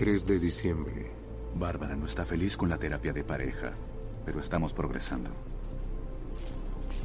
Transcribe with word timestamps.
3 0.00 0.24
de 0.24 0.38
diciembre. 0.38 1.10
Bárbara 1.56 1.94
no 1.94 2.06
está 2.06 2.24
feliz 2.24 2.56
con 2.56 2.70
la 2.70 2.78
terapia 2.78 3.12
de 3.12 3.22
pareja, 3.22 3.74
pero 4.24 4.40
estamos 4.40 4.72
progresando. 4.72 5.30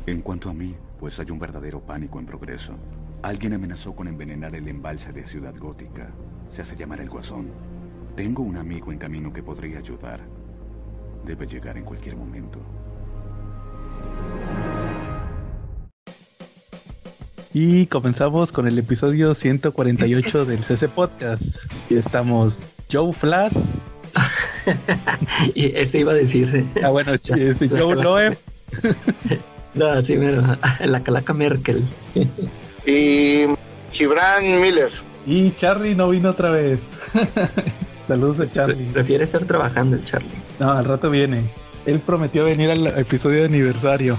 En 0.06 0.22
cuanto 0.22 0.50
a 0.50 0.54
mí, 0.54 0.74
pues 0.98 1.20
hay 1.20 1.30
un 1.30 1.38
verdadero 1.38 1.82
pánico 1.82 2.20
en 2.20 2.26
progreso. 2.26 2.74
Alguien 3.22 3.52
amenazó 3.52 3.94
con 3.94 4.08
envenenar 4.08 4.56
el 4.56 4.70
embalse 4.70 5.12
de 5.12 5.28
Ciudad 5.28 5.54
Gótica. 5.58 6.10
Se 6.48 6.62
hace 6.62 6.78
llamar 6.78 7.02
el 7.02 7.10
Guasón. 7.10 7.50
Tengo 8.16 8.44
un 8.44 8.56
amigo 8.56 8.94
en 8.94 8.98
camino 8.98 9.34
que 9.34 9.44
podría 9.44 9.80
ayudar. 9.80 10.22
Debe 11.26 11.48
llegar 11.48 11.78
en 11.78 11.84
cualquier 11.84 12.16
momento. 12.16 12.62
Y 17.54 17.88
comenzamos 17.88 18.54
con 18.54 18.70
el 18.70 18.80
episodio 18.80 19.36
148 19.36 20.46
del 20.46 20.64
CC 20.64 20.88
Podcast. 20.88 21.70
Y 21.90 21.98
estamos 21.98 22.66
Joe 22.92 23.14
Flash. 23.14 23.54
y 25.56 25.76
ese 25.78 26.00
iba 26.00 26.14
a 26.14 26.16
decir. 26.16 26.66
Ah, 26.84 26.90
bueno, 26.90 27.14
este 27.24 27.70
Joe 27.70 27.96
Loeb. 27.96 28.38
no, 29.74 30.02
sí, 30.02 30.16
pero 30.18 30.44
la 30.80 31.04
calaca 31.04 31.34
Merkel. 31.34 31.86
y 32.86 33.46
Gibran 33.92 34.62
Miller. 34.62 34.92
Y 35.26 35.52
Charlie 35.52 35.96
no 35.96 36.10
vino 36.10 36.30
otra 36.30 36.52
vez. 36.52 36.80
Saludos 38.08 38.40
a 38.42 38.52
Charlie. 38.52 38.86
Prefiere 38.94 39.24
estar 39.24 39.44
trabajando 39.46 39.96
el 39.96 40.06
Charlie. 40.06 40.30
No, 40.60 40.72
al 40.72 40.86
rato 40.86 41.10
viene. 41.10 41.44
Él 41.86 42.00
prometió 42.00 42.46
venir 42.46 42.70
al 42.70 42.86
episodio 43.00 43.40
de 43.40 43.46
aniversario. 43.46 44.18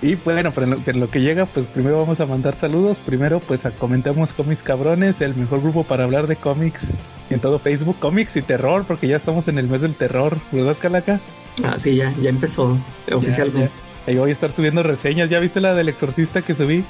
y 0.00 0.14
bueno, 0.14 0.52
pero 0.54 0.76
en 0.86 1.00
lo, 1.00 1.10
que 1.10 1.20
llega, 1.20 1.46
pues 1.46 1.66
primero 1.66 1.98
vamos 1.98 2.20
a 2.20 2.26
mandar 2.26 2.54
saludos. 2.54 2.98
Primero, 2.98 3.40
pues 3.40 3.66
a 3.66 3.70
comentamos 3.70 4.32
cómics 4.32 4.62
cabrones, 4.62 5.20
el 5.20 5.34
mejor 5.34 5.60
grupo 5.60 5.84
para 5.84 6.04
hablar 6.04 6.26
de 6.26 6.36
cómics 6.36 6.82
en 7.32 7.40
todo 7.40 7.58
Facebook, 7.58 7.96
cómics 7.98 8.36
y 8.36 8.42
terror, 8.42 8.84
porque 8.86 9.08
ya 9.08 9.16
estamos 9.16 9.48
en 9.48 9.58
el 9.58 9.68
mes 9.68 9.82
del 9.82 9.94
terror, 9.94 10.36
¿verdad, 10.50 10.76
Calaca? 10.78 11.20
Ah, 11.64 11.74
sí, 11.78 11.96
ya, 11.96 12.14
ya 12.20 12.30
empezó 12.30 12.78
oficialmente. 13.12 13.70
Ahí 14.06 14.16
voy 14.16 14.30
a 14.30 14.32
estar 14.32 14.50
subiendo 14.50 14.82
reseñas. 14.82 15.30
¿Ya 15.30 15.38
viste 15.38 15.60
la 15.60 15.74
del 15.74 15.88
exorcista 15.88 16.42
que 16.42 16.54
subí? 16.54 16.84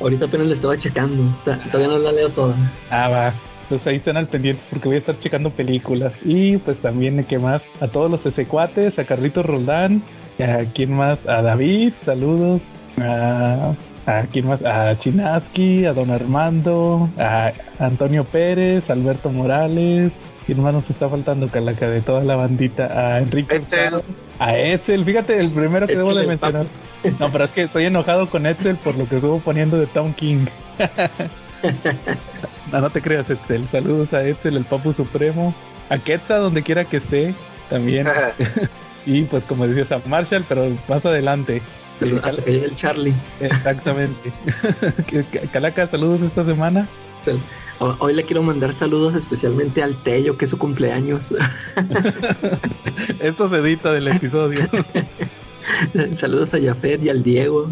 Ahorita 0.00 0.24
apenas 0.24 0.46
le 0.46 0.54
estaba 0.54 0.76
checando. 0.78 1.24
Todavía 1.44 1.88
no 1.88 1.98
la 1.98 2.12
leo 2.12 2.30
toda. 2.30 2.54
Ah, 2.90 3.08
va. 3.08 3.34
Pues 3.68 3.86
ahí 3.86 3.96
están 3.96 4.16
al 4.16 4.28
pendiente 4.28 4.62
porque 4.70 4.88
voy 4.88 4.94
a 4.94 4.98
estar 4.98 5.18
checando 5.18 5.50
películas. 5.50 6.14
Y 6.24 6.56
pues 6.58 6.78
también, 6.78 7.22
¿qué 7.24 7.38
más? 7.38 7.62
A 7.80 7.88
todos 7.88 8.10
los 8.10 8.24
S4, 8.24 8.98
a 8.98 9.04
Carlitos 9.04 9.44
Roldán, 9.44 10.02
a 10.38 10.64
quién 10.72 10.92
más, 10.92 11.26
a 11.26 11.42
David, 11.42 11.92
saludos. 12.02 12.62
A, 12.98 13.74
a 14.06 14.22
quién 14.32 14.46
más, 14.46 14.64
a 14.64 14.98
Chinaski, 14.98 15.84
a 15.84 15.92
Don 15.92 16.10
Armando, 16.10 17.10
a 17.18 17.52
Antonio 17.78 18.24
Pérez, 18.24 18.88
Alberto 18.88 19.30
Morales. 19.30 20.12
¿Quién 20.46 20.62
más 20.62 20.72
nos 20.72 20.88
está 20.88 21.08
faltando, 21.08 21.48
Calaca, 21.48 21.88
de 21.88 22.00
toda 22.00 22.22
la 22.22 22.36
bandita? 22.36 22.86
A 22.86 23.18
Enrique. 23.18 23.62
A 24.38 24.56
Edsel, 24.56 25.04
fíjate, 25.04 25.40
el 25.40 25.50
primero 25.50 25.88
que 25.88 25.96
debo 25.96 26.14
de 26.14 26.26
mencionar. 26.26 26.66
No, 27.18 27.32
pero 27.32 27.44
es 27.44 27.50
que 27.50 27.62
estoy 27.62 27.86
enojado 27.86 28.30
con 28.30 28.46
Edsel 28.46 28.76
por 28.76 28.96
lo 28.96 29.08
que 29.08 29.16
estuvo 29.16 29.40
poniendo 29.40 29.76
de 29.76 29.86
Tom 29.86 30.14
King. 30.14 30.46
no, 32.72 32.80
no 32.80 32.90
te 32.90 33.02
creas, 33.02 33.28
Edsel. 33.28 33.66
Saludos 33.66 34.12
a 34.12 34.22
Edsel, 34.22 34.56
el 34.56 34.64
Papu 34.64 34.92
Supremo. 34.92 35.52
A 35.88 35.98
Quetzal, 35.98 36.42
donde 36.42 36.62
quiera 36.62 36.84
que 36.84 36.98
esté, 36.98 37.34
también. 37.70 38.06
y 39.06 39.22
pues 39.22 39.44
como 39.44 39.66
decías, 39.66 39.92
a 39.92 40.08
Marshall, 40.08 40.44
pero 40.48 40.66
más 40.88 41.04
adelante. 41.04 41.62
Hasta 42.22 42.42
que 42.42 42.52
llegue 42.52 42.64
el 42.66 42.74
Charlie. 42.74 43.14
Exactamente. 43.40 44.32
Calaca, 45.52 45.88
saludos 45.88 46.20
esta 46.22 46.44
semana. 46.44 46.88
Hoy 47.78 48.14
le 48.14 48.24
quiero 48.24 48.42
mandar 48.42 48.72
saludos 48.72 49.14
especialmente 49.14 49.82
al 49.82 49.94
Tello, 49.96 50.38
que 50.38 50.46
es 50.46 50.50
su 50.50 50.58
cumpleaños. 50.58 51.34
Esto 53.20 53.48
se 53.48 53.56
edita 53.56 53.92
del 53.92 54.08
episodio. 54.08 54.60
saludos 56.12 56.54
a 56.54 56.60
Jafet 56.60 57.04
y 57.04 57.10
al 57.10 57.22
Diego. 57.22 57.68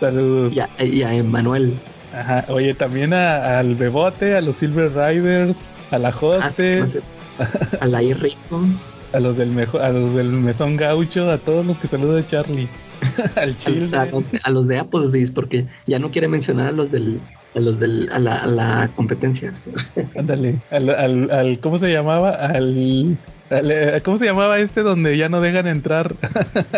Saludos. 0.00 0.54
Y 0.54 1.02
a, 1.02 1.14
Emanuel. 1.14 1.74
Ajá. 2.14 2.44
Oye, 2.48 2.72
también 2.74 3.12
al 3.12 3.74
Bebote, 3.74 4.36
a 4.36 4.40
los 4.40 4.56
Silver 4.56 4.90
Riders, 4.94 5.56
a 5.90 5.98
la 5.98 6.12
Jose, 6.12 7.02
ah, 7.38 7.48
a 7.80 7.86
la 7.86 7.98
Rico, 7.98 8.64
a 9.12 9.20
los 9.20 9.36
del 9.36 9.50
mejor, 9.50 9.82
a 9.82 9.90
los 9.90 10.14
del 10.14 10.28
Mesón 10.30 10.76
Gaucho, 10.76 11.30
a 11.30 11.38
todos 11.38 11.66
los 11.66 11.76
que 11.78 11.88
saluda 11.88 12.26
Charlie. 12.26 12.68
al 13.36 13.56
Chile. 13.58 13.96
A, 13.96 14.06
los, 14.06 14.28
a 14.42 14.50
los 14.50 14.68
de 14.68 14.78
Applebee's, 14.78 15.30
porque 15.30 15.66
ya 15.86 15.98
no 15.98 16.10
quiere 16.10 16.28
mencionar 16.28 16.68
a 16.68 16.72
los 16.72 16.90
del 16.90 17.20
a 17.54 17.60
los 17.60 17.78
del, 17.78 18.08
a 18.12 18.18
la, 18.18 18.36
a 18.36 18.46
la 18.46 18.90
competencia. 18.96 19.54
Ándale, 20.18 20.56
al, 20.70 20.90
al, 20.90 21.30
al, 21.30 21.58
¿cómo 21.60 21.78
se 21.78 21.92
llamaba? 21.92 22.30
Al, 22.30 23.16
eh, 23.50 24.00
¿cómo 24.04 24.18
se 24.18 24.24
llamaba 24.24 24.58
este 24.58 24.82
donde 24.82 25.16
ya 25.16 25.28
no 25.28 25.40
dejan 25.40 25.66
entrar 25.66 26.14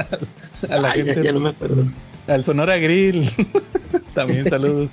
a 0.70 0.76
la 0.76 0.92
gente? 0.92 1.22
Ya, 1.22 1.32
no 1.32 1.40
me 1.40 1.50
acuerdo. 1.50 1.84
Al 2.26 2.44
Sonora 2.44 2.76
Grill. 2.76 3.30
También 4.14 4.48
saludos. 4.48 4.90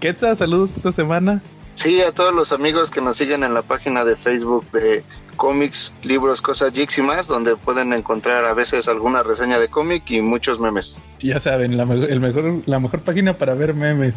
Quetzal, 0.00 0.36
saludos 0.36 0.70
esta 0.76 0.92
semana. 0.92 1.42
Sí, 1.74 2.00
a 2.02 2.12
todos 2.12 2.34
los 2.34 2.52
amigos 2.52 2.90
que 2.90 3.00
nos 3.00 3.16
siguen 3.16 3.44
en 3.44 3.54
la 3.54 3.62
página 3.62 4.04
de 4.04 4.16
Facebook 4.16 4.70
de 4.70 5.02
cómics, 5.36 5.92
libros, 6.02 6.42
cosas 6.42 6.72
geeks 6.72 6.98
y 6.98 7.02
más, 7.02 7.26
donde 7.26 7.56
pueden 7.56 7.92
encontrar 7.92 8.44
a 8.44 8.54
veces 8.54 8.88
alguna 8.88 9.22
reseña 9.22 9.58
de 9.58 9.68
cómic 9.68 10.04
y 10.10 10.20
muchos 10.20 10.60
memes. 10.60 11.00
Ya 11.20 11.40
saben, 11.40 11.76
la, 11.76 11.84
el 11.84 12.20
mejor, 12.20 12.62
la 12.66 12.78
mejor 12.78 13.00
página 13.00 13.36
para 13.38 13.54
ver 13.54 13.74
memes. 13.74 14.14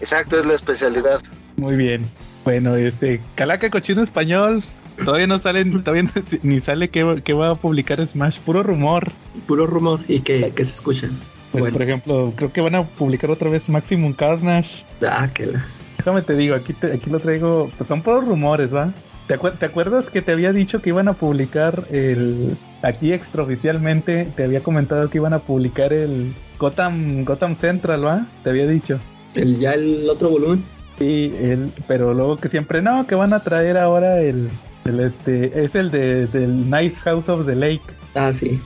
Exacto, 0.00 0.38
es 0.38 0.46
la 0.46 0.54
especialidad. 0.54 1.22
Muy 1.56 1.76
bien. 1.76 2.02
Bueno, 2.44 2.74
este, 2.74 3.20
Calaca 3.36 3.70
Cochino 3.70 4.02
Español, 4.02 4.64
todavía 5.04 5.26
no 5.26 5.38
salen, 5.38 5.84
todavía 5.84 6.10
ni 6.42 6.60
sale 6.60 6.88
que, 6.88 7.04
va 7.04 7.50
a 7.50 7.54
publicar 7.54 8.04
Smash, 8.04 8.40
puro 8.40 8.62
rumor. 8.62 9.10
Puro 9.46 9.66
rumor 9.66 10.00
y 10.08 10.20
que, 10.20 10.52
se 10.56 10.62
escuchan. 10.62 11.18
Pues 11.52 11.70
por 11.70 11.82
ejemplo, 11.82 12.32
creo 12.34 12.52
que 12.52 12.62
van 12.62 12.74
a 12.74 12.86
publicar 12.86 13.30
otra 13.30 13.50
vez 13.50 13.68
Maximum 13.68 14.14
Carnage. 14.14 14.84
Ah, 15.06 15.28
que 15.32 15.46
la... 15.46 15.64
Déjame 16.02 16.22
te 16.22 16.34
digo, 16.34 16.56
aquí, 16.56 16.74
aquí 16.92 17.10
lo 17.10 17.20
traigo, 17.20 17.70
pues 17.78 17.86
son 17.86 18.02
puros 18.02 18.26
rumores, 18.26 18.74
¿va? 18.74 18.92
¿Te, 19.28 19.34
acuerdas 19.64 20.10
que 20.10 20.20
te 20.20 20.32
había 20.32 20.52
dicho 20.52 20.82
que 20.82 20.88
iban 20.88 21.06
a 21.06 21.12
publicar 21.12 21.86
el... 21.92 22.56
Aquí 22.82 23.12
extraoficialmente 23.12 24.26
te 24.34 24.42
había 24.42 24.62
comentado 24.62 25.08
que 25.08 25.18
iban 25.18 25.32
a 25.32 25.38
publicar 25.38 25.92
el 25.92 26.34
Gotham, 26.58 27.24
Gotham 27.24 27.54
Central, 27.54 28.04
¿va? 28.04 28.26
Te 28.42 28.50
había 28.50 28.66
dicho. 28.66 28.98
El, 29.36 29.60
ya 29.60 29.74
el 29.74 30.10
otro 30.10 30.30
volumen. 30.30 30.64
Sí, 30.98 31.32
el, 31.38 31.70
pero 31.86 32.12
luego 32.14 32.36
que 32.36 32.48
siempre 32.48 32.82
no, 32.82 33.06
que 33.06 33.14
van 33.14 33.32
a 33.32 33.44
traer 33.44 33.78
ahora 33.78 34.18
el, 34.18 34.50
el 34.84 34.98
este, 34.98 35.62
es 35.62 35.76
el 35.76 35.92
de, 35.92 36.26
del 36.26 36.68
Nice 36.68 36.96
House 37.04 37.28
of 37.28 37.46
the 37.46 37.54
Lake. 37.54 37.84
Ah, 38.16 38.32
sí. 38.32 38.60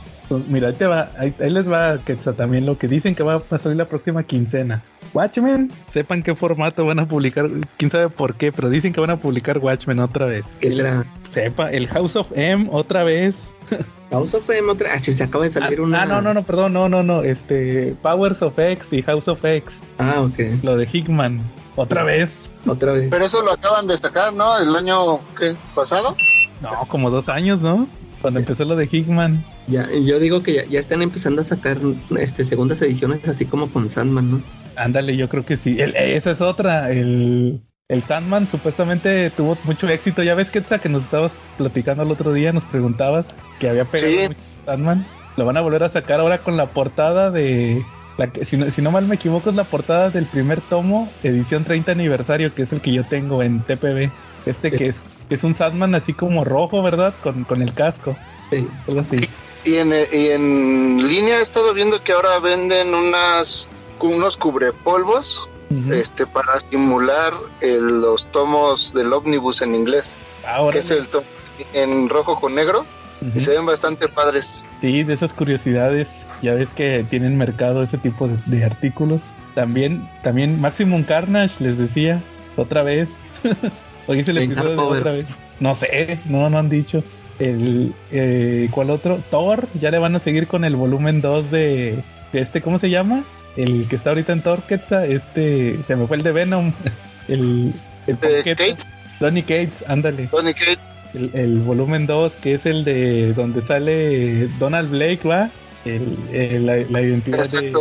Mira, 0.48 0.68
ahí, 0.68 0.74
te 0.74 0.86
va, 0.86 1.10
ahí, 1.18 1.34
les 1.38 1.70
va 1.70 1.98
Quetzal 2.04 2.34
también 2.34 2.66
lo 2.66 2.78
que 2.78 2.88
dicen 2.88 3.14
que 3.14 3.22
va 3.22 3.42
a 3.48 3.58
salir 3.58 3.76
la 3.76 3.86
próxima 3.86 4.22
quincena. 4.24 4.82
Watchmen, 5.14 5.70
sepan 5.92 6.22
qué 6.22 6.34
formato 6.34 6.84
van 6.84 6.98
a 6.98 7.08
publicar, 7.08 7.48
quién 7.76 7.90
sabe 7.90 8.08
por 8.08 8.34
qué, 8.34 8.52
pero 8.52 8.68
dicen 8.68 8.92
que 8.92 9.00
van 9.00 9.10
a 9.10 9.16
publicar 9.16 9.58
Watchmen 9.58 9.98
otra 10.00 10.26
vez. 10.26 10.44
¿Qué 10.60 10.72
será? 10.72 11.04
Sepa, 11.24 11.70
el 11.70 11.88
House 11.88 12.16
of 12.16 12.30
M 12.34 12.68
otra 12.70 13.04
vez. 13.04 13.54
House 14.10 14.34
of 14.34 14.48
M 14.50 14.70
otra 14.70 14.92
vez. 14.92 15.08
Ah, 15.08 15.12
se 15.12 15.24
acaba 15.24 15.44
de 15.44 15.50
salir 15.50 15.78
ah, 15.78 15.82
una. 15.82 16.02
Ah, 16.02 16.06
no, 16.06 16.20
no, 16.20 16.34
no, 16.34 16.42
perdón, 16.42 16.72
no, 16.72 16.88
no, 16.88 17.02
no. 17.02 17.22
Este, 17.22 17.94
Powers 18.02 18.42
of 18.42 18.58
X 18.58 18.92
y 18.92 19.02
House 19.02 19.28
of 19.28 19.44
X. 19.44 19.80
Ah, 19.98 20.20
ok. 20.20 20.62
Lo 20.62 20.76
de 20.76 20.88
Hickman. 20.90 21.40
Otra 21.76 22.02
vez. 22.02 22.50
Otra 22.66 22.92
vez. 22.92 23.06
Pero 23.10 23.24
eso 23.24 23.42
lo 23.42 23.52
acaban 23.52 23.86
de 23.86 23.96
sacar, 23.96 24.32
¿no? 24.32 24.58
El 24.58 24.74
año 24.74 25.20
¿qué, 25.38 25.56
pasado. 25.74 26.16
No, 26.60 26.70
como 26.88 27.10
dos 27.10 27.28
años, 27.28 27.60
¿no? 27.60 27.86
Cuando 28.20 28.40
empezó 28.40 28.64
lo 28.64 28.76
de 28.76 28.88
Hickman. 28.90 29.44
Ya, 29.68 29.88
yo 29.90 30.20
digo 30.20 30.42
que 30.42 30.66
ya, 30.68 30.78
están 30.78 31.02
empezando 31.02 31.42
a 31.42 31.44
sacar 31.44 31.78
este 32.18 32.44
segundas 32.44 32.80
ediciones 32.82 33.26
así 33.28 33.46
como 33.46 33.68
con 33.70 33.88
Sandman, 33.90 34.30
¿no? 34.30 34.40
Ándale, 34.76 35.16
yo 35.16 35.28
creo 35.28 35.44
que 35.44 35.56
sí. 35.56 35.76
esa 35.80 36.30
es 36.30 36.40
otra. 36.40 36.92
El, 36.92 37.60
el 37.88 38.02
Sandman 38.02 38.48
supuestamente 38.48 39.30
tuvo 39.30 39.58
mucho 39.64 39.88
éxito. 39.88 40.22
Ya 40.22 40.34
ves, 40.34 40.50
que 40.50 40.62
que 40.62 40.88
nos 40.88 41.04
estabas 41.04 41.32
platicando 41.56 42.04
el 42.04 42.10
otro 42.10 42.32
día, 42.32 42.52
nos 42.52 42.64
preguntabas 42.64 43.26
que 43.58 43.68
había 43.68 43.84
pegado 43.84 44.28
mucho 44.28 44.40
Sandman. 44.64 45.04
Lo 45.36 45.44
van 45.44 45.56
a 45.56 45.60
volver 45.60 45.82
a 45.82 45.88
sacar 45.88 46.20
ahora 46.20 46.38
con 46.38 46.56
la 46.56 46.66
portada 46.66 47.30
de. 47.30 47.82
La 48.18 48.28
que, 48.28 48.44
si, 48.44 48.56
no, 48.56 48.70
si 48.70 48.80
no 48.80 48.90
mal 48.90 49.06
me 49.06 49.16
equivoco, 49.16 49.50
es 49.50 49.56
la 49.56 49.64
portada 49.64 50.10
del 50.10 50.24
primer 50.26 50.62
tomo, 50.62 51.08
edición 51.22 51.64
30 51.64 51.92
aniversario, 51.92 52.54
que 52.54 52.62
es 52.62 52.72
el 52.72 52.80
que 52.80 52.92
yo 52.92 53.04
tengo 53.04 53.42
en 53.42 53.60
TPB. 53.60 54.10
Este 54.46 54.70
que 54.70 54.88
es, 54.88 54.96
es 55.28 55.44
un 55.44 55.54
Sandman 55.54 55.94
así 55.94 56.14
como 56.14 56.44
rojo, 56.44 56.82
¿verdad? 56.82 57.14
Con, 57.22 57.44
con 57.44 57.60
el 57.62 57.74
casco. 57.74 58.16
Sí. 58.50 58.66
Algo 58.86 59.00
así. 59.00 59.28
Y 59.66 59.76
en, 59.76 59.92
y 59.92 60.28
en 60.28 61.06
línea 61.06 61.40
he 61.40 61.42
estado 61.42 61.74
viendo 61.74 62.02
que 62.02 62.12
ahora 62.12 62.38
venden 62.38 62.94
unas 62.94 63.68
unos 64.00 64.36
cubrepolvos 64.36 65.48
este 65.90 66.26
para 66.26 66.60
simular 66.60 67.32
los 67.60 68.30
tomos 68.30 68.94
del 68.94 69.12
ómnibus 69.12 69.62
en 69.62 69.74
inglés. 69.74 70.14
Ahora 70.46 70.74
que 70.74 70.78
es 70.80 70.90
el 70.90 71.08
tomo 71.08 71.26
en 71.72 72.08
rojo 72.08 72.38
con 72.38 72.54
negro 72.54 72.86
y 73.34 73.40
se 73.40 73.50
ven 73.50 73.66
bastante 73.66 74.08
padres. 74.08 74.62
Sí, 74.80 75.02
de 75.02 75.14
esas 75.14 75.32
curiosidades, 75.32 76.08
ya 76.42 76.54
ves 76.54 76.68
que 76.76 77.04
tienen 77.08 77.36
mercado 77.36 77.82
ese 77.82 77.98
tipo 77.98 78.28
de, 78.28 78.64
artículos. 78.64 79.20
También 79.54 80.08
también 80.22 80.60
Maximum 80.60 81.02
Carnage 81.02 81.62
les 81.64 81.78
decía 81.78 82.22
otra 82.56 82.82
vez. 82.82 83.08
Hoy 84.06 84.20
es 84.20 84.28
el 84.28 84.38
episodio 84.38 84.70
de 84.70 84.98
otra 84.98 85.12
vez. 85.12 85.28
No 85.58 85.74
sé, 85.74 86.20
no, 86.26 86.48
no 86.48 86.58
han 86.58 86.68
dicho. 86.68 87.02
El, 87.38 87.94
eh, 88.12 88.68
¿Cuál 88.70 88.90
otro? 88.90 89.20
Thor, 89.30 89.68
ya 89.74 89.90
le 89.90 89.98
van 89.98 90.16
a 90.16 90.20
seguir 90.20 90.46
con 90.46 90.64
el 90.64 90.76
volumen 90.76 91.20
2 91.20 91.50
de, 91.50 92.02
de 92.32 92.40
este, 92.40 92.62
¿cómo 92.62 92.78
se 92.78 92.90
llama? 92.90 93.24
El 93.56 93.88
que 93.88 93.96
está 93.96 94.10
ahorita 94.10 94.32
en 94.32 94.42
Thor, 94.42 94.62
este, 94.68 95.76
se 95.86 95.96
me 95.96 96.06
fue 96.06 96.16
el 96.16 96.22
de 96.22 96.32
Venom. 96.32 96.72
El, 97.28 97.72
el 98.06 98.18
Kate? 98.18 98.76
Donny 99.18 99.42
Cates, 99.42 99.84
ándale. 99.88 100.28
Donny 100.30 100.54
Cates. 100.54 100.78
El, 101.12 101.30
el, 101.34 101.58
volumen 101.58 102.06
2, 102.06 102.34
que 102.34 102.54
es 102.54 102.66
el 102.66 102.84
de 102.84 103.32
donde 103.32 103.62
sale 103.62 104.46
Donald 104.60 104.90
Blake, 104.90 105.26
¿va? 105.26 105.50
El, 105.84 106.64
la, 106.64 106.76
la, 106.88 107.02
identidad 107.02 107.50
de... 107.50 107.72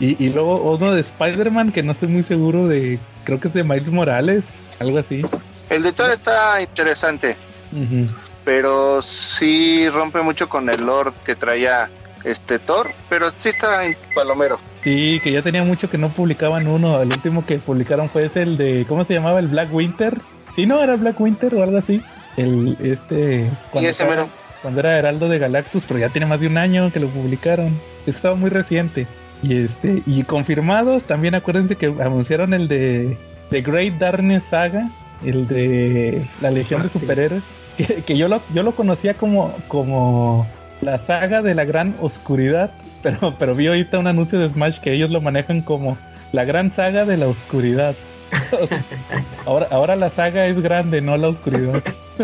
Y, 0.00 0.24
y 0.24 0.30
luego 0.30 0.56
uno 0.72 0.94
de 0.94 1.02
Spider-Man, 1.02 1.72
que 1.72 1.82
no 1.82 1.92
estoy 1.92 2.08
muy 2.08 2.22
seguro 2.22 2.66
de... 2.66 2.98
Creo 3.24 3.40
que 3.40 3.48
es 3.48 3.54
de 3.54 3.62
Miles 3.62 3.90
Morales, 3.90 4.44
algo 4.78 4.98
así. 4.98 5.22
El 5.68 5.82
de 5.82 5.92
Thor 5.92 6.10
está 6.10 6.62
interesante. 6.62 7.36
Pero 8.44 9.02
sí 9.02 9.88
rompe 9.88 10.20
mucho 10.22 10.48
con 10.48 10.68
el 10.68 10.84
Lord 10.84 11.14
que 11.24 11.34
traía 11.34 11.88
este 12.24 12.58
Thor, 12.58 12.90
pero 13.08 13.30
sí 13.38 13.50
está 13.50 13.84
en 13.86 13.96
palomero. 14.14 14.58
Sí, 14.82 15.20
que 15.22 15.32
ya 15.32 15.42
tenía 15.42 15.62
mucho 15.64 15.88
que 15.88 15.98
no 15.98 16.10
publicaban 16.10 16.66
uno. 16.66 17.00
El 17.00 17.08
último 17.08 17.46
que 17.46 17.58
publicaron 17.58 18.08
fue 18.10 18.26
ese, 18.26 18.42
el 18.42 18.56
de, 18.56 18.84
¿cómo 18.88 19.04
se 19.04 19.14
llamaba? 19.14 19.38
El 19.38 19.48
Black 19.48 19.72
Winter. 19.72 20.18
Sí, 20.54 20.66
no, 20.66 20.82
era 20.82 20.96
Black 20.96 21.20
Winter 21.20 21.54
o 21.54 21.62
algo 21.62 21.78
así. 21.78 22.02
El, 22.36 22.76
este, 22.82 23.48
cuando, 23.70 23.90
ese 23.90 24.02
estaba, 24.02 24.26
cuando 24.60 24.80
era 24.80 24.98
Heraldo 24.98 25.28
de 25.28 25.38
Galactus, 25.38 25.84
pero 25.86 26.00
ya 26.00 26.08
tiene 26.10 26.26
más 26.26 26.40
de 26.40 26.48
un 26.48 26.58
año 26.58 26.90
que 26.92 27.00
lo 27.00 27.08
publicaron. 27.08 27.80
Es 28.00 28.04
que 28.04 28.10
estaba 28.10 28.34
muy 28.34 28.50
reciente. 28.50 29.06
Y 29.42 29.64
este, 29.64 30.02
y 30.06 30.22
confirmados, 30.24 31.04
también 31.04 31.34
acuérdense 31.34 31.76
que 31.76 31.86
anunciaron 31.86 32.54
el 32.54 32.68
de 32.68 33.16
The 33.50 33.62
Great 33.62 33.94
Darkness 33.94 34.44
Saga, 34.44 34.88
el 35.24 35.46
de 35.48 36.26
la 36.40 36.50
Legión 36.50 36.82
Ah, 36.82 36.84
de 36.84 36.98
sí. 36.98 37.42
Que, 37.76 38.02
que 38.02 38.16
yo 38.16 38.28
lo, 38.28 38.40
yo 38.52 38.62
lo 38.62 38.74
conocía 38.76 39.14
como, 39.14 39.52
como 39.68 40.46
la 40.80 40.98
saga 40.98 41.42
de 41.42 41.54
la 41.54 41.64
gran 41.64 41.94
oscuridad, 42.00 42.70
pero, 43.02 43.34
pero 43.38 43.54
vi 43.54 43.66
ahorita 43.66 43.98
un 43.98 44.06
anuncio 44.06 44.38
de 44.38 44.48
Smash 44.50 44.78
que 44.80 44.92
ellos 44.92 45.10
lo 45.10 45.20
manejan 45.20 45.62
como 45.62 45.96
la 46.32 46.44
gran 46.44 46.70
saga 46.70 47.04
de 47.04 47.16
la 47.16 47.26
oscuridad. 47.28 47.94
ahora, 49.46 49.68
ahora 49.70 49.96
la 49.96 50.10
saga 50.10 50.46
es 50.46 50.60
grande, 50.60 51.00
no 51.00 51.16
la 51.16 51.28
oscuridad. 51.28 51.82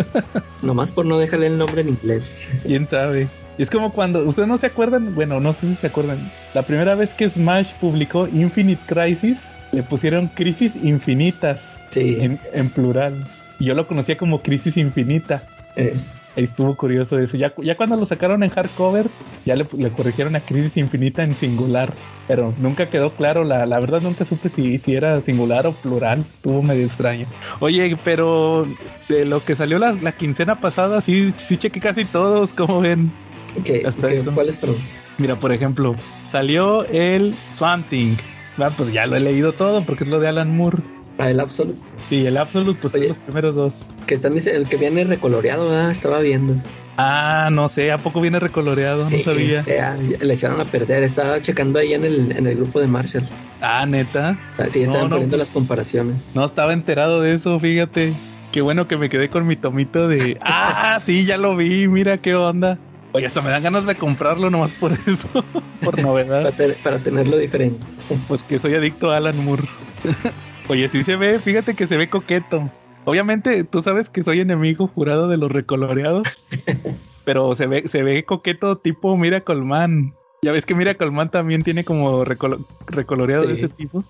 Nomás 0.63 0.93
por 0.93 1.07
no 1.07 1.19
dejarle 1.19 1.49
el 1.49 1.59
nombre 1.59 1.83
en 1.83 1.91
inglés. 1.91 2.49
Quién 2.65 2.89
sabe. 2.89 3.29
Y 3.59 3.63
es 3.63 3.71
como 3.71 3.93
cuando, 3.93 4.25
ustedes 4.25 4.49
no 4.49 4.59
se 4.59 4.67
acuerdan, 4.67 5.15
bueno, 5.15 5.39
no 5.41 5.53
sé 5.55 5.69
si 5.69 5.77
se 5.77 5.87
acuerdan, 5.89 6.31
la 6.55 6.63
primera 6.63 6.95
vez 6.95 7.11
que 7.11 7.29
Smash 7.29 7.73
publicó 7.81 8.27
Infinite 8.29 8.81
Crisis, 8.87 9.39
le 9.73 9.83
pusieron 9.83 10.29
Crisis 10.29 10.75
Infinitas 10.83 11.79
Sí. 11.91 12.17
en, 12.21 12.39
en 12.53 12.71
plural. 12.71 13.15
Y 13.61 13.67
yo 13.67 13.75
lo 13.75 13.87
conocía 13.87 14.17
como 14.17 14.41
Crisis 14.43 14.77
Infinita. 14.77 15.45
Eh, 15.77 15.95
estuvo 16.35 16.75
curioso 16.77 17.19
eso. 17.19 17.37
Ya, 17.37 17.53
ya 17.63 17.77
cuando 17.77 17.97
lo 17.97 18.05
sacaron 18.07 18.43
en 18.43 18.51
hardcover, 18.51 19.07
ya 19.47 19.55
le, 19.55 19.67
le 19.77 19.91
corrigieron 19.91 20.35
a 20.35 20.41
Crisis 20.41 20.77
Infinita 20.77 21.23
en 21.23 21.35
singular. 21.35 21.93
Pero 22.27 22.55
nunca 22.59 22.89
quedó 22.91 23.15
claro, 23.15 23.45
la, 23.45 23.67
la 23.67 23.79
verdad 23.81 24.01
nunca 24.01 24.25
supe 24.25 24.49
si, 24.49 24.79
si 24.79 24.95
era 24.95 25.21
singular 25.21 25.67
o 25.67 25.73
plural. 25.73 26.21
Estuvo 26.35 26.63
medio 26.63 26.87
extraño. 26.87 27.27
Oye, 27.61 27.97
pero 28.03 28.67
de 29.09 29.25
lo 29.25 29.45
que 29.45 29.55
salió 29.57 29.79
la, 29.79 29.93
la 29.93 30.13
quincena 30.13 30.61
pasada, 30.61 31.01
sí, 31.01 31.35
sí 31.37 31.57
chequé 31.57 31.81
casi 31.81 32.05
todos, 32.05 32.53
como 32.55 32.81
ven. 32.81 33.13
¿qué- 33.65 33.83
Hasta. 33.87 34.09
Mira, 35.19 35.37
por 35.39 35.53
ejemplo, 35.53 35.97
salió 36.31 36.85
el 36.87 37.35
Swamp 37.55 37.89
Thing. 37.89 38.15
Ah, 38.59 38.71
pues 38.77 38.93
ya 38.93 39.07
lo 39.07 39.17
he 39.17 39.21
leído 39.21 39.53
todo 39.53 39.85
porque 39.85 40.05
es 40.05 40.11
lo 40.11 40.21
de 40.21 40.29
Alan 40.29 40.57
Moore. 40.57 40.79
Ah, 41.21 41.31
el 41.31 41.41
Absolute. 41.41 41.79
Sí, 42.09 42.27
el 42.27 42.37
Absolute, 42.37 42.79
pues 42.81 42.95
Oye. 42.95 43.09
los 43.09 43.17
primeros 43.19 43.55
dos. 43.55 43.75
Que 44.07 44.15
están 44.15 44.37
el 44.37 44.69
que 44.69 44.77
viene 44.77 45.05
recoloreado, 45.05 45.71
ah, 45.75 45.91
estaba 45.91 46.21
viendo. 46.21 46.55
Ah, 46.97 47.49
no 47.53 47.69
sé, 47.69 47.93
¿a 47.93 47.99
poco 47.99 48.21
viene 48.21 48.41
recoloreado? 48.41 49.09
Sí, 49.09 49.19
no 49.19 49.23
sabía. 49.23 49.61
o 49.61 49.63
sea, 49.63 49.97
le 49.97 50.35
echaron 50.35 50.61
a 50.61 50.65
perder. 50.67 51.03
Estaba 51.03 51.41
checando 51.41 51.79
ahí 51.79 51.95
en 51.95 52.05
el, 52.05 52.33
en 52.33 52.47
el 52.47 52.57
grupo 52.57 52.81
de 52.81 52.87
Marshall. 52.89 53.27
Ah, 53.61 53.87
neta. 53.87 54.39
Ah, 54.59 54.65
Sí, 54.69 54.83
estaban 54.83 55.03
No, 55.05 55.09
no. 55.09 55.15
poniendo 55.17 55.37
las 55.37 55.51
comparaciones. 55.51 56.33
No 56.35 56.45
estaba 56.45 56.73
enterado 56.73 57.21
de 57.23 57.35
eso, 57.35 57.59
fíjate. 57.59 58.13
Qué 58.53 58.61
bueno 58.63 58.89
que 58.89 58.97
me 58.97 59.09
quedé 59.09 59.29
con 59.31 59.47
mi 59.47 59.57
tomito 59.57 60.09
de. 60.09 60.37
Ah, 60.43 60.99
sí, 61.01 61.25
ya 61.25 61.37
lo 61.37 61.57
vi, 61.57 61.87
mira 61.89 62.19
qué 62.19 62.35
onda. 62.35 62.79
Oye, 63.13 63.27
hasta 63.27 63.41
me 63.43 63.51
dan 63.51 63.63
ganas 63.63 63.87
de 63.87 63.95
comprarlo 63.97 64.51
nomás 64.51 64.71
por 64.73 64.93
eso, 64.93 65.29
por 65.83 65.91
Para, 65.93 66.03
novedad. 66.03 66.53
te- 66.55 66.69
para 66.75 66.99
tenerlo 66.99 67.37
diferente. 67.39 67.85
Pues 68.29 68.43
que 68.43 68.59
soy 68.59 68.75
adicto 68.75 69.11
a 69.11 69.17
Alan 69.17 69.43
Moore. 69.45 69.65
Oye, 70.71 70.87
sí 70.87 71.03
se 71.03 71.17
ve, 71.17 71.41
fíjate 71.41 71.75
que 71.75 71.89
se 71.89 71.97
ve 71.97 72.09
coqueto. 72.09 72.71
Obviamente, 73.05 73.65
tú 73.65 73.83
sabes 73.83 74.09
que 74.09 74.23
soy 74.23 74.39
enemigo 74.39 74.87
jurado 74.87 75.27
de 75.27 75.37
los 75.37 75.51
recoloreados. 75.51 76.29
pero 77.25 77.57
se 77.57 77.67
ve, 77.67 77.89
se 77.89 78.05
ve 78.05 78.25
coqueto 78.25 78.79
tipo 78.79 79.17
Miracle 79.17 79.63
Man. 79.63 80.15
Ya 80.43 80.53
ves 80.53 80.65
que 80.65 80.77
Miracle 80.77 81.11
Man 81.11 81.29
también 81.29 81.65
tiene 81.65 81.83
como 81.83 82.25
recolo- 82.25 82.65
recoloreado 82.87 83.49
de 83.49 83.55
ese 83.55 83.69
tipo. 83.69 84.05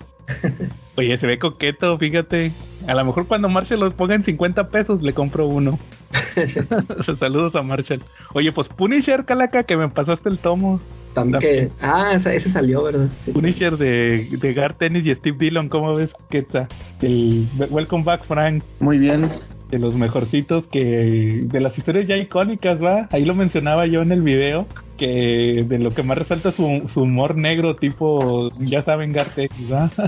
Oye, 0.97 1.17
se 1.17 1.27
ve 1.27 1.39
coqueto, 1.39 1.97
fíjate. 1.97 2.53
A 2.87 2.95
lo 2.95 3.07
mejor 3.07 3.27
cuando 3.27 3.49
Marshall 3.49 3.81
lo 3.81 3.91
ponga 3.93 4.15
en 4.15 4.23
50 4.23 4.69
pesos, 4.69 5.01
le 5.01 5.15
compro 5.15 5.47
uno. 5.47 5.79
Saludos 7.19 7.57
a 7.57 7.63
Marshall. 7.63 8.03
Oye, 8.35 8.53
pues 8.53 8.69
Punisher, 8.69 9.25
Calaca, 9.25 9.63
que 9.63 9.79
me 9.79 9.89
pasaste 9.89 10.29
el 10.29 10.39
tomo. 10.39 10.79
También 11.13 11.41
que. 11.41 11.71
Ah, 11.81 12.13
ese 12.15 12.41
salió, 12.41 12.85
¿verdad? 12.85 13.09
Sí. 13.25 13.33
Punisher 13.33 13.77
de, 13.77 14.27
de 14.31 14.55
Gar 14.55 14.75
Tennis 14.75 15.07
y 15.07 15.15
Steve 15.15 15.37
Dillon, 15.39 15.69
¿cómo 15.69 15.95
ves 15.95 16.13
que 16.29 16.39
está? 16.39 16.69
El 17.03 17.47
Welcome 17.71 18.05
Back 18.05 18.25
Frank, 18.25 18.63
Muy 18.79 18.99
bien. 18.99 19.29
de 19.71 19.79
los 19.79 19.95
mejorcitos 19.97 20.67
que 20.67 21.41
de 21.45 21.61
las 21.61 21.77
historias 21.79 22.07
ya 22.07 22.17
icónicas, 22.17 22.83
¿va? 22.83 23.09
Ahí 23.11 23.25
lo 23.25 23.35
mencionaba 23.35 23.87
yo 23.87 24.03
en 24.03 24.13
el 24.13 24.23
video, 24.23 24.67
que 24.97 25.65
de 25.69 25.79
lo 25.79 25.91
que 25.91 26.03
más 26.03 26.19
resalta 26.19 26.53
su, 26.53 26.89
su 26.89 27.03
humor 27.03 27.37
negro, 27.37 27.77
tipo, 27.77 28.51
ya 28.59 28.83
saben, 28.83 29.13
Gar 29.13 29.27
Tennis, 29.27 29.73
¿va? 29.73 29.91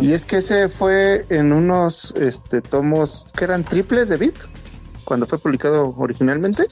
Y 0.00 0.12
es 0.12 0.24
que 0.24 0.36
ese 0.36 0.68
fue 0.68 1.26
en 1.30 1.52
unos 1.52 2.14
este, 2.14 2.60
tomos 2.60 3.26
que 3.36 3.44
eran 3.44 3.64
triples 3.64 4.08
de 4.08 4.16
Bit, 4.16 4.36
cuando 5.04 5.26
fue 5.26 5.38
publicado 5.38 5.92
originalmente, 5.98 6.62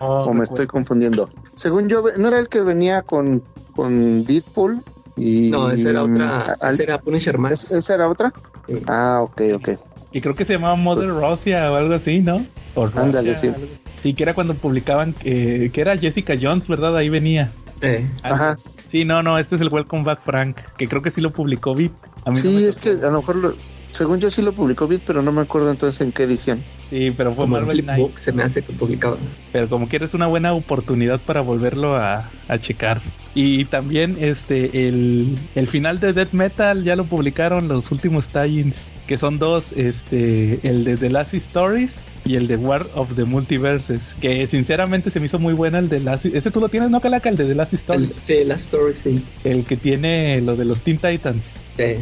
Oh, 0.00 0.24
o 0.26 0.34
me 0.34 0.44
estoy 0.44 0.66
confundiendo. 0.66 1.30
Según 1.54 1.88
yo, 1.88 2.04
¿no 2.18 2.28
era 2.28 2.38
el 2.38 2.48
que 2.48 2.60
venía 2.60 3.02
con, 3.02 3.42
con 3.74 4.24
Deadpool? 4.24 4.82
Y, 5.16 5.48
No, 5.50 5.70
esa 5.70 5.90
era 5.90 6.02
otra. 6.04 6.56
al- 6.60 6.74
Esa 6.74 6.82
era 6.82 6.98
Punisher 6.98 7.34
¿Es- 7.36 7.40
Max. 7.40 7.70
¿Esa 7.72 7.94
era 7.94 8.08
otra? 8.08 8.32
Sí. 8.66 8.82
Ah, 8.86 9.20
ok, 9.22 9.40
ok. 9.54 9.68
Y 10.12 10.20
creo 10.20 10.34
que 10.34 10.44
se 10.44 10.54
llamaba 10.54 10.76
Mother 10.76 11.08
Russia 11.10 11.70
o 11.72 11.74
algo 11.76 11.94
así, 11.94 12.20
¿no? 12.20 12.44
O 12.74 12.86
Russia, 12.86 13.00
Ándale, 13.02 13.36
sí. 13.36 13.48
algo- 13.48 13.66
Sí, 14.02 14.14
que 14.14 14.22
era 14.22 14.34
cuando 14.34 14.54
publicaban, 14.54 15.14
eh, 15.24 15.70
que 15.72 15.80
era 15.80 15.96
Jessica 15.96 16.34
Jones, 16.40 16.68
¿verdad? 16.68 16.96
Ahí 16.96 17.08
venía. 17.08 17.50
Eh, 17.80 18.08
Ajá. 18.22 18.56
Sí, 18.90 19.04
no, 19.04 19.22
no, 19.22 19.38
este 19.38 19.56
es 19.56 19.60
el 19.62 19.68
Welcome 19.68 20.04
Back 20.04 20.20
Frank, 20.24 20.56
que 20.76 20.86
creo 20.86 21.02
que 21.02 21.10
sí 21.10 21.20
lo 21.20 21.32
publicó 21.32 21.74
no 21.74 22.36
Sí, 22.36 22.64
es 22.64 22.76
que 22.76 22.90
a 22.90 23.10
lo 23.10 23.18
mejor, 23.18 23.36
lo- 23.36 23.54
según 23.90 24.20
yo 24.20 24.30
sí 24.30 24.42
lo 24.42 24.52
publicó 24.52 24.86
Bit, 24.86 25.02
pero 25.06 25.22
no 25.22 25.32
me 25.32 25.42
acuerdo 25.42 25.70
entonces 25.70 26.00
en 26.00 26.12
qué 26.12 26.24
edición. 26.24 26.62
Sí, 26.90 27.10
pero 27.16 27.30
fue 27.34 27.44
como 27.44 27.56
Marvel 27.56 27.82
Knight. 27.82 28.16
Se 28.16 28.32
me 28.32 28.42
hace 28.42 28.62
que 28.62 28.72
publicaba. 28.72 29.16
Pero 29.52 29.68
como 29.68 29.88
quieres 29.88 30.14
una 30.14 30.26
buena 30.26 30.52
oportunidad 30.52 31.20
para 31.20 31.40
volverlo 31.40 31.96
a, 31.96 32.30
a 32.48 32.58
checar. 32.58 33.00
Y 33.34 33.64
también 33.66 34.16
este 34.20 34.88
el, 34.88 35.36
el 35.54 35.66
final 35.66 35.98
de 36.00 36.12
Death 36.12 36.32
Metal 36.32 36.84
ya 36.84 36.94
lo 36.96 37.04
publicaron 37.04 37.68
los 37.68 37.90
últimos 37.90 38.28
tie-ins, 38.28 38.76
que 39.06 39.18
son 39.18 39.38
dos, 39.38 39.64
este 39.74 40.60
el 40.62 40.84
de 40.84 40.96
The 40.96 41.10
Last 41.10 41.34
Stories 41.34 41.94
y 42.24 42.36
el 42.36 42.48
de 42.48 42.56
War 42.56 42.86
of 42.94 43.14
the 43.14 43.24
Multiverses, 43.24 44.00
que 44.20 44.46
sinceramente 44.46 45.10
se 45.10 45.20
me 45.20 45.26
hizo 45.26 45.38
muy 45.38 45.54
buena 45.54 45.78
el 45.78 45.88
de 45.88 46.00
Last 46.00 46.24
ese 46.26 46.50
tú 46.50 46.60
lo 46.60 46.68
tienes 46.68 46.90
no 46.90 47.00
Calaca 47.00 47.28
el 47.28 47.36
de 47.36 47.44
The 47.44 47.54
Last 47.54 47.74
Stories, 47.74 48.10
El- 48.10 48.16
sí, 48.22 48.44
Last 48.44 48.62
Story, 48.72 48.94
sí. 48.94 49.24
el 49.44 49.64
que 49.64 49.76
tiene 49.76 50.40
lo 50.40 50.56
de 50.56 50.64
los 50.64 50.80
Teen 50.82 50.98
Titans. 50.98 51.44
Sí, 51.76 51.96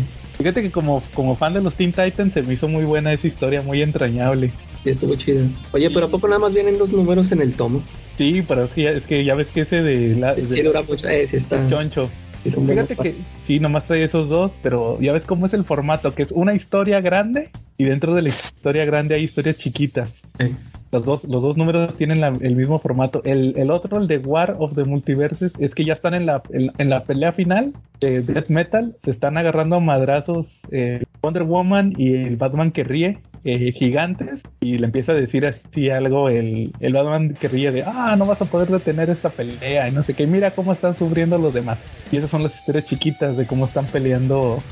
Fíjate 0.44 0.60
que 0.60 0.70
como, 0.70 1.02
como 1.14 1.34
fan 1.36 1.54
de 1.54 1.62
los 1.62 1.74
Teen 1.74 1.90
Titans 1.90 2.34
se 2.34 2.42
me 2.42 2.52
hizo 2.52 2.68
muy 2.68 2.84
buena 2.84 3.14
esa 3.14 3.26
historia, 3.26 3.62
muy 3.62 3.80
entrañable. 3.80 4.50
sí, 4.82 4.90
estuvo 4.90 5.14
chido. 5.14 5.46
Oye, 5.72 5.88
pero 5.88 6.04
¿a 6.04 6.10
poco 6.10 6.28
nada 6.28 6.38
más 6.38 6.52
vienen 6.52 6.76
dos 6.76 6.92
números 6.92 7.32
en 7.32 7.40
el 7.40 7.54
tomo? 7.54 7.82
Sí, 8.18 8.44
pero 8.46 8.64
es 8.64 8.72
que 8.74 8.82
ya, 8.82 8.90
es 8.90 9.04
que 9.04 9.24
ya 9.24 9.34
ves 9.34 9.48
que 9.48 9.62
ese 9.62 9.76
de 9.82 10.14
la 10.16 10.34
Sí, 10.34 10.42
de- 10.42 10.62
dura 10.64 10.82
mucho. 10.82 11.08
Eh, 11.08 11.26
sí, 11.26 11.36
está. 11.36 11.66
choncho. 11.66 12.10
sí, 12.44 12.50
Fíjate 12.50 12.94
que 12.94 13.14
sí, 13.42 13.58
nomás 13.58 13.86
trae 13.86 14.04
esos 14.04 14.28
dos, 14.28 14.52
pero 14.62 15.00
ya 15.00 15.14
ves 15.14 15.24
cómo 15.24 15.46
es 15.46 15.54
el 15.54 15.64
formato, 15.64 16.14
que 16.14 16.24
es 16.24 16.30
una 16.30 16.54
historia 16.54 17.00
grande 17.00 17.48
y 17.78 17.84
dentro 17.84 18.12
de 18.14 18.20
la 18.20 18.28
historia 18.28 18.84
grande 18.84 19.14
hay 19.14 19.24
historias 19.24 19.56
chiquitas. 19.56 20.20
eh. 20.40 20.52
Los 20.94 21.04
dos, 21.04 21.24
los 21.24 21.42
dos 21.42 21.56
números 21.56 21.92
tienen 21.96 22.22
el 22.22 22.54
mismo 22.54 22.78
formato. 22.78 23.20
El, 23.24 23.54
el 23.56 23.72
otro, 23.72 23.98
el 23.98 24.06
de 24.06 24.18
War 24.18 24.54
of 24.60 24.76
the 24.76 24.84
Multiverses, 24.84 25.50
es 25.58 25.74
que 25.74 25.84
ya 25.84 25.92
están 25.92 26.14
en 26.14 26.24
la, 26.24 26.40
en, 26.52 26.88
la 26.88 27.02
pelea 27.02 27.32
final 27.32 27.72
de 27.98 28.22
Death 28.22 28.48
Metal. 28.48 28.94
Se 29.02 29.10
están 29.10 29.36
agarrando 29.36 29.74
a 29.74 29.80
madrazos 29.80 30.60
eh, 30.70 31.02
Wonder 31.20 31.42
Woman 31.42 31.94
y 31.96 32.14
el 32.14 32.36
Batman 32.36 32.70
que 32.70 32.84
ríe, 32.84 33.18
eh, 33.42 33.72
gigantes. 33.72 34.42
Y 34.60 34.78
le 34.78 34.86
empieza 34.86 35.10
a 35.10 35.16
decir 35.16 35.44
así 35.46 35.90
algo 35.90 36.28
el, 36.28 36.72
el 36.78 36.92
Batman 36.92 37.34
que 37.40 37.48
ríe 37.48 37.72
de, 37.72 37.82
ah, 37.82 38.14
no 38.16 38.24
vas 38.24 38.40
a 38.40 38.44
poder 38.44 38.68
detener 38.68 39.10
esta 39.10 39.30
pelea. 39.30 39.88
Y 39.88 39.90
no 39.90 40.04
sé 40.04 40.14
qué, 40.14 40.28
mira 40.28 40.52
cómo 40.52 40.72
están 40.72 40.96
sufriendo 40.96 41.38
los 41.38 41.54
demás. 41.54 41.80
Y 42.12 42.18
esas 42.18 42.30
son 42.30 42.44
las 42.44 42.56
historias 42.56 42.86
chiquitas 42.86 43.36
de 43.36 43.48
cómo 43.48 43.64
están 43.64 43.86
peleando 43.86 44.62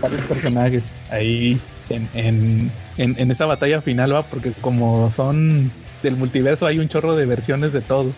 varios 0.00 0.22
personajes. 0.28 0.84
Ahí 1.10 1.58
en, 1.90 2.70
en, 2.98 3.30
esa 3.30 3.46
batalla 3.46 3.80
final, 3.80 4.14
va, 4.14 4.22
porque 4.22 4.52
como 4.60 5.12
son 5.14 5.70
del 6.02 6.16
multiverso 6.16 6.66
hay 6.66 6.78
un 6.78 6.88
chorro 6.88 7.16
de 7.16 7.26
versiones 7.26 7.72
de 7.72 7.80
todo. 7.80 8.12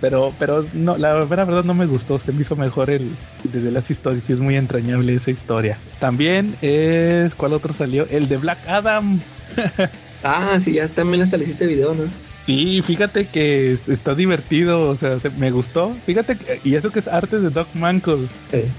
Pero, 0.00 0.34
pero 0.38 0.66
no, 0.74 0.98
la 0.98 1.16
verdad 1.24 1.64
no 1.64 1.72
me 1.72 1.86
gustó, 1.86 2.18
se 2.18 2.32
me 2.32 2.42
hizo 2.42 2.54
mejor 2.54 2.90
el 2.90 3.10
de 3.44 3.70
las 3.70 3.90
historias, 3.90 4.28
y 4.28 4.34
es 4.34 4.38
muy 4.38 4.56
entrañable 4.56 5.14
esa 5.14 5.30
historia. 5.30 5.78
También 5.98 6.54
es, 6.60 7.34
¿cuál 7.34 7.54
otro 7.54 7.72
salió? 7.72 8.06
El 8.10 8.28
de 8.28 8.36
Black 8.36 8.58
Adam. 8.68 9.20
ah, 10.22 10.58
sí, 10.60 10.74
ya 10.74 10.88
también 10.88 11.22
hasta 11.22 11.38
le 11.38 11.44
hiciste 11.44 11.66
video, 11.66 11.94
¿no? 11.94 12.04
Sí, 12.44 12.82
fíjate 12.82 13.26
que 13.26 13.78
está 13.86 14.14
divertido, 14.14 14.90
o 14.90 14.96
sea, 14.96 15.18
me 15.38 15.50
gustó. 15.50 15.96
Fíjate, 16.04 16.36
y 16.64 16.74
eso 16.74 16.90
que 16.90 16.98
es 16.98 17.08
arte 17.08 17.38
de 17.38 17.48
Doc 17.48 17.68
Mantle, 17.74 18.26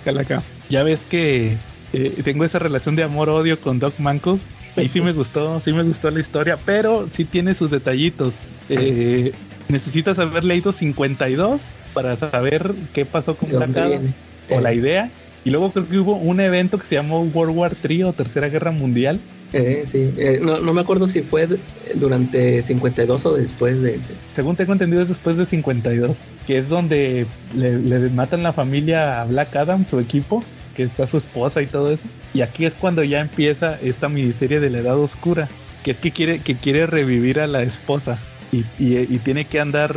Calaca. 0.03 0.43
Ya 0.69 0.83
ves 0.83 0.99
que 1.09 1.55
eh, 1.93 2.21
tengo 2.23 2.43
esa 2.43 2.59
relación 2.59 2.95
de 2.95 3.03
amor-odio 3.03 3.59
con 3.59 3.79
Doc 3.79 3.97
Mantle. 3.99 4.39
Y 4.77 4.89
sí 4.89 5.01
me 5.01 5.13
gustó, 5.13 5.61
sí 5.61 5.73
me 5.73 5.83
gustó 5.83 6.11
la 6.11 6.19
historia, 6.19 6.57
pero 6.65 7.07
sí 7.13 7.25
tiene 7.25 7.53
sus 7.53 7.71
detallitos. 7.71 8.33
Eh, 8.69 9.33
necesitas 9.69 10.19
haber 10.19 10.43
leído 10.43 10.71
52 10.71 11.61
para 11.93 12.15
saber 12.15 12.73
qué 12.93 13.05
pasó 13.05 13.35
con 13.35 13.49
Black 13.49 13.75
Adam 13.77 14.13
o 14.49 14.59
la 14.59 14.73
idea. 14.73 15.11
Y 15.43 15.49
luego 15.49 15.71
creo 15.71 15.87
que 15.87 15.97
hubo 15.97 16.15
un 16.15 16.39
evento 16.39 16.77
que 16.77 16.85
se 16.85 16.95
llamó 16.95 17.21
World 17.21 17.57
War 17.57 17.75
III 17.87 18.03
o 18.03 18.13
Tercera 18.13 18.47
Guerra 18.47 18.71
Mundial, 18.71 19.19
eh, 19.53 19.85
sí, 19.91 20.13
eh, 20.17 20.39
no, 20.41 20.59
no, 20.59 20.73
me 20.73 20.81
acuerdo 20.81 21.07
si 21.07 21.21
fue 21.21 21.47
durante 21.95 22.63
52 22.63 23.25
o 23.25 23.33
después 23.33 23.81
de 23.81 23.95
eso. 23.95 24.09
Según 24.33 24.55
tengo 24.55 24.71
entendido 24.71 25.01
es 25.01 25.09
después 25.09 25.35
de 25.35 25.45
52, 25.45 26.17
que 26.47 26.57
es 26.57 26.69
donde 26.69 27.25
le, 27.55 28.09
matan 28.11 28.43
la 28.43 28.53
familia 28.53 29.21
a 29.21 29.25
Black 29.25 29.55
Adam, 29.55 29.85
su 29.89 29.99
equipo, 29.99 30.41
que 30.75 30.83
está 30.83 31.05
su 31.05 31.17
esposa 31.17 31.61
y 31.61 31.67
todo 31.67 31.91
eso. 31.91 32.03
Y 32.33 32.41
aquí 32.41 32.65
es 32.65 32.73
cuando 32.73 33.03
ya 33.03 33.19
empieza 33.19 33.77
esta 33.81 34.09
miniserie 34.09 34.59
de 34.59 34.69
la 34.69 34.79
Edad 34.79 34.97
Oscura, 34.97 35.49
que 35.83 35.91
es 35.91 35.97
que 35.97 36.11
quiere, 36.11 36.39
que 36.39 36.55
quiere 36.55 36.85
revivir 36.85 37.39
a 37.39 37.47
la 37.47 37.63
esposa 37.63 38.17
y, 38.51 38.65
y, 38.79 39.17
tiene 39.19 39.45
que 39.45 39.59
andar 39.59 39.95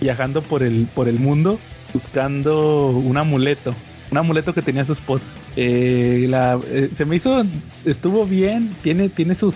viajando 0.00 0.42
por 0.42 0.62
el, 0.62 0.86
por 0.94 1.08
el 1.08 1.18
mundo 1.18 1.58
buscando 1.92 2.88
un 2.88 3.16
amuleto, 3.16 3.74
un 4.10 4.18
amuleto 4.18 4.52
que 4.54 4.62
tenía 4.62 4.84
su 4.84 4.92
esposa. 4.92 5.26
Eh, 5.56 6.26
la, 6.28 6.58
eh, 6.70 6.90
se 6.94 7.04
me 7.04 7.16
hizo, 7.16 7.44
estuvo 7.84 8.24
bien, 8.24 8.74
tiene, 8.82 9.08
tiene 9.08 9.34
sus, 9.34 9.54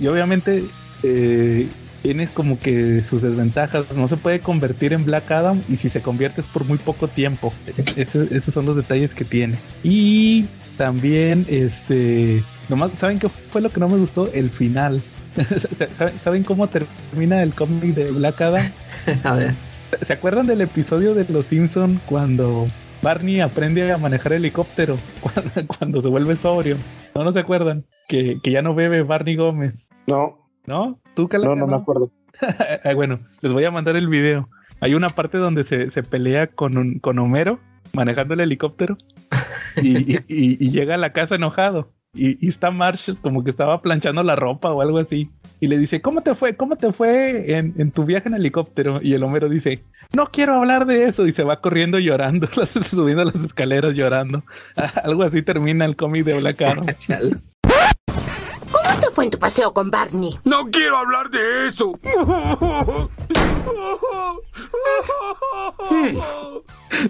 y 0.00 0.06
obviamente 0.06 0.64
eh, 1.02 1.66
tiene 2.02 2.28
como 2.28 2.58
que 2.58 3.02
sus 3.02 3.22
desventajas. 3.22 3.86
No 3.94 4.08
se 4.08 4.16
puede 4.16 4.40
convertir 4.40 4.92
en 4.92 5.04
Black 5.04 5.30
Adam 5.30 5.60
y 5.68 5.76
si 5.76 5.88
se 5.88 6.00
convierte 6.00 6.40
es 6.40 6.46
por 6.46 6.64
muy 6.64 6.78
poco 6.78 7.08
tiempo. 7.08 7.52
esos 7.96 8.54
son 8.54 8.66
los 8.66 8.76
detalles 8.76 9.14
que 9.14 9.24
tiene. 9.24 9.58
Y 9.82 10.46
también, 10.76 11.46
este, 11.48 12.42
nomás, 12.68 12.92
¿saben 12.98 13.18
qué 13.18 13.28
fue 13.28 13.60
lo 13.60 13.70
que 13.70 13.80
no 13.80 13.88
me 13.88 13.98
gustó? 13.98 14.30
El 14.32 14.50
final. 14.50 15.02
¿Saben 16.22 16.44
cómo 16.44 16.68
termina 16.68 17.42
el 17.42 17.54
cómic 17.54 17.94
de 17.94 18.10
Black 18.12 18.40
Adam? 18.40 18.70
A 19.24 19.34
ver. 19.34 19.54
¿Se 20.02 20.12
acuerdan 20.12 20.46
del 20.46 20.60
episodio 20.60 21.14
de 21.14 21.24
Los 21.32 21.46
Simpson 21.46 22.00
cuando 22.06 22.66
Barney 23.02 23.40
aprende 23.40 23.92
a 23.92 23.98
manejar 23.98 24.32
helicóptero 24.32 24.96
cuando, 25.78 26.00
se 26.00 26.08
vuelve 26.08 26.36
sobrio. 26.36 26.76
¿No, 27.14 27.22
no 27.22 27.32
se 27.32 27.40
acuerdan? 27.40 27.84
Que, 28.08 28.38
ya 28.44 28.62
no 28.62 28.74
bebe 28.74 29.02
Barney 29.02 29.36
Gómez. 29.36 29.86
No. 30.06 30.38
¿No? 30.66 30.98
¿Tú, 31.14 31.28
No, 31.32 31.54
no 31.54 31.66
me 31.66 31.76
acuerdo. 31.76 32.10
bueno, 32.96 33.20
les 33.40 33.52
voy 33.52 33.64
a 33.64 33.70
mandar 33.70 33.96
el 33.96 34.08
video. 34.08 34.48
Hay 34.80 34.94
una 34.94 35.08
parte 35.08 35.38
donde 35.38 35.64
se, 35.64 36.02
pelea 36.02 36.48
con, 36.48 36.98
con 36.98 37.18
Homero 37.18 37.60
manejando 37.94 38.34
el 38.34 38.40
helicóptero 38.40 38.98
y, 39.80 40.70
llega 40.70 40.94
a 40.94 40.98
la 40.98 41.12
casa 41.12 41.36
enojado. 41.36 41.92
Y, 42.14 42.46
está 42.46 42.70
Marshall 42.70 43.18
como 43.20 43.42
que 43.42 43.50
estaba 43.50 43.80
planchando 43.82 44.22
la 44.22 44.36
ropa 44.36 44.72
o 44.72 44.82
algo 44.82 44.98
así 44.98 45.30
y 45.60 45.66
le 45.66 45.78
dice, 45.78 46.00
¿cómo 46.02 46.22
te 46.22 46.34
fue? 46.34 46.56
¿Cómo 46.56 46.76
te 46.76 46.92
fue 46.92 47.56
en, 47.56 47.90
tu 47.90 48.04
viaje 48.04 48.28
en 48.28 48.34
helicóptero? 48.34 49.00
Y 49.02 49.14
el 49.14 49.22
Homero 49.22 49.48
dice, 49.48 49.82
no 50.14 50.26
quiero 50.26 50.54
hablar 50.54 50.86
de 50.86 51.04
eso. 51.04 51.26
Y 51.26 51.32
se 51.32 51.42
va 51.42 51.60
corriendo 51.60 51.98
llorando, 51.98 52.48
subiendo 52.90 53.24
las 53.24 53.36
escaleras 53.36 53.96
llorando. 53.96 54.42
Algo 55.02 55.22
así 55.22 55.42
termina 55.42 55.84
el 55.84 55.96
cómic 55.96 56.24
de 56.24 56.38
Black 56.38 56.62
Adam. 56.62 56.86
¿Cómo 59.14 59.14
te 59.14 59.16
fue 59.16 59.24
en 59.26 59.30
tu 59.30 59.38
paseo 59.38 59.72
con 59.72 59.92
Barney? 59.92 60.40
No 60.42 60.68
quiero 60.72 60.96
hablar 60.96 61.30
de 61.30 61.68
eso. 61.68 61.92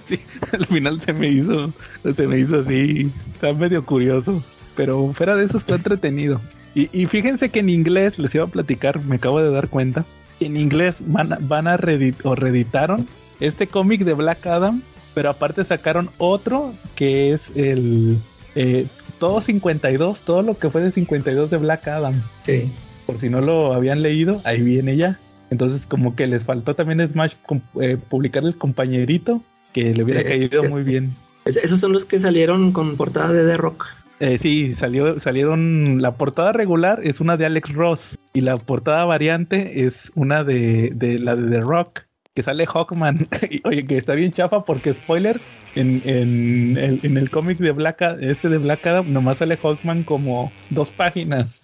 Sí, 0.07 0.21
al 0.53 0.67
final 0.67 1.01
se 1.01 1.13
me 1.13 1.29
hizo, 1.29 1.73
se 2.15 2.27
me 2.27 2.39
hizo 2.39 2.61
así, 2.61 3.11
está 3.33 3.53
medio 3.53 3.85
curioso, 3.85 4.43
pero 4.77 5.13
fuera 5.13 5.37
de 5.37 5.45
eso 5.45 5.57
está 5.57 5.77
entretenido. 5.77 6.41
Y, 6.75 7.07
fíjense 7.07 7.51
que 7.51 7.61
en 7.61 7.69
inglés, 7.69 8.19
les 8.19 8.35
iba 8.35 8.45
a 8.45 8.49
platicar, 8.49 9.03
me 9.05 9.17
acabo 9.17 9.41
de 9.41 9.51
dar 9.51 9.69
cuenta, 9.69 10.05
en 10.41 10.57
inglés 10.57 10.99
van 11.07 11.33
a, 11.33 11.39
van 11.41 11.69
a 11.69 11.79
o 12.25 12.35
reeditaron 12.35 13.07
este 13.41 13.67
cómic 13.67 14.05
de 14.05 14.15
Black 14.15 14.47
Adam, 14.47 14.83
pero 15.15 15.31
aparte 15.31 15.65
sacaron 15.65 16.11
otro 16.19 16.75
que 16.97 17.33
es 17.33 17.51
el 17.55 18.19
eh, 18.55 18.87
todo 19.25 19.41
52, 19.41 20.21
todo 20.21 20.43
lo 20.43 20.59
que 20.59 20.69
fue 20.69 20.83
de 20.83 20.91
52 20.91 21.49
de 21.49 21.57
Black 21.57 21.89
Adam. 21.89 22.13
Sí. 22.43 22.71
Por 23.07 23.17
si 23.17 23.31
no 23.31 23.41
lo 23.41 23.73
habían 23.73 24.03
leído, 24.03 24.39
ahí 24.45 24.61
viene 24.61 24.99
ya. 24.99 25.19
Entonces 25.49 25.87
como 25.87 26.15
que 26.15 26.27
les 26.27 26.45
faltó 26.45 26.75
también 26.75 27.09
Smash 27.09 27.37
eh, 27.81 27.97
publicar 28.11 28.45
el 28.45 28.55
compañerito 28.57 29.43
que 29.73 29.95
le 29.95 30.05
hubiera 30.05 30.25
caído 30.25 30.69
muy 30.69 30.83
bien. 30.83 31.15
esos 31.47 31.81
son 31.81 31.95
los 31.95 32.05
que 32.05 32.19
salieron 32.19 32.73
con 32.73 32.99
portada 32.99 33.33
de 33.33 33.47
The 33.47 33.57
Rock. 33.57 33.87
Eh, 34.21 34.37
sí, 34.37 34.75
salió, 34.75 35.19
salieron. 35.21 36.03
La 36.03 36.17
portada 36.17 36.53
regular 36.53 37.01
es 37.03 37.19
una 37.21 37.39
de 37.39 37.47
Alex 37.47 37.73
Ross 37.73 38.19
y 38.35 38.43
la 38.43 38.59
portada 38.59 39.07
variante 39.07 39.87
es 39.87 40.13
una 40.15 40.45
de, 40.45 40.93
de 40.95 41.19
la 41.19 41.35
de 41.35 41.51
The 41.51 41.61
Rock, 41.61 42.03
que 42.35 42.43
sale 42.43 42.67
Hawkman. 42.67 43.29
oye, 43.65 43.87
que 43.87 43.97
está 43.97 44.15
bien 44.15 44.33
chafa 44.33 44.65
porque, 44.65 44.93
spoiler, 44.93 45.41
en, 45.77 46.03
en, 46.05 46.77
el, 46.77 47.01
en 47.03 47.17
el 47.17 47.31
cómic 47.31 47.59
de 47.59 47.71
Black 47.71 48.03
este 48.21 48.49
de 48.49 48.59
Black 48.59 48.87
Adam, 48.87 49.13
nomás 49.13 49.39
sale 49.39 49.57
Hawkman 49.57 50.03
como 50.03 50.53
dos 50.71 50.91
páginas. 50.91 51.63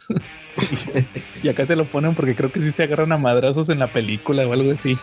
y 1.43 1.49
acá 1.49 1.67
te 1.67 1.77
lo 1.77 1.85
ponen 1.85 2.15
porque 2.15 2.37
creo 2.37 2.53
que 2.53 2.61
sí 2.61 2.73
se 2.73 2.85
agarran 2.85 3.13
a 3.13 3.19
madrazos 3.19 3.69
en 3.69 3.81
la 3.81 3.89
película 3.89 4.47
o 4.47 4.53
algo 4.53 4.71
así. 4.71 4.97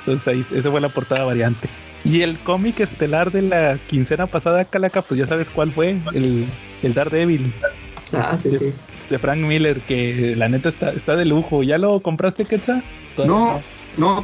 Entonces 0.00 0.28
ahí, 0.28 0.58
esa 0.58 0.70
fue 0.70 0.80
la 0.80 0.90
portada 0.90 1.24
variante. 1.24 1.66
Y 2.04 2.20
el 2.20 2.38
cómic 2.38 2.80
estelar 2.80 3.32
de 3.32 3.40
la 3.40 3.78
quincena 3.86 4.26
pasada, 4.26 4.66
Calaca, 4.66 5.00
pues 5.00 5.18
ya 5.18 5.26
sabes 5.26 5.48
cuál 5.48 5.72
fue, 5.72 5.96
el, 6.12 6.44
el 6.82 6.94
Daredevil. 6.94 7.50
Ah, 8.12 8.36
sí, 8.36 8.50
sí. 8.58 8.74
De 9.08 9.18
Frank 9.18 9.38
Miller, 9.38 9.80
que 9.80 10.34
la 10.36 10.48
neta 10.48 10.68
está, 10.68 10.90
está 10.92 11.16
de 11.16 11.24
lujo. 11.24 11.62
¿Ya 11.62 11.78
lo 11.78 12.00
compraste, 12.00 12.44
Quetzal? 12.44 12.82
No, 13.16 13.24
no, 13.24 13.62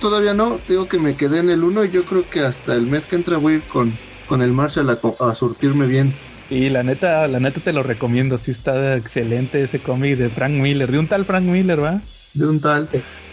todavía 0.00 0.34
no. 0.34 0.58
Digo 0.68 0.88
que 0.88 0.98
me 0.98 1.14
quedé 1.14 1.38
en 1.40 1.50
el 1.50 1.64
1 1.64 1.84
y 1.86 1.90
yo 1.90 2.04
creo 2.04 2.28
que 2.28 2.40
hasta 2.40 2.74
el 2.74 2.86
mes 2.86 3.06
que 3.06 3.16
entra 3.16 3.38
voy 3.38 3.54
a 3.54 3.56
ir 3.56 3.62
con, 3.62 3.92
con 4.28 4.42
el 4.42 4.52
Marshall 4.52 4.98
a, 5.18 5.34
surtirme 5.34 5.86
bien. 5.86 6.14
Y 6.48 6.68
la 6.68 6.82
neta, 6.82 7.28
la 7.28 7.40
neta 7.40 7.60
te 7.60 7.72
lo 7.72 7.82
recomiendo. 7.82 8.38
Sí 8.38 8.50
está 8.50 8.96
excelente 8.96 9.62
ese 9.62 9.78
cómic 9.78 10.16
de 10.18 10.28
Frank 10.28 10.52
Miller. 10.52 10.90
De 10.90 10.98
un 10.98 11.06
tal 11.06 11.24
Frank 11.24 11.44
Miller, 11.44 11.82
¿va? 11.82 12.00
De 12.34 12.46
un 12.46 12.60
tal. 12.60 12.88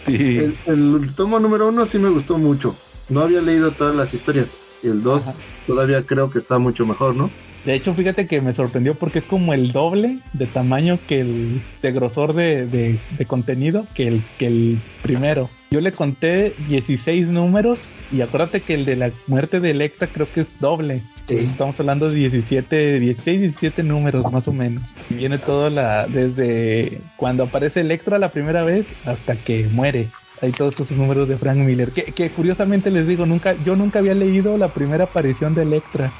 Sí. 0.06 0.38
El, 0.38 0.56
el 0.66 1.14
tomo 1.14 1.38
número 1.40 1.68
uno 1.68 1.86
sí 1.86 1.98
me 1.98 2.08
gustó 2.08 2.38
mucho. 2.38 2.76
No 3.08 3.20
había 3.20 3.40
leído 3.40 3.72
todas 3.72 3.94
las 3.96 4.14
historias. 4.14 4.48
Y 4.82 4.88
el 4.88 5.02
2 5.02 5.24
todavía 5.66 6.02
creo 6.06 6.30
que 6.30 6.38
está 6.38 6.58
mucho 6.58 6.86
mejor, 6.86 7.16
¿no? 7.16 7.30
De 7.64 7.74
hecho, 7.74 7.92
fíjate 7.94 8.26
que 8.26 8.40
me 8.40 8.52
sorprendió 8.52 8.94
porque 8.94 9.18
es 9.18 9.24
como 9.24 9.52
el 9.52 9.72
doble 9.72 10.20
de 10.32 10.46
tamaño 10.46 10.98
que 11.06 11.20
el 11.20 11.62
de 11.82 11.92
grosor 11.92 12.32
de, 12.32 12.66
de, 12.66 13.26
contenido 13.26 13.86
que 13.94 14.08
el, 14.08 14.22
que 14.38 14.46
el 14.46 14.78
primero. 15.02 15.50
Yo 15.70 15.80
le 15.80 15.92
conté 15.92 16.54
16 16.68 17.28
números 17.28 17.80
y 18.10 18.22
acuérdate 18.22 18.62
que 18.62 18.74
el 18.74 18.86
de 18.86 18.96
la 18.96 19.10
muerte 19.26 19.60
de 19.60 19.70
Electra 19.70 20.06
creo 20.06 20.26
que 20.32 20.40
es 20.40 20.60
doble. 20.60 21.02
Estamos 21.28 21.78
hablando 21.78 22.08
de 22.08 22.14
17, 22.16 22.98
16, 22.98 23.40
17 23.40 23.82
números 23.82 24.32
más 24.32 24.48
o 24.48 24.52
menos. 24.52 24.94
Viene 25.10 25.36
todo 25.36 25.68
la 25.68 26.06
desde 26.06 27.00
cuando 27.16 27.44
aparece 27.44 27.80
Electra 27.80 28.18
la 28.18 28.30
primera 28.30 28.62
vez 28.62 28.86
hasta 29.04 29.36
que 29.36 29.68
muere 29.72 30.08
hay 30.40 30.52
todos 30.52 30.74
esos 30.74 30.90
números 30.92 31.28
de 31.28 31.36
Frank 31.36 31.58
Miller. 31.58 31.90
Que, 31.90 32.30
curiosamente 32.30 32.90
les 32.90 33.06
digo, 33.06 33.26
nunca, 33.26 33.54
yo 33.64 33.76
nunca 33.76 33.98
había 33.98 34.14
leído 34.14 34.56
la 34.56 34.68
primera 34.68 35.04
aparición 35.04 35.54
de 35.54 35.62
Electra. 35.62 36.12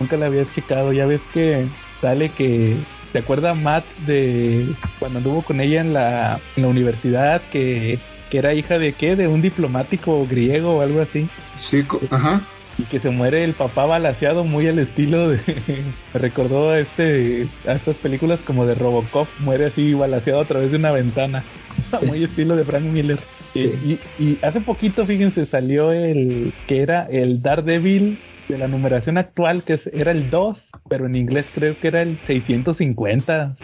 Nunca, 0.00 0.16
la 0.16 0.26
había 0.26 0.44
checado. 0.52 0.92
Ya 0.92 1.06
ves 1.06 1.20
que 1.32 1.66
sale 2.00 2.30
que. 2.30 2.76
¿Te 3.12 3.20
acuerdas 3.20 3.56
Matt 3.56 3.86
de 4.06 4.68
cuando 4.98 5.18
anduvo 5.18 5.40
con 5.40 5.62
ella 5.62 5.80
en 5.80 5.94
la, 5.94 6.38
en 6.56 6.62
la 6.62 6.68
universidad? 6.68 7.40
Que, 7.50 7.98
que 8.30 8.38
era 8.38 8.54
hija 8.54 8.78
de 8.78 8.92
qué? 8.92 9.16
De 9.16 9.28
un 9.28 9.42
diplomático 9.42 10.26
griego 10.26 10.76
o 10.76 10.80
algo 10.82 11.00
así. 11.00 11.28
Sí, 11.54 11.84
ajá 12.10 12.42
y 12.78 12.84
que 12.84 13.00
se 13.00 13.10
muere 13.10 13.42
el 13.42 13.54
papá 13.54 13.86
balaseado 13.86 14.44
muy 14.44 14.68
al 14.68 14.78
estilo 14.78 15.30
de 15.30 15.40
me 16.14 16.20
recordó 16.20 16.70
a 16.70 16.78
este 16.78 17.48
a 17.66 17.72
estas 17.72 17.96
películas 17.96 18.38
como 18.44 18.66
de 18.66 18.76
Robocop 18.76 19.26
muere 19.40 19.66
así 19.66 19.94
balaseado 19.94 20.40
a 20.40 20.44
través 20.44 20.70
de 20.70 20.76
una 20.76 20.92
ventana 20.92 21.42
muy 22.06 22.24
estilo 22.24 22.56
de 22.56 22.64
Frank 22.64 22.84
Miller. 22.84 23.18
Y, 23.54 24.38
hace 24.42 24.60
poquito, 24.60 25.04
fíjense, 25.04 25.44
salió 25.44 25.90
el 25.90 26.52
que 26.68 26.80
era 26.80 27.08
el 27.10 27.42
Daredevil 27.42 28.18
de 28.48 28.58
la 28.58 28.66
numeración 28.66 29.18
actual, 29.18 29.62
que 29.62 29.78
era 29.92 30.10
el 30.10 30.30
2, 30.30 30.70
pero 30.88 31.06
en 31.06 31.14
inglés 31.14 31.50
creo 31.54 31.78
que 31.78 31.88
era 31.88 32.02
el 32.02 32.18
650. 32.18 33.56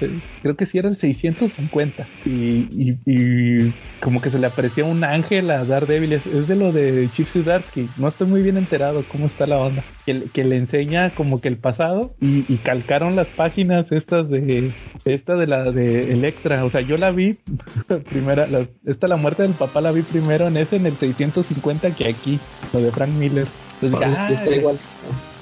Creo 0.43 0.57
que 0.57 0.67
sí 0.67 0.79
era 0.79 0.89
el 0.89 0.97
650. 0.97 2.07
Y, 2.27 3.73
como 4.01 4.21
que 4.21 4.29
se 4.29 4.39
le 4.39 4.47
aparecía 4.47 4.85
un 4.85 5.03
ángel 5.03 5.51
a 5.51 5.65
Daredevil. 5.65 6.13
Es, 6.13 6.27
es 6.27 6.47
de 6.47 6.57
lo 6.57 6.73
de 6.73 7.09
Chip 7.13 7.27
Zdarsky. 7.27 7.89
No 7.97 8.09
estoy 8.09 8.27
muy 8.27 8.43
bien 8.43 8.59
enterado 8.59 9.05
cómo 9.11 9.27
está 9.27 9.47
la 9.47 9.59
onda. 9.59 9.83
Que, 10.05 10.25
que 10.33 10.45
le 10.45 10.57
enseña 10.57 11.15
como 11.15 11.41
que 11.41 11.49
el 11.49 11.57
pasado 11.57 12.15
y, 12.21 12.43
calcaron 12.59 13.17
las 13.17 13.29
páginas 13.29 13.93
estas 13.93 14.29
de 14.29 14.73
esta 15.05 15.35
de 15.37 15.47
la 15.47 15.71
de 15.71 16.13
Electra. 16.13 16.65
O 16.65 16.71
sea, 16.71 16.83
yo 16.83 16.97
la 16.97 17.11
vi 17.11 17.39
primera, 18.11 18.47
esta 18.85 19.07
la 19.07 19.17
muerte 19.17 19.43
del 19.43 19.53
papá 19.53 19.81
la 19.81 19.93
vi 19.93 20.03
primero 20.03 20.49
en 20.49 20.57
ese, 20.57 20.77
en 20.77 20.87
el 20.87 20.95
650 20.95 21.91
que 21.93 22.09
aquí, 22.09 22.39
lo 22.73 22.81
de 22.81 22.91
Frank 22.91 23.11
Miller. 23.13 23.47
Entonces 23.87 24.41
dije, 24.41 24.51
ah, 24.51 24.57
igual. 24.57 24.79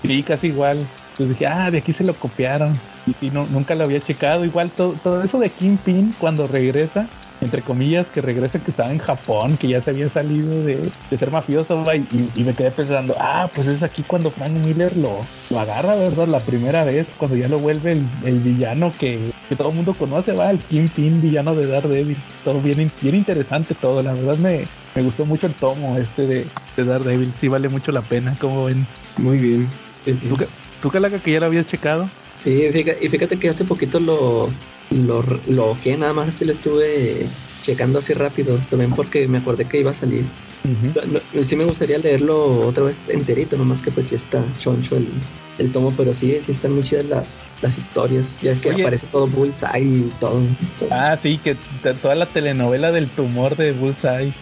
Sí, 0.02 0.22
casi 0.22 0.46
igual. 0.49 0.78
Entonces 1.12 1.28
dije, 1.38 1.46
ah, 1.46 1.70
de 1.70 1.78
aquí 1.78 1.92
se 1.92 2.04
lo 2.04 2.14
copiaron. 2.14 2.78
Y 3.06 3.14
sí, 3.14 3.30
no, 3.30 3.46
nunca 3.46 3.75
lo 3.75 3.84
había 3.84 4.00
checado. 4.00 4.44
Igual 4.44 4.70
todo, 4.70 4.94
todo 5.02 5.22
eso 5.22 5.38
de 5.38 5.50
Kingpin 5.50 6.14
cuando 6.18 6.46
regresa, 6.46 7.06
entre 7.42 7.61
comillas, 7.61 8.06
que 8.06 8.20
regresa 8.20 8.61
que 8.61 8.70
estaba 8.70 8.92
en 8.92 8.99
Japón, 8.99 9.56
que 9.56 9.68
ya 9.68 9.82
se 9.82 9.90
había 9.90 10.08
salido 10.08 10.62
de, 10.62 10.78
ser 11.11 11.30
mafioso, 11.30 11.84
y, 12.37 12.44
me 12.44 12.54
quedé 12.54 12.70
pensando, 12.70 13.16
ah, 13.18 13.50
pues 13.52 13.66
es 13.66 13.82
aquí 13.82 14.04
cuando 14.06 14.30
Frank 14.30 14.52
Miller 14.52 14.96
lo, 14.96 15.18
lo 15.50 15.61
agarra, 15.61 15.96
¿verdad? 15.96 16.28
La 16.28 16.40
primera 16.40 16.84
vez, 16.84 17.06
cuando 17.18 17.37
ya 17.37 17.49
lo 17.49 17.58
vuelve 17.58 17.99
el, 18.25 18.38
villano 18.40 18.92
que, 18.99 19.32
todo 19.58 19.70
el 19.70 19.75
mundo 19.75 19.92
conoce, 19.92 20.32
va, 20.32 20.50
el 20.50 20.61
Kingpin, 20.61 21.20
villano 21.20 21.54
de 21.54 21.66
Daredevil. 21.66 22.16
Todo 22.44 22.61
bien, 22.61 22.90
bien 23.00 23.14
interesante 23.14 23.75
todo, 23.75 24.02
la 24.02 24.14
verdad 24.14 24.38
me, 24.38 24.64
me 24.94 25.02
gustó 25.02 25.26
mucho 25.26 25.46
el 25.46 25.54
tomo 25.54 25.99
este 25.99 26.26
de, 26.26 26.46
de 26.76 26.84
Daredevil, 26.84 27.32
sí 27.38 27.49
vale 27.49 27.68
mucho 27.68 27.92
la 27.92 28.02
pena, 28.02 28.37
como 28.40 28.64
ven. 28.64 28.87
Muy 29.18 29.38
bien. 29.38 29.68
¿Tú, 30.04 30.37
¿Tú, 30.80 30.90
que 30.90 31.32
ya 31.32 31.40
lo 31.40 31.46
habías 31.46 31.66
checado? 31.66 32.08
Sí, 32.42 32.70
y 33.00 33.08
fíjate 33.08 33.38
que 33.38 33.49
hace 33.49 33.64
poquito 33.64 34.00
lo, 34.00 34.49
lo, 34.92 35.22
lo 35.46 35.76
que 35.82 35.96
nada 35.96 36.12
más 36.12 36.28
así 36.28 36.44
lo 36.44 36.52
estuve 36.52 37.26
checando 37.62 38.00
así 38.00 38.12
rápido, 38.12 38.58
también 38.70 38.90
porque 38.92 39.28
me 39.28 39.38
acordé 39.38 39.66
que 39.66 39.80
iba 39.80 39.92
a 39.92 39.94
salir. 39.94 40.25
sí 41.44 41.56
me 41.56 41.64
gustaría 41.64 41.99
leerlo 41.99 42.66
otra 42.66 42.84
vez 42.84 43.02
enterito, 43.08 43.56
nomás 43.56 43.80
que 43.80 43.90
pues 43.90 44.08
sí 44.08 44.14
está 44.16 44.44
choncho 44.58 44.96
el, 44.96 45.08
el 45.58 45.72
tomo, 45.72 45.92
pero 45.96 46.12
sí, 46.12 46.38
sí 46.40 46.52
están 46.52 46.72
muy 46.72 46.82
chidas 46.82 47.04
las, 47.06 47.46
las 47.62 47.78
historias. 47.78 48.40
Ya 48.40 48.52
es 48.52 48.61
que 48.61 48.72
aparece 48.72 49.06
todo 49.06 49.26
Bullseye 49.26 49.84
y 49.84 50.12
todo, 50.20 50.42
Ah, 50.90 51.16
sí, 51.20 51.38
que 51.38 51.56
toda 52.00 52.14
la 52.14 52.26
telenovela 52.26 52.92
del 52.92 53.08
tumor 53.08 53.56
de 53.56 53.72
Bullseye. 53.72 54.32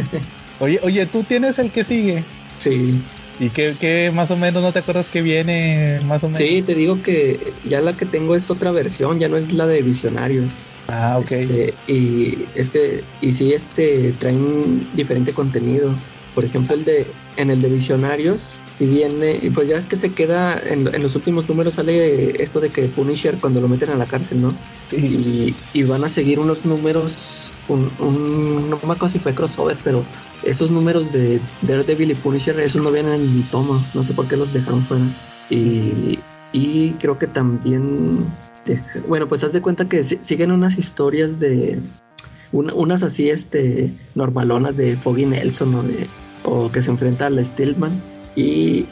oye, 0.60 0.80
oye, 0.82 1.06
¿tú 1.06 1.24
tienes 1.24 1.58
el 1.58 1.70
que 1.70 1.84
sigue? 1.84 2.24
Sí. 2.58 3.00
¿Y 3.38 3.50
qué, 3.50 4.10
más 4.14 4.30
o 4.30 4.36
menos 4.36 4.62
no 4.62 4.72
te 4.72 4.78
acuerdas 4.78 5.06
que 5.06 5.20
viene 5.20 6.00
más 6.06 6.24
o 6.24 6.28
menos? 6.28 6.38
Sí, 6.38 6.62
te 6.62 6.74
digo 6.74 7.02
que 7.02 7.52
ya 7.64 7.80
la 7.80 7.92
que 7.92 8.06
tengo 8.06 8.34
es 8.34 8.50
otra 8.50 8.70
versión, 8.70 9.18
ya 9.18 9.28
no 9.28 9.36
es 9.36 9.52
la 9.52 9.66
de 9.66 9.82
Visionarios. 9.82 10.52
Ah, 10.88 11.18
ok. 11.18 11.32
Este, 11.32 11.74
y 11.86 12.46
es 12.54 12.70
que, 12.70 13.04
y 13.20 13.32
sí, 13.32 13.52
este, 13.52 14.12
traen 14.18 14.88
diferente 14.94 15.32
contenido. 15.32 15.92
Por 16.34 16.44
ejemplo, 16.44 16.74
el 16.74 16.84
de, 16.84 17.06
en 17.36 17.50
el 17.50 17.60
de 17.60 17.68
Visionarios, 17.68 18.58
si 18.76 18.86
viene, 18.86 19.38
y 19.42 19.50
pues 19.50 19.68
ya 19.68 19.76
es 19.76 19.86
que 19.86 19.96
se 19.96 20.12
queda, 20.12 20.60
en, 20.64 20.84
los 21.02 21.14
últimos 21.14 21.48
números 21.48 21.74
sale 21.74 22.42
esto 22.42 22.60
de 22.60 22.70
que 22.70 22.82
Punisher 22.84 23.36
cuando 23.38 23.60
lo 23.60 23.68
meten 23.68 23.90
a 23.90 23.96
la 23.96 24.04
cárcel, 24.06 24.42
¿no? 24.42 24.54
Sí. 24.90 25.54
Y, 25.72 25.82
van 25.82 26.04
a 26.04 26.08
seguir 26.08 26.38
unos 26.38 26.64
números, 26.64 27.52
un, 27.68 27.90
un, 27.98 28.70
no 28.70 28.76
me 28.76 28.92
acuerdo 28.92 29.08
si 29.08 29.18
fue 29.18 29.34
crossover, 29.34 29.76
pero 29.82 30.04
esos 30.42 30.70
números 30.70 31.12
de 31.12 31.40
Daredevil 31.62 32.10
y 32.10 32.14
Punisher, 32.14 32.58
esos 32.60 32.82
no 32.82 32.90
vienen 32.90 33.14
en 33.14 33.36
mi 33.36 33.42
tomo, 33.42 33.82
no 33.94 34.04
sé 34.04 34.12
por 34.12 34.26
qué 34.28 34.36
los 34.36 34.52
dejaron 34.52 34.82
fuera. 34.84 35.04
Y, 35.50 36.18
y 36.52 36.90
creo 37.00 37.18
que 37.18 37.26
también, 37.26 38.26
bueno, 39.08 39.28
pues 39.28 39.44
haz 39.44 39.52
de 39.52 39.62
cuenta 39.62 39.88
que 39.88 40.04
siguen 40.04 40.50
unas 40.50 40.78
historias 40.78 41.38
de, 41.38 41.80
unas 42.52 43.02
así, 43.02 43.30
este, 43.30 43.92
normalonas 44.14 44.76
de 44.76 44.96
Foggy 44.96 45.26
Nelson 45.26 45.74
o, 45.74 45.82
de, 45.82 46.06
o 46.44 46.70
que 46.70 46.80
se 46.80 46.90
enfrenta 46.90 47.26
a 47.26 47.30
la 47.30 47.42
Stillman. 47.42 48.00
Y, 48.34 48.86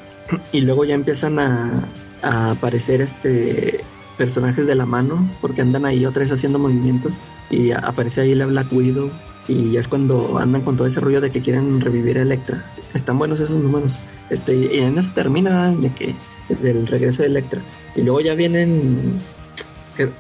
y 0.53 0.61
luego 0.63 0.85
ya 0.85 0.95
empiezan 0.95 1.39
a, 1.39 1.87
a 2.23 2.53
aparecer 2.53 3.01
este 3.01 3.85
personajes 4.17 4.69
de 4.69 4.77
la 4.77 4.87
mano 4.87 5.29
porque 5.41 5.61
andan 5.61 5.85
ahí 5.85 6.07
otra 6.07 6.21
vez 6.21 6.31
haciendo 6.31 6.59
movimientos 6.59 7.15
y 7.51 7.73
aparece 7.73 8.21
ahí 8.21 8.35
la 8.35 8.47
Black 8.47 8.73
Widow 8.73 9.11
y 9.49 9.73
ya 9.73 9.81
es 9.81 9.89
cuando 9.89 10.39
andan 10.39 10.63
con 10.63 10.77
todo 10.77 10.87
ese 10.87 11.01
rollo 11.01 11.21
de 11.21 11.31
que 11.31 11.41
quieren 11.41 11.81
revivir 11.81 12.19
a 12.19 12.23
Electra. 12.23 12.65
Están 12.95 13.19
buenos 13.19 13.41
esos 13.41 13.59
números. 13.61 13.99
Este, 14.31 14.55
y 14.55 14.79
en 14.79 14.99
eso 14.99 15.13
termina 15.15 15.71
de 15.71 15.93
que 15.93 16.15
del 16.49 16.87
regreso 16.87 17.23
de 17.23 17.29
Electra. 17.29 17.61
Y 17.95 18.03
luego 18.03 18.21
ya 18.21 18.35
vienen 18.35 19.21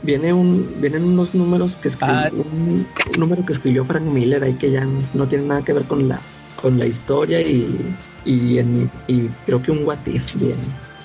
viene 0.02 0.32
un 0.32 0.72
vienen 0.80 1.04
unos 1.04 1.34
números 1.34 1.76
que 1.76 1.88
escribió 1.88 2.16
ah. 2.16 2.30
un, 2.32 2.86
número 3.18 3.44
que 3.44 3.52
escribió 3.52 3.84
Frank 3.84 4.04
Miller 4.04 4.44
ahí 4.44 4.54
que 4.54 4.70
ya 4.70 4.86
no 5.14 5.26
tiene 5.26 5.46
nada 5.46 5.62
que 5.62 5.72
ver 5.72 5.82
con 5.82 6.06
la 6.06 6.20
con 6.62 6.78
la 6.78 6.86
historia 6.86 7.40
y 7.40 7.76
y, 8.24 8.58
en, 8.58 8.88
y 9.08 9.26
creo 9.44 9.60
que 9.60 9.72
un 9.72 9.84
what 9.84 9.98
if 10.06 10.36
bien 10.36 10.54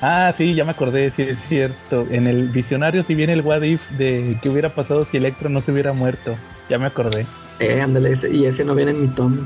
Ah, 0.01 0.32
sí, 0.34 0.55
ya 0.55 0.63
me 0.63 0.71
acordé, 0.71 1.12
sí, 1.12 1.23
es 1.23 1.38
cierto. 1.39 2.08
En 2.10 2.25
el 2.25 2.47
visionario 2.49 3.03
sí 3.03 3.15
viene 3.15 3.34
el 3.34 3.41
what 3.41 3.63
if 3.63 3.82
de 3.97 4.38
qué 4.41 4.49
hubiera 4.49 4.73
pasado 4.73 5.03
si 5.03 5.17
Electra 5.17 5.49
no 5.49 5.60
se 5.60 5.73
hubiera 5.73 5.91
muerto. 5.91 6.38
Ya 6.69 6.77
me 6.77 6.86
acordé. 6.86 7.25
Eh, 7.59 7.81
ándale, 7.81 8.13
y 8.31 8.45
ese 8.45 8.63
no 8.63 8.75
viene 8.75 8.91
en 8.91 9.01
mi 9.01 9.07
tomo. 9.07 9.37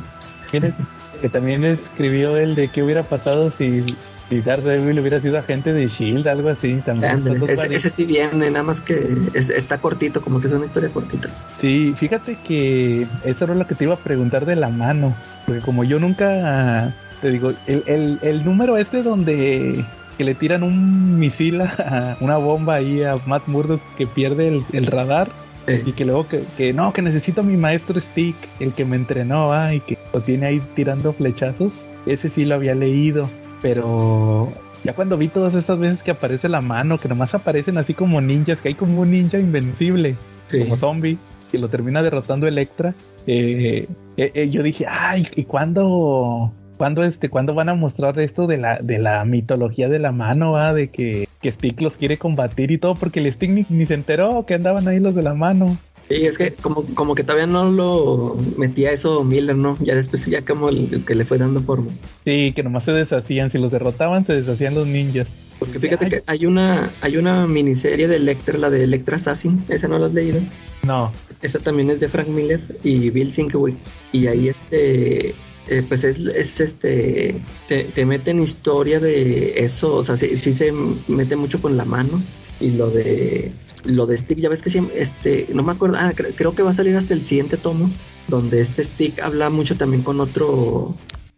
Que 0.52 1.30
también 1.30 1.64
escribió 1.64 2.38
el 2.38 2.54
de 2.54 2.68
qué 2.68 2.84
hubiera 2.84 3.04
pasado 3.04 3.50
si, 3.50 3.84
si 4.30 4.42
Daredevil 4.42 5.00
hubiera 5.00 5.20
sido 5.20 5.40
agente 5.40 5.74
de 5.74 5.88
Shield, 5.88 6.28
algo 6.28 6.50
así 6.50 6.82
también. 6.86 7.24
ese, 7.48 7.90
sí 7.90 8.06
viene, 8.06 8.52
nada 8.52 8.64
más 8.64 8.82
que 8.82 9.18
está 9.34 9.80
cortito, 9.80 10.22
como 10.22 10.42
que 10.42 10.48
es 10.48 10.54
una 10.54 10.66
historia 10.66 10.90
cortita. 10.90 11.30
Sí, 11.58 11.96
fíjate 11.98 12.38
que 12.46 13.08
eso 13.24 13.46
era 13.46 13.56
lo 13.56 13.66
que 13.66 13.74
te 13.74 13.86
iba 13.86 13.96
a 13.96 14.00
preguntar 14.00 14.46
de 14.46 14.56
la 14.56 14.70
mano, 14.70 15.16
porque 15.46 15.62
como 15.62 15.84
yo 15.84 15.98
nunca, 15.98 16.94
te 17.22 17.32
digo, 17.32 17.54
el, 17.66 17.84
el, 17.88 18.20
el 18.22 18.46
número 18.46 18.78
este 18.78 19.02
donde 19.02 19.84
que 20.18 20.24
le 20.24 20.36
tiran 20.36 20.62
un 20.62 21.18
misil 21.18 21.62
a 21.62 22.18
una 22.20 22.38
bomba 22.38 22.76
ahí 22.76 23.04
a 23.04 23.18
Matt 23.26 23.48
Murdock 23.48 23.82
que 23.98 24.06
pierde 24.06 24.48
el, 24.48 24.66
el 24.72 24.86
radar 24.86 25.30
y 25.68 25.92
que 25.94 26.06
luego 26.06 26.28
que, 26.28 26.44
que, 26.58 26.74
no, 26.74 26.94
que 26.94 27.02
necesito 27.02 27.42
a 27.42 27.44
mi 27.44 27.58
maestro 27.58 28.00
Stick, 28.00 28.36
el 28.60 28.74
que 28.74 28.86
me 28.86 28.96
entrenó, 28.96 29.52
y 29.72 29.80
que 29.80 29.98
lo 30.14 30.22
tiene 30.22 30.48
ahí 30.48 30.62
tirando 30.76 31.14
flechazos. 31.14 31.74
Ese 32.06 32.30
sí 32.30 32.46
lo 32.46 32.56
había 32.56 32.76
leído, 32.76 33.30
pero 33.62 34.52
ya 34.84 34.94
cuando 34.94 35.18
vi 35.18 35.30
todas 35.30 35.56
estas 35.56 35.80
veces 35.80 36.04
que 36.04 36.12
aparece 36.12 36.50
la 36.50 36.62
mano, 36.62 36.98
que 36.98 37.08
nomás 37.08 37.34
aparecen 37.34 37.78
así 37.78 37.94
como 37.94 38.20
ninjas, 38.20 38.60
que 38.60 38.70
hay 38.70 38.76
como 38.76 39.02
un 39.02 39.12
ninja 39.12 39.40
invencible, 39.40 40.16
como 40.52 40.76
zombie, 40.76 41.18
que 41.52 41.58
lo 41.58 41.70
termina 41.70 42.02
derrotando 42.02 42.48
Electra, 42.48 42.94
eh, 43.26 43.88
eh, 44.18 44.32
eh, 44.34 44.50
yo 44.50 44.64
dije, 44.64 44.86
ay, 44.88 45.28
¿y 45.36 45.44
cuándo? 45.46 46.54
¿Cuándo, 46.84 47.06
este, 47.06 47.30
¿Cuándo 47.30 47.54
van 47.54 47.70
a 47.70 47.76
mostrar 47.76 48.20
esto 48.20 48.46
de 48.46 48.58
la, 48.58 48.78
de 48.78 49.00
la 49.00 49.24
mitología 49.24 49.88
de 49.88 50.00
la 50.00 50.12
mano, 50.12 50.52
¿va? 50.52 50.74
de 50.74 50.90
que, 50.90 51.30
que 51.42 51.50
Stick 51.50 51.80
los 51.80 51.96
quiere 51.96 52.18
combatir 52.18 52.72
y 52.72 52.78
todo? 52.78 52.96
Porque 52.96 53.22
el 53.22 53.32
Stick 53.32 53.50
ni, 53.70 53.86
se 53.86 53.94
enteró 53.94 54.46
que 54.46 54.56
andaban 54.56 54.86
ahí 54.90 55.00
los 55.00 55.16
de 55.16 55.24
la 55.24 55.34
mano. 55.34 55.78
Sí, 56.10 56.26
es 56.26 56.38
que 56.38 56.56
como, 56.56 56.84
como 56.94 57.16
que 57.16 57.24
todavía 57.24 57.48
no 57.48 57.72
lo 57.72 58.36
metía 58.58 58.92
eso 58.92 59.24
Miller, 59.24 59.56
¿no? 59.56 59.78
Ya 59.80 59.96
después 59.96 60.26
ya 60.26 60.44
como 60.44 60.68
el, 60.68 61.06
que 61.06 61.16
le 61.16 61.24
fue 61.24 61.38
dando 61.38 61.62
forma. 61.62 61.94
Sí, 62.26 62.52
que 62.54 62.64
nomás 62.64 62.84
se 62.84 62.92
deshacían, 62.92 63.50
si 63.50 63.60
los 63.60 63.72
derrotaban 63.72 64.26
se 64.26 64.34
deshacían 64.34 64.76
los 64.76 64.86
ninjas. 64.86 65.30
Porque 65.60 65.80
fíjate 65.80 66.10
que 66.10 66.24
hay 66.28 66.46
una, 66.46 66.94
hay 67.02 67.18
una 67.18 67.48
miniserie 67.48 68.08
de 68.08 68.18
Electra, 68.18 68.58
la 68.58 68.70
de 68.70 68.84
Electra 68.84 69.16
Assassin, 69.16 69.64
¿esa 69.70 69.88
no 69.88 69.98
la 70.00 70.08
has 70.08 70.14
leído? 70.14 70.42
No. 70.84 71.12
Esa 71.42 71.60
también 71.60 71.90
es 71.90 72.00
de 72.00 72.10
Frank 72.10 72.28
Miller 72.28 72.62
y 72.84 73.10
Bill 73.10 73.32
Sienkiewicz. 73.32 73.78
Y 74.12 74.28
ahí 74.28 74.50
este 74.50 75.36
eh, 75.68 75.82
pues 75.88 76.04
es, 76.04 76.20
es, 76.20 76.60
este, 76.60 77.40
te, 77.70 77.86
te 77.86 78.06
mete 78.06 78.32
en 78.32 78.42
historia 78.42 79.00
de 79.00 79.54
eso, 79.64 79.96
o 79.96 80.04
sea, 80.04 80.18
sí, 80.18 80.36
se 80.36 80.74
mete 81.08 81.38
mucho 81.38 81.62
con 81.62 81.78
la 81.78 81.86
mano 81.86 82.22
y 82.60 82.72
lo 82.72 82.90
de 82.90 83.54
lo 83.86 84.06
de 84.06 84.18
Stick, 84.18 84.40
ya 84.40 84.50
ves 84.50 84.62
que 84.62 84.70
siempre, 84.70 85.02
este, 85.02 85.48
no 85.54 85.64
me 85.64 85.72
acuerdo, 85.74 85.98
ah, 86.00 86.14
creo 86.14 86.56
que 86.56 86.64
va 86.64 86.72
a 86.72 86.74
salir 86.74 86.96
hasta 86.96 87.14
el 87.14 87.24
siguiente 87.24 87.58
tomo, 87.58 87.90
donde 88.28 88.62
este 88.62 88.84
Stick 88.84 89.20
habla 89.20 89.50
mucho 89.50 89.78
también 89.78 90.04
con 90.04 90.20
otro, 90.20 90.96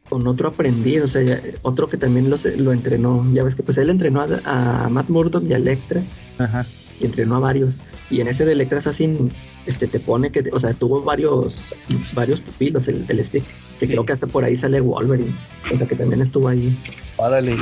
con 0.10 0.28
otro 0.28 0.50
aprendiz, 0.50 1.02
o 1.02 1.08
sea, 1.08 1.42
otro 1.62 1.90
que 1.90 1.98
también 1.98 2.30
lo, 2.30 2.38
lo 2.58 2.74
entrenó, 2.74 3.26
ya 3.34 3.44
ves 3.44 3.56
que 3.56 3.64
pues 3.64 3.78
él 3.78 3.90
entrenó 3.90 4.22
a, 4.22 4.88
Matt 4.90 5.10
Murdock 5.10 5.44
y 5.44 5.54
a 5.54 5.58
Electra, 5.58 6.04
Ajá. 6.38 6.66
y 7.00 7.06
entrenó 7.06 7.36
a 7.36 7.40
varios, 7.40 7.80
y 8.10 8.22
en 8.22 8.28
ese 8.28 8.46
de 8.46 8.52
Electra 8.52 8.78
Assassin, 8.78 9.32
este, 9.66 9.88
te 9.88 10.00
pone 10.00 10.32
que, 10.32 10.44
o 10.52 10.60
sea, 10.60 10.74
tuvo 10.74 11.02
varios, 11.02 11.74
varios 12.14 12.40
pupilos 12.42 12.88
el, 12.88 13.06
el 13.08 13.26
Stick, 13.26 13.44
que 13.80 13.88
creo 13.88 14.06
que 14.06 14.14
hasta 14.14 14.28
por 14.28 14.44
ahí 14.44 14.56
sale 14.56 14.80
Wolverine. 14.80 15.34
O 15.74 15.78
sea 15.78 15.88
que 15.88 15.96
también 15.96 16.22
estuvo 16.22 16.48
ahí. 16.48 16.78
Órale, 17.18 17.56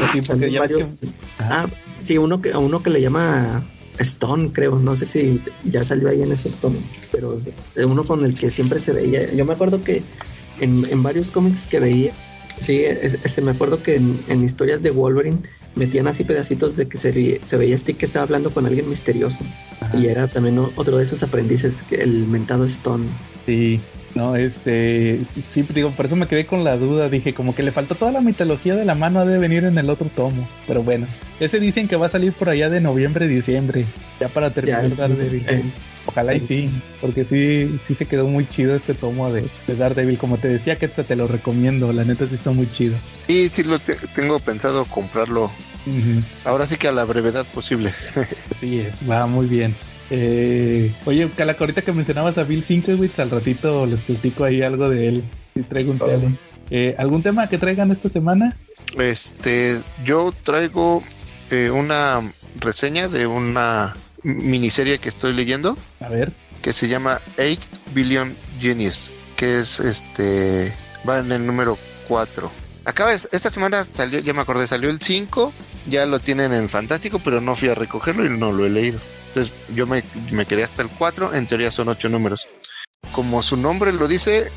varios, 0.59 1.13
Ah, 1.39 1.67
sí, 1.85 2.17
uno 2.17 2.41
que, 2.41 2.55
uno 2.55 2.83
que 2.83 2.89
le 2.89 3.01
llama 3.01 3.63
Stone, 3.99 4.49
creo. 4.51 4.77
No 4.77 4.97
sé 4.97 5.05
si 5.05 5.41
ya 5.63 5.85
salió 5.85 6.09
ahí 6.09 6.21
en 6.21 6.33
esos 6.33 6.55
tomos. 6.55 6.81
Pero 7.11 7.39
uno 7.87 8.03
con 8.03 8.25
el 8.25 8.35
que 8.35 8.49
siempre 8.49 8.81
se 8.81 8.91
veía. 8.91 9.31
Yo 9.31 9.45
me 9.45 9.53
acuerdo 9.53 9.81
que 9.81 10.03
en, 10.59 10.85
en 10.89 11.03
varios 11.03 11.31
cómics 11.31 11.67
que 11.67 11.79
veía, 11.79 12.11
sí, 12.59 12.83
este, 12.83 13.41
me 13.41 13.51
acuerdo 13.51 13.81
que 13.83 13.95
en, 13.95 14.43
historias 14.43 14.81
de 14.81 14.91
Wolverine 14.91 15.37
metían 15.75 16.07
así 16.07 16.23
pedacitos 16.23 16.75
de 16.75 16.87
que 16.87 16.97
se, 16.97 17.11
ve- 17.11 17.41
se 17.45 17.57
veía 17.57 17.77
Stick 17.77 17.97
que 17.97 18.05
estaba 18.05 18.23
hablando 18.23 18.51
con 18.51 18.65
alguien 18.65 18.89
misterioso. 18.89 19.37
Ajá. 19.81 19.97
Y 19.97 20.07
era 20.07 20.27
también 20.27 20.59
otro 20.75 20.97
de 20.97 21.03
esos 21.03 21.23
aprendices, 21.23 21.83
el 21.91 22.27
mentado 22.27 22.65
Stone. 22.65 23.05
Sí, 23.45 23.79
no, 24.15 24.35
este, 24.35 25.19
sí, 25.51 25.65
digo, 25.73 25.91
por 25.91 26.05
eso 26.05 26.15
me 26.15 26.27
quedé 26.27 26.45
con 26.45 26.63
la 26.63 26.77
duda, 26.77 27.09
dije, 27.09 27.33
como 27.33 27.55
que 27.55 27.63
le 27.63 27.71
faltó 27.71 27.95
toda 27.95 28.11
la 28.11 28.21
mitología 28.21 28.75
de 28.75 28.85
la 28.85 28.93
mano, 28.95 29.19
ha 29.19 29.25
de 29.25 29.39
venir 29.39 29.63
en 29.63 29.77
el 29.77 29.89
otro 29.89 30.07
tomo, 30.15 30.47
pero 30.67 30.83
bueno, 30.83 31.07
ese 31.39 31.59
dicen 31.59 31.87
que 31.87 31.95
va 31.95 32.05
a 32.05 32.09
salir 32.09 32.31
por 32.33 32.49
allá 32.49 32.69
de 32.69 32.79
noviembre, 32.79 33.27
diciembre, 33.27 33.85
ya 34.19 34.29
para 34.29 34.53
terminar 34.53 34.87
Ya, 34.95 35.05
eh, 35.07 35.63
Ojalá 36.13 36.35
y 36.35 36.41
sí, 36.41 36.69
porque 37.01 37.23
sí, 37.25 37.79
sí 37.87 37.95
se 37.95 38.05
quedó 38.05 38.27
muy 38.27 38.47
chido 38.47 38.75
este 38.75 38.93
tomo 38.93 39.31
de, 39.31 39.47
de 39.67 39.75
Daredevil, 39.75 40.17
como 40.17 40.37
te 40.37 40.47
decía, 40.47 40.77
que 40.77 40.87
te 40.87 41.15
lo 41.15 41.27
recomiendo, 41.27 41.91
la 41.91 42.03
neta 42.03 42.27
sí 42.27 42.35
está 42.35 42.51
muy 42.51 42.71
chido. 42.71 42.95
Y 43.27 43.47
sí 43.49 43.63
lo 43.63 43.79
te- 43.79 43.95
tengo 44.15 44.39
pensado 44.39 44.85
comprarlo 44.85 45.51
ahora 46.45 46.65
sí 46.65 46.77
que 46.77 46.87
a 46.87 46.91
la 46.91 47.03
brevedad 47.05 47.45
posible. 47.47 47.93
Así 48.55 48.79
es, 48.79 48.93
va 49.09 49.25
muy 49.27 49.47
bien. 49.47 49.75
Eh, 50.09 50.91
oye, 51.05 51.27
Calaca, 51.35 51.61
ahorita 51.61 51.81
que 51.81 51.91
mencionabas 51.91 52.37
a 52.37 52.43
Bill 52.43 52.63
Sienkiewicz, 52.63 53.17
al 53.19 53.31
ratito 53.31 53.85
les 53.85 54.01
platico 54.01 54.43
ahí 54.43 54.61
algo 54.61 54.89
de 54.89 55.07
él. 55.09 55.23
Si 55.55 55.63
traigo 55.63 55.91
un 55.91 55.99
tema. 55.99 56.31
Eh, 56.69 56.95
¿Algún 56.97 57.21
tema 57.23 57.49
que 57.49 57.57
traigan 57.57 57.91
esta 57.91 58.09
semana? 58.09 58.55
Este, 58.97 59.81
yo 60.05 60.33
traigo 60.43 61.03
eh, 61.49 61.69
una 61.71 62.21
reseña 62.59 63.07
de 63.07 63.27
una 63.27 63.95
miniserie 64.23 64.99
que 64.99 65.09
estoy 65.09 65.33
leyendo 65.33 65.77
A 65.99 66.09
ver. 66.09 66.33
que 66.61 66.73
se 66.73 66.87
llama 66.87 67.21
8 67.37 67.57
Billion 67.93 68.35
Genius, 68.59 69.11
que 69.35 69.59
es 69.59 69.79
este, 69.79 70.73
va 71.07 71.19
en 71.19 71.31
el 71.31 71.45
número 71.45 71.77
4. 72.07 72.51
Acaba, 72.85 73.13
esta 73.13 73.51
semana 73.51 73.83
salió, 73.85 74.19
ya 74.19 74.33
me 74.33 74.41
acordé, 74.41 74.67
salió 74.67 74.89
el 74.89 74.99
5, 74.99 75.53
ya 75.87 76.05
lo 76.05 76.19
tienen 76.19 76.53
en 76.53 76.67
Fantástico, 76.67 77.19
pero 77.19 77.39
no 77.39 77.55
fui 77.55 77.69
a 77.69 77.75
recogerlo 77.75 78.25
y 78.25 78.37
no 78.37 78.51
lo 78.51 78.65
he 78.65 78.69
leído. 78.69 78.99
Entonces 79.27 79.53
yo 79.73 79.87
me, 79.87 80.03
me 80.31 80.45
quedé 80.45 80.63
hasta 80.63 80.81
el 80.81 80.89
4, 80.89 81.33
en 81.33 81.47
teoría 81.47 81.71
son 81.71 81.89
8 81.89 82.09
números. 82.09 82.47
Como 83.11 83.41
su 83.41 83.57
nombre 83.57 83.93
lo 83.93 84.07
dice, 84.07 84.51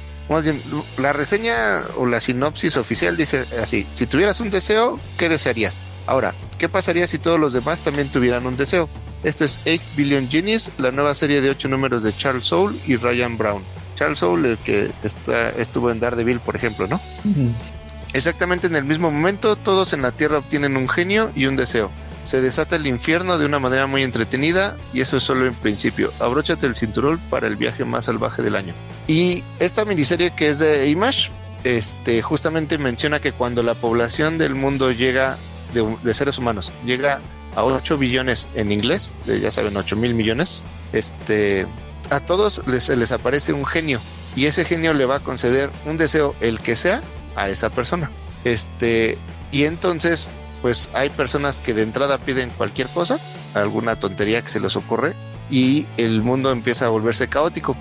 la 0.99 1.13
reseña 1.13 1.83
o 1.97 2.07
la 2.07 2.21
sinopsis 2.21 2.77
oficial 2.77 3.17
dice 3.17 3.47
así, 3.63 3.87
si 3.95 4.07
tuvieras 4.07 4.41
un 4.41 4.51
deseo, 4.51 4.99
¿qué 5.19 5.29
desearías? 5.29 5.81
Ahora, 6.07 6.35
¿qué 6.59 6.69
pasaría 6.69 7.07
si 7.07 7.19
todos 7.19 7.39
los 7.39 7.53
demás 7.53 7.81
también 7.81 8.11
tuvieran 8.11 8.47
un 8.47 8.57
deseo? 8.57 8.89
Esto 9.27 9.45
es 9.45 9.59
8 9.67 9.83
Billion 9.97 10.31
Genius, 10.31 10.71
la 10.79 10.93
nueva 10.93 11.13
serie 11.13 11.41
de 11.41 11.51
8 11.51 11.67
números 11.67 12.05
de 12.05 12.17
Charles 12.17 12.45
Soule 12.45 12.79
y 12.87 12.95
Ryan 12.95 13.37
Brown. 13.37 13.65
Charles 13.97 14.21
Soule, 14.21 14.53
el 14.53 14.59
que 14.59 14.89
está, 15.03 15.51
estuvo 15.51 15.91
en 15.91 15.99
Daredevil, 15.99 16.39
por 16.39 16.55
ejemplo, 16.55 16.87
¿no? 16.87 17.01
Exactamente 18.13 18.69
en 18.69 18.77
el 18.77 18.85
mismo 18.85 19.11
momento, 19.11 19.57
todos 19.57 19.93
en 19.93 20.03
la 20.03 20.13
Tierra 20.13 20.39
obtienen 20.39 20.77
un 20.77 20.89
genio 20.89 21.33
y 21.35 21.47
un 21.47 21.57
deseo. 21.57 21.91
Se 22.23 22.41
desata 22.41 22.77
el 22.77 22.87
infierno 22.87 23.37
de 23.37 23.47
una 23.47 23.59
manera 23.59 23.89
muy 23.89 24.05
entretenida 24.05 24.77
y 24.93 25.01
eso 25.01 25.17
es 25.17 25.25
solo 25.25 25.47
en 25.47 25.55
principio. 25.55 26.13
Abróchate 26.21 26.69
el 26.69 26.77
cinturón 26.77 27.19
para 27.29 27.49
el 27.49 27.57
viaje 27.57 27.85
más 27.85 28.05
salvaje 28.05 28.43
del 28.43 28.55
año. 28.55 28.75
Y 29.09 29.43
esta 29.59 29.85
miniserie 29.85 30.37
que 30.37 30.51
es 30.51 30.61
de 30.61 30.89
Image, 30.89 31.33
este, 31.65 32.23
justamente 32.23 32.79
menciona 32.79 33.19
que 33.19 33.33
cuando 33.33 33.65
la 33.65 33.75
población 33.75 34.39
del 34.39 34.55
mundo 34.55 34.93
llega 34.93 35.37
de, 35.75 35.97
de 36.05 36.15
seres 36.15 36.39
humanos 36.39 36.73
llega 36.85 37.21
a 37.57 37.65
8 37.65 37.99
billones 37.99 38.49
en 38.55 38.71
inglés, 38.71 39.13
ya 39.27 39.51
saben, 39.51 39.77
8 39.77 39.97
mil 39.97 40.15
millones, 40.15 40.63
este, 40.93 41.67
a 42.11 42.21
todos 42.21 42.63
les, 42.69 42.89
les 42.89 43.11
aparece 43.11 43.53
un 43.53 43.65
genio 43.65 44.01
y 44.37 44.47
ese 44.47 44.65
genio 44.65 44.93
le 44.93 45.07
va 45.07 45.17
a 45.17 45.21
conceder 45.21 45.71
un 45.87 45.97
deseo, 45.97 46.37
el 46.41 46.61
que 46.61 46.77
sea, 46.77 47.03
a 47.35 47.49
esa 47.49 47.71
persona. 47.71 48.11
Este, 48.45 49.19
y 49.51 49.65
entonces, 49.65 50.31
pues 50.63 50.91
hay 50.93 51.11
personas 51.11 51.57
que 51.57 51.75
de 51.75 51.83
entrada 51.83 52.19
piden 52.19 52.51
cualquier 52.51 52.89
cosa, 52.89 53.19
alguna 53.55 53.99
tontería 53.99 54.43
que 54.43 54.49
se 54.49 54.61
les 54.61 54.77
ocurre, 54.77 55.15
y 55.51 55.87
el 55.97 56.23
mundo 56.23 56.51
empieza 56.51 56.87
a 56.87 56.89
volverse 56.89 57.29
caótico. 57.29 57.77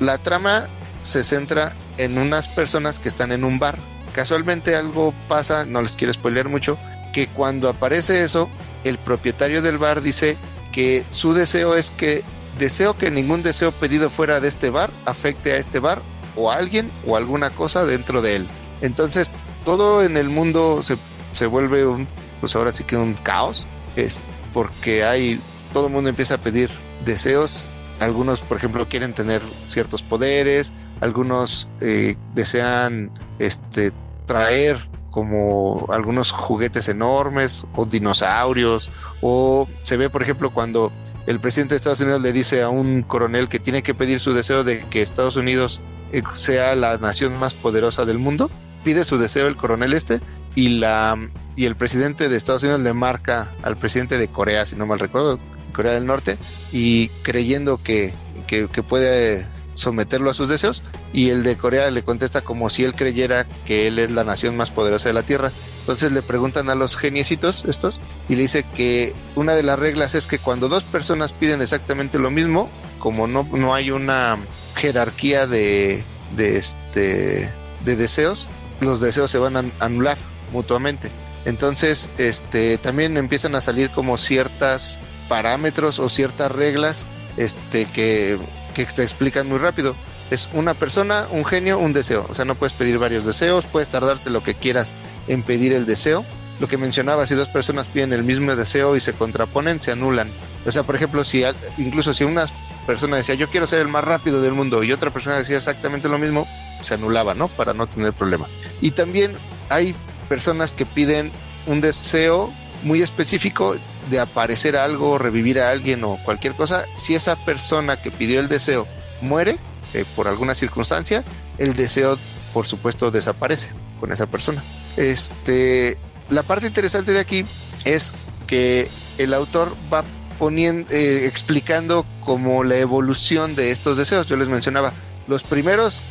La 0.00 0.18
trama 0.18 0.66
se 1.02 1.22
centra 1.22 1.74
en 1.96 2.18
unas 2.18 2.48
personas 2.48 2.98
que 2.98 3.08
están 3.08 3.32
en 3.32 3.44
un 3.44 3.58
bar. 3.58 3.78
Casualmente 4.12 4.74
algo 4.74 5.14
pasa, 5.28 5.64
no 5.64 5.82
les 5.82 5.92
quiero 5.92 6.12
spoilear 6.12 6.48
mucho, 6.48 6.76
que 7.18 7.26
cuando 7.26 7.68
aparece 7.68 8.22
eso, 8.22 8.48
el 8.84 8.96
propietario 8.96 9.60
del 9.60 9.76
bar 9.76 10.02
dice 10.02 10.36
que 10.70 11.04
su 11.10 11.34
deseo 11.34 11.74
es 11.74 11.90
que 11.90 12.22
deseo 12.60 12.96
que 12.96 13.10
ningún 13.10 13.42
deseo 13.42 13.72
pedido 13.72 14.08
fuera 14.08 14.38
de 14.38 14.46
este 14.46 14.70
bar 14.70 14.92
afecte 15.04 15.50
a 15.50 15.56
este 15.56 15.80
bar 15.80 16.00
o 16.36 16.52
a 16.52 16.54
alguien 16.54 16.88
o 17.08 17.16
alguna 17.16 17.50
cosa 17.50 17.84
dentro 17.84 18.22
de 18.22 18.36
él. 18.36 18.46
Entonces, 18.82 19.32
todo 19.64 20.04
en 20.04 20.16
el 20.16 20.28
mundo 20.28 20.80
se, 20.84 20.96
se 21.32 21.46
vuelve 21.46 21.84
un, 21.84 22.06
pues 22.38 22.54
ahora 22.54 22.70
sí 22.70 22.84
que 22.84 22.96
un 22.96 23.14
caos, 23.14 23.66
es 23.96 24.22
porque 24.52 25.02
hay, 25.02 25.40
todo 25.72 25.88
el 25.88 25.92
mundo 25.92 26.10
empieza 26.10 26.34
a 26.34 26.38
pedir 26.38 26.70
deseos. 27.04 27.66
Algunos, 27.98 28.42
por 28.42 28.58
ejemplo, 28.58 28.88
quieren 28.88 29.12
tener 29.12 29.42
ciertos 29.66 30.04
poderes, 30.04 30.70
algunos 31.00 31.68
eh, 31.80 32.14
desean 32.36 33.10
este, 33.40 33.90
traer 34.26 34.88
como 35.18 35.84
algunos 35.88 36.30
juguetes 36.30 36.86
enormes 36.86 37.66
o 37.74 37.84
dinosaurios 37.84 38.88
o 39.20 39.68
se 39.82 39.96
ve 39.96 40.08
por 40.10 40.22
ejemplo 40.22 40.50
cuando 40.50 40.92
el 41.26 41.40
presidente 41.40 41.74
de 41.74 41.78
Estados 41.78 41.98
Unidos 41.98 42.22
le 42.22 42.32
dice 42.32 42.62
a 42.62 42.68
un 42.68 43.02
coronel 43.02 43.48
que 43.48 43.58
tiene 43.58 43.82
que 43.82 43.94
pedir 43.94 44.20
su 44.20 44.32
deseo 44.32 44.62
de 44.62 44.78
que 44.90 45.02
Estados 45.02 45.34
Unidos 45.34 45.80
eh, 46.12 46.22
sea 46.34 46.76
la 46.76 46.98
nación 46.98 47.36
más 47.36 47.52
poderosa 47.52 48.04
del 48.04 48.20
mundo 48.20 48.48
pide 48.84 49.04
su 49.04 49.18
deseo 49.18 49.48
el 49.48 49.56
coronel 49.56 49.92
este 49.92 50.20
y 50.54 50.78
la 50.78 51.18
y 51.56 51.64
el 51.64 51.74
presidente 51.74 52.28
de 52.28 52.36
Estados 52.36 52.62
Unidos 52.62 52.82
le 52.82 52.94
marca 52.94 53.52
al 53.62 53.76
presidente 53.76 54.18
de 54.18 54.28
Corea 54.28 54.66
si 54.66 54.76
no 54.76 54.86
mal 54.86 55.00
recuerdo 55.00 55.40
Corea 55.72 55.94
del 55.94 56.06
Norte 56.06 56.38
y 56.70 57.08
creyendo 57.22 57.82
que, 57.82 58.14
que, 58.46 58.68
que 58.68 58.84
puede 58.84 59.44
someterlo 59.78 60.30
a 60.30 60.34
sus 60.34 60.48
deseos 60.48 60.82
y 61.12 61.30
el 61.30 61.44
de 61.44 61.56
Corea 61.56 61.90
le 61.90 62.02
contesta 62.02 62.40
como 62.40 62.68
si 62.68 62.84
él 62.84 62.94
creyera 62.94 63.46
que 63.64 63.86
él 63.86 63.98
es 63.98 64.10
la 64.10 64.24
nación 64.24 64.56
más 64.56 64.70
poderosa 64.70 65.08
de 65.08 65.12
la 65.12 65.22
Tierra. 65.22 65.52
Entonces 65.80 66.12
le 66.12 66.20
preguntan 66.20 66.68
a 66.68 66.74
los 66.74 66.96
geniecitos 66.96 67.64
estos 67.66 68.00
y 68.28 68.34
le 68.34 68.42
dice 68.42 68.64
que 68.76 69.14
una 69.36 69.54
de 69.54 69.62
las 69.62 69.78
reglas 69.78 70.14
es 70.14 70.26
que 70.26 70.38
cuando 70.38 70.68
dos 70.68 70.82
personas 70.82 71.32
piden 71.32 71.62
exactamente 71.62 72.18
lo 72.18 72.30
mismo, 72.30 72.68
como 72.98 73.28
no, 73.28 73.48
no 73.52 73.72
hay 73.72 73.92
una 73.92 74.36
jerarquía 74.74 75.46
de, 75.46 76.02
de, 76.36 76.56
este, 76.56 77.54
de 77.84 77.96
deseos, 77.96 78.48
los 78.80 79.00
deseos 79.00 79.30
se 79.30 79.38
van 79.38 79.56
a 79.56 79.64
anular 79.78 80.18
mutuamente. 80.52 81.10
Entonces, 81.44 82.10
este, 82.18 82.78
también 82.78 83.16
empiezan 83.16 83.54
a 83.54 83.60
salir 83.60 83.90
como 83.90 84.18
ciertas 84.18 84.98
parámetros 85.28 85.98
o 85.98 86.08
ciertas 86.08 86.50
reglas 86.50 87.06
este, 87.36 87.86
que, 87.86 88.38
que 88.86 88.92
te 88.92 89.02
explican 89.02 89.48
muy 89.48 89.58
rápido. 89.58 89.94
Es 90.30 90.48
una 90.52 90.74
persona, 90.74 91.26
un 91.30 91.44
genio, 91.44 91.78
un 91.78 91.92
deseo. 91.92 92.26
O 92.28 92.34
sea, 92.34 92.44
no 92.44 92.54
puedes 92.54 92.74
pedir 92.74 92.98
varios 92.98 93.24
deseos, 93.24 93.66
puedes 93.66 93.88
tardarte 93.88 94.30
lo 94.30 94.42
que 94.42 94.54
quieras 94.54 94.92
en 95.26 95.42
pedir 95.42 95.72
el 95.72 95.86
deseo. 95.86 96.24
Lo 96.60 96.68
que 96.68 96.76
mencionaba, 96.76 97.26
si 97.26 97.34
dos 97.34 97.48
personas 97.48 97.86
piden 97.86 98.12
el 98.12 98.24
mismo 98.24 98.54
deseo 98.54 98.96
y 98.96 99.00
se 99.00 99.12
contraponen, 99.12 99.80
se 99.80 99.92
anulan. 99.92 100.28
O 100.66 100.72
sea, 100.72 100.82
por 100.82 100.96
ejemplo, 100.96 101.24
si 101.24 101.44
incluso 101.78 102.12
si 102.14 102.24
una 102.24 102.46
persona 102.86 103.18
decía 103.18 103.34
yo 103.34 103.48
quiero 103.50 103.66
ser 103.66 103.80
el 103.80 103.88
más 103.88 104.02
rápido 104.02 104.40
del 104.40 104.54
mundo 104.54 104.82
y 104.82 104.92
otra 104.92 105.10
persona 105.10 105.36
decía 105.36 105.58
exactamente 105.58 106.08
lo 106.08 106.18
mismo, 106.18 106.48
se 106.80 106.94
anulaba, 106.94 107.34
¿no? 107.34 107.48
Para 107.48 107.74
no 107.74 107.86
tener 107.86 108.12
problema. 108.12 108.46
Y 108.80 108.92
también 108.92 109.36
hay 109.68 109.94
personas 110.28 110.72
que 110.72 110.86
piden 110.86 111.30
un 111.66 111.80
deseo 111.80 112.50
muy 112.82 113.02
específico 113.02 113.76
de 114.08 114.20
aparecer 114.20 114.76
algo, 114.76 115.18
revivir 115.18 115.60
a 115.60 115.70
alguien 115.70 116.04
o 116.04 116.18
cualquier 116.24 116.54
cosa. 116.54 116.84
Si 116.96 117.14
esa 117.14 117.36
persona 117.44 118.00
que 118.00 118.10
pidió 118.10 118.40
el 118.40 118.48
deseo 118.48 118.86
muere 119.20 119.56
eh, 119.94 120.04
por 120.16 120.28
alguna 120.28 120.54
circunstancia, 120.54 121.24
el 121.58 121.74
deseo, 121.74 122.18
por 122.52 122.66
supuesto, 122.66 123.10
desaparece 123.10 123.70
con 124.00 124.12
esa 124.12 124.26
persona. 124.26 124.62
Este, 124.96 125.98
la 126.28 126.42
parte 126.42 126.66
interesante 126.66 127.12
de 127.12 127.20
aquí 127.20 127.46
es 127.84 128.12
que 128.46 128.88
el 129.18 129.34
autor 129.34 129.74
va 129.92 130.04
poniendo, 130.38 130.90
eh, 130.92 131.26
explicando 131.26 132.06
como 132.24 132.64
la 132.64 132.76
evolución 132.78 133.54
de 133.54 133.70
estos 133.72 133.96
deseos. 133.96 134.26
Yo 134.26 134.36
les 134.36 134.48
mencionaba, 134.48 134.92
los 135.26 135.42
primeros, 135.42 136.02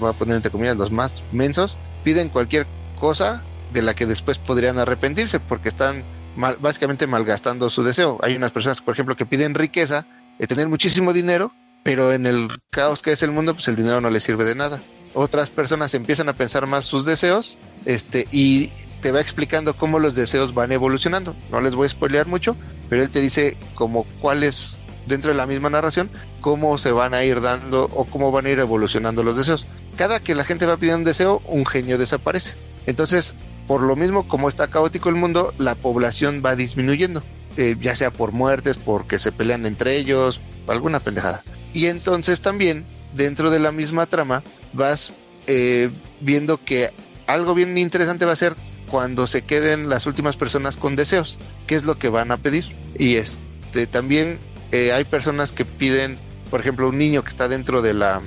voy 0.00 0.10
a 0.10 0.12
poner 0.12 0.36
entre 0.36 0.50
comillas, 0.50 0.76
los 0.76 0.90
más 0.90 1.22
mensos, 1.32 1.76
piden 2.02 2.28
cualquier 2.28 2.66
cosa 2.98 3.44
de 3.72 3.82
la 3.82 3.94
que 3.94 4.06
después 4.06 4.38
podrían 4.38 4.78
arrepentirse 4.78 5.40
porque 5.40 5.68
están 5.68 6.04
mal- 6.38 6.56
básicamente 6.60 7.06
malgastando 7.06 7.68
su 7.68 7.82
deseo. 7.82 8.18
Hay 8.22 8.36
unas 8.36 8.52
personas, 8.52 8.80
por 8.80 8.94
ejemplo, 8.94 9.16
que 9.16 9.26
piden 9.26 9.54
riqueza, 9.54 10.06
de 10.38 10.46
tener 10.46 10.68
muchísimo 10.68 11.12
dinero, 11.12 11.52
pero 11.82 12.12
en 12.12 12.26
el 12.26 12.48
caos 12.70 13.02
que 13.02 13.12
es 13.12 13.22
el 13.22 13.32
mundo, 13.32 13.54
pues 13.54 13.68
el 13.68 13.76
dinero 13.76 14.00
no 14.00 14.08
les 14.08 14.22
sirve 14.22 14.44
de 14.44 14.54
nada. 14.54 14.80
Otras 15.14 15.50
personas 15.50 15.94
empiezan 15.94 16.28
a 16.28 16.34
pensar 16.34 16.66
más 16.66 16.84
sus 16.84 17.04
deseos, 17.04 17.58
este, 17.84 18.28
y 18.30 18.68
te 19.00 19.10
va 19.10 19.20
explicando 19.20 19.76
cómo 19.76 19.98
los 19.98 20.14
deseos 20.14 20.54
van 20.54 20.70
evolucionando. 20.70 21.34
No 21.50 21.60
les 21.60 21.74
voy 21.74 21.86
a 21.86 21.90
spoilear 21.90 22.26
mucho, 22.26 22.56
pero 22.88 23.02
él 23.02 23.10
te 23.10 23.20
dice 23.20 23.56
como 23.74 24.04
cuáles, 24.20 24.78
dentro 25.06 25.30
de 25.32 25.36
la 25.36 25.46
misma 25.46 25.70
narración, 25.70 26.10
cómo 26.40 26.78
se 26.78 26.92
van 26.92 27.14
a 27.14 27.24
ir 27.24 27.40
dando 27.40 27.90
o 27.94 28.04
cómo 28.04 28.30
van 28.30 28.46
a 28.46 28.50
ir 28.50 28.58
evolucionando 28.60 29.22
los 29.24 29.36
deseos. 29.36 29.66
Cada 29.96 30.20
que 30.20 30.34
la 30.36 30.44
gente 30.44 30.66
va 30.66 30.76
pidiendo 30.76 30.98
un 30.98 31.04
deseo, 31.04 31.42
un 31.46 31.66
genio 31.66 31.98
desaparece. 31.98 32.54
Entonces, 32.86 33.34
por 33.68 33.82
lo 33.82 33.94
mismo, 33.96 34.26
como 34.26 34.48
está 34.48 34.68
caótico 34.68 35.10
el 35.10 35.14
mundo, 35.14 35.52
la 35.58 35.74
población 35.74 36.42
va 36.44 36.56
disminuyendo, 36.56 37.22
eh, 37.58 37.76
ya 37.78 37.94
sea 37.94 38.10
por 38.10 38.32
muertes, 38.32 38.78
porque 38.78 39.18
se 39.18 39.30
pelean 39.30 39.66
entre 39.66 39.96
ellos, 39.96 40.40
alguna 40.66 41.00
pendejada. 41.00 41.44
Y 41.74 41.86
entonces 41.86 42.40
también, 42.40 42.86
dentro 43.14 43.50
de 43.50 43.58
la 43.58 43.70
misma 43.70 44.06
trama, 44.06 44.42
vas 44.72 45.12
eh, 45.46 45.90
viendo 46.20 46.64
que 46.64 46.90
algo 47.26 47.54
bien 47.54 47.76
interesante 47.76 48.24
va 48.24 48.32
a 48.32 48.36
ser 48.36 48.56
cuando 48.90 49.26
se 49.26 49.42
queden 49.42 49.90
las 49.90 50.06
últimas 50.06 50.38
personas 50.38 50.78
con 50.78 50.96
deseos, 50.96 51.36
qué 51.66 51.74
es 51.74 51.84
lo 51.84 51.98
que 51.98 52.08
van 52.08 52.32
a 52.32 52.38
pedir. 52.38 52.74
Y 52.98 53.16
este 53.16 53.86
también 53.86 54.38
eh, 54.72 54.92
hay 54.92 55.04
personas 55.04 55.52
que 55.52 55.66
piden, 55.66 56.18
por 56.50 56.60
ejemplo, 56.60 56.88
un 56.88 56.96
niño 56.96 57.22
que 57.22 57.28
está 57.28 57.48
dentro 57.48 57.82
de 57.82 57.92
la 57.92 58.22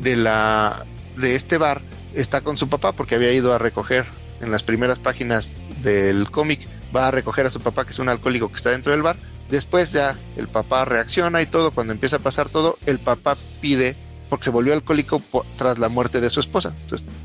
de 0.00 0.16
la 0.16 0.86
de 1.16 1.36
este 1.36 1.58
bar 1.58 1.82
está 2.14 2.40
con 2.40 2.56
su 2.56 2.70
papá 2.70 2.92
porque 2.92 3.16
había 3.16 3.32
ido 3.32 3.52
a 3.52 3.58
recoger 3.58 4.06
en 4.42 4.50
las 4.50 4.62
primeras 4.62 4.98
páginas 4.98 5.56
del 5.82 6.30
cómic 6.30 6.60
va 6.94 7.08
a 7.08 7.10
recoger 7.10 7.46
a 7.46 7.50
su 7.50 7.60
papá 7.60 7.84
que 7.84 7.92
es 7.92 7.98
un 7.98 8.08
alcohólico 8.08 8.48
que 8.48 8.56
está 8.56 8.70
dentro 8.70 8.92
del 8.92 9.02
bar. 9.02 9.16
Después 9.50 9.92
ya 9.92 10.16
el 10.36 10.48
papá 10.48 10.84
reacciona 10.84 11.40
y 11.42 11.46
todo, 11.46 11.70
cuando 11.70 11.92
empieza 11.92 12.16
a 12.16 12.20
pasar 12.20 12.48
todo, 12.48 12.78
el 12.86 12.98
papá 12.98 13.36
pide, 13.60 13.96
porque 14.28 14.44
se 14.44 14.50
volvió 14.50 14.72
alcohólico 14.72 15.22
tras 15.56 15.78
la 15.78 15.88
muerte 15.88 16.20
de 16.20 16.30
su 16.30 16.40
esposa, 16.40 16.74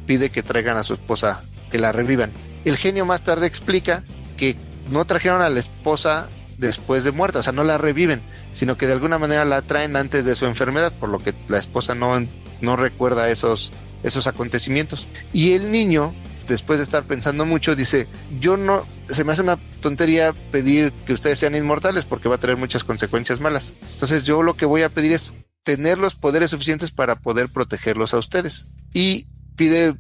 pide 0.05 0.29
que 0.29 0.43
traigan 0.43 0.77
a 0.77 0.83
su 0.83 0.93
esposa, 0.93 1.41
que 1.71 1.79
la 1.79 1.91
revivan. 1.91 2.31
El 2.65 2.77
genio 2.77 3.05
más 3.05 3.23
tarde 3.23 3.47
explica 3.47 4.03
que 4.35 4.57
no 4.91 5.05
trajeron 5.05 5.41
a 5.41 5.49
la 5.49 5.59
esposa 5.59 6.29
después 6.57 7.03
de 7.03 7.11
muerta, 7.11 7.39
o 7.39 7.43
sea, 7.43 7.53
no 7.53 7.63
la 7.63 7.77
reviven, 7.77 8.21
sino 8.53 8.77
que 8.77 8.87
de 8.87 8.93
alguna 8.93 9.17
manera 9.19 9.45
la 9.45 9.61
traen 9.61 9.95
antes 9.95 10.25
de 10.25 10.35
su 10.35 10.45
enfermedad, 10.45 10.91
por 10.99 11.09
lo 11.09 11.19
que 11.19 11.33
la 11.47 11.59
esposa 11.59 11.95
no, 11.95 12.19
no 12.61 12.75
recuerda 12.75 13.29
esos, 13.29 13.71
esos 14.03 14.27
acontecimientos. 14.27 15.07
Y 15.31 15.53
el 15.53 15.71
niño 15.71 16.13
después 16.47 16.79
de 16.79 16.83
estar 16.83 17.03
pensando 17.03 17.45
mucho, 17.45 17.75
dice, 17.75 18.07
yo 18.39 18.57
no, 18.57 18.85
se 19.05 19.23
me 19.23 19.31
hace 19.31 19.41
una 19.41 19.57
tontería 19.81 20.33
pedir 20.51 20.91
que 21.05 21.13
ustedes 21.13 21.39
sean 21.39 21.55
inmortales 21.55 22.05
porque 22.05 22.29
va 22.29 22.35
a 22.35 22.39
tener 22.39 22.57
muchas 22.57 22.83
consecuencias 22.83 23.39
malas. 23.39 23.73
Entonces 23.93 24.23
yo 24.23 24.43
lo 24.43 24.55
que 24.55 24.65
voy 24.65 24.83
a 24.83 24.89
pedir 24.89 25.11
es 25.11 25.33
tener 25.63 25.97
los 25.97 26.15
poderes 26.15 26.51
suficientes 26.51 26.91
para 26.91 27.15
poder 27.15 27.49
protegerlos 27.49 28.13
a 28.13 28.17
ustedes. 28.17 28.67
Y 28.93 29.25
pide, 29.55 29.95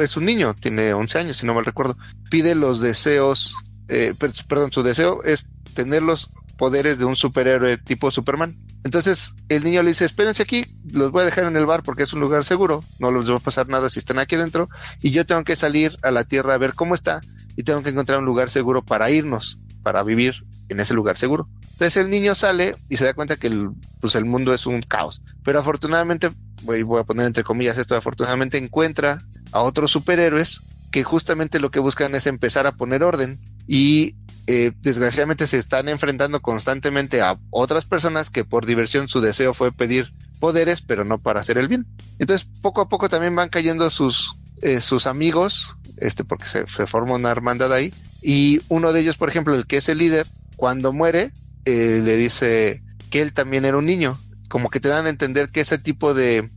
es 0.00 0.16
un 0.16 0.24
niño, 0.24 0.54
tiene 0.54 0.94
11 0.94 1.18
años, 1.18 1.36
si 1.36 1.46
no 1.46 1.54
mal 1.54 1.64
recuerdo, 1.64 1.96
pide 2.30 2.54
los 2.54 2.80
deseos, 2.80 3.54
eh, 3.88 4.14
perdón, 4.48 4.72
su 4.72 4.82
deseo 4.82 5.22
es 5.22 5.44
tener 5.74 6.02
los 6.02 6.30
poderes 6.56 6.98
de 6.98 7.04
un 7.04 7.16
superhéroe 7.16 7.76
tipo 7.76 8.10
Superman. 8.10 8.56
Entonces 8.84 9.34
el 9.48 9.64
niño 9.64 9.82
le 9.82 9.90
dice, 9.90 10.04
espérense 10.04 10.42
aquí, 10.42 10.64
los 10.92 11.12
voy 11.12 11.22
a 11.22 11.26
dejar 11.26 11.44
en 11.44 11.56
el 11.56 11.66
bar 11.66 11.82
porque 11.82 12.02
es 12.02 12.12
un 12.12 12.20
lugar 12.20 12.44
seguro, 12.44 12.82
no 12.98 13.12
les 13.12 13.30
va 13.30 13.36
a 13.36 13.40
pasar 13.40 13.68
nada 13.68 13.88
si 13.88 13.98
están 13.98 14.18
aquí 14.18 14.36
dentro, 14.36 14.68
y 15.00 15.10
yo 15.10 15.24
tengo 15.24 15.44
que 15.44 15.56
salir 15.56 15.96
a 16.02 16.10
la 16.10 16.24
tierra 16.24 16.54
a 16.54 16.58
ver 16.58 16.74
cómo 16.74 16.94
está, 16.94 17.20
y 17.56 17.62
tengo 17.62 17.82
que 17.82 17.90
encontrar 17.90 18.18
un 18.18 18.24
lugar 18.24 18.50
seguro 18.50 18.82
para 18.82 19.10
irnos, 19.10 19.58
para 19.82 20.02
vivir 20.02 20.44
en 20.68 20.80
ese 20.80 20.94
lugar 20.94 21.16
seguro. 21.16 21.48
Entonces 21.62 21.96
el 21.96 22.10
niño 22.10 22.34
sale 22.34 22.74
y 22.88 22.96
se 22.96 23.04
da 23.04 23.14
cuenta 23.14 23.36
que 23.36 23.46
el, 23.46 23.70
pues 24.00 24.14
el 24.14 24.24
mundo 24.24 24.52
es 24.52 24.66
un 24.66 24.82
caos, 24.82 25.22
pero 25.44 25.60
afortunadamente, 25.60 26.32
voy, 26.62 26.82
voy 26.82 27.00
a 27.00 27.04
poner 27.04 27.26
entre 27.26 27.44
comillas 27.44 27.78
esto, 27.78 27.94
afortunadamente 27.94 28.58
encuentra 28.58 29.22
a 29.52 29.62
otros 29.62 29.92
superhéroes 29.92 30.60
que 30.90 31.04
justamente 31.04 31.60
lo 31.60 31.70
que 31.70 31.80
buscan 31.80 32.14
es 32.14 32.26
empezar 32.26 32.66
a 32.66 32.72
poner 32.72 33.02
orden 33.02 33.40
y 33.66 34.14
eh, 34.46 34.72
desgraciadamente 34.82 35.46
se 35.46 35.58
están 35.58 35.88
enfrentando 35.88 36.40
constantemente 36.40 37.20
a 37.20 37.38
otras 37.50 37.84
personas 37.84 38.30
que 38.30 38.44
por 38.44 38.66
diversión 38.66 39.08
su 39.08 39.20
deseo 39.20 39.54
fue 39.54 39.72
pedir 39.72 40.12
poderes, 40.40 40.82
pero 40.82 41.04
no 41.04 41.18
para 41.18 41.40
hacer 41.40 41.58
el 41.58 41.68
bien. 41.68 41.86
Entonces, 42.18 42.48
poco 42.60 42.80
a 42.80 42.88
poco 42.88 43.08
también 43.08 43.36
van 43.36 43.48
cayendo 43.48 43.90
sus, 43.90 44.34
eh, 44.60 44.80
sus 44.80 45.06
amigos, 45.06 45.76
este, 45.98 46.24
porque 46.24 46.46
se, 46.46 46.66
se, 46.66 46.86
forma 46.86 47.14
una 47.14 47.30
hermandad 47.30 47.72
ahí. 47.72 47.94
Y 48.22 48.60
uno 48.68 48.92
de 48.92 49.00
ellos, 49.00 49.16
por 49.16 49.28
ejemplo, 49.28 49.54
el 49.54 49.66
que 49.66 49.76
es 49.76 49.88
el 49.88 49.98
líder, 49.98 50.26
cuando 50.56 50.92
muere, 50.92 51.30
eh, 51.64 52.00
le 52.04 52.16
dice 52.16 52.82
que 53.10 53.22
él 53.22 53.32
también 53.32 53.64
era 53.64 53.76
un 53.76 53.86
niño. 53.86 54.18
Como 54.48 54.68
que 54.68 54.80
te 54.80 54.88
dan 54.88 55.06
a 55.06 55.10
entender 55.10 55.50
que 55.50 55.60
ese 55.60 55.78
tipo 55.78 56.12
de, 56.12 56.50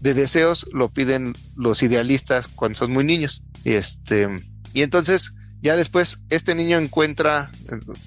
de 0.00 0.14
deseos 0.14 0.68
lo 0.72 0.88
piden 0.88 1.34
los 1.56 1.82
idealistas 1.82 2.46
cuando 2.46 2.78
son 2.78 2.92
muy 2.92 3.04
niños. 3.04 3.42
Este, 3.64 4.28
y 4.72 4.82
entonces 4.82 5.32
ya 5.66 5.76
después, 5.76 6.20
este 6.30 6.54
niño 6.54 6.78
encuentra 6.78 7.50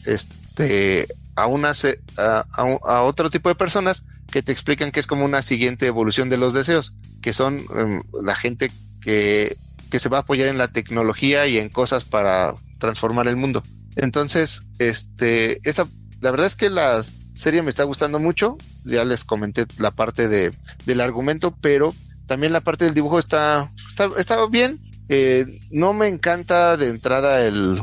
este, 0.05 1.07
a, 1.35 1.47
una, 1.47 1.73
a, 2.17 2.45
a, 2.57 3.01
otro 3.03 3.29
tipo 3.29 3.49
de 3.49 3.55
personas 3.55 4.03
que 4.31 4.41
te 4.41 4.51
explican 4.51 4.91
que 4.91 4.99
es 4.99 5.07
como 5.07 5.25
una 5.25 5.41
siguiente 5.41 5.85
evolución 5.85 6.29
de 6.29 6.37
los 6.37 6.53
deseos, 6.53 6.93
que 7.21 7.33
son 7.33 7.63
um, 7.69 8.01
la 8.23 8.35
gente 8.35 8.71
que, 9.01 9.57
que 9.91 9.99
se 9.99 10.09
va 10.09 10.17
a 10.17 10.21
apoyar 10.21 10.47
en 10.47 10.57
la 10.57 10.69
tecnología 10.69 11.47
y 11.47 11.57
en 11.57 11.69
cosas 11.69 12.03
para 12.03 12.55
transformar 12.77 13.27
el 13.27 13.35
mundo. 13.35 13.63
Entonces, 13.95 14.63
este, 14.77 15.59
esta, 15.67 15.85
la 16.21 16.31
verdad 16.31 16.47
es 16.47 16.55
que 16.55 16.69
la 16.69 17.03
serie 17.33 17.61
me 17.61 17.69
está 17.69 17.83
gustando 17.83 18.19
mucho. 18.19 18.57
Ya 18.83 19.03
les 19.03 19.25
comenté 19.25 19.65
la 19.79 19.91
parte 19.91 20.27
de, 20.27 20.53
del 20.85 21.01
argumento, 21.01 21.55
pero 21.59 21.93
también 22.25 22.53
la 22.53 22.61
parte 22.61 22.85
del 22.85 22.93
dibujo 22.93 23.19
está, 23.19 23.71
está, 23.89 24.09
está 24.17 24.45
bien. 24.47 24.79
Eh, 25.09 25.45
no 25.71 25.93
me 25.93 26.07
encanta 26.07 26.77
de 26.77 26.89
entrada 26.89 27.45
el, 27.45 27.81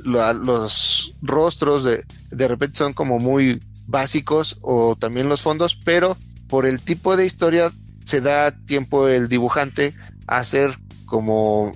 los 0.00 1.12
rostros, 1.20 1.84
de, 1.84 2.02
de 2.30 2.48
repente 2.48 2.78
son 2.78 2.94
como 2.94 3.18
muy 3.18 3.62
básicos 3.86 4.56
o 4.62 4.96
también 4.96 5.28
los 5.28 5.42
fondos, 5.42 5.76
pero 5.84 6.16
por 6.48 6.66
el 6.66 6.80
tipo 6.80 7.16
de 7.16 7.26
historia 7.26 7.70
se 8.04 8.20
da 8.22 8.50
tiempo 8.50 9.08
el 9.08 9.28
dibujante 9.28 9.94
a 10.26 10.38
hacer 10.38 10.78
como 11.04 11.74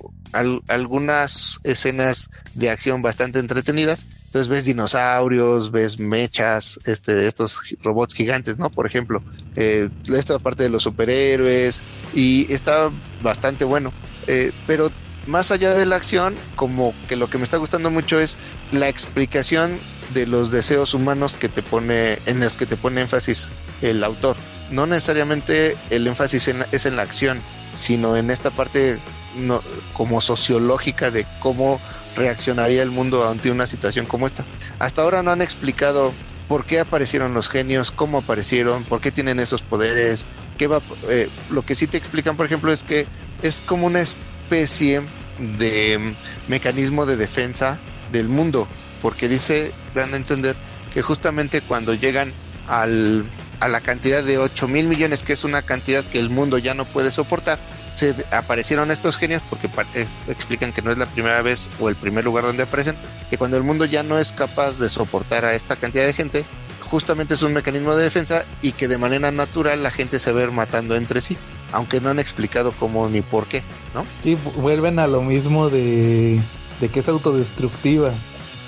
algunas 0.67 1.59
escenas 1.63 2.29
de 2.55 2.71
acción 2.71 3.01
bastante 3.03 3.39
entretenidas. 3.39 4.05
Entonces 4.25 4.47
ves 4.47 4.65
dinosaurios, 4.65 5.69
ves 5.69 5.99
mechas, 5.99 6.79
este, 6.85 7.27
estos 7.27 7.59
robots 7.83 8.15
gigantes, 8.15 8.57
¿no? 8.57 8.71
Por 8.71 8.87
ejemplo, 8.87 9.23
eh, 9.55 9.89
esta 10.07 10.39
parte 10.39 10.63
de 10.63 10.69
los 10.69 10.81
superhéroes 10.81 11.83
y 12.13 12.51
está 12.51 12.91
bastante 13.19 13.63
bueno. 13.63 13.93
Eh, 14.27 14.51
pero 14.67 14.91
más 15.27 15.51
allá 15.51 15.73
de 15.73 15.85
la 15.85 15.95
acción, 15.95 16.35
como 16.55 16.93
que 17.07 17.15
lo 17.15 17.29
que 17.29 17.37
me 17.37 17.43
está 17.43 17.57
gustando 17.57 17.89
mucho 17.89 18.19
es 18.19 18.37
la 18.71 18.89
explicación 18.89 19.79
de 20.13 20.27
los 20.27 20.51
deseos 20.51 20.93
humanos 20.93 21.35
que 21.39 21.49
te 21.49 21.63
pone, 21.63 22.19
en 22.25 22.39
los 22.39 22.57
que 22.57 22.65
te 22.65 22.77
pone 22.77 23.01
énfasis 23.01 23.49
el 23.81 24.03
autor. 24.03 24.35
No 24.69 24.85
necesariamente 24.85 25.77
el 25.89 26.07
énfasis 26.07 26.49
es 26.71 26.85
en 26.85 26.95
la 26.95 27.01
acción, 27.01 27.41
sino 27.75 28.17
en 28.17 28.31
esta 28.31 28.51
parte 28.51 28.99
no, 29.37 29.61
como 29.93 30.21
sociológica 30.21 31.11
de 31.11 31.25
cómo 31.39 31.79
reaccionaría 32.15 32.83
el 32.83 32.91
mundo 32.91 33.27
ante 33.27 33.51
una 33.51 33.67
situación 33.67 34.05
como 34.05 34.27
esta. 34.27 34.45
Hasta 34.79 35.01
ahora 35.01 35.23
no 35.23 35.31
han 35.31 35.41
explicado 35.41 36.13
por 36.47 36.65
qué 36.65 36.79
aparecieron 36.79 37.33
los 37.33 37.49
genios, 37.49 37.91
cómo 37.91 38.19
aparecieron, 38.19 38.83
por 38.83 39.01
qué 39.01 39.11
tienen 39.11 39.39
esos 39.39 39.61
poderes, 39.61 40.27
qué 40.57 40.67
va, 40.67 40.81
eh, 41.09 41.29
lo 41.49 41.63
que 41.63 41.75
sí 41.75 41.87
te 41.87 41.97
explican, 41.97 42.37
por 42.37 42.45
ejemplo, 42.45 42.71
es 42.71 42.83
que 42.83 43.07
es 43.43 43.61
como 43.61 43.85
una 43.85 43.99
especie 43.99 45.01
de 45.37 46.15
mecanismo 46.47 47.05
de 47.05 47.17
defensa 47.17 47.79
del 48.11 48.29
mundo, 48.29 48.67
porque 49.01 49.27
dice, 49.27 49.71
dan 49.93 50.13
a 50.13 50.17
entender 50.17 50.55
que 50.91 51.01
justamente 51.01 51.61
cuando 51.61 51.93
llegan 51.93 52.33
al, 52.67 53.25
a 53.59 53.67
la 53.67 53.81
cantidad 53.81 54.23
de 54.23 54.37
8 54.37 54.67
mil 54.69 54.87
millones, 54.87 55.23
que 55.23 55.33
es 55.33 55.43
una 55.43 55.61
cantidad 55.61 56.05
que 56.05 56.19
el 56.19 56.29
mundo 56.29 56.57
ya 56.57 56.73
no 56.73 56.85
puede 56.85 57.11
soportar, 57.11 57.59
se 57.91 58.15
aparecieron 58.31 58.91
estos 58.91 59.17
genios 59.17 59.43
porque 59.49 59.69
eh, 59.93 60.07
explican 60.29 60.71
que 60.71 60.81
no 60.81 60.91
es 60.91 60.97
la 60.97 61.05
primera 61.05 61.41
vez 61.41 61.69
o 61.79 61.89
el 61.89 61.95
primer 61.95 62.23
lugar 62.23 62.45
donde 62.45 62.63
aparecen, 62.63 62.95
que 63.29 63.37
cuando 63.37 63.57
el 63.57 63.63
mundo 63.63 63.83
ya 63.83 64.03
no 64.03 64.17
es 64.19 64.31
capaz 64.31 64.79
de 64.79 64.89
soportar 64.89 65.43
a 65.43 65.53
esta 65.53 65.75
cantidad 65.75 66.05
de 66.05 66.13
gente, 66.13 66.45
justamente 66.79 67.33
es 67.33 67.41
un 67.41 67.53
mecanismo 67.53 67.93
de 67.93 68.05
defensa 68.05 68.45
y 68.61 68.71
que 68.71 68.87
de 68.87 68.97
manera 68.97 69.31
natural 69.31 69.83
la 69.83 69.91
gente 69.91 70.19
se 70.19 70.31
va 70.31 70.49
matando 70.49 70.95
entre 70.95 71.19
sí 71.19 71.37
aunque 71.73 71.99
no 71.99 72.09
han 72.09 72.19
explicado 72.19 72.71
cómo 72.79 73.09
ni 73.09 73.21
por 73.21 73.47
qué, 73.47 73.63
¿no? 73.93 74.05
Sí, 74.21 74.37
vuelven 74.55 74.99
a 74.99 75.07
lo 75.07 75.21
mismo 75.21 75.69
de, 75.69 76.39
que 76.93 76.99
es 76.99 77.09
autodestructiva 77.09 78.11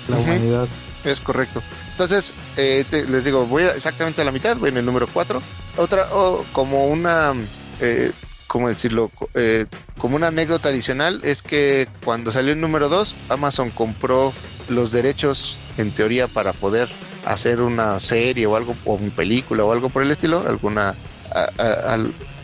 la 0.08 0.18
humanidad. 0.18 0.68
Es 1.04 1.20
correcto. 1.20 1.62
Entonces, 1.92 2.34
eh, 2.56 2.84
les 3.08 3.24
digo, 3.24 3.46
voy 3.46 3.62
exactamente 3.62 4.20
a 4.20 4.24
la 4.24 4.32
mitad, 4.32 4.56
voy 4.56 4.70
en 4.70 4.76
el 4.76 4.84
número 4.84 5.08
4. 5.10 5.40
Otra, 5.76 6.08
como 6.52 6.86
una, 6.88 7.32
eh, 7.80 8.10
¿cómo 8.48 8.68
decirlo? 8.68 9.10
Eh, 9.34 9.66
como 9.98 10.16
una 10.16 10.26
anécdota 10.26 10.68
adicional, 10.68 11.20
es 11.22 11.42
que 11.42 11.88
cuando 12.04 12.32
salió 12.32 12.52
el 12.52 12.60
número 12.60 12.88
2, 12.88 13.16
Amazon 13.28 13.70
compró 13.70 14.32
los 14.68 14.90
derechos, 14.90 15.56
en 15.78 15.92
teoría, 15.92 16.26
para 16.26 16.52
poder 16.52 16.88
hacer 17.24 17.60
una 17.60 18.00
serie 18.00 18.46
o 18.46 18.56
algo, 18.56 18.76
o 18.84 18.94
una 18.94 19.14
película 19.14 19.64
o 19.64 19.72
algo 19.72 19.88
por 19.88 20.02
el 20.02 20.10
estilo, 20.10 20.44
alguna 20.46 20.94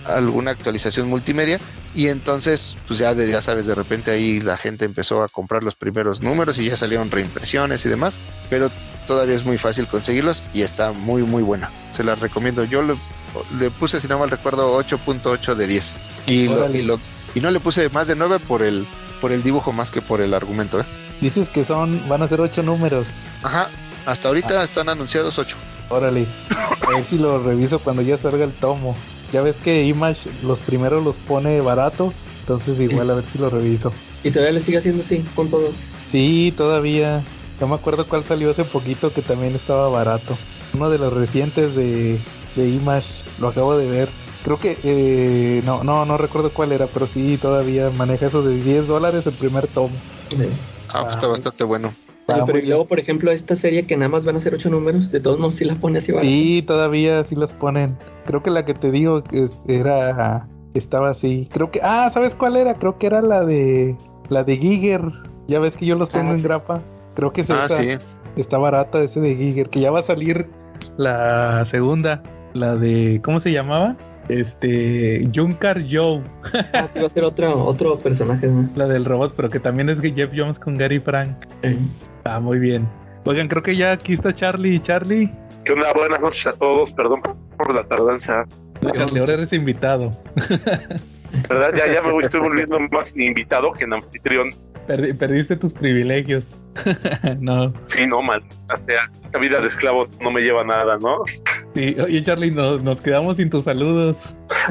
alguna 0.07 0.51
actualización 0.51 1.09
multimedia 1.09 1.61
y 1.95 2.09
entonces 2.09 2.79
pues 2.87 2.99
ya 2.99 3.13
ya 3.13 3.43
sabes 3.43 3.67
de 3.67 3.75
repente 3.75 4.11
ahí 4.11 4.41
la 4.41 4.57
gente 4.57 4.85
empezó 4.85 5.23
a 5.23 5.29
comprar 5.29 5.63
los 5.63 5.75
primeros 5.75 6.21
números 6.21 6.59
y 6.59 6.69
ya 6.69 6.77
salieron 6.77 7.11
reimpresiones 7.11 7.85
y 7.85 7.89
demás 7.89 8.15
pero 8.49 8.71
todavía 9.07 9.35
es 9.35 9.45
muy 9.45 9.59
fácil 9.59 9.87
conseguirlos 9.87 10.43
y 10.53 10.63
está 10.63 10.93
muy 10.93 11.23
muy 11.23 11.43
buena 11.43 11.71
se 11.91 12.05
las 12.05 12.21
recomiendo 12.21 12.65
yo 12.65 12.83
le, 12.83 13.71
puse 13.71 14.01
si 14.01 14.09
no 14.09 14.19
mal 14.19 14.31
recuerdo 14.31 14.79
8.8 14.79 15.55
de 15.55 15.67
10 15.67 15.95
y, 16.27 16.49
lo, 16.49 16.75
y, 16.75 16.83
lo, 16.83 17.01
y 17.35 17.41
no 17.41 17.51
le 17.51 17.61
puse 17.61 17.89
más 17.91 18.07
de 18.07 18.17
9 18.17 18.39
por 18.41 18.63
el 18.63 18.87
por 19.23 19.31
el 19.31 19.45
dibujo 19.45 19.73
más 19.73 19.93
que 19.93 20.03
por 20.03 20.21
el 20.21 20.35
argumento, 20.35 20.81
¿eh? 20.81 20.85
Dices 21.21 21.49
que 21.49 21.63
son, 21.63 22.09
van 22.09 22.23
a 22.23 22.27
ser 22.27 22.41
ocho 22.41 22.65
números. 22.65 23.07
Ajá, 23.45 23.71
hasta 24.05 24.27
ahorita 24.27 24.65
están 24.65 24.89
anunciados 24.89 25.39
ocho. 25.39 25.57
Órale, 25.89 26.27
a 26.87 26.91
ver 26.91 27.05
si 27.05 27.19
lo 27.19 27.41
reviso 27.41 27.79
cuando 27.79 28.03
ya 28.03 28.19
salga 28.19 28.45
el 28.45 28.53
tomo. 28.53 28.97
Ya 29.33 29.41
ves 29.41 29.57
que 29.59 29.85
Image 29.85 30.29
los 30.43 30.61
primeros 30.61 31.03
los 31.03 31.17
pone 31.17 31.61
baratos, 31.61 32.27
entonces 32.41 32.81
igual 32.81 33.11
a 33.11 33.15
ver 33.15 33.25
si 33.25 33.39
lo 33.39 33.49
reviso. 33.49 33.93
Y 34.23 34.31
todavía 34.31 34.53
le 34.53 34.61
sigue 34.61 34.79
haciendo 34.79 35.03
así 35.03 35.25
con 35.35 35.49
todos. 35.49 35.75
Sí, 36.09 36.53
todavía. 36.57 37.23
No 37.61 37.69
me 37.69 37.75
acuerdo 37.75 38.07
cuál 38.07 38.25
salió 38.25 38.51
hace 38.51 38.65
poquito 38.65 39.13
que 39.13 39.23
también 39.23 39.55
estaba 39.55 39.89
barato. 39.89 40.37
Uno 40.75 40.91
de 40.91 40.99
los 40.99 41.13
recientes 41.13 41.75
de, 41.75 42.19
de 42.57 42.69
Image, 42.69 43.09
lo 43.41 43.49
acabo 43.49 43.77
de 43.77 43.89
ver. 43.89 44.09
Creo 44.45 44.59
que, 44.59 44.77
eh, 44.83 45.63
no, 45.65 45.85
no, 45.85 46.05
no 46.05 46.17
recuerdo 46.19 46.51
cuál 46.51 46.73
era, 46.73 46.87
pero 46.87 47.07
sí, 47.07 47.39
todavía 47.39 47.91
maneja 47.91 48.27
eso 48.27 48.43
de 48.43 48.61
10 48.63 48.89
dólares 48.89 49.27
el 49.27 49.35
primer 49.35 49.69
tomo. 49.69 49.95
Sí. 50.31 50.47
Ah, 50.89 51.03
pues 51.05 51.15
está 51.15 51.29
bastante 51.29 51.65
bueno. 51.65 51.95
Oye, 52.33 52.43
Ah, 52.43 52.47
pero 52.47 52.59
y 52.59 52.67
luego, 52.67 52.87
por 52.87 52.99
ejemplo, 52.99 53.31
esta 53.33 53.57
serie 53.57 53.87
que 53.87 53.97
nada 53.97 54.09
más 54.09 54.25
van 54.25 54.37
a 54.37 54.41
ser 54.41 54.55
ocho 54.55 54.71
números, 54.71 55.11
de 55.11 55.21
todos 55.21 55.39
modos 55.39 55.57
sí 55.57 55.65
la 55.65 55.75
pone 55.77 55.99
así 55.99 56.13
barato. 56.13 56.29
Sí, 56.31 56.63
todavía 56.67 57.23
sí 57.23 57.35
las 57.37 57.53
ponen. 57.53 57.97
Creo 58.27 58.43
que 58.43 58.51
la 58.51 58.65
que 58.65 58.75
te 58.75 58.91
digo 58.91 59.23
que 59.25 59.47
era 59.69 60.49
estaba 60.75 61.11
así. 61.11 61.49
Creo 61.53 61.71
que 61.71 61.81
ah, 61.83 62.09
¿sabes 62.11 62.35
cuál 62.35 62.57
era? 62.57 62.75
Creo 62.75 62.99
que 62.99 63.07
era 63.07 63.21
la 63.23 63.45
de 63.45 63.97
la 64.29 64.45
de 64.45 64.57
Giger. 64.57 65.03
Ya 65.49 65.59
ves 65.61 65.77
que 65.77 65.85
yo 65.87 65.97
los 65.97 66.11
tengo 66.11 66.31
Ah, 66.31 66.33
en 66.35 66.39
sí. 66.39 66.45
grapa. 66.45 66.83
Creo 67.15 67.33
que 67.33 67.43
es 67.43 67.51
Ah, 67.51 67.65
esa. 67.67 67.83
sí. 67.83 67.89
Está 68.37 68.57
barata 68.59 69.03
ese 69.03 69.21
de 69.21 69.37
Giger, 69.37 69.69
que 69.69 69.81
ya 69.81 69.91
va 69.91 69.99
a 70.01 70.03
salir 70.03 70.49
la 70.97 71.65
segunda, 71.67 72.23
la 72.55 72.77
de 72.77 73.21
¿cómo 73.23 73.41
se 73.41 73.53
llamaba? 73.53 73.97
Este 74.29 75.29
Junkar 75.35 75.83
Joe, 75.91 76.23
Ah, 76.73 76.87
sí 76.89 76.99
va 77.01 77.07
a 77.07 77.11
ser 77.11 77.25
otro, 77.25 77.65
otro 77.65 77.99
personaje. 77.99 78.47
¿no? 78.47 78.69
la 78.77 78.87
del 78.87 79.05
robot, 79.05 79.35
pero 79.37 79.49
que 79.49 79.61
también 79.61 79.89
es 79.91 80.01
Jeff 80.01 80.31
Jones 80.35 80.59
con 80.59 80.77
Gary 80.77 81.01
Frank. 81.01 81.37
Eh, 81.63 81.77
Ah, 82.25 82.39
muy 82.41 82.59
bien. 82.59 82.89
Oigan, 83.25 83.49
creo 83.49 83.63
que 83.63 83.77
ya 83.77 83.93
aquí 83.93 84.13
está 84.13 84.33
Charlie. 84.33 84.81
Charlie, 84.81 85.31
¿Qué 85.65 85.73
onda? 85.73 85.93
Buenas 85.93 86.21
noches 86.21 86.47
a 86.47 86.53
todos. 86.53 86.93
Perdón 86.93 87.21
por 87.57 87.75
la 87.75 87.85
tardanza. 87.85 88.47
Charlie, 88.95 89.21
ahora 89.21 89.35
eres 89.35 89.53
invitado. 89.53 90.13
¿Verdad? 91.49 91.71
Ya, 91.77 91.87
ya 91.93 92.03
me 92.03 92.17
estoy 92.19 92.41
volviendo 92.41 92.79
más 92.91 93.17
invitado 93.17 93.73
que 93.73 93.85
en 93.85 93.95
anfitrión. 93.95 94.51
Perdi- 94.89 95.17
perdiste 95.17 95.57
tus 95.57 95.73
privilegios. 95.73 96.57
no. 97.41 97.73
Sí, 97.87 98.07
no, 98.07 98.23
mal. 98.23 98.43
O 98.73 98.77
sea, 98.77 99.01
esta 99.25 99.39
vida 99.39 99.61
de 99.61 99.67
esclavo 99.69 100.09
no 100.21 100.31
me 100.31 100.41
lleva 100.43 100.63
a 100.63 100.65
nada, 100.65 100.99
¿no? 100.99 101.19
Sí, 101.75 101.97
oye 102.01 102.23
Charlie, 102.23 102.51
nos, 102.51 102.83
nos 102.83 103.01
quedamos 103.01 103.39
sin 103.39 103.49
tus 103.49 103.65
saludos. 103.65 104.17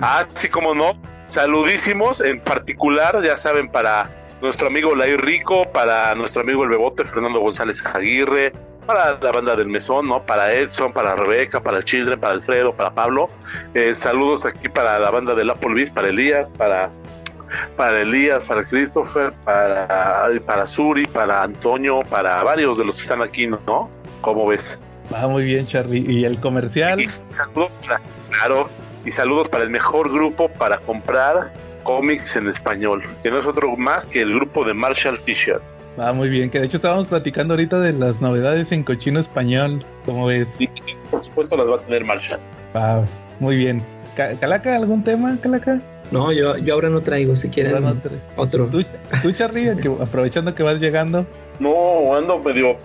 Ah, 0.02 0.24
sí, 0.34 0.48
como 0.48 0.76
no. 0.76 0.94
Saludísimos, 1.28 2.22
en 2.22 2.40
particular, 2.42 3.24
ya 3.24 3.38
saben, 3.38 3.70
para 3.70 4.10
nuestro 4.42 4.68
amigo 4.68 4.96
Lai 4.96 5.16
Rico, 5.18 5.72
para 5.72 6.14
nuestro 6.16 6.42
amigo 6.42 6.64
el 6.64 6.70
Bebote, 6.70 7.06
Fernando 7.06 7.40
González 7.40 7.84
Aguirre, 7.86 8.52
para 8.86 9.18
la 9.20 9.32
banda 9.32 9.56
del 9.56 9.68
Mesón, 9.68 10.08
¿no? 10.08 10.26
Para 10.26 10.54
Edson, 10.54 10.92
para 10.92 11.16
Rebeca, 11.16 11.62
para 11.62 11.82
Children, 11.82 12.20
para 12.20 12.34
Alfredo, 12.34 12.74
para 12.76 12.92
Pablo. 12.92 13.30
Eh, 13.74 13.96
saludos 13.96 14.46
aquí 14.46 14.68
para 14.68 15.00
la 15.00 15.10
banda 15.12 15.34
del 15.34 15.50
Applebee's, 15.50 15.92
para 15.92 16.10
Elías, 16.10 16.52
para, 16.52 16.92
para 17.78 18.02
Elías, 18.02 18.46
para 18.46 18.64
Christopher, 18.64 19.32
para, 19.46 20.28
para 20.46 20.68
Suri, 20.68 21.06
para 21.06 21.44
Antonio, 21.44 22.02
para 22.10 22.44
varios 22.44 22.78
de 22.78 22.86
los 22.86 22.96
que 22.96 23.02
están 23.04 23.22
aquí, 23.22 23.48
¿no? 23.48 23.90
¿Cómo 24.22 24.48
ves? 24.48 24.78
Va 25.14 25.28
muy 25.28 25.44
bien, 25.44 25.66
Charlie. 25.68 26.06
¿Y 26.08 26.26
el 26.26 26.40
comercial? 26.40 27.02
Y 27.02 27.08
saludos 27.30 27.72
para, 27.86 28.02
claro, 28.30 28.70
y 29.06 29.12
saludos 29.12 29.50
para 29.50 29.64
el 29.64 29.70
mejor 29.70 30.12
grupo 30.12 30.50
para 30.50 30.78
comprar 30.78 31.52
cómics 31.84 32.36
en 32.36 32.48
español, 32.48 33.04
que 33.24 33.30
no 33.32 33.40
es 33.40 33.46
otro 33.48 33.76
más 33.76 34.08
que 34.08 34.22
el 34.22 34.34
grupo 34.34 34.64
de 34.64 34.74
Marshall 34.74 35.18
Fisher. 35.18 35.60
Va 36.00 36.14
muy 36.14 36.30
bien, 36.30 36.50
que 36.50 36.60
de 36.60 36.68
hecho 36.68 36.78
estábamos 36.78 37.08
platicando 37.08 37.54
ahorita 37.56 37.80
de 37.80 37.92
las 37.94 38.22
novedades 38.22 38.72
en 38.72 38.84
cochino 38.84 39.20
español. 39.20 39.84
¿Cómo 40.06 40.28
ves? 40.28 40.48
Y 40.60 40.70
por 41.10 41.24
supuesto 41.24 41.58
las 41.58 41.68
va 41.70 41.76
a 41.76 41.80
tener 41.80 42.06
Marshall. 42.06 42.40
Va 42.76 43.04
muy 43.40 43.58
bien. 43.58 43.82
Ca- 44.16 44.36
¿Calaca, 44.40 44.76
algún 44.76 45.04
tema, 45.04 45.36
Calaca? 45.42 45.82
No, 46.12 46.32
yo, 46.32 46.58
yo 46.58 46.74
ahora 46.76 46.90
no 46.90 47.02
traigo, 47.02 47.36
si 47.36 47.50
quieren 47.50 47.82
no 47.84 47.96
otro. 48.36 48.68
¿Tú, 48.68 48.84
tú, 49.22 49.32
Charlie, 49.34 49.76
que- 49.78 49.88
aprovechando 50.02 50.54
que 50.56 50.64
vas 50.64 50.80
llegando. 50.80 51.26
No, 51.60 52.16
ando 52.16 52.38
medio... 52.40 52.78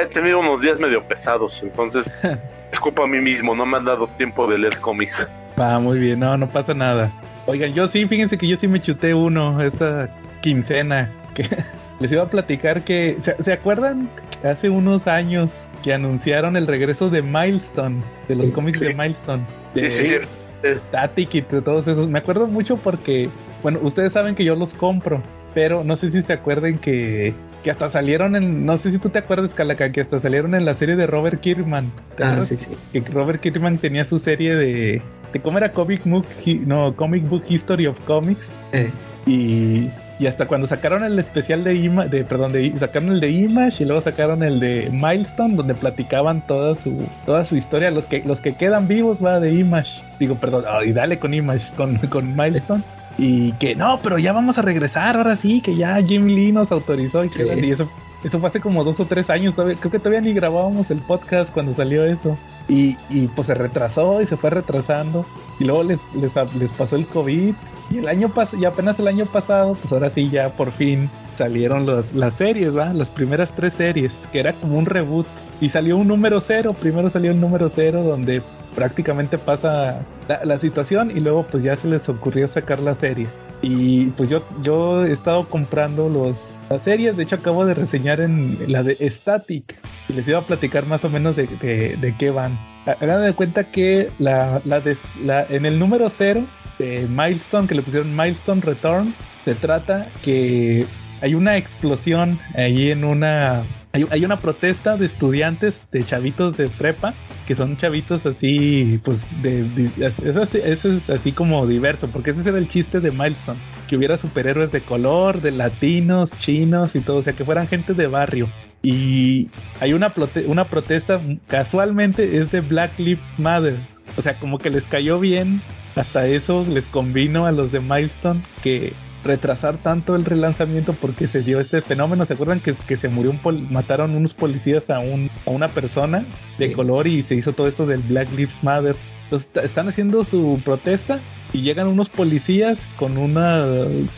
He 0.00 0.06
tenido 0.06 0.40
unos 0.40 0.60
días 0.60 0.78
medio 0.78 1.02
pesados, 1.02 1.62
entonces 1.62 2.12
es 2.72 2.80
culpa 2.80 3.04
a 3.04 3.06
mí 3.06 3.18
mismo, 3.18 3.54
no 3.54 3.66
me 3.66 3.76
han 3.76 3.84
dado 3.84 4.06
tiempo 4.16 4.46
de 4.46 4.58
leer 4.58 4.78
cómics. 4.80 5.28
Va 5.58 5.78
muy 5.78 5.98
bien, 5.98 6.20
no, 6.20 6.36
no 6.36 6.48
pasa 6.48 6.74
nada. 6.74 7.10
Oigan, 7.46 7.74
yo 7.74 7.86
sí, 7.86 8.06
fíjense 8.06 8.38
que 8.38 8.46
yo 8.46 8.56
sí 8.56 8.68
me 8.68 8.80
chuté 8.80 9.14
uno 9.14 9.60
esta 9.62 10.08
quincena. 10.40 11.10
Que 11.34 11.44
les 12.00 12.12
iba 12.12 12.22
a 12.22 12.28
platicar 12.28 12.82
que. 12.82 13.18
¿Se, 13.22 13.42
¿se 13.42 13.52
acuerdan 13.52 14.08
hace 14.44 14.70
unos 14.70 15.06
años 15.06 15.52
que 15.82 15.92
anunciaron 15.92 16.56
el 16.56 16.66
regreso 16.66 17.10
de 17.10 17.22
Milestone? 17.22 18.02
De 18.28 18.36
los 18.36 18.46
cómics 18.48 18.78
sí. 18.78 18.86
de 18.86 18.94
Milestone. 18.94 19.44
Sí, 19.74 19.80
De 19.80 19.90
sí, 19.90 20.04
sí. 20.04 20.68
Static 20.88 21.34
y 21.34 21.40
de 21.40 21.62
todos 21.62 21.86
esos. 21.86 22.08
Me 22.08 22.18
acuerdo 22.18 22.46
mucho 22.46 22.76
porque. 22.76 23.28
Bueno, 23.62 23.78
ustedes 23.82 24.12
saben 24.12 24.34
que 24.34 24.44
yo 24.44 24.54
los 24.54 24.74
compro. 24.74 25.22
Pero 25.52 25.82
no 25.82 25.96
sé 25.96 26.10
si 26.10 26.22
se 26.22 26.32
acuerden 26.32 26.78
que. 26.78 27.34
Que 27.62 27.70
hasta 27.70 27.90
salieron 27.90 28.36
en. 28.36 28.64
No 28.64 28.76
sé 28.78 28.90
si 28.90 28.98
tú 28.98 29.10
te 29.10 29.18
acuerdas, 29.18 29.50
Calaca, 29.54 29.92
que 29.92 30.00
hasta 30.00 30.20
salieron 30.20 30.54
en 30.54 30.64
la 30.64 30.74
serie 30.74 30.96
de 30.96 31.06
Robert 31.06 31.40
Kirkman. 31.40 31.90
¿Te 32.16 32.24
Ah, 32.24 32.42
sí, 32.42 32.56
sí. 32.56 32.68
que 32.92 33.00
Robert 33.10 33.40
Kirkman 33.40 33.78
tenía 33.78 34.04
su 34.04 34.18
serie 34.18 34.54
de, 34.56 35.02
de 35.32 35.40
cómo 35.40 35.58
era 35.58 35.72
Comic 35.72 36.02
Book, 36.04 36.26
no, 36.66 36.96
Comic 36.96 37.28
Book 37.28 37.44
History 37.48 37.86
of 37.86 37.98
Comics 38.06 38.48
Eh, 38.72 38.90
y, 39.26 39.90
y 40.18 40.26
hasta 40.26 40.46
cuando 40.46 40.66
sacaron 40.66 41.04
el 41.04 41.18
especial 41.18 41.62
de 41.64 41.74
Ima, 41.74 42.06
de 42.06 42.24
perdón, 42.24 42.52
de 42.52 42.72
sacaron 42.78 43.10
el 43.12 43.20
de 43.20 43.30
Image 43.30 43.82
y 43.82 43.86
luego 43.86 44.00
sacaron 44.00 44.42
el 44.42 44.58
de 44.58 44.88
Milestone 44.92 45.54
donde 45.56 45.74
platicaban 45.74 46.46
toda 46.46 46.76
su 46.76 47.06
toda 47.26 47.44
su 47.44 47.56
historia, 47.56 47.90
los 47.90 48.06
que 48.06 48.22
los 48.24 48.40
que 48.40 48.54
quedan 48.54 48.88
vivos 48.88 49.22
va 49.24 49.38
de 49.40 49.52
Image. 49.52 50.02
Digo, 50.18 50.36
perdón, 50.36 50.64
y 50.86 50.92
dale 50.92 51.18
con 51.18 51.34
Image, 51.34 51.72
con 51.76 51.96
con 52.08 52.34
Milestone. 52.36 52.82
Y 53.22 53.52
que 53.52 53.74
no, 53.74 54.00
pero 54.02 54.18
ya 54.18 54.32
vamos 54.32 54.56
a 54.56 54.62
regresar, 54.62 55.16
ahora 55.16 55.36
sí, 55.36 55.60
que 55.60 55.76
ya 55.76 56.00
Jim 56.02 56.26
Lee 56.26 56.52
nos 56.52 56.72
autorizó 56.72 57.22
y, 57.22 57.28
que- 57.28 57.44
Sí. 57.60 57.66
y 57.66 57.70
eso 57.70 57.88
eso 58.22 58.38
fue 58.38 58.48
hace 58.48 58.60
como 58.60 58.84
dos 58.84 59.00
o 59.00 59.06
tres 59.06 59.30
años, 59.30 59.54
todavía- 59.54 59.76
creo 59.80 59.90
que 59.92 59.98
todavía 59.98 60.20
ni 60.20 60.32
grabábamos 60.34 60.90
el 60.90 60.98
podcast 60.98 61.50
cuando 61.52 61.72
salió 61.72 62.04
eso. 62.04 62.36
Y, 62.68 62.96
y 63.08 63.26
pues 63.28 63.46
se 63.46 63.54
retrasó 63.54 64.20
y 64.20 64.26
se 64.26 64.36
fue 64.36 64.50
retrasando. 64.50 65.24
Y 65.58 65.64
luego 65.64 65.82
les, 65.82 66.00
les, 66.14 66.32
les 66.54 66.70
pasó 66.70 66.96
el 66.96 67.06
COVID. 67.06 67.54
Y 67.90 67.96
el 67.98 68.08
año 68.08 68.28
pasado, 68.28 68.62
y 68.62 68.66
apenas 68.66 68.98
el 69.00 69.08
año 69.08 69.24
pasado, 69.26 69.72
pues 69.74 69.90
ahora 69.92 70.08
sí 70.10 70.28
ya 70.28 70.50
por 70.50 70.70
fin 70.70 71.08
salieron 71.36 71.86
los, 71.86 72.12
las 72.12 72.34
series, 72.34 72.76
¿va? 72.76 72.92
Las 72.92 73.10
primeras 73.10 73.50
tres 73.56 73.72
series, 73.74 74.12
que 74.32 74.38
era 74.40 74.52
como 74.52 74.78
un 74.78 74.84
reboot. 74.86 75.26
Y 75.62 75.70
salió 75.70 75.96
un 75.96 76.06
número 76.08 76.40
cero, 76.40 76.74
primero 76.78 77.08
salió 77.10 77.30
el 77.32 77.40
número 77.40 77.70
cero 77.74 78.02
donde 78.02 78.42
prácticamente 78.74 79.38
pasa 79.38 80.04
la, 80.44 80.58
situación 80.58 81.10
y 81.10 81.20
luego 81.20 81.46
pues 81.46 81.62
ya 81.62 81.76
se 81.76 81.88
les 81.88 82.08
ocurrió 82.08 82.48
sacar 82.48 82.80
las 82.80 82.98
series. 82.98 83.28
Y 83.62 84.06
pues 84.10 84.30
yo, 84.30 84.42
yo 84.62 85.04
he 85.04 85.12
estado 85.12 85.48
comprando 85.48 86.08
los, 86.08 86.52
las 86.70 86.82
series, 86.82 87.16
de 87.16 87.24
hecho 87.24 87.36
acabo 87.36 87.66
de 87.66 87.74
reseñar 87.74 88.20
en 88.20 88.58
la 88.68 88.82
de 88.82 88.96
Static 89.10 89.78
y 90.08 90.12
les 90.14 90.26
iba 90.28 90.38
a 90.38 90.42
platicar 90.42 90.86
más 90.86 91.04
o 91.04 91.10
menos 91.10 91.36
de, 91.36 91.46
de, 91.46 92.14
qué 92.18 92.30
van. 92.30 92.58
Hagan 92.86 93.22
de 93.22 93.34
cuenta 93.34 93.64
que 93.64 94.10
la, 94.18 94.62
la 94.64 95.46
en 95.48 95.66
el 95.66 95.78
número 95.78 96.08
cero 96.08 96.44
de 96.78 97.06
Milestone, 97.08 97.68
que 97.68 97.74
le 97.74 97.82
pusieron 97.82 98.16
Milestone 98.16 98.62
Returns, 98.62 99.14
se 99.44 99.54
trata 99.54 100.08
que 100.22 100.86
hay 101.20 101.34
una 101.34 101.56
explosión 101.56 102.38
ahí 102.54 102.90
en 102.90 103.04
una... 103.04 103.62
Hay, 103.92 104.24
una 104.24 104.36
protesta 104.36 104.96
de 104.96 105.06
estudiantes, 105.06 105.88
de 105.90 106.04
chavitos 106.04 106.56
de 106.56 106.68
prepa, 106.68 107.12
que 107.48 107.56
son 107.56 107.76
chavitos 107.76 108.24
así, 108.24 109.00
pues, 109.02 109.26
de, 109.42 109.64
de- 109.64 110.06
es, 110.06 110.20
así, 110.36 110.58
eso 110.64 110.92
es 110.92 111.10
así 111.10 111.32
como 111.32 111.66
diverso, 111.66 112.06
porque 112.06 112.30
ese 112.30 112.48
era 112.48 112.58
el 112.58 112.68
chiste 112.68 113.00
de 113.00 113.10
Milestone, 113.10 113.58
que 113.88 113.96
hubiera 113.96 114.16
superhéroes 114.16 114.70
de 114.70 114.80
color, 114.82 115.40
de 115.40 115.50
latinos, 115.50 116.30
chinos 116.38 116.94
y 116.94 117.00
todo, 117.00 117.16
o 117.16 117.22
sea, 117.22 117.32
que 117.32 117.44
fueran 117.44 117.66
gente 117.66 117.92
de 117.92 118.06
barrio. 118.06 118.48
Y 118.80 119.48
hay 119.80 119.92
una, 119.92 120.14
una 120.46 120.64
protesta, 120.66 121.20
casualmente 121.48 122.38
es 122.38 122.52
de 122.52 122.60
Black 122.60 122.96
Lives 122.96 123.38
Matter, 123.38 123.74
o 124.16 124.22
sea, 124.22 124.34
como 124.38 124.58
que 124.58 124.70
les 124.70 124.84
cayó 124.84 125.18
bien, 125.18 125.62
hasta 125.96 126.28
eso 126.28 126.64
les 126.68 126.84
convino 126.86 127.44
a 127.44 127.50
los 127.50 127.72
de 127.72 127.80
Milestone 127.80 128.40
que 128.62 128.92
retrasar 129.24 129.76
tanto 129.76 130.16
el 130.16 130.24
relanzamiento 130.24 130.92
porque 130.94 131.26
se 131.26 131.42
dio 131.42 131.60
este 131.60 131.82
fenómeno. 131.82 132.24
¿Se 132.26 132.34
acuerdan 132.34 132.60
que, 132.60 132.74
que 132.74 132.96
se 132.96 133.08
murió 133.08 133.30
un 133.30 133.38
pol- 133.38 133.66
mataron 133.70 134.14
unos 134.16 134.34
policías 134.34 134.88
a, 134.90 135.00
un, 135.00 135.30
a 135.46 135.50
una 135.50 135.68
persona 135.68 136.24
de 136.58 136.68
Sí. 136.68 136.72
color 136.74 137.06
y 137.06 137.22
se 137.22 137.34
hizo 137.34 137.52
todo 137.52 137.68
esto 137.68 137.86
del 137.86 138.00
Black 138.02 138.28
Lives 138.36 138.54
Matter? 138.62 138.96
Entonces 139.24 139.48
est- 139.54 139.64
están 139.64 139.88
haciendo 139.88 140.24
su 140.24 140.60
protesta 140.64 141.20
y 141.52 141.62
llegan 141.62 141.86
unos 141.88 142.08
policías 142.08 142.78
con 142.96 143.18
una 143.18 143.64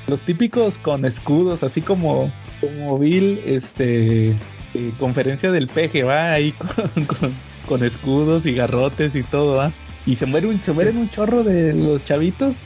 los 0.09 0.21
típicos 0.25 0.79
con 0.79 1.05
escudos, 1.05 1.63
así 1.63 1.81
como 1.81 2.31
como 2.61 2.99
Bill, 2.99 3.41
este 3.45 4.31
eh, 4.31 4.93
conferencia 5.01 5.51
del 5.51 5.67
PG, 5.67 6.07
va 6.07 6.33
ahí 6.33 6.53
con, 6.95 7.05
con- 7.07 7.33
con 7.67 7.85
escudos 7.85 8.47
y 8.47 8.55
garrotes 8.55 9.15
y 9.15 9.23
todo, 9.25 9.57
¿va? 9.57 9.73
Y 10.05 10.17
se 10.17 10.27
mueren, 10.27 10.61
se 10.61 10.73
mueren 10.73 10.97
un 10.97 11.11
chorro 11.11 11.45
de 11.45 11.73
los 11.73 12.05
chavitos. 12.05 12.57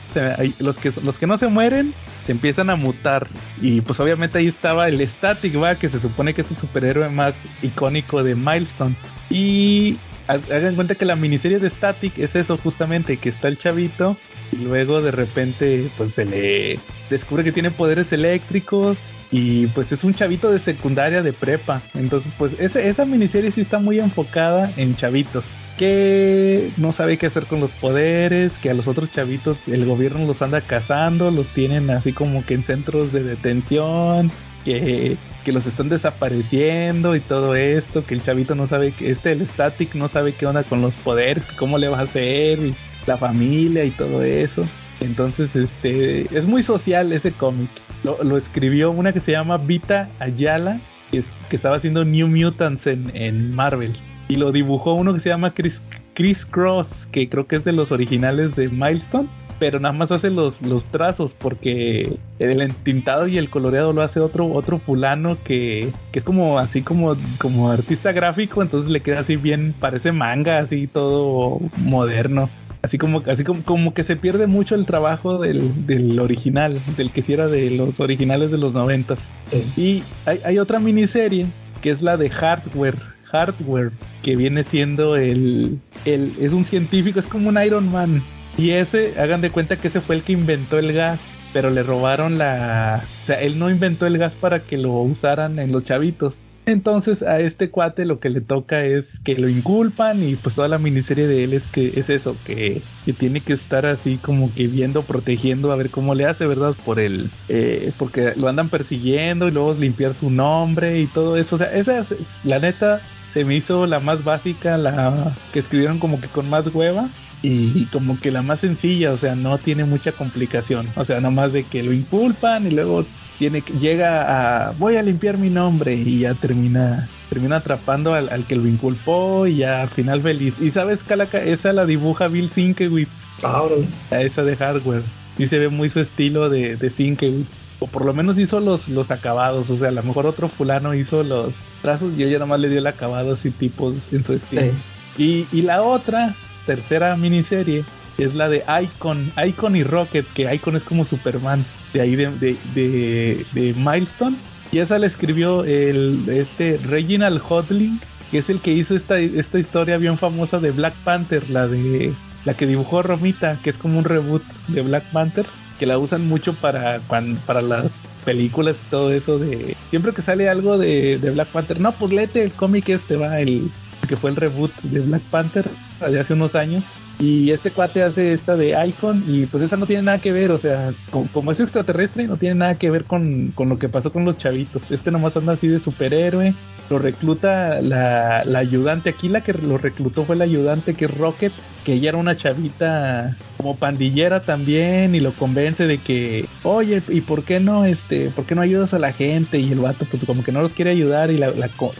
los, 0.59 0.77
que, 0.77 0.91
los 1.03 1.17
que 1.17 1.27
no 1.27 1.37
se 1.37 1.47
mueren 1.47 1.93
se 2.25 2.31
empiezan 2.31 2.69
a 2.69 2.75
mutar. 2.75 3.27
Y 3.61 3.81
pues 3.81 3.99
obviamente 3.99 4.39
ahí 4.39 4.47
estaba 4.47 4.87
el 4.87 5.05
Static, 5.07 5.61
va, 5.61 5.75
que 5.75 5.89
se 5.89 5.99
supone 5.99 6.33
que 6.33 6.41
es 6.41 6.51
el 6.51 6.57
superhéroe 6.57 7.09
más 7.09 7.35
icónico 7.61 8.23
de 8.23 8.35
Milestone. 8.35 8.95
Y 9.29 9.97
hagan 10.27 10.75
cuenta 10.75 10.95
que 10.95 11.05
la 11.05 11.15
miniserie 11.15 11.59
de 11.59 11.69
Static 11.69 12.17
es 12.17 12.35
eso 12.35 12.57
justamente, 12.57 13.17
que 13.17 13.29
está 13.29 13.47
el 13.47 13.57
chavito 13.57 14.17
y 14.51 14.57
luego 14.57 15.01
de 15.01 15.11
repente 15.11 15.89
pues 15.95 16.13
se 16.13 16.25
le 16.25 16.79
descubre 17.09 17.43
que 17.43 17.51
tiene 17.51 17.71
poderes 17.71 18.11
eléctricos 18.11 18.97
y 19.31 19.67
pues 19.67 19.91
es 19.91 20.03
un 20.03 20.13
chavito 20.13 20.51
de 20.51 20.59
secundaria 20.59 21.21
de 21.21 21.33
prepa. 21.33 21.81
Entonces 21.93 22.31
pues 22.37 22.53
esa 22.59 23.05
miniserie 23.05 23.51
sí 23.51 23.61
está 23.61 23.79
muy 23.79 23.99
enfocada 23.99 24.71
en 24.75 24.95
chavitos 24.95 25.45
que 25.77 26.71
no 26.77 26.91
sabe 26.91 27.17
qué 27.17 27.27
hacer 27.27 27.45
con 27.45 27.59
los 27.59 27.71
poderes, 27.71 28.51
que 28.57 28.69
a 28.69 28.73
los 28.73 28.87
otros 28.87 29.11
chavitos 29.11 29.67
el 29.67 29.85
gobierno 29.85 30.25
los 30.25 30.41
anda 30.41 30.61
cazando, 30.61 31.31
los 31.31 31.47
tienen 31.47 31.89
así 31.89 32.13
como 32.13 32.45
que 32.45 32.55
en 32.55 32.63
centros 32.63 33.13
de 33.13 33.23
detención, 33.23 34.31
que, 34.65 35.17
que 35.45 35.51
los 35.51 35.65
están 35.65 35.89
desapareciendo 35.89 37.15
y 37.15 37.19
todo 37.19 37.55
esto, 37.55 38.03
que 38.03 38.15
el 38.15 38.23
chavito 38.23 38.55
no 38.55 38.67
sabe 38.67 38.91
que 38.91 39.11
este, 39.11 39.31
el 39.31 39.47
static, 39.47 39.95
no 39.95 40.07
sabe 40.09 40.33
qué 40.33 40.45
onda 40.45 40.63
con 40.63 40.81
los 40.81 40.95
poderes, 40.95 41.45
cómo 41.57 41.77
le 41.77 41.87
va 41.87 41.99
a 41.99 42.03
hacer, 42.03 42.59
y 42.59 42.75
la 43.05 43.17
familia 43.17 43.85
y 43.85 43.91
todo 43.91 44.23
eso. 44.23 44.65
Entonces, 44.99 45.55
este, 45.55 46.21
es 46.35 46.45
muy 46.45 46.63
social 46.63 47.13
ese 47.13 47.31
cómic. 47.31 47.69
Lo, 48.03 48.37
escribió 48.37 48.91
una 48.91 49.13
que 49.13 49.19
se 49.19 49.31
llama 49.31 49.57
Vita 49.57 50.09
Ayala, 50.19 50.79
que, 51.11 51.23
que 51.49 51.55
estaba 51.55 51.77
haciendo 51.77 52.03
New 52.03 52.27
Mutants 52.27 52.87
en, 52.87 53.11
en 53.15 53.53
Marvel 53.53 53.93
y 54.27 54.35
lo 54.35 54.51
dibujó 54.51 54.93
uno 54.93 55.13
que 55.13 55.19
se 55.19 55.29
llama 55.29 55.53
Chris, 55.53 55.81
Chris 56.13 56.45
Cross, 56.45 57.07
que 57.11 57.29
creo 57.29 57.47
que 57.47 57.57
es 57.57 57.63
de 57.63 57.71
los 57.71 57.91
originales 57.91 58.55
de 58.55 58.69
Milestone, 58.69 59.27
pero 59.59 59.79
nada 59.79 59.93
más 59.93 60.11
hace 60.11 60.29
los, 60.29 60.61
los 60.61 60.85
trazos 60.85 61.33
porque 61.33 62.17
el 62.39 62.61
entintado 62.61 63.27
y 63.27 63.37
el 63.37 63.49
coloreado 63.49 63.93
lo 63.93 64.01
hace 64.01 64.19
otro, 64.19 64.47
otro 64.47 64.77
fulano 64.79 65.37
que, 65.43 65.91
que 66.11 66.19
es 66.19 66.25
como 66.25 66.59
así 66.59 66.81
como, 66.81 67.15
como 67.39 67.71
artista 67.71 68.11
gráfico, 68.11 68.61
entonces 68.61 68.91
le 68.91 69.01
queda 69.01 69.21
así 69.21 69.35
bien, 69.35 69.73
parece 69.79 70.11
manga, 70.11 70.59
así 70.59 70.87
todo 70.87 71.59
moderno. 71.77 72.49
Así 72.83 72.99
como, 72.99 73.23
así 73.25 73.43
como, 73.43 73.63
como 73.63 73.93
que 73.93 74.03
se 74.03 74.15
pierde 74.15 74.45
mucho 74.45 74.75
el 74.75 74.85
trabajo 74.85 75.39
del, 75.39 75.87
del 75.87 76.19
original, 76.19 76.79
del 76.95 77.11
que 77.11 77.19
hiciera 77.21 77.47
de 77.47 77.71
los 77.71 77.99
originales 77.99 78.51
de 78.51 78.59
los 78.59 78.71
noventas. 78.71 79.29
Y 79.75 80.03
hay, 80.25 80.39
hay 80.45 80.59
otra 80.59 80.79
miniserie 80.79 81.47
que 81.81 81.89
es 81.89 82.01
la 82.01 82.17
de 82.17 82.29
Hardware 82.29 83.16
Hardware, 83.31 83.91
que 84.23 84.35
viene 84.35 84.63
siendo 84.63 85.15
el, 85.15 85.79
el, 86.05 86.33
es 86.39 86.53
un 86.53 86.65
científico, 86.65 87.19
es 87.19 87.27
como 87.27 87.49
un 87.49 87.61
Iron 87.61 87.91
Man. 87.91 88.21
Y 88.57 88.71
ese, 88.71 89.19
hagan 89.19 89.41
de 89.41 89.51
cuenta 89.51 89.77
que 89.77 89.89
ese 89.89 90.01
fue 90.01 90.15
el 90.15 90.23
que 90.23 90.33
inventó 90.33 90.79
el 90.79 90.93
gas, 90.93 91.19
pero 91.53 91.69
le 91.69 91.83
robaron 91.83 92.37
la, 92.37 93.03
o 93.23 93.25
sea, 93.25 93.41
él 93.41 93.59
no 93.59 93.69
inventó 93.69 94.07
el 94.07 94.17
gas 94.17 94.35
para 94.35 94.61
que 94.61 94.77
lo 94.77 94.93
usaran 95.01 95.59
en 95.59 95.71
los 95.71 95.83
chavitos. 95.83 96.47
Entonces 96.67 97.23
a 97.23 97.39
este 97.39 97.69
cuate 97.69 98.03
lo 98.03 98.19
que 98.19 98.29
le 98.29 98.41
toca 98.41 98.83
es 98.83 99.19
que 99.19 99.35
lo 99.35 99.47
inculpan 99.47 100.21
y 100.21 100.35
pues 100.35 100.55
toda 100.55 100.67
la 100.67 100.77
miniserie 100.77 101.25
de 101.25 101.45
él 101.45 101.53
es 101.53 101.65
que 101.65 101.93
es 101.95 102.09
eso, 102.09 102.35
que, 102.45 102.81
que 103.05 103.13
tiene 103.13 103.39
que 103.39 103.53
estar 103.53 103.85
así 103.85 104.17
como 104.17 104.53
que 104.53 104.67
viendo, 104.67 105.01
protegiendo, 105.01 105.71
a 105.71 105.77
ver 105.77 105.89
cómo 105.89 106.13
le 106.13 106.25
hace, 106.25 106.45
¿verdad? 106.45 106.75
Por 106.83 106.99
el, 106.99 107.31
eh, 107.47 107.93
porque 107.97 108.33
lo 108.35 108.49
andan 108.49 108.67
persiguiendo 108.67 109.47
y 109.47 109.51
luego 109.51 109.75
limpiar 109.75 110.13
su 110.13 110.29
nombre 110.29 110.99
y 110.99 111.07
todo 111.07 111.37
eso. 111.37 111.55
O 111.55 111.57
sea, 111.57 111.73
esa 111.73 111.99
es, 111.99 112.13
la 112.43 112.59
neta, 112.59 113.01
se 113.37 113.45
me 113.45 113.55
hizo 113.55 113.85
la 113.85 113.99
más 113.99 114.23
básica, 114.23 114.77
la 114.77 115.31
que 115.53 115.59
escribieron 115.59 115.99
como 115.99 116.19
que 116.19 116.27
con 116.27 116.49
más 116.49 116.65
hueva 116.73 117.07
y, 117.43 117.85
como 117.85 118.19
que 118.19 118.31
la 118.31 118.41
más 118.41 118.61
sencilla, 118.61 119.11
o 119.11 119.17
sea, 119.17 119.35
no 119.35 119.59
tiene 119.59 119.85
mucha 119.85 120.11
complicación, 120.11 120.87
o 120.95 121.05
sea, 121.05 121.21
nomás 121.21 121.53
de 121.53 121.63
que 121.63 121.83
lo 121.83 121.93
inculpan 121.93 122.65
y 122.65 122.71
luego 122.71 123.05
tiene 123.37 123.61
llega 123.79 124.69
a 124.69 124.71
voy 124.71 124.95
a 124.95 125.03
limpiar 125.03 125.37
mi 125.37 125.51
nombre 125.51 125.93
y 125.93 126.21
ya 126.21 126.33
termina 126.33 127.07
termina 127.29 127.57
atrapando 127.57 128.15
al, 128.15 128.43
que 128.47 128.55
lo 128.55 128.67
inculpó 128.67 129.45
y 129.45 129.57
ya 129.57 129.83
al 129.83 129.89
final 129.89 130.23
feliz. 130.23 130.59
Y 130.59 130.71
sabes, 130.71 131.03
Calaca, 131.03 131.43
esa 131.43 131.73
la 131.73 131.85
dibuja 131.85 132.29
Bill 132.29 132.49
Sienkiewicz. 132.49 133.27
Ah, 133.43 133.61
a 134.09 134.21
esa 134.21 134.43
de 134.43 134.55
hardware. 134.55 135.03
Y 135.37 135.45
se 135.45 135.59
ve 135.59 135.69
muy 135.69 135.91
su 135.91 135.99
estilo 135.99 136.49
de, 136.49 136.75
de 136.75 136.89
Sienkiewicz 136.89 137.66
o 137.79 137.87
por 137.87 138.05
lo 138.05 138.13
menos 138.13 138.37
hizo 138.37 138.59
los, 138.59 138.87
los 138.87 139.11
acabados, 139.11 139.69
o 139.69 139.77
sea, 139.77 139.89
a 139.89 139.91
lo 139.91 140.03
mejor 140.03 140.25
otro 140.25 140.47
fulano 140.47 140.93
hizo 140.93 141.23
los 141.23 141.53
trazos 141.81 142.11
y 142.17 142.23
ella 142.23 142.39
nomás 142.39 142.59
le 142.59 142.69
dio 142.69 142.79
el 142.79 142.87
acabado 142.87 143.33
así 143.33 143.51
tipo 143.51 143.93
en 144.11 144.23
su 144.23 144.33
estilo. 144.33 144.73
Y, 145.17 145.47
y, 145.51 145.61
la 145.61 145.81
otra, 145.81 146.35
tercera 146.65 147.15
miniserie, 147.15 147.83
es 148.17 148.33
la 148.33 148.49
de 148.49 148.63
Icon, 148.83 149.31
Icon 149.45 149.75
y 149.75 149.83
Rocket, 149.83 150.25
que 150.33 150.53
Icon 150.53 150.75
es 150.75 150.83
como 150.83 151.05
Superman, 151.05 151.65
de 151.93 152.01
ahí 152.01 152.15
de, 152.15 152.29
de, 152.39 153.45
de, 153.53 153.73
Milestone. 153.75 154.35
Y 154.71 154.79
esa 154.79 154.99
la 154.99 155.07
escribió 155.07 155.63
el, 155.63 156.27
este 156.27 156.77
Reginald 156.83 157.41
Hodling, 157.47 157.99
que 158.31 158.39
es 158.39 158.49
el 158.49 158.59
que 158.59 158.73
hizo 158.73 158.95
esta, 158.95 159.19
esta 159.19 159.59
historia 159.59 159.97
bien 159.97 160.17
famosa 160.17 160.59
de 160.59 160.71
Black 160.71 160.95
Panther, 161.03 161.47
la 161.49 161.67
de 161.67 162.13
la 162.43 162.53
que 162.53 162.65
dibujó 162.65 163.01
Romita, 163.01 163.57
que 163.63 163.69
es 163.69 163.77
como 163.77 163.99
un 163.99 164.05
reboot 164.05 164.43
de 164.67 164.81
Black 164.81 165.03
Panther 165.11 165.45
que 165.79 165.85
la 165.85 165.97
usan 165.97 166.27
mucho 166.27 166.53
para, 166.53 166.99
para 167.45 167.61
las 167.61 167.85
películas 168.25 168.75
y 168.75 168.89
todo 168.89 169.11
eso 169.11 169.39
de 169.39 169.75
siempre 169.89 170.13
que 170.13 170.21
sale 170.21 170.49
algo 170.49 170.77
de, 170.77 171.17
de 171.17 171.31
Black 171.31 171.49
Panther 171.49 171.79
no 171.79 171.91
pues 171.93 172.11
léete 172.11 172.43
el 172.43 172.51
cómic 172.51 172.89
este 172.89 173.15
va 173.15 173.39
el 173.39 173.71
que 174.07 174.15
fue 174.15 174.29
el 174.29 174.35
reboot 174.35 174.71
de 174.81 174.99
Black 175.01 175.21
Panther 175.23 175.69
hace 176.01 176.33
unos 176.33 176.55
años 176.55 176.83
y 177.19 177.51
este 177.51 177.71
cuate 177.71 178.03
hace 178.03 178.33
esta 178.33 178.55
de 178.55 178.75
Icon 178.87 179.23
y 179.27 179.47
pues 179.47 179.63
esa 179.63 179.75
no 179.75 179.87
tiene 179.87 180.03
nada 180.03 180.19
que 180.19 180.31
ver, 180.31 180.51
o 180.51 180.57
sea, 180.59 180.93
como, 181.33 181.51
es 181.51 181.59
extraterrestre 181.59 182.27
no 182.27 182.37
tiene 182.37 182.55
nada 182.55 182.75
que 182.75 182.91
ver 182.91 183.05
con, 183.05 183.53
lo 183.57 183.79
que 183.79 183.89
pasó 183.89 184.11
con 184.11 184.23
los 184.23 184.37
chavitos. 184.37 184.83
Este 184.91 185.09
nomás 185.09 185.35
anda 185.35 185.53
así 185.53 185.67
de 185.67 185.79
superhéroe, 185.79 186.53
lo 186.89 186.99
recluta 186.99 187.81
la, 187.81 188.43
la, 188.45 188.59
ayudante, 188.59 189.09
aquí 189.09 189.29
la 189.29 189.41
que 189.41 189.53
lo 189.53 189.77
reclutó 189.77 190.25
fue 190.25 190.35
la 190.35 190.45
ayudante 190.45 190.93
que 190.93 191.05
es 191.05 191.17
Rocket, 191.17 191.51
que 191.83 191.93
ella 191.93 192.09
era 192.09 192.17
una 192.17 192.37
chavita 192.37 193.35
como 193.57 193.75
pandillera 193.75 194.41
también 194.41 195.15
y 195.15 195.19
lo 195.19 195.33
convence 195.33 195.87
de 195.87 195.97
que, 195.97 196.47
oye, 196.63 197.01
¿y 197.07 197.21
por 197.21 197.43
qué 197.43 197.59
no, 197.59 197.85
este, 197.85 198.29
por 198.29 198.45
qué 198.45 198.55
no 198.55 198.61
ayudas 198.61 198.93
a 198.93 198.99
la 198.99 199.13
gente? 199.13 199.59
Y 199.59 199.71
el 199.71 199.79
vato 199.79 200.05
pues 200.09 200.23
como 200.25 200.43
que 200.43 200.51
no 200.51 200.61
los 200.61 200.73
quiere 200.73 200.91
ayudar 200.91 201.31
y 201.31 201.37
la, 201.37 201.51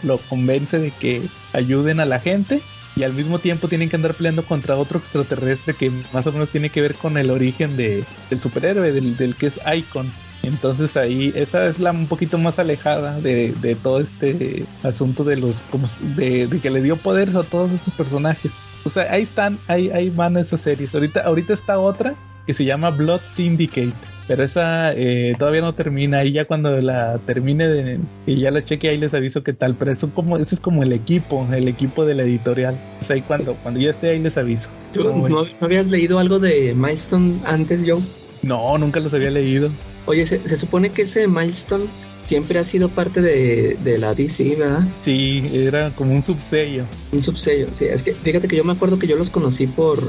lo 0.02 0.18
convence 0.28 0.78
de 0.78 0.90
que 0.90 1.22
ayuden 1.52 2.00
a 2.00 2.04
la 2.04 2.20
gente 2.20 2.62
y 2.98 3.04
al 3.04 3.12
mismo 3.12 3.38
tiempo 3.38 3.68
tienen 3.68 3.88
que 3.88 3.96
andar 3.96 4.14
peleando 4.14 4.44
contra 4.44 4.76
otro 4.76 4.98
extraterrestre 4.98 5.74
que 5.74 5.90
más 6.12 6.26
o 6.26 6.32
menos 6.32 6.48
tiene 6.48 6.70
que 6.70 6.80
ver 6.80 6.94
con 6.96 7.16
el 7.16 7.30
origen 7.30 7.76
de, 7.76 8.04
del 8.28 8.40
superhéroe, 8.40 8.90
del, 8.90 9.36
que 9.36 9.46
es 9.46 9.60
Icon. 9.72 10.10
Entonces 10.42 10.96
ahí 10.96 11.32
esa 11.34 11.66
es 11.66 11.78
la 11.78 11.90
un 11.90 12.06
poquito 12.06 12.38
más 12.38 12.58
alejada 12.58 13.20
de, 13.20 13.54
de 13.60 13.74
todo 13.74 14.00
este 14.00 14.64
asunto 14.82 15.24
de 15.24 15.36
los 15.36 15.60
como 15.70 15.88
de, 16.16 16.48
que 16.62 16.70
le 16.70 16.82
dio 16.82 16.96
poderes 16.96 17.34
a 17.34 17.42
todos 17.42 17.72
estos 17.72 17.94
personajes. 17.94 18.52
O 18.84 18.90
sea, 18.90 19.10
ahí 19.12 19.22
están, 19.22 19.58
ahí, 19.66 19.90
ahí 19.90 20.10
van 20.10 20.36
esas 20.36 20.60
series. 20.60 20.94
Ahorita, 20.94 21.20
ahorita 21.20 21.52
está 21.52 21.78
otra 21.78 22.14
que 22.46 22.54
se 22.54 22.64
llama 22.64 22.90
Blood 22.90 23.20
Syndicate. 23.32 23.92
Pero 24.26 24.44
esa 24.44 24.94
eh, 24.94 25.32
todavía 25.38 25.60
no 25.60 25.74
termina. 25.74 26.24
Y 26.24 26.32
ya 26.32 26.46
cuando 26.46 26.70
la 26.80 27.18
termine 27.26 27.68
de, 27.68 27.98
y 28.26 28.40
ya 28.40 28.50
la 28.50 28.64
cheque 28.64 28.88
ahí 28.88 28.96
les 28.96 29.12
aviso 29.12 29.42
qué 29.42 29.52
tal. 29.52 29.74
Pero 29.74 29.92
eso 29.92 30.10
como, 30.14 30.38
eso 30.38 30.54
es 30.54 30.60
como 30.60 30.82
el 30.82 30.92
equipo, 30.92 31.46
el 31.52 31.68
equipo 31.68 32.06
de 32.06 32.14
la 32.14 32.22
editorial. 32.22 32.78
O 33.06 33.12
ahí 33.12 33.20
cuando, 33.22 33.54
cuando 33.62 33.80
ya 33.80 33.90
esté 33.90 34.10
ahí 34.10 34.20
les 34.20 34.36
aviso. 34.36 34.68
no, 34.94 35.46
habías 35.60 35.90
leído 35.90 36.18
algo 36.18 36.38
de 36.38 36.74
Milestone 36.74 37.34
antes, 37.44 37.82
Joe? 37.86 38.00
No, 38.42 38.78
nunca 38.78 39.00
los 39.00 39.12
había 39.12 39.30
leído. 39.30 39.70
Oye, 40.08 40.26
se, 40.26 40.40
se 40.40 40.56
supone 40.56 40.90
que 40.90 41.02
ese 41.02 41.28
Milestone 41.28 41.84
siempre 42.22 42.58
ha 42.58 42.64
sido 42.64 42.88
parte 42.88 43.20
de, 43.20 43.76
de, 43.84 43.98
la 43.98 44.14
DC, 44.14 44.56
¿verdad? 44.56 44.82
Sí, 45.02 45.42
era 45.52 45.90
como 45.90 46.14
un 46.14 46.24
subsello. 46.24 46.84
Un 47.12 47.22
subsello, 47.22 47.66
sí. 47.78 47.84
Es 47.84 48.02
que 48.02 48.14
fíjate 48.14 48.48
que 48.48 48.56
yo 48.56 48.64
me 48.64 48.72
acuerdo 48.72 48.98
que 48.98 49.06
yo 49.06 49.16
los 49.16 49.28
conocí 49.28 49.66
por 49.66 50.02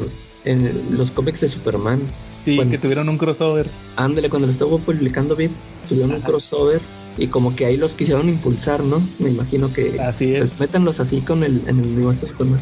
en 0.45 0.71
los 0.91 1.11
cómics 1.11 1.41
de 1.41 1.49
Superman. 1.49 1.99
Sí, 2.45 2.57
que 2.69 2.77
tuvieron 2.77 3.09
un 3.09 3.17
crossover. 3.17 3.67
Ándale, 3.97 4.29
cuando 4.29 4.47
lo 4.47 4.53
estuvo 4.53 4.79
publicando 4.79 5.35
VIP, 5.35 5.51
tuvieron 5.89 6.11
un 6.11 6.21
crossover 6.21 6.79
y 7.17 7.27
como 7.27 7.53
que 7.53 7.65
ahí 7.65 7.75
los 7.75 7.95
quisieron 7.95 8.29
impulsar, 8.29 8.81
¿no? 8.81 9.01
Me 9.19 9.29
imagino 9.29 9.71
que 9.73 9.99
así 9.99 10.33
es. 10.33 10.51
Pues, 10.51 10.59
métanlos 10.61 11.01
así 11.01 11.19
con 11.19 11.43
el, 11.43 11.61
en 11.67 11.79
el 11.79 11.85
universo 11.85 12.25
de 12.25 12.31
Superman. 12.31 12.61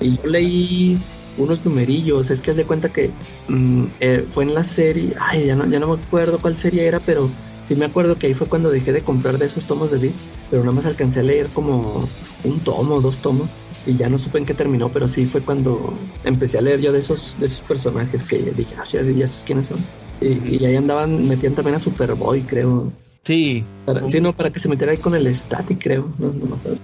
Y 0.00 0.16
yo 0.16 0.26
leí 0.26 0.98
unos 1.38 1.64
numerillos, 1.64 2.30
es 2.30 2.40
que 2.40 2.50
haz 2.50 2.56
de 2.56 2.64
cuenta 2.64 2.92
que 2.92 3.10
mm, 3.48 3.84
eh, 4.00 4.26
fue 4.32 4.44
en 4.44 4.54
la 4.54 4.64
serie, 4.64 5.14
ay, 5.20 5.46
ya 5.46 5.54
no, 5.54 5.66
ya 5.66 5.78
no 5.78 5.88
me 5.88 6.02
acuerdo 6.02 6.38
cuál 6.38 6.56
serie 6.56 6.86
era, 6.86 7.00
pero 7.00 7.28
sí 7.64 7.74
me 7.74 7.84
acuerdo 7.84 8.18
que 8.18 8.28
ahí 8.28 8.34
fue 8.34 8.46
cuando 8.46 8.70
dejé 8.70 8.92
de 8.92 9.02
comprar 9.02 9.38
de 9.38 9.46
esos 9.46 9.66
tomos 9.66 9.90
de 9.90 9.98
VIP, 9.98 10.14
pero 10.50 10.62
nada 10.62 10.74
más 10.74 10.86
alcancé 10.86 11.20
a 11.20 11.24
leer 11.24 11.48
como 11.48 12.08
un 12.44 12.60
tomo, 12.60 13.00
dos 13.00 13.18
tomos 13.18 13.50
y 13.86 13.96
ya 13.96 14.08
no 14.08 14.18
supe 14.18 14.38
en 14.38 14.46
qué 14.46 14.54
terminó, 14.54 14.88
pero 14.88 15.08
sí 15.08 15.26
fue 15.26 15.40
cuando 15.40 15.94
empecé 16.24 16.58
a 16.58 16.62
leer 16.62 16.80
yo 16.80 16.92
de 16.92 16.98
esos, 16.98 17.36
de 17.38 17.46
esos 17.46 17.60
personajes 17.60 18.22
que 18.22 18.38
dije, 18.38 18.74
ah, 18.78 18.84
ya, 18.90 19.02
ya 19.02 19.26
quiénes 19.44 19.68
son. 19.68 19.78
Y, 20.20 20.64
ahí 20.64 20.76
andaban, 20.76 21.28
metían 21.28 21.54
también 21.54 21.76
a 21.76 21.78
Superboy, 21.78 22.40
creo. 22.42 22.90
Sí. 23.26 23.64
Para, 23.84 24.06
sí, 24.06 24.20
no, 24.20 24.32
para 24.36 24.52
que 24.52 24.60
se 24.60 24.68
metiera 24.68 24.92
ahí 24.92 24.98
con 24.98 25.12
el 25.16 25.26
static, 25.34 25.82
creo. 25.82 26.08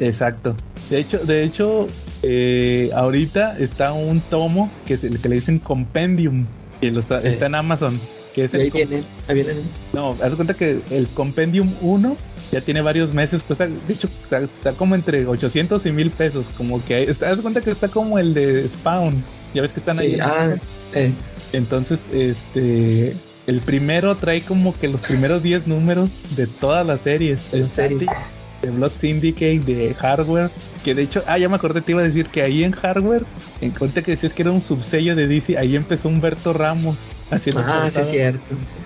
Exacto. 0.01 0.57
De 0.91 0.99
hecho, 0.99 1.19
de 1.19 1.45
hecho 1.45 1.87
eh, 2.25 2.91
ahorita 2.97 3.59
está 3.59 3.93
un 3.93 4.21
tomo 4.21 4.69
que, 4.85 4.97
se, 4.97 5.09
que 5.09 5.29
le 5.29 5.37
dicen 5.37 5.61
Compendium, 5.61 6.47
que 6.81 6.91
lo 6.91 6.99
está, 6.99 7.23
está 7.23 7.47
en 7.47 7.55
Amazon. 7.55 7.99
Que 8.35 8.45
es 8.45 8.55
ahí, 8.55 8.71
viene, 8.71 9.05
ahí 9.29 9.35
viene. 9.37 9.53
No, 9.93 10.17
haz 10.21 10.35
cuenta 10.35 10.55
que 10.55 10.81
el 10.91 11.07
Compendium 11.09 11.71
1 11.81 12.17
ya 12.51 12.61
tiene 12.61 12.81
varios 12.81 13.15
meses, 13.15 13.43
cuesta, 13.43 13.69
de 13.69 13.93
hecho, 13.93 14.09
está, 14.09 14.73
como 14.73 14.97
entre 14.97 15.25
800 15.27 15.87
y 15.87 15.93
1000 15.93 16.11
pesos. 16.11 16.47
Como 16.57 16.85
que, 16.85 17.05
está, 17.05 17.31
haz 17.31 17.39
cuenta 17.39 17.61
que 17.61 17.71
está 17.71 17.87
como 17.87 18.19
el 18.19 18.35
de 18.35 18.67
Spawn. 18.67 19.23
Ya 19.55 19.63
ves 19.63 19.73
que 19.73 19.81
están 19.81 19.99
ahí. 20.01 20.19
ah, 20.21 20.57
eh. 20.95 21.13
Entonces, 21.53 22.01
este 22.13 23.15
el 23.47 23.61
primero 23.61 24.17
trae 24.17 24.43
como 24.43 24.79
que 24.79 24.89
los 24.89 25.01
primeros 25.01 25.43
10 25.43 25.67
números 25.67 26.11
de 26.37 26.47
todas 26.47 26.87
las 26.87 27.01
series. 27.01 27.41
Serie. 27.67 28.07
De 28.61 28.71
Blood 28.71 28.93
Syndicate, 29.01 29.59
de 29.61 29.95
Hardware. 29.95 30.51
Que 30.85 30.95
de 30.95 31.03
hecho, 31.03 31.23
ah, 31.27 31.39
ya 31.39 31.49
me 31.49 31.57
acordé, 31.57 31.81
te 31.81 31.93
iba 31.93 32.01
a 32.01 32.05
decir 32.05 32.27
que 32.27 32.43
ahí 32.43 32.65
en 32.65 32.73
Hardware, 32.73 33.25
en 33.61 33.71
cuenta 33.71 34.03
que 34.03 34.13
decías 34.13 34.33
que 34.33 34.43
era 34.43 34.51
un 34.51 34.63
subsello 34.63 35.17
de 35.17 35.27
DC, 35.27 35.59
ahí 35.59 35.77
empezó 35.77 36.09
Humberto 36.09 36.53
Ramos 36.53 36.97
haciendo 37.31 37.61
ah, 37.61 37.65
portadas, 37.65 37.95
sí 37.95 38.01
es 38.01 38.09
cierto. 38.11 38.41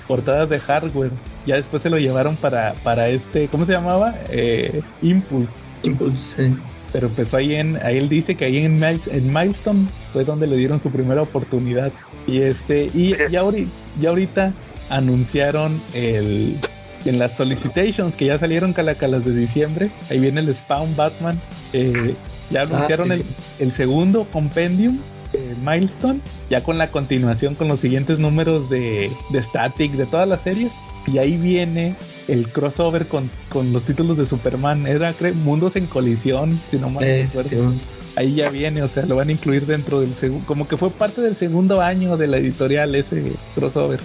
portadas 0.07 0.49
de 0.49 0.59
Hardware. 0.59 1.11
Ya 1.47 1.57
después 1.57 1.83
se 1.83 1.91
lo 1.91 1.99
llevaron 1.99 2.37
para, 2.37 2.75
para 2.83 3.09
este, 3.09 3.49
¿cómo 3.49 3.67
se 3.67 3.73
llamaba? 3.73 4.15
Eh, 4.31 4.83
Impulse. 5.03 5.63
Impulse, 5.83 6.49
sí. 6.49 6.55
Pero 6.97 7.09
empezó 7.09 7.37
ahí 7.37 7.55
en, 7.55 7.77
ahí 7.85 7.99
él 7.99 8.09
dice 8.09 8.37
que 8.37 8.47
ahí 8.47 8.57
en, 8.57 8.83
en 8.83 9.27
Milestone 9.31 9.87
fue 10.15 10.25
donde 10.25 10.47
le 10.47 10.57
dieron 10.57 10.83
su 10.83 10.91
primera 10.91 11.21
oportunidad. 11.21 11.93
Y 12.27 12.41
este, 12.41 12.91
y 12.95 13.15
ya 13.31 13.41
ahorita, 13.41 13.71
ya 14.01 14.09
ahorita 14.09 14.55
anunciaron 14.89 15.79
el 15.93 16.57
en 17.05 17.19
las 17.19 17.37
solicitations 17.37 18.17
que 18.17 18.25
ya 18.25 18.39
salieron 18.39 18.73
calacalas 18.73 19.27
de 19.27 19.37
diciembre, 19.37 19.91
ahí 20.09 20.21
viene 20.21 20.41
el 20.41 20.55
Spawn 20.57 20.97
Batman, 20.97 21.39
eh, 21.75 22.15
ya 22.51 22.63
anunciaron 22.63 23.13
el, 23.13 23.23
el, 23.59 23.73
segundo 23.73 24.27
compendium, 24.33 24.99
eh, 25.35 25.55
Milestone, 25.63 26.21
ya 26.49 26.63
con 26.63 26.79
la 26.79 26.89
continuación 26.89 27.57
con 27.57 27.69
los 27.69 27.81
siguientes 27.81 28.19
números 28.19 28.71
de, 28.71 29.11
de 29.29 29.43
Static, 29.43 29.93
de 29.93 30.07
todas 30.07 30.27
las 30.27 30.41
series, 30.41 30.73
y 31.09 31.19
ahí 31.19 31.37
viene 31.37 31.95
el 32.29 32.49
crossover 32.49 33.07
con, 33.07 33.31
con 33.49 33.73
los 33.73 33.85
títulos 33.85 34.17
de 34.17 34.27
Superman, 34.27 34.87
era 34.87 35.13
creo, 35.13 35.35
Mundos 35.35 35.77
en 35.77 35.87
Colisión, 35.87 36.59
si 36.71 36.79
no 36.79 36.91
mal 36.91 37.05
eh, 37.05 37.25
recuerdo. 37.27 37.73
Sí. 37.73 37.81
Ahí 38.17 38.35
ya 38.35 38.49
viene, 38.49 38.83
o 38.83 38.89
sea, 38.89 39.05
lo 39.05 39.17
van 39.17 39.29
a 39.29 39.33
incluir 39.33 39.67
dentro 39.67 40.01
del 40.01 40.15
segundo, 40.15 40.47
como 40.47 40.67
que 40.67 40.77
fue 40.77 40.91
parte 40.91 41.21
del 41.21 41.37
segundo 41.37 41.83
año 41.83 42.17
de 42.17 42.27
la 42.27 42.39
editorial 42.39 42.95
ese 42.95 43.23
crossover. 43.55 44.01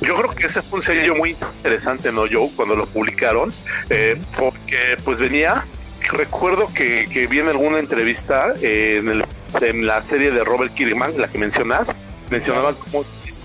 Yo 0.00 0.16
creo 0.16 0.30
que 0.34 0.46
ese 0.46 0.60
fue 0.62 0.78
un 0.80 0.82
sello 0.82 1.14
muy 1.14 1.30
interesante, 1.30 2.12
¿no, 2.12 2.22
Joe? 2.30 2.50
Cuando 2.56 2.74
lo 2.74 2.86
publicaron, 2.86 3.52
eh, 3.88 4.20
porque 4.36 4.98
pues 5.04 5.20
venía, 5.20 5.64
recuerdo 6.12 6.68
que, 6.74 7.08
que 7.10 7.26
vi 7.26 7.38
en 7.38 7.48
alguna 7.48 7.78
entrevista 7.78 8.52
eh, 8.60 8.96
en, 9.00 9.08
el, 9.08 9.24
en, 9.60 9.86
la 9.86 10.02
serie 10.02 10.32
de 10.32 10.42
Robert 10.42 10.74
Kirkman, 10.74 11.12
la 11.16 11.28
que 11.28 11.38
mencionas, 11.38 11.94
mencionaban 12.30 12.74
como 12.74 13.04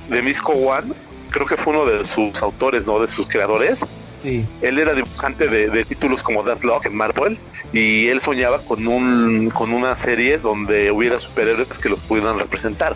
de 0.10 0.22
Misco 0.22 0.54
One, 0.54 0.94
creo 1.30 1.46
que 1.46 1.58
fue 1.58 1.74
uno 1.74 1.86
de 1.86 2.04
sus 2.04 2.42
autores, 2.42 2.86
¿no? 2.86 3.00
De 3.00 3.08
sus 3.08 3.28
creadores. 3.28 3.86
Sí. 4.24 4.46
Él 4.62 4.80
era 4.80 4.94
dibujante 4.94 5.48
de, 5.48 5.86
títulos 5.86 6.24
como 6.24 6.44
Deathlock 6.44 6.86
en 6.86 6.96
Marvel 6.96 7.38
y 7.72 8.08
él 8.08 8.20
soñaba 8.20 8.60
con 8.64 8.86
un 8.88 9.50
con 9.52 9.72
una 9.72 9.96
serie 9.96 10.38
donde 10.38 10.92
hubiera 10.92 11.20
superhéroes 11.20 11.80
que 11.80 11.90
los 11.90 12.02
pudieran 12.02 12.38
representar. 12.38 12.96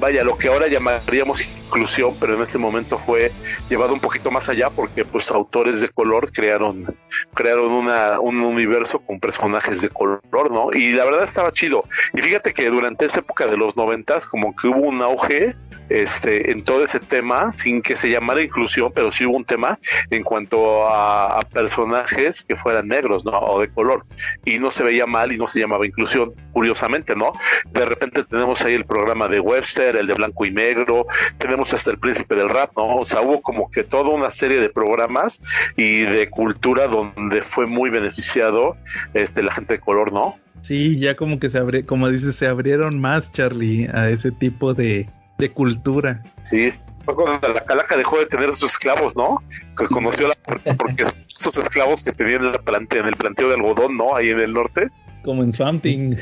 Vaya, 0.00 0.24
lo 0.24 0.36
que 0.36 0.48
ahora 0.48 0.66
llamaríamos 0.66 1.46
inclusión, 1.64 2.14
pero 2.18 2.34
en 2.34 2.42
ese 2.42 2.58
momento 2.58 2.98
fue 2.98 3.30
llevado 3.68 3.94
un 3.94 4.00
poquito 4.00 4.30
más 4.30 4.48
allá 4.48 4.70
porque 4.70 5.04
pues 5.04 5.30
autores 5.30 5.80
de 5.80 5.88
color 5.88 6.30
crearon 6.32 6.96
crearon 7.34 7.70
una, 7.70 8.20
un 8.20 8.40
universo 8.40 8.98
con 8.98 9.20
personajes 9.20 9.80
de 9.80 9.88
color, 9.88 10.50
¿no? 10.50 10.68
Y 10.72 10.92
la 10.92 11.04
verdad 11.04 11.24
estaba 11.24 11.52
chido. 11.52 11.84
Y 12.12 12.22
fíjate 12.22 12.52
que 12.52 12.68
durante 12.68 13.04
esa 13.04 13.20
época 13.20 13.46
de 13.46 13.56
los 13.56 13.76
noventas 13.76 14.26
como 14.26 14.54
que 14.56 14.68
hubo 14.68 14.80
un 14.80 15.02
auge 15.02 15.54
este 15.88 16.50
en 16.50 16.64
todo 16.64 16.82
ese 16.84 16.98
tema 16.98 17.52
sin 17.52 17.82
que 17.82 17.96
se 17.96 18.08
llamara 18.08 18.42
inclusión, 18.42 18.90
pero 18.94 19.10
sí 19.10 19.26
hubo 19.26 19.36
un 19.36 19.44
tema 19.44 19.78
en 20.10 20.22
cuanto 20.22 20.63
a, 20.86 21.38
a 21.38 21.42
personajes 21.42 22.42
que 22.42 22.56
fueran 22.56 22.88
negros, 22.88 23.24
¿no? 23.24 23.32
O 23.32 23.60
de 23.60 23.68
color. 23.68 24.04
Y 24.44 24.58
no 24.58 24.70
se 24.70 24.84
veía 24.84 25.06
mal 25.06 25.32
y 25.32 25.38
no 25.38 25.48
se 25.48 25.60
llamaba 25.60 25.86
inclusión, 25.86 26.32
curiosamente, 26.52 27.14
¿no? 27.14 27.32
De 27.70 27.84
repente 27.84 28.24
tenemos 28.24 28.64
ahí 28.64 28.74
el 28.74 28.84
programa 28.84 29.28
de 29.28 29.40
Webster, 29.40 29.96
el 29.96 30.06
de 30.06 30.14
blanco 30.14 30.44
y 30.44 30.50
negro, 30.50 31.06
tenemos 31.38 31.72
hasta 31.74 31.90
el 31.90 31.98
príncipe 31.98 32.34
del 32.34 32.48
rap, 32.48 32.72
¿no? 32.76 32.96
O 32.96 33.04
sea, 33.04 33.20
hubo 33.20 33.40
como 33.42 33.70
que 33.70 33.84
toda 33.84 34.10
una 34.10 34.30
serie 34.30 34.60
de 34.60 34.68
programas 34.68 35.40
y 35.76 36.00
de 36.00 36.28
cultura 36.30 36.86
donde 36.86 37.42
fue 37.42 37.66
muy 37.66 37.90
beneficiado 37.90 38.76
este 39.14 39.42
la 39.42 39.52
gente 39.52 39.74
de 39.74 39.80
color, 39.80 40.12
¿no? 40.12 40.36
Sí, 40.62 40.98
ya 40.98 41.14
como 41.14 41.38
que 41.38 41.50
se 41.50 41.58
abre, 41.58 41.84
como 41.84 42.08
dices, 42.08 42.36
se 42.36 42.46
abrieron 42.46 42.98
más, 42.98 43.30
Charlie, 43.32 43.88
a 43.92 44.08
ese 44.08 44.30
tipo 44.30 44.72
de, 44.72 45.08
de 45.38 45.50
cultura. 45.50 46.22
Sí, 46.42 46.72
fue 47.04 47.14
cuando 47.14 47.48
la 47.48 47.64
calaca 47.64 47.96
dejó 47.96 48.18
de 48.18 48.26
tener 48.26 48.54
sus 48.54 48.72
esclavos, 48.72 49.16
¿no? 49.16 49.42
Que 49.76 49.86
conoció 49.86 50.28
la 50.28 50.34
porque 50.76 51.04
esos 51.36 51.58
esclavos 51.58 52.04
que 52.04 52.12
tenían 52.12 52.44
en, 52.44 52.52
la 52.52 52.58
plante, 52.58 52.98
en 52.98 53.06
el 53.06 53.16
planteo 53.16 53.48
de 53.48 53.54
algodón, 53.54 53.96
¿no? 53.96 54.16
Ahí 54.16 54.30
en 54.30 54.40
el 54.40 54.52
norte. 54.52 54.88
Como 55.24 55.42
en 55.42 55.52
Swamp 55.52 55.82
Thing. 55.82 56.16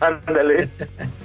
Ándale. 0.00 0.68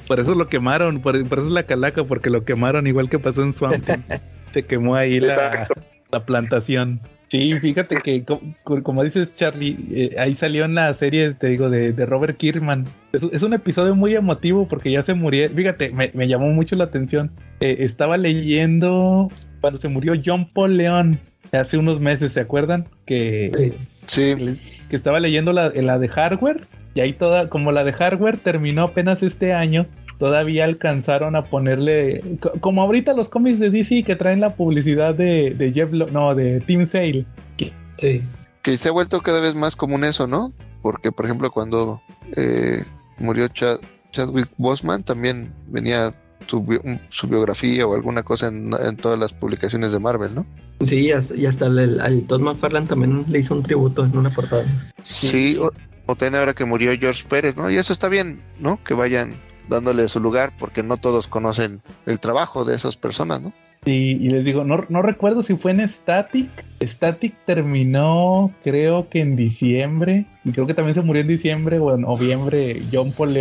Por 0.07 0.19
eso 0.19 0.35
lo 0.35 0.47
quemaron, 0.47 1.01
por, 1.01 1.27
por, 1.27 1.39
eso 1.39 1.47
es 1.47 1.53
la 1.53 1.63
calaca, 1.63 2.03
porque 2.03 2.29
lo 2.29 2.45
quemaron 2.45 2.87
igual 2.87 3.09
que 3.09 3.19
pasó 3.19 3.43
en 3.43 3.53
Swamp 3.53 3.85
Thing. 3.85 4.19
Se 4.53 4.65
quemó 4.65 4.95
ahí 4.95 5.19
la, 5.19 5.67
la, 6.11 6.23
plantación. 6.25 7.01
Sí, 7.29 7.51
fíjate 7.51 7.97
que 7.97 8.23
como, 8.23 8.55
como 8.83 9.03
dices 9.03 9.35
Charlie, 9.35 9.77
eh, 9.91 10.15
ahí 10.17 10.33
salió 10.33 10.65
en 10.65 10.73
la 10.73 10.91
serie, 10.93 11.33
te 11.33 11.47
digo, 11.47 11.69
de, 11.69 11.93
de 11.93 12.05
Robert 12.05 12.37
Kierman. 12.37 12.85
Es, 13.13 13.23
es, 13.23 13.43
un 13.43 13.53
episodio 13.53 13.95
muy 13.95 14.15
emotivo 14.15 14.67
porque 14.67 14.91
ya 14.91 15.03
se 15.03 15.13
murió. 15.13 15.47
Fíjate, 15.49 15.91
me, 15.91 16.09
me 16.15 16.27
llamó 16.27 16.47
mucho 16.47 16.75
la 16.75 16.85
atención. 16.85 17.31
Eh, 17.59 17.77
estaba 17.79 18.17
leyendo 18.17 19.29
cuando 19.61 19.79
se 19.79 19.89
murió 19.89 20.13
John 20.23 20.49
Paul 20.51 20.77
León 20.77 21.19
hace 21.51 21.77
unos 21.77 21.99
meses, 21.99 22.33
¿se 22.33 22.39
acuerdan? 22.39 22.87
Que, 23.05 23.75
sí. 24.07 24.35
que, 24.35 24.55
que 24.89 24.95
estaba 24.95 25.19
leyendo 25.19 25.53
la, 25.53 25.69
la 25.69 25.99
de 25.99 26.07
hardware 26.07 26.61
y 26.95 27.01
ahí 27.01 27.13
toda, 27.13 27.49
como 27.49 27.71
la 27.71 27.83
de 27.83 27.93
hardware 27.93 28.37
terminó 28.37 28.83
apenas 28.83 29.21
este 29.23 29.53
año, 29.53 29.85
todavía 30.19 30.65
alcanzaron 30.65 31.35
a 31.35 31.45
ponerle, 31.45 32.21
como 32.59 32.83
ahorita 32.83 33.13
los 33.13 33.29
cómics 33.29 33.57
de 33.57 33.71
DC 33.71 34.03
que 34.03 34.15
traen 34.15 34.41
la 34.41 34.53
publicidad 34.53 35.15
de, 35.15 35.55
de 35.57 35.71
Jeff, 35.71 35.91
Lo, 35.91 36.07
no, 36.07 36.35
de 36.35 36.59
Team 36.61 36.85
Sale. 36.87 37.25
Que, 37.57 37.73
sí. 37.97 38.21
que 38.61 38.77
se 38.77 38.89
ha 38.89 38.91
vuelto 38.91 39.21
cada 39.21 39.39
vez 39.39 39.55
más 39.55 39.75
común 39.75 40.03
eso, 40.03 40.27
¿no? 40.27 40.53
Porque, 40.81 41.11
por 41.11 41.25
ejemplo, 41.25 41.49
cuando 41.51 42.01
eh, 42.35 42.83
murió 43.17 43.47
Chad, 43.47 43.77
Chadwick 44.11 44.49
Boseman, 44.57 45.03
también 45.03 45.51
venía 45.67 46.13
su, 46.47 46.65
su, 47.09 47.27
biografía 47.27 47.87
o 47.87 47.95
alguna 47.95 48.23
cosa 48.23 48.47
en, 48.47 48.73
en, 48.73 48.97
todas 48.97 49.17
las 49.17 49.31
publicaciones 49.31 49.93
de 49.93 49.99
Marvel, 49.99 50.35
¿no? 50.35 50.45
Sí, 50.85 51.11
y 51.35 51.45
hasta 51.45 51.65
el, 51.67 52.01
el 52.01 52.27
Todd 52.27 52.41
McFarlane 52.41 52.87
también 52.87 53.25
le 53.27 53.39
hizo 53.39 53.53
un 53.53 53.63
tributo 53.63 54.03
en 54.03 54.17
una 54.17 54.33
portada. 54.33 54.65
Sí, 55.03 55.27
sí 55.27 55.57
o, 55.57 55.71
o 56.05 56.15
también 56.15 56.39
ahora 56.39 56.53
que 56.53 56.65
murió 56.65 56.91
George 56.99 57.23
Pérez, 57.27 57.55
¿no? 57.55 57.69
Y 57.69 57.77
eso 57.77 57.93
está 57.93 58.09
bien, 58.09 58.41
¿no? 58.59 58.81
Que 58.83 58.93
vayan 58.93 59.33
dándole 59.69 60.07
su 60.09 60.19
lugar, 60.19 60.53
porque 60.59 60.83
no 60.83 60.97
todos 60.97 61.27
conocen 61.27 61.81
el 62.05 62.19
trabajo 62.19 62.65
de 62.65 62.75
esas 62.75 62.97
personas, 62.97 63.41
¿no? 63.41 63.53
Sí, 63.85 64.17
y 64.19 64.29
les 64.29 64.43
digo, 64.43 64.65
no, 64.65 64.83
no 64.89 65.01
recuerdo 65.01 65.41
si 65.41 65.55
fue 65.55 65.71
en 65.71 65.87
Static. 65.87 66.49
Static 66.81 67.33
terminó, 67.45 68.51
creo 68.63 69.07
que 69.07 69.21
en 69.21 69.37
diciembre, 69.37 70.25
y 70.43 70.51
creo 70.51 70.67
que 70.67 70.73
también 70.73 70.95
se 70.95 71.01
murió 71.01 71.21
en 71.21 71.29
diciembre 71.29 71.79
o 71.79 71.95
en 71.95 72.01
noviembre 72.01 72.81
John 72.91 73.13
Paul 73.13 73.33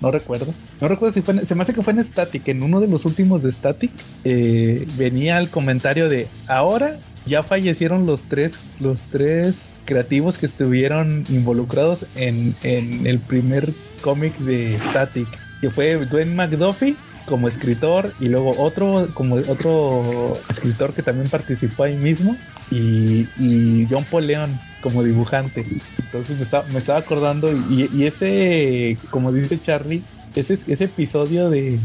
no 0.00 0.10
recuerdo. 0.10 0.52
No 0.80 0.88
recuerdo 0.88 1.14
si 1.14 1.22
fue, 1.22 1.34
en, 1.34 1.46
se 1.46 1.54
me 1.54 1.62
hace 1.62 1.74
que 1.74 1.82
fue 1.82 1.92
en 1.92 2.04
Static, 2.04 2.48
en 2.48 2.64
uno 2.64 2.80
de 2.80 2.88
los 2.88 3.04
últimos 3.04 3.42
de 3.44 3.52
Static, 3.52 3.92
eh, 4.24 4.84
venía 4.96 5.38
el 5.38 5.48
comentario 5.48 6.08
de, 6.08 6.26
ahora 6.48 6.96
ya 7.24 7.44
fallecieron 7.44 8.04
los 8.04 8.22
tres, 8.22 8.58
los 8.80 9.00
tres 9.12 9.54
creativos 9.84 10.38
que 10.38 10.46
estuvieron 10.46 11.24
involucrados 11.28 12.06
en, 12.16 12.54
en 12.62 13.06
el 13.06 13.20
primer 13.20 13.72
cómic 14.00 14.36
de 14.38 14.72
Static, 14.90 15.28
que 15.64 15.70
fue 15.70 15.96
Dwayne 16.04 16.34
McDuffie 16.34 16.94
como 17.24 17.48
escritor 17.48 18.12
y 18.20 18.26
luego 18.26 18.50
otro 18.58 19.08
como 19.14 19.36
otro 19.36 20.34
escritor 20.50 20.92
que 20.92 21.02
también 21.02 21.30
participó 21.30 21.84
ahí 21.84 21.96
mismo 21.96 22.36
y, 22.70 23.26
y 23.38 23.88
John 23.88 24.04
Paul 24.10 24.26
León 24.26 24.60
como 24.82 25.02
dibujante. 25.02 25.64
Entonces 25.98 26.36
me 26.36 26.44
estaba, 26.44 26.66
me 26.70 26.76
estaba 26.76 26.98
acordando 26.98 27.50
y, 27.50 27.88
y, 27.94 28.04
ese, 28.04 28.98
como 29.08 29.32
dice 29.32 29.58
Charlie, 29.58 30.02
ese, 30.34 30.58
ese 30.66 30.84
episodio 30.84 31.50
de, 31.50 31.78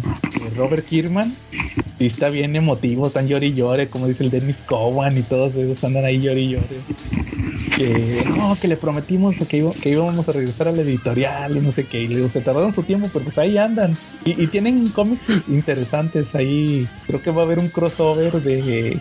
Robert 0.55 0.85
Kierman 0.85 1.33
sí 1.97 2.05
está 2.05 2.29
bien 2.29 2.55
emotivo, 2.55 3.07
están 3.07 3.27
llori 3.27 3.53
como 3.89 4.07
dice 4.07 4.23
el 4.23 4.29
Dennis 4.29 4.57
Cowan 4.65 5.17
y 5.17 5.21
todos 5.21 5.53
ellos 5.55 5.83
andan 5.83 6.05
ahí 6.05 6.19
llori 6.19 6.41
y 6.41 6.49
llore. 6.49 6.65
que 7.75 8.23
no, 8.25 8.57
que 8.59 8.67
le 8.67 8.77
prometimos 8.77 9.37
que, 9.37 9.69
que 9.81 9.89
íbamos 9.89 10.27
a 10.27 10.31
regresar 10.31 10.69
a 10.69 10.71
la 10.71 10.81
editorial 10.81 11.57
y 11.57 11.61
no 11.61 11.71
sé 11.71 11.85
qué. 11.85 12.01
Y 12.01 12.07
digo, 12.07 12.29
se 12.29 12.41
tardaron 12.41 12.73
su 12.73 12.83
tiempo, 12.83 13.09
pero 13.11 13.25
pues 13.25 13.37
ahí 13.37 13.57
andan. 13.57 13.95
Y, 14.25 14.47
tienen 14.47 14.87
cómics 14.89 15.27
interesantes 15.47 16.33
ahí. 16.35 16.87
Creo 17.07 17.21
que 17.21 17.31
va 17.31 17.41
a 17.41 17.45
haber 17.45 17.59
un 17.59 17.69
crossover 17.69 18.41
de, 18.41 18.99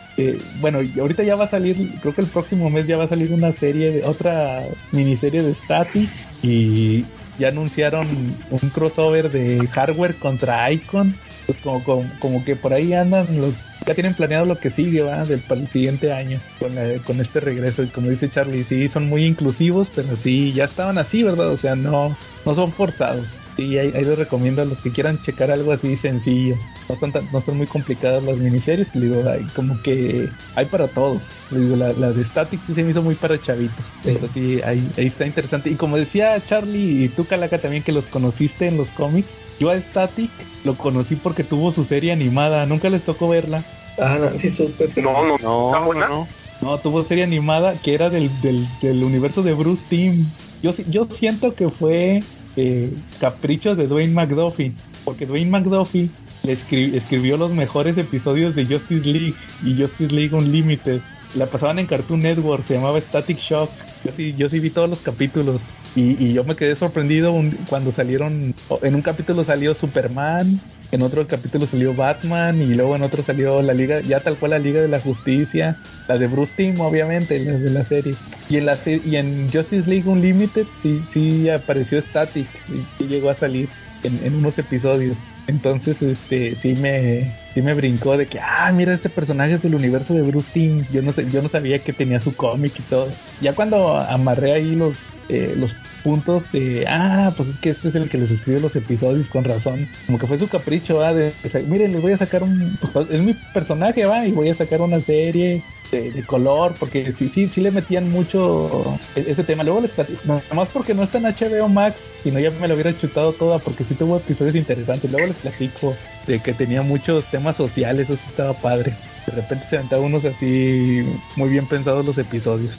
bueno, 0.61 0.81
ahorita 1.01 1.23
ya 1.23 1.37
va 1.37 1.45
a 1.45 1.51
salir, 1.51 1.93
creo 2.01 2.15
que 2.15 2.21
el 2.21 2.27
próximo 2.27 2.71
mes 2.71 2.87
ya 2.87 2.97
va 2.97 3.05
a 3.05 3.09
salir 3.09 3.33
una 3.33 3.53
serie, 3.53 3.93
de 3.93 4.05
otra 4.05 4.63
miniserie 4.93 5.43
de 5.43 5.55
Static. 5.55 6.09
Y 6.43 7.05
ya 7.39 7.49
anunciaron 7.49 8.07
un 8.51 8.71
crossover 8.71 9.31
de 9.31 9.67
hardware 9.69 10.15
contra 10.17 10.71
Icon. 10.71 11.15
Pues 11.47 11.59
como, 11.63 11.83
como, 11.83 12.11
como 12.19 12.45
que 12.45 12.57
por 12.57 12.75
ahí 12.75 12.93
andan 12.93 13.27
los 13.41 13.55
ya 13.87 13.95
tienen 13.95 14.13
planeado 14.13 14.45
lo 14.45 14.59
que 14.59 14.71
sigue, 14.71 15.01
¿va? 15.01 15.25
Del, 15.25 15.41
para 15.41 15.63
el 15.63 15.67
siguiente 15.67 16.13
año, 16.13 16.39
con, 16.59 16.75
con 17.05 17.21
este 17.21 17.41
regreso. 17.41 17.83
Y 17.83 17.87
como 17.87 18.11
dice 18.11 18.31
Charlie, 18.31 18.63
sí, 18.63 18.89
son 18.91 19.09
muy 19.09 19.25
inclusivos, 19.25 19.89
pero 19.95 20.15
sí, 20.15 20.53
ya 20.53 20.65
estaban 20.65 20.99
así, 20.99 21.23
¿verdad? 21.23 21.49
O 21.49 21.57
sea, 21.57 21.75
no, 21.75 22.15
no 22.45 22.55
son 22.55 22.71
forzados. 22.71 23.25
Sí, 23.59 23.77
ahí, 23.77 23.93
ahí 23.93 24.05
les 24.05 24.17
recomiendo 24.17 24.63
a 24.63 24.65
los 24.65 24.79
que 24.79 24.93
quieran 24.93 25.21
checar 25.21 25.51
algo 25.51 25.73
así 25.73 25.97
sencillo. 25.97 26.55
No 26.89 26.95
están, 26.95 27.13
no 27.33 27.41
están 27.41 27.57
muy 27.57 27.67
complicadas 27.67 28.23
las 28.23 28.37
miniseries. 28.37 28.95
Le 28.95 29.07
digo, 29.07 29.29
hay, 29.29 29.45
como 29.49 29.83
que 29.83 30.29
hay 30.55 30.67
para 30.67 30.87
todos. 30.87 31.21
Le 31.51 31.59
digo, 31.59 31.75
la, 31.75 31.93
la 31.95 32.13
de 32.13 32.23
Static 32.23 32.61
sí 32.69 32.75
se 32.75 32.85
me 32.85 32.93
hizo 32.93 33.03
muy 33.03 33.17
para 33.17 33.37
chavitos. 33.43 33.85
Pero 34.05 34.29
sí, 34.33 34.61
ahí, 34.65 34.89
ahí 34.97 35.09
está 35.09 35.27
interesante. 35.27 35.71
Y 35.71 35.75
como 35.75 35.97
decía 35.97 36.41
Charlie 36.47 37.07
y 37.07 37.09
tú, 37.09 37.25
Calaca, 37.25 37.59
también 37.59 37.83
que 37.83 37.91
los 37.91 38.05
conociste 38.05 38.69
en 38.69 38.77
los 38.77 38.87
cómics. 38.91 39.27
Yo 39.59 39.71
a 39.71 39.77
Static 39.77 40.31
lo 40.63 40.77
conocí 40.77 41.17
porque 41.17 41.43
tuvo 41.43 41.73
su 41.73 41.85
serie 41.85 42.13
animada. 42.13 42.65
Nunca 42.65 42.89
les 42.91 43.03
tocó 43.03 43.29
verla. 43.29 43.65
Ah, 44.01 44.19
no, 44.21 44.39
sí, 44.39 44.51
súper. 44.51 44.97
No, 44.99 45.27
no, 45.27 45.37
no, 45.43 45.95
no, 45.95 46.29
no. 46.61 46.79
tuvo 46.79 47.03
serie 47.03 47.25
animada 47.25 47.75
que 47.83 47.93
era 47.93 48.09
del, 48.09 48.31
del, 48.41 48.65
del 48.81 49.03
universo 49.03 49.43
de 49.43 49.53
Bruce 49.55 49.83
Team. 49.91 50.27
Yo, 50.63 50.73
yo 50.87 51.07
siento 51.07 51.55
que 51.57 51.71
fue 51.71 52.21
eh, 52.59 52.93
capricho 53.21 53.77
de 53.77 53.87
Dwayne 53.87 54.13
McDuffie, 54.13 54.73
porque 55.05 55.27
Dwayne 55.27 55.51
McDuffie 55.51 56.11
le 56.43 56.53
escribió 56.97 57.37
los 57.37 57.53
mejores 57.53 57.97
episodios 57.99 58.55
de 58.57 58.67
Justice 58.67 59.09
League 59.09 59.35
y 59.65 59.81
Justice 59.81 60.13
League 60.13 60.35
Unlimited. 60.35 61.01
La 61.35 61.47
pasaban 61.47 61.79
en 61.79 61.87
Cartoon 61.87 62.21
Network, 62.21 62.67
se 62.67 62.75
llamaba 62.75 63.01
Static 63.01 63.39
Shock. 63.39 63.71
Yo 64.05 64.11
sí, 64.17 64.33
yo 64.33 64.49
sí 64.49 64.59
vi 64.59 64.71
todos 64.71 64.91
los 64.91 65.01
capítulos. 65.01 65.61
Y 65.95 66.33
yo 66.33 66.45
me 66.45 66.55
quedé 66.55 66.77
sorprendido 66.77 67.35
cuando 67.69 67.93
salieron. 67.93 68.55
En 68.83 68.95
un 68.95 69.03
capítulo 69.03 69.43
salió 69.43 69.75
Superman, 69.75 70.61
en 70.91 71.03
otro 71.03 71.27
capítulo 71.27 71.67
salió 71.67 71.95
Batman 71.95 72.63
y 72.63 72.69
luego 72.69 72.97
en 72.97 73.03
otro 73.03 73.23
salió 73.23 73.61
la 73.63 73.75
Liga, 73.75 74.01
ya 74.01 74.21
tal 74.21 74.37
cual 74.37 74.53
la 74.53 74.59
Liga 74.59 74.81
de 74.81 74.89
la 74.89 75.01
Justicia, 75.01 75.77
la 76.09 76.17
de 76.17 76.27
Bruce 76.27 76.53
Timm, 76.57 76.81
obviamente, 76.81 77.39
las 77.41 77.61
de 77.61 77.71
la 77.71 77.85
serie. 77.85 78.15
Y 78.49 78.57
en, 78.57 78.67
la 78.67 78.79
y 78.87 79.17
en 79.17 79.51
Justice 79.53 79.89
League 79.89 80.09
Unlimited 80.09 80.67
sí, 80.83 81.03
sí 81.09 81.49
apareció 81.51 82.01
Static, 82.01 82.49
y 82.69 82.85
sí 82.97 83.05
llegó 83.05 83.31
a 83.31 83.35
salir 83.35 83.69
en, 84.03 84.19
en 84.25 84.35
unos 84.35 84.59
episodios. 84.59 85.17
Entonces, 85.47 86.03
este, 86.03 86.55
sí 86.57 86.75
me, 86.75 87.35
sí 87.55 87.63
me 87.63 87.73
brincó 87.73 88.17
de 88.19 88.27
que, 88.27 88.39
ah, 88.39 88.71
mira, 88.73 88.93
este 88.93 89.09
personaje 89.09 89.55
es 89.55 89.63
del 89.63 89.75
universo 89.75 90.13
de 90.13 90.23
Bruce 90.23 90.51
Timm. 90.53 90.85
Yo 90.93 91.01
no 91.01 91.13
sé, 91.13 91.27
yo 91.31 91.41
no 91.43 91.49
sabía 91.49 91.79
que 91.79 91.95
tenía 91.95 92.21
su 92.21 92.37
cómic 92.37 92.73
y 92.79 92.83
todo. 92.83 93.09
Ya 93.41 93.55
cuando 93.55 93.97
amarré 93.97 94.53
ahí 94.53 94.77
los, 94.77 94.99
eh, 95.29 95.55
los 95.57 95.75
puntos 96.03 96.51
de, 96.53 96.87
ah, 96.89 97.33
pues 97.37 97.51
es 97.51 97.59
que 97.59 97.71
este 97.71 97.89
es 97.89 97.95
el 97.95 98.09
que 98.09 98.19
les 98.19 98.31
escribe 98.31 98.61
los 98.61 98.75
episodios 98.75 99.29
con 99.29 99.45
razón. 99.45 99.89
Como 100.07 100.19
que 100.19 100.27
fue 100.27 100.39
su 100.39 100.49
capricho, 100.49 100.97
¿va? 100.97 101.13
De, 101.13 101.33
miren, 101.67 101.93
les 101.93 102.01
voy 102.01 102.13
a 102.13 102.19
sacar 102.19 102.43
un, 102.43 102.79
pues, 102.93 103.09
es 103.11 103.21
mi 103.21 103.35
personaje, 103.35 104.07
va, 104.07 104.27
y 104.27 104.33
voy 104.33 104.49
a 104.49 104.55
sacar 104.55 104.81
una 104.81 105.01
serie 105.01 105.63
de, 105.91 106.23
color, 106.27 106.75
porque 106.79 107.15
sí, 107.19 107.29
sí, 107.29 107.47
sí 107.47 107.61
le 107.61 107.71
metían 107.71 108.11
mucho 108.11 108.99
e, 109.17 109.25
ese 109.29 109.45
tema. 109.45 109.65
Luego 109.65 109.83
les 109.83 109.91
platico, 109.91 110.21
no, 110.25 110.41
más 110.55 110.69
porque 110.69 110.95
no 110.95 111.03
está 111.03 111.19
en 111.19 111.25
HBO 111.25 111.69
Max, 111.69 111.97
si 112.23 112.31
no 112.31 112.41
ya 112.41 112.51
me 112.51 112.69
lo 112.69 112.75
hubiera 112.75 112.97
chutado 112.97 113.33
toda, 113.33 113.59
porque 113.59 113.85
sí 113.85 113.95
tuvo 113.95 114.17
episodios 114.17 114.55
interesantes. 114.55 115.11
Luego 115.11 115.27
les 115.27 115.37
platico 115.37 115.95
de 116.27 116.41
que 116.41 116.53
tenía 116.55 116.83
muchos 116.83 117.25
temas 117.27 117.57
sociales, 117.57 118.09
eso 118.09 118.15
sí 118.15 118.31
estaba 118.31 118.55
padre. 118.55 118.95
De 119.27 119.33
repente 119.33 119.67
se 119.69 119.77
aventaban 119.77 120.07
unos 120.07 120.25
así 120.25 121.05
muy 121.37 121.51
bien 121.51 121.67
pensados 121.67 122.05
los 122.07 122.17
episodios. 122.17 122.79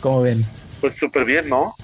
como 0.00 0.22
ven? 0.22 0.44
Pues 0.80 0.94
súper 0.96 1.24
bien, 1.24 1.48
¿no? 1.48 1.74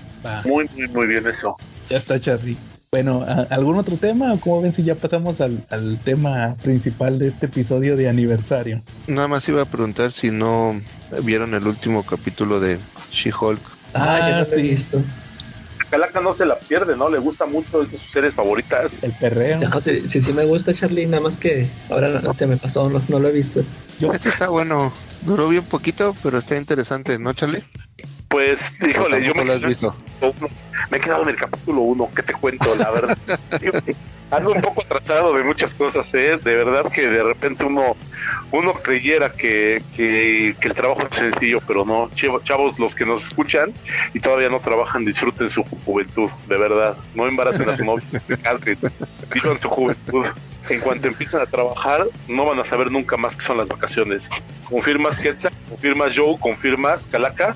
Muy, 0.44 0.68
muy, 0.74 0.88
muy 0.88 1.06
bien 1.06 1.26
eso. 1.26 1.56
Ya 1.88 1.98
está, 1.98 2.20
Charlie. 2.20 2.56
Bueno, 2.94 3.26
¿algún 3.50 3.76
otro 3.76 3.96
tema 3.96 4.32
o 4.32 4.38
cómo 4.38 4.62
ven 4.62 4.72
si 4.72 4.84
ya 4.84 4.94
pasamos 4.94 5.40
al, 5.40 5.98
tema 6.04 6.54
principal 6.62 7.18
de 7.18 7.26
este 7.26 7.46
episodio 7.46 7.96
de 7.96 8.08
aniversario? 8.08 8.82
Nada 9.08 9.26
más 9.26 9.48
iba 9.48 9.62
a 9.62 9.64
preguntar 9.64 10.12
si 10.12 10.30
no 10.30 10.80
vieron 11.24 11.54
el 11.54 11.66
último 11.66 12.04
capítulo 12.04 12.60
de 12.60 12.78
She-Hulk. 13.10 13.60
Ah, 13.94 14.20
ya 14.20 14.40
lo 14.42 14.46
he 14.56 14.62
visto. 14.62 15.02
Calaca 15.90 16.20
no 16.20 16.36
se 16.36 16.46
la 16.46 16.56
pierde, 16.56 16.96
¿no? 16.96 17.08
Le 17.08 17.18
gusta 17.18 17.46
mucho, 17.46 17.82
es 17.82 17.90
de 17.90 17.98
sus 17.98 18.08
series 18.08 18.34
favoritas. 18.34 19.02
El 19.02 19.10
perreo. 19.10 19.58
sí, 19.80 20.06
sí, 20.06 20.32
me 20.32 20.44
gusta 20.44 20.72
Charlie, 20.72 21.06
nada 21.06 21.24
más 21.24 21.36
que 21.36 21.68
ahora 21.90 22.32
se 22.32 22.46
me 22.46 22.56
pasó, 22.56 22.88
no, 22.88 23.02
no 23.08 23.18
lo 23.18 23.28
he 23.28 23.32
visto. 23.32 23.60
Yo... 23.98 24.12
Este 24.12 24.28
está 24.28 24.48
bueno, 24.50 24.92
duró 25.22 25.48
bien 25.48 25.64
poquito, 25.64 26.14
pero 26.22 26.38
está 26.38 26.56
interesante, 26.56 27.18
¿no, 27.18 27.32
Charlie? 27.32 27.64
Pues, 28.34 28.82
híjole, 28.82 29.24
yo 29.24 29.32
me, 29.32 29.44
he 29.44 29.58
visto? 29.60 29.94
me 30.90 30.96
he 30.96 31.00
quedado 31.00 31.22
en 31.22 31.28
el 31.28 31.36
capítulo 31.36 31.82
1, 31.82 32.10
¿qué 32.16 32.22
te 32.24 32.34
cuento? 32.34 32.74
La 32.74 32.90
verdad. 32.90 33.16
Ando 34.32 34.50
un 34.50 34.60
poco 34.60 34.82
atrasado 34.82 35.32
de 35.34 35.44
muchas 35.44 35.72
cosas, 35.76 36.12
¿eh? 36.14 36.36
De 36.42 36.56
verdad 36.56 36.90
que 36.90 37.06
de 37.06 37.22
repente 37.22 37.64
uno, 37.64 37.94
uno 38.50 38.72
creyera 38.72 39.30
que, 39.30 39.84
que, 39.94 40.56
el 40.60 40.74
trabajo 40.74 41.06
es 41.08 41.16
sencillo, 41.16 41.60
pero 41.64 41.84
no. 41.84 42.10
Chavos, 42.42 42.76
los 42.80 42.96
que 42.96 43.06
nos 43.06 43.22
escuchan 43.22 43.72
y 44.12 44.18
todavía 44.18 44.48
no 44.48 44.58
trabajan, 44.58 45.04
disfruten 45.04 45.48
su 45.48 45.62
juventud, 45.84 46.28
de 46.48 46.56
verdad. 46.56 46.96
No 47.14 47.28
embaracen 47.28 47.68
a 47.68 47.76
su 47.76 47.84
novio, 47.84 48.04
cansen, 48.42 48.76
vivan 49.32 49.60
su 49.60 49.68
juventud. 49.68 50.26
En 50.68 50.80
cuanto 50.80 51.06
empiezan 51.06 51.42
a 51.42 51.46
trabajar, 51.46 52.08
no 52.26 52.46
van 52.46 52.58
a 52.58 52.64
saber 52.64 52.90
nunca 52.90 53.16
más 53.16 53.36
qué 53.36 53.42
son 53.42 53.58
las 53.58 53.68
vacaciones. 53.68 54.28
¿Confirmas 54.68 55.20
Quetzal? 55.20 55.52
¿Confirmas 55.68 56.16
Joe? 56.16 56.36
¿Confirmas 56.40 57.06
Calaca? 57.06 57.54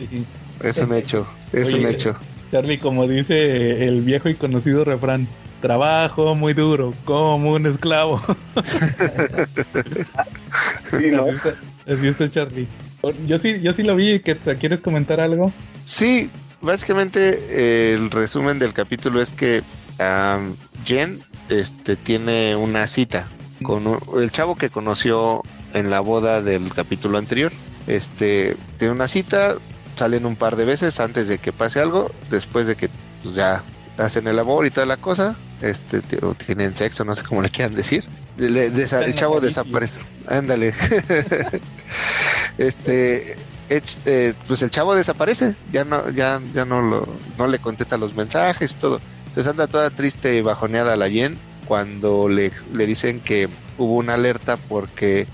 Es 0.62 0.78
un 0.78 0.92
hecho, 0.92 1.26
es 1.52 1.72
un 1.72 1.86
hecho. 1.86 2.14
Charlie, 2.50 2.78
como 2.78 3.06
dice 3.06 3.84
el 3.84 4.00
viejo 4.00 4.28
y 4.28 4.34
conocido 4.34 4.84
refrán, 4.84 5.28
trabajo 5.60 6.34
muy 6.34 6.54
duro, 6.54 6.94
como 7.04 7.52
un 7.52 7.66
esclavo. 7.66 8.22
sí, 10.98 11.10
¿no? 11.10 11.26
Así 11.86 12.08
está, 12.08 12.30
Charlie. 12.30 12.66
Yo 13.26 13.38
sí, 13.38 13.60
yo 13.60 13.72
sí 13.72 13.82
lo 13.82 13.96
vi, 13.96 14.20
que 14.20 14.36
¿quieres 14.36 14.80
comentar 14.80 15.20
algo? 15.20 15.52
Sí, 15.84 16.30
básicamente 16.60 17.94
el 17.94 18.10
resumen 18.10 18.58
del 18.58 18.72
capítulo 18.72 19.22
es 19.22 19.30
que 19.30 19.62
Jen 20.84 21.20
este, 21.48 21.96
tiene 21.96 22.56
una 22.56 22.86
cita 22.86 23.28
con 23.62 23.98
el 24.16 24.30
chavo 24.30 24.56
que 24.56 24.70
conoció 24.70 25.42
en 25.74 25.90
la 25.90 26.00
boda 26.00 26.42
del 26.42 26.72
capítulo 26.72 27.18
anterior. 27.18 27.52
Este 27.86 28.56
tiene 28.78 28.92
una 28.92 29.08
cita, 29.08 29.56
salen 29.98 30.26
un 30.26 30.36
par 30.36 30.56
de 30.56 30.64
veces 30.64 31.00
antes 31.00 31.28
de 31.28 31.38
que 31.38 31.52
pase 31.52 31.80
algo, 31.80 32.10
después 32.30 32.66
de 32.66 32.76
que 32.76 32.88
pues, 33.22 33.34
ya 33.34 33.62
hacen 33.96 34.26
el 34.28 34.38
amor 34.38 34.66
y 34.66 34.70
toda 34.70 34.86
la 34.86 34.96
cosa, 34.96 35.36
este, 35.60 36.00
o 36.22 36.34
tienen 36.34 36.74
sexo, 36.74 37.04
no 37.04 37.14
sé 37.14 37.22
cómo 37.24 37.42
le 37.42 37.50
quieran 37.50 37.74
decir. 37.74 38.04
el 38.38 39.14
chavo 39.14 39.40
desaparece. 39.40 40.00
Ándale. 40.26 40.72
este, 42.58 43.36
eh, 43.70 44.34
pues 44.46 44.62
el 44.62 44.70
chavo 44.70 44.94
desaparece, 44.94 45.56
ya 45.72 45.84
no, 45.84 46.08
ya, 46.10 46.40
ya 46.54 46.64
no 46.64 46.80
lo, 46.80 47.08
no 47.36 47.46
le 47.46 47.58
contesta 47.58 47.96
los 47.96 48.14
mensajes 48.14 48.72
y 48.72 48.74
todo. 48.76 49.00
Entonces 49.26 49.50
anda 49.50 49.66
toda 49.66 49.90
triste 49.90 50.36
y 50.36 50.42
bajoneada 50.42 50.96
la 50.96 51.10
Jen 51.10 51.38
cuando 51.66 52.28
le, 52.28 52.50
le 52.72 52.86
dicen 52.86 53.20
que 53.20 53.48
hubo 53.76 53.94
una 53.96 54.14
alerta 54.14 54.56
porque 54.56 55.26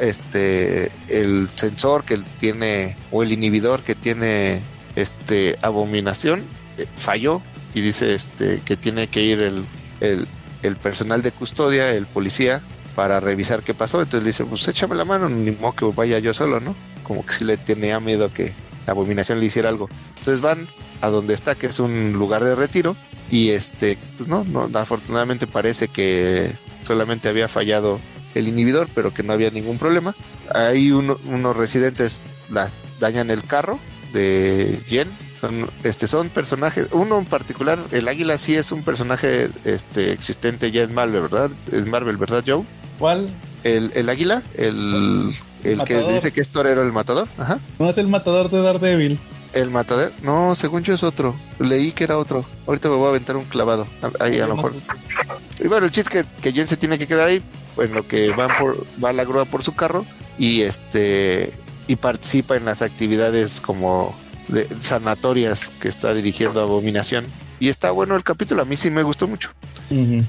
este 0.00 0.90
el 1.08 1.48
sensor 1.54 2.04
que 2.04 2.18
tiene 2.40 2.96
o 3.10 3.22
el 3.22 3.32
inhibidor 3.32 3.82
que 3.82 3.94
tiene 3.94 4.62
este 4.96 5.58
abominación 5.62 6.42
eh, 6.78 6.86
falló 6.96 7.42
y 7.74 7.80
dice 7.80 8.14
este 8.14 8.60
que 8.64 8.76
tiene 8.76 9.08
que 9.08 9.22
ir 9.22 9.42
el, 9.42 9.64
el, 10.00 10.76
personal 10.76 11.22
de 11.22 11.32
custodia, 11.32 11.92
el 11.92 12.06
policía, 12.06 12.62
para 12.94 13.20
revisar 13.20 13.62
qué 13.62 13.74
pasó. 13.74 14.00
Entonces 14.00 14.24
dice, 14.26 14.44
pues 14.44 14.66
échame 14.68 14.94
la 14.94 15.04
mano, 15.04 15.28
ni 15.28 15.50
modo 15.50 15.72
que 15.72 15.84
vaya 15.86 16.18
yo 16.20 16.32
solo, 16.32 16.60
¿no? 16.60 16.74
Como 17.02 17.26
que 17.26 17.32
si 17.32 17.44
le 17.44 17.56
tenía 17.56 18.00
miedo 18.00 18.32
que 18.32 18.52
la 18.86 18.92
abominación 18.92 19.40
le 19.40 19.46
hiciera 19.46 19.68
algo. 19.68 19.88
Entonces 20.18 20.40
van 20.40 20.66
a 21.00 21.10
donde 21.10 21.34
está, 21.34 21.54
que 21.54 21.66
es 21.66 21.80
un 21.80 22.12
lugar 22.12 22.44
de 22.44 22.54
retiro, 22.54 22.96
y 23.30 23.50
este, 23.50 23.98
pues 24.16 24.28
no, 24.28 24.44
no, 24.44 24.70
afortunadamente 24.78 25.46
parece 25.46 25.88
que 25.88 26.52
solamente 26.80 27.28
había 27.28 27.48
fallado 27.48 28.00
el 28.34 28.48
inhibidor, 28.48 28.88
pero 28.94 29.12
que 29.12 29.22
no 29.22 29.32
había 29.32 29.50
ningún 29.50 29.78
problema. 29.78 30.14
Ahí 30.54 30.90
unos 30.90 31.56
residentes 31.56 32.20
la, 32.50 32.70
dañan 33.00 33.30
el 33.30 33.44
carro 33.44 33.78
de 34.12 34.80
Jen. 34.88 35.08
Son, 35.40 35.68
este, 35.82 36.06
son 36.06 36.30
personajes, 36.30 36.88
uno 36.92 37.18
en 37.18 37.26
particular, 37.26 37.78
el 37.90 38.08
águila 38.08 38.38
sí 38.38 38.54
es 38.54 38.72
un 38.72 38.82
personaje 38.82 39.50
este, 39.64 40.12
existente 40.12 40.70
ya 40.70 40.84
en 40.84 40.94
Marvel, 40.94 41.20
¿verdad? 41.20 41.50
En 41.70 41.90
Marvel, 41.90 42.16
¿verdad, 42.16 42.42
Joe? 42.46 42.64
¿Cuál? 42.98 43.28
El, 43.62 43.92
el 43.94 44.08
águila, 44.08 44.42
el, 44.54 45.34
el, 45.62 45.84
que 45.84 46.02
dice 46.04 46.32
que 46.32 46.40
es 46.40 46.48
torero 46.48 46.82
el 46.82 46.92
matador. 46.92 47.28
Ajá. 47.36 47.58
No 47.78 47.90
es 47.90 47.98
el 47.98 48.08
matador 48.08 48.50
de 48.50 48.62
Daredevil. 48.62 49.18
El 49.52 49.70
matadero. 49.70 50.12
No, 50.22 50.54
según 50.54 50.82
yo 50.82 50.94
es 50.94 51.02
otro. 51.02 51.34
Leí 51.58 51.92
que 51.92 52.04
era 52.04 52.16
otro. 52.16 52.44
Ahorita 52.66 52.88
me 52.88 52.96
voy 52.96 53.06
a 53.06 53.10
aventar 53.10 53.36
un 53.36 53.44
clavado. 53.44 53.86
Ahí 54.20 54.38
a 54.40 54.46
lo 54.46 54.56
mejor. 54.56 54.72
Y 55.62 55.68
bueno, 55.68 55.86
el 55.86 55.92
chiste 55.92 56.20
es 56.20 56.24
que, 56.24 56.40
que 56.40 56.52
Jen 56.52 56.68
se 56.68 56.76
tiene 56.76 56.98
que 56.98 57.06
quedar 57.06 57.28
ahí. 57.28 57.42
En 57.78 57.92
lo 57.92 58.06
que 58.06 58.30
van 58.30 58.50
por, 58.58 58.86
va 59.02 59.12
la 59.12 59.24
grúa 59.24 59.44
por 59.44 59.62
su 59.62 59.74
carro. 59.74 60.04
Y 60.38 60.62
este. 60.62 61.52
Y 61.86 61.96
participa 61.96 62.56
en 62.56 62.64
las 62.64 62.80
actividades 62.80 63.60
como 63.60 64.14
de 64.48 64.66
sanatorias 64.80 65.68
que 65.80 65.88
está 65.88 66.14
dirigiendo 66.14 66.60
Abominación. 66.60 67.24
Y 67.60 67.68
está 67.68 67.90
bueno 67.90 68.16
el 68.16 68.24
capítulo. 68.24 68.62
A 68.62 68.64
mí 68.64 68.76
sí 68.76 68.90
me 68.90 69.02
gustó 69.02 69.28
mucho. 69.28 69.50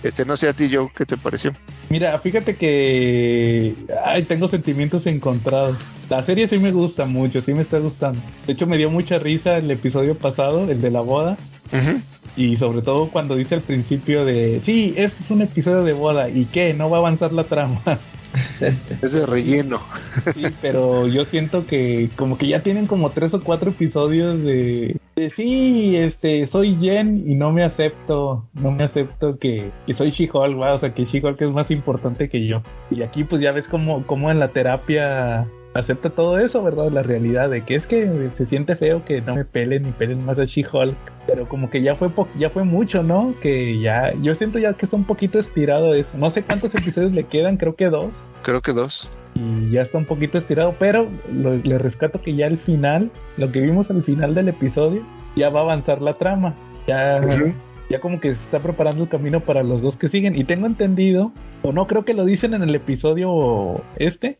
Este, 0.03 0.25
no 0.25 0.37
sé 0.37 0.49
a 0.49 0.53
ti, 0.53 0.67
yo, 0.67 0.91
¿qué 0.95 1.05
te 1.05 1.17
pareció? 1.17 1.55
Mira, 1.89 2.17
fíjate 2.19 2.55
que 2.55 3.73
ay, 4.03 4.23
tengo 4.23 4.47
sentimientos 4.47 5.07
encontrados. 5.07 5.77
La 6.09 6.21
serie 6.23 6.47
sí 6.47 6.59
me 6.59 6.71
gusta 6.71 7.05
mucho, 7.05 7.41
sí 7.41 7.53
me 7.53 7.61
está 7.61 7.79
gustando. 7.79 8.21
De 8.45 8.53
hecho, 8.53 8.67
me 8.67 8.77
dio 8.77 8.89
mucha 8.89 9.17
risa 9.17 9.57
el 9.57 9.71
episodio 9.71 10.15
pasado, 10.15 10.69
el 10.69 10.81
de 10.81 10.91
la 10.91 11.01
boda. 11.01 11.37
Y 12.37 12.57
sobre 12.57 12.81
todo 12.81 13.09
cuando 13.09 13.35
dice 13.35 13.55
al 13.55 13.61
principio 13.61 14.25
de, 14.25 14.61
sí, 14.63 14.93
este 14.97 15.23
es 15.23 15.31
un 15.31 15.41
episodio 15.41 15.83
de 15.83 15.93
boda. 15.93 16.29
¿Y 16.29 16.45
qué? 16.45 16.73
No 16.73 16.89
va 16.89 16.97
a 16.97 16.99
avanzar 16.99 17.31
la 17.31 17.45
trama. 17.45 17.81
es 19.01 19.11
de 19.11 19.25
relleno. 19.25 19.79
sí, 20.33 20.43
pero 20.61 21.07
yo 21.07 21.25
siento 21.25 21.65
que 21.65 22.09
como 22.15 22.37
que 22.37 22.47
ya 22.47 22.59
tienen 22.59 22.87
como 22.87 23.11
tres 23.11 23.33
o 23.33 23.41
cuatro 23.41 23.71
episodios 23.71 24.41
de, 24.41 24.97
de 25.15 25.29
sí, 25.29 25.95
este, 25.95 26.47
soy 26.47 26.75
Jen 26.75 27.23
y 27.29 27.35
no 27.35 27.51
me 27.51 27.63
acepto, 27.63 28.45
no 28.53 28.71
me 28.71 28.83
acepto 28.83 29.37
que, 29.37 29.71
que 29.85 29.93
soy 29.93 30.11
She-Hulk, 30.11 30.57
o 30.57 30.79
sea, 30.79 30.93
que 30.93 31.05
She-Hulk 31.05 31.41
es 31.41 31.51
más 31.51 31.71
importante 31.71 32.29
que 32.29 32.45
yo. 32.45 32.61
Y 32.91 33.01
aquí 33.03 33.23
pues 33.23 33.41
ya 33.41 33.51
ves 33.51 33.67
como, 33.67 34.05
como 34.05 34.31
en 34.31 34.39
la 34.39 34.49
terapia 34.49 35.47
acepta 35.75 36.09
todo 36.09 36.39
eso, 36.39 36.63
¿verdad? 36.63 36.89
La 36.89 37.03
realidad 37.03 37.49
de 37.49 37.61
que 37.61 37.75
es 37.75 37.85
que 37.85 38.29
se 38.35 38.45
siente 38.45 38.75
feo 38.75 39.03
que 39.03 39.21
no 39.21 39.35
me 39.35 39.43
pelen 39.43 39.83
ni 39.83 39.91
pelen 39.91 40.25
más 40.25 40.39
a 40.39 40.45
She-Hulk, 40.45 40.95
pero 41.27 41.47
como 41.47 41.69
que 41.69 41.81
ya 41.81 41.95
fue 41.95 42.09
ya 42.37 42.49
fue 42.49 42.63
mucho, 42.63 43.03
¿no? 43.03 43.35
Que 43.41 43.79
ya 43.79 44.13
yo 44.21 44.33
siento 44.35 44.57
ya 44.57 44.73
que 44.73 44.85
está 44.85 44.95
un 44.95 45.03
poquito 45.03 45.37
estirado 45.37 45.93
eso. 45.93 46.17
No 46.17 46.29
sé 46.29 46.43
cuántos 46.43 46.73
episodios 46.73 47.11
le 47.11 47.25
quedan, 47.25 47.57
creo 47.57 47.75
que 47.75 47.89
dos. 47.89 48.13
Creo 48.41 48.61
que 48.61 48.71
dos. 48.71 49.11
Y 49.35 49.69
ya 49.69 49.81
está 49.81 49.97
un 49.97 50.05
poquito 50.05 50.37
estirado, 50.37 50.73
pero 50.79 51.09
le 51.29 51.77
rescato 51.77 52.21
que 52.21 52.35
ya 52.35 52.47
al 52.47 52.57
final, 52.57 53.11
lo 53.35 53.51
que 53.51 53.59
vimos 53.59 53.91
al 53.91 54.01
final 54.01 54.33
del 54.33 54.47
episodio, 54.47 55.01
ya 55.35 55.49
va 55.49 55.59
a 55.59 55.63
avanzar 55.63 56.01
la 56.01 56.13
trama. 56.13 56.55
Ya 56.87 57.19
ya 57.89 57.99
como 57.99 58.19
que 58.19 58.29
se 58.29 58.43
está 58.43 58.59
preparando 58.59 59.03
el 59.03 59.09
camino 59.09 59.41
para 59.41 59.61
los 59.61 59.81
dos 59.81 59.97
que 59.97 60.07
siguen. 60.07 60.37
Y 60.37 60.45
tengo 60.45 60.67
entendido, 60.67 61.33
o 61.63 61.73
no 61.73 61.85
creo 61.85 62.05
que 62.05 62.13
lo 62.13 62.23
dicen 62.23 62.53
en 62.53 62.63
el 62.63 62.73
episodio 62.73 63.81
este, 63.97 64.37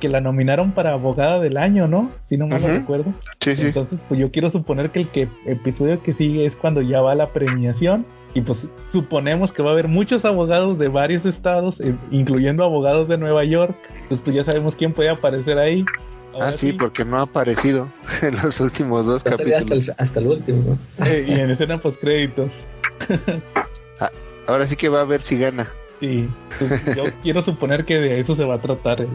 que 0.00 0.08
la 0.08 0.20
nominaron 0.20 0.72
para 0.72 0.92
abogada 0.92 1.40
del 1.40 1.56
año, 1.56 1.88
¿no? 1.88 2.10
Si 2.28 2.36
no 2.36 2.46
mal 2.46 2.62
lo 2.62 2.68
recuerdo. 2.68 3.12
Sí, 3.40 3.54
sí. 3.54 3.66
Entonces, 3.66 4.00
pues 4.08 4.20
yo 4.20 4.30
quiero 4.30 4.50
suponer 4.50 4.90
que 4.90 5.00
el 5.00 5.08
que, 5.08 5.28
episodio 5.44 6.02
que 6.02 6.12
sigue 6.12 6.46
es 6.46 6.54
cuando 6.54 6.82
ya 6.82 7.00
va 7.00 7.14
la 7.14 7.28
premiación. 7.28 8.04
Y 8.34 8.42
pues 8.42 8.66
suponemos 8.92 9.50
que 9.50 9.62
va 9.62 9.70
a 9.70 9.72
haber 9.72 9.88
muchos 9.88 10.26
abogados 10.26 10.78
de 10.78 10.88
varios 10.88 11.24
estados, 11.24 11.80
eh, 11.80 11.94
incluyendo 12.10 12.64
abogados 12.64 13.08
de 13.08 13.16
Nueva 13.16 13.44
York. 13.44 13.74
Entonces, 13.94 14.20
pues 14.22 14.36
ya 14.36 14.44
sabemos 14.44 14.74
quién 14.76 14.92
puede 14.92 15.08
aparecer 15.08 15.58
ahí. 15.58 15.84
ah, 16.38 16.52
sí, 16.52 16.74
porque 16.74 17.04
no 17.06 17.16
ha 17.16 17.22
aparecido 17.22 17.88
en 18.22 18.36
los 18.36 18.60
últimos 18.60 19.06
dos 19.06 19.24
capítulos. 19.24 19.90
Hasta 19.96 20.20
el, 20.20 20.26
último. 20.26 20.78
Eh, 21.06 21.24
y 21.26 21.32
en 21.32 21.50
escena 21.50 21.78
post 21.78 22.00
créditos. 22.00 22.52
Ah, 23.98 24.10
ahora 24.46 24.66
sí 24.66 24.76
que 24.76 24.90
va 24.90 25.00
a 25.00 25.04
ver 25.04 25.22
si 25.22 25.38
gana. 25.38 25.66
Sí, 26.00 26.28
pues 26.58 26.94
yo 26.94 27.04
quiero 27.22 27.40
suponer 27.40 27.86
que 27.86 27.98
de 27.98 28.20
eso 28.20 28.36
se 28.36 28.44
va 28.44 28.56
a 28.56 28.58
tratar 28.58 29.00
el, 29.00 29.08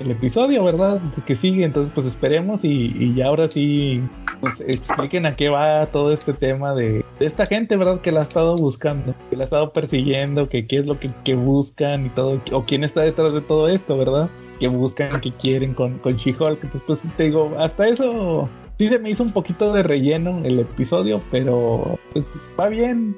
el 0.00 0.10
episodio, 0.10 0.64
¿verdad? 0.64 1.00
Que 1.26 1.34
sigue, 1.34 1.64
entonces 1.64 1.92
pues 1.94 2.06
esperemos 2.06 2.64
y, 2.64 2.94
y 2.98 3.14
ya 3.14 3.26
ahora 3.26 3.48
sí 3.48 4.02
pues, 4.40 4.60
expliquen 4.60 5.26
a 5.26 5.36
qué 5.36 5.48
va 5.48 5.86
todo 5.86 6.12
este 6.12 6.32
tema 6.32 6.74
de, 6.74 7.04
esta 7.20 7.46
gente, 7.46 7.76
¿verdad? 7.76 8.00
Que 8.00 8.12
la 8.12 8.20
ha 8.20 8.24
estado 8.24 8.56
buscando, 8.56 9.14
que 9.30 9.36
la 9.36 9.44
ha 9.44 9.46
estado 9.46 9.72
persiguiendo, 9.72 10.48
que 10.48 10.66
qué 10.66 10.78
es 10.78 10.86
lo 10.86 10.98
que, 10.98 11.10
que 11.24 11.34
buscan 11.34 12.06
y 12.06 12.08
todo, 12.10 12.40
o 12.52 12.64
quién 12.64 12.84
está 12.84 13.02
detrás 13.02 13.32
de 13.32 13.40
todo 13.40 13.68
esto, 13.68 13.96
¿verdad? 13.96 14.28
Que 14.60 14.68
buscan, 14.68 15.20
que 15.20 15.32
quieren 15.32 15.74
con, 15.74 15.98
con 15.98 16.16
She-Hulk. 16.16 16.62
Entonces 16.62 16.82
pues 16.86 17.00
te 17.16 17.24
digo, 17.24 17.54
hasta 17.58 17.88
eso 17.88 18.48
sí 18.78 18.88
se 18.88 18.98
me 18.98 19.10
hizo 19.10 19.22
un 19.22 19.30
poquito 19.30 19.72
de 19.72 19.82
relleno 19.82 20.42
el 20.44 20.60
episodio, 20.60 21.20
pero 21.30 21.98
pues, 22.12 22.24
va 22.58 22.68
bien. 22.68 23.16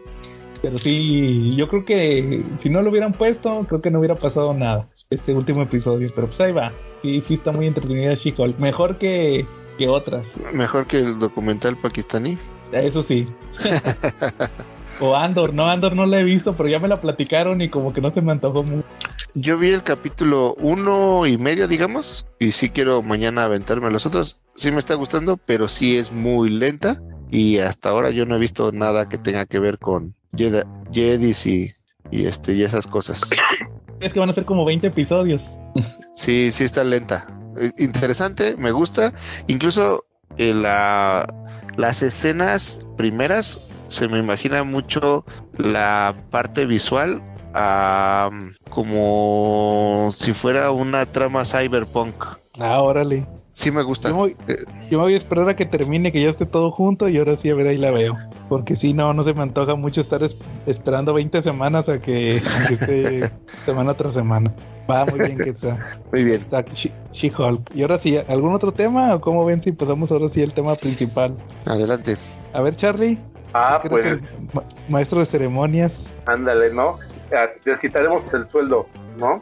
Pero 0.63 0.79
sí, 0.79 1.55
yo 1.57 1.69
creo 1.69 1.85
que 1.85 2.43
si 2.61 2.71
no 2.71 2.83
lo 2.83 2.91
hubieran 2.91 3.13
puesto, 3.13 3.61
creo 3.69 3.81
que 3.81 3.91
no 3.91 3.99
hubiera 3.99 4.15
pasado 4.15 4.55
nada 4.55 4.89
este 5.11 5.35
último 5.35 5.63
episodio. 5.63 6.09
Pero 6.15 6.27
pues 6.27 6.41
ahí 6.41 6.53
va. 6.53 6.73
Sí, 7.03 7.23
sí 7.27 7.35
está 7.35 7.53
muy 7.53 7.67
entretenida 7.67 8.15
She-Hulk. 8.15 8.59
Mejor 8.59 8.99
que, 8.99 9.47
que 9.79 9.89
otras. 9.89 10.27
Mejor 10.55 10.87
que 10.87 10.99
el 10.99 11.19
documental 11.19 11.77
pakistaní. 11.77 12.39
Eso 12.73 13.03
sí. 13.03 13.25
o 15.01 15.15
Andor, 15.15 15.55
no, 15.55 15.71
Andor 15.71 15.95
no 15.95 16.07
la 16.07 16.21
he 16.21 16.25
visto, 16.25 16.55
pero 16.55 16.69
ya 16.69 16.79
me 16.79 16.89
la 16.89 16.97
platicaron 16.97 17.61
y 17.61 17.69
como 17.69 17.93
que 17.93 18.01
no 18.01 18.13
se 18.13 18.23
me 18.23 18.33
antojó 18.33 18.63
mucho. 18.63 18.85
Yo 19.35 19.59
vi 19.59 19.71
el 19.71 19.83
capítulo 19.83 20.55
uno 20.59 21.27
y 21.27 21.37
medio, 21.37 21.69
digamos, 21.69 22.27
y 22.39 22.53
sí 22.53 22.71
quiero 22.71 23.03
mañana 23.03 23.45
aventarme 23.45 23.91
los 23.91 24.07
otros. 24.07 24.39
Sí 24.55 24.73
me 24.73 24.79
está 24.79 24.95
gustando, 24.95 25.37
pero 25.37 25.69
sí 25.69 25.99
es 25.99 26.11
muy 26.11 26.49
lenta 26.49 27.01
y 27.31 27.59
hasta 27.59 27.91
ahora 27.91 28.11
yo 28.11 28.25
no 28.25 28.37
he 28.37 28.39
visto 28.39 28.73
nada 28.73 29.09
que 29.09 29.19
tenga 29.19 29.45
que 29.47 29.59
ver 29.59 29.79
con 29.79 30.15
Jedis 30.93 31.47
y, 31.47 31.73
y, 32.11 32.27
este, 32.27 32.55
y 32.55 32.63
esas 32.63 32.87
cosas. 32.87 33.23
Es 34.01 34.13
que 34.13 34.21
van 34.21 34.31
a 34.31 34.33
ser 34.33 34.45
como 34.45 34.65
20 34.65 34.89
episodios. 34.89 35.43
Sí, 36.15 36.51
sí 36.53 36.65
está 36.65 36.85
lenta. 36.85 37.27
Interesante, 37.79 38.57
me 38.57 38.71
gusta. 38.71 39.13
Incluso 39.47 40.05
eh, 40.37 40.53
la, 40.53 41.27
las 41.77 42.03
escenas 42.03 42.87
primeras 42.97 43.67
se 43.89 44.09
me 44.09 44.19
imagina 44.19 44.65
mucho 44.65 45.25
la 45.57 46.15
parte 46.31 46.67
visual 46.67 47.23
como 48.69 50.11
si 50.13 50.35
fuera 50.35 50.71
una 50.71 51.07
trama 51.07 51.45
cyberpunk. 51.45 52.15
Ah, 52.59 52.83
órale. 52.83 53.27
Sí 53.57 53.71
me 53.71 53.83
gusta. 53.83 54.11
Yo 54.11 54.17
me, 54.17 54.97
voy, 54.99 55.15
a 55.15 55.17
esperar 55.17 55.49
a 55.49 55.57
que 55.57 55.65
termine, 55.65 56.13
que 56.13 56.21
ya 56.21 56.29
esté 56.29 56.45
todo 56.45 56.71
junto 56.71 57.09
y 57.09 57.17
ahora 57.17 57.37
sí 57.37 57.49
a 57.49 57.55
ver 57.55 57.69
ahí 57.69 57.79
la 57.79 57.91
veo. 57.91 58.15
Porque 58.51 58.77
si 58.77 58.93
no, 58.93 59.15
no 59.15 59.23
se 59.23 59.33
me 59.33 59.41
antoja 59.41 59.75
mucho 59.77 60.03
estar 60.03 60.21
esperando 60.67 61.15
20 61.15 61.41
semanas 61.41 61.89
a 61.89 61.99
que, 61.99 62.37
esté 62.71 63.31
semana 63.65 63.95
tras 63.95 64.13
semana. 64.13 64.53
Va 64.91 65.07
muy 65.07 65.21
bien 65.21 65.39
que 65.39 65.51
está. 65.51 65.79
Muy 66.13 66.25
bien. 66.25 66.37
Está 66.43 66.67
She-Hulk. 67.13 67.75
Y 67.75 67.81
ahora 67.81 67.99
sí, 67.99 68.19
¿algún 68.29 68.53
otro 68.53 68.73
tema? 68.73 69.15
¿O 69.15 69.23
cómo 69.23 69.43
ven 69.47 69.63
si 69.63 69.73
pasamos 69.73 70.13
ahora 70.13 70.29
sí 70.29 70.43
el 70.43 70.53
tema 70.53 70.75
principal? 70.75 71.35
Adelante. 71.65 72.19
A 72.53 72.61
ver, 72.61 72.77
Charlie. 72.77 73.19
Ah, 73.55 73.81
pues. 73.89 74.35
maestro 74.91 75.21
de 75.21 75.25
ceremonias. 75.25 76.13
Ándale, 76.27 76.75
¿no? 76.75 76.99
Les 77.65 77.81
quitaremos 77.81 78.35
el 78.35 78.45
sueldo, 78.45 78.87
¿no? 79.19 79.41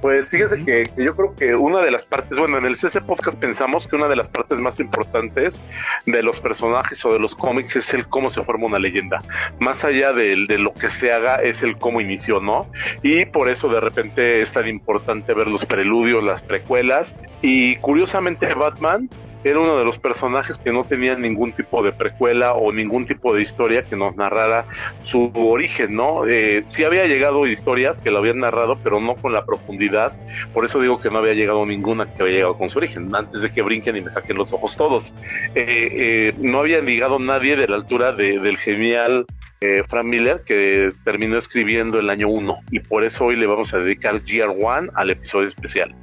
Pues 0.00 0.28
fíjense 0.28 0.64
que, 0.64 0.84
yo 0.96 1.16
creo 1.16 1.34
que 1.34 1.54
una 1.54 1.82
de 1.82 1.90
las 1.90 2.04
partes, 2.04 2.38
bueno, 2.38 2.58
en 2.58 2.66
el 2.66 2.76
CC 2.76 3.00
Podcast 3.00 3.38
pensamos 3.38 3.86
que 3.86 3.96
una 3.96 4.08
de 4.08 4.16
las 4.16 4.28
partes 4.28 4.60
más 4.60 4.78
importantes 4.78 5.60
de 6.04 6.22
los 6.22 6.40
personajes 6.40 7.04
o 7.04 7.12
de 7.12 7.18
los 7.18 7.34
cómics 7.34 7.76
es 7.76 7.94
el 7.94 8.06
cómo 8.06 8.30
se 8.30 8.42
forma 8.42 8.66
una 8.66 8.78
leyenda. 8.78 9.22
Más 9.58 9.84
allá 9.84 10.12
de, 10.12 10.44
de 10.46 10.58
lo 10.58 10.74
que 10.74 10.90
se 10.90 11.12
haga, 11.12 11.36
es 11.36 11.62
el 11.62 11.78
cómo 11.78 12.00
inició, 12.00 12.40
¿no? 12.40 12.70
Y 13.02 13.24
por 13.24 13.48
eso 13.48 13.68
de 13.68 13.80
repente 13.80 14.42
es 14.42 14.52
tan 14.52 14.68
importante 14.68 15.34
ver 15.34 15.48
los 15.48 15.64
preludios, 15.64 16.22
las 16.22 16.42
precuelas. 16.42 17.16
Y 17.42 17.76
curiosamente, 17.76 18.52
Batman 18.54 19.08
era 19.48 19.60
uno 19.60 19.78
de 19.78 19.84
los 19.84 19.98
personajes 19.98 20.58
que 20.58 20.72
no 20.72 20.84
tenía 20.84 21.14
ningún 21.14 21.52
tipo 21.52 21.82
de 21.82 21.92
precuela 21.92 22.54
o 22.54 22.72
ningún 22.72 23.06
tipo 23.06 23.34
de 23.34 23.42
historia 23.42 23.82
que 23.82 23.96
nos 23.96 24.16
narrara 24.16 24.66
su 25.02 25.32
origen, 25.34 25.94
¿no? 25.94 26.26
Eh, 26.26 26.64
sí 26.68 26.84
había 26.84 27.06
llegado 27.06 27.46
historias 27.46 28.00
que 28.00 28.10
lo 28.10 28.18
habían 28.18 28.40
narrado, 28.40 28.78
pero 28.82 29.00
no 29.00 29.16
con 29.16 29.32
la 29.32 29.44
profundidad. 29.44 30.12
Por 30.52 30.64
eso 30.64 30.80
digo 30.80 31.00
que 31.00 31.10
no 31.10 31.18
había 31.18 31.34
llegado 31.34 31.64
ninguna 31.64 32.12
que 32.12 32.22
había 32.22 32.34
llegado 32.34 32.58
con 32.58 32.68
su 32.68 32.78
origen, 32.78 33.14
antes 33.14 33.42
de 33.42 33.50
que 33.50 33.62
brinquen 33.62 33.96
y 33.96 34.00
me 34.00 34.10
saquen 34.10 34.36
los 34.36 34.52
ojos 34.52 34.76
todos. 34.76 35.14
Eh, 35.54 35.88
eh, 35.92 36.32
no 36.38 36.60
había 36.60 36.80
llegado 36.80 37.18
nadie 37.18 37.56
de 37.56 37.68
la 37.68 37.76
altura 37.76 38.12
del 38.12 38.56
genial 38.56 39.26
eh, 39.60 39.82
Frank 39.86 40.04
Miller, 40.04 40.42
que 40.44 40.92
terminó 41.04 41.38
escribiendo 41.38 41.98
el 41.98 42.10
año 42.10 42.28
1. 42.28 42.58
Y 42.70 42.80
por 42.80 43.04
eso 43.04 43.26
hoy 43.26 43.36
le 43.36 43.46
vamos 43.46 43.72
a 43.72 43.78
dedicar 43.78 44.22
Year 44.24 44.50
One 44.50 44.90
al 44.94 45.10
episodio 45.10 45.48
especial. 45.48 45.94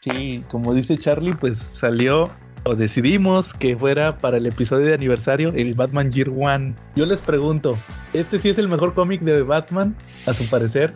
Sí, 0.00 0.42
como 0.48 0.72
dice 0.72 0.96
Charlie, 0.96 1.34
pues 1.34 1.58
salió 1.58 2.30
o 2.64 2.74
decidimos 2.74 3.52
que 3.52 3.76
fuera 3.76 4.16
para 4.16 4.38
el 4.38 4.46
episodio 4.46 4.86
de 4.86 4.94
aniversario 4.94 5.52
el 5.54 5.74
Batman 5.74 6.10
Year 6.10 6.30
One. 6.30 6.74
Yo 6.96 7.04
les 7.04 7.20
pregunto, 7.20 7.78
¿este 8.14 8.38
sí 8.38 8.48
es 8.48 8.56
el 8.56 8.68
mejor 8.68 8.94
cómic 8.94 9.20
de 9.20 9.42
Batman, 9.42 9.94
a 10.24 10.32
su 10.32 10.48
parecer? 10.48 10.94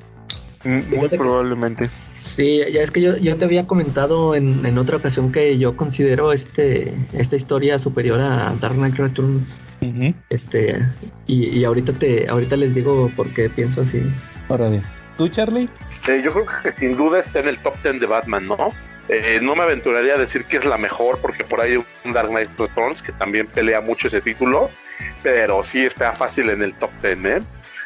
Mm, 0.64 0.96
muy 0.96 1.08
probablemente. 1.10 1.90
Sí, 2.22 2.62
ya 2.72 2.80
es 2.80 2.90
que 2.90 3.02
yo, 3.02 3.14
yo 3.18 3.36
te 3.36 3.44
había 3.44 3.66
comentado 3.66 4.34
en, 4.34 4.64
en, 4.64 4.78
otra 4.78 4.96
ocasión 4.96 5.30
que 5.30 5.58
yo 5.58 5.76
considero 5.76 6.32
este 6.32 6.94
esta 7.12 7.36
historia 7.36 7.78
superior 7.78 8.18
a 8.18 8.54
Dark 8.58 8.76
Knight 8.76 8.96
Returns. 8.96 9.60
Este 10.30 10.82
y, 11.26 11.58
y, 11.58 11.64
ahorita 11.66 11.92
te 11.92 12.26
ahorita 12.30 12.56
les 12.56 12.74
digo 12.74 13.12
por 13.14 13.28
qué 13.34 13.50
pienso 13.50 13.82
así. 13.82 14.00
Ahora 14.48 14.70
bien. 14.70 14.82
¿Tú, 15.18 15.28
Charlie? 15.28 15.68
Eh, 16.08 16.22
yo 16.24 16.32
creo 16.32 16.46
que 16.62 16.72
sin 16.74 16.96
duda 16.96 17.20
está 17.20 17.40
en 17.40 17.48
el 17.48 17.58
top 17.58 17.74
10 17.82 18.00
de 18.00 18.06
Batman, 18.06 18.48
¿no? 18.48 18.56
Eh, 19.08 19.38
no 19.42 19.54
me 19.54 19.62
aventuraría 19.62 20.14
a 20.14 20.18
decir 20.18 20.46
que 20.46 20.56
es 20.56 20.64
la 20.64 20.78
mejor, 20.78 21.18
porque 21.18 21.44
por 21.44 21.60
ahí 21.60 21.72
hay 21.72 21.84
un 22.04 22.12
Dark 22.12 22.28
Knight 22.28 22.58
Returns 22.58 23.02
que 23.02 23.12
también 23.12 23.46
pelea 23.46 23.80
mucho 23.80 24.08
ese 24.08 24.20
título, 24.20 24.70
pero 25.22 25.62
sí 25.62 25.84
está 25.84 26.12
fácil 26.12 26.50
en 26.50 26.62
el 26.62 26.74
top 26.74 26.90
10, 27.02 27.24
¿eh? 27.24 27.40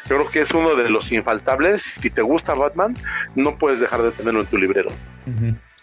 Yo 0.09 0.15
creo 0.15 0.29
que 0.29 0.41
es 0.41 0.51
uno 0.53 0.75
de 0.75 0.89
los 0.89 1.11
infaltables. 1.11 1.83
Si 1.83 2.09
te 2.09 2.21
gusta 2.21 2.55
Batman, 2.55 2.95
no 3.35 3.57
puedes 3.57 3.79
dejar 3.79 4.01
de 4.01 4.11
tenerlo 4.11 4.41
en 4.41 4.47
tu 4.47 4.57
librero. 4.57 4.89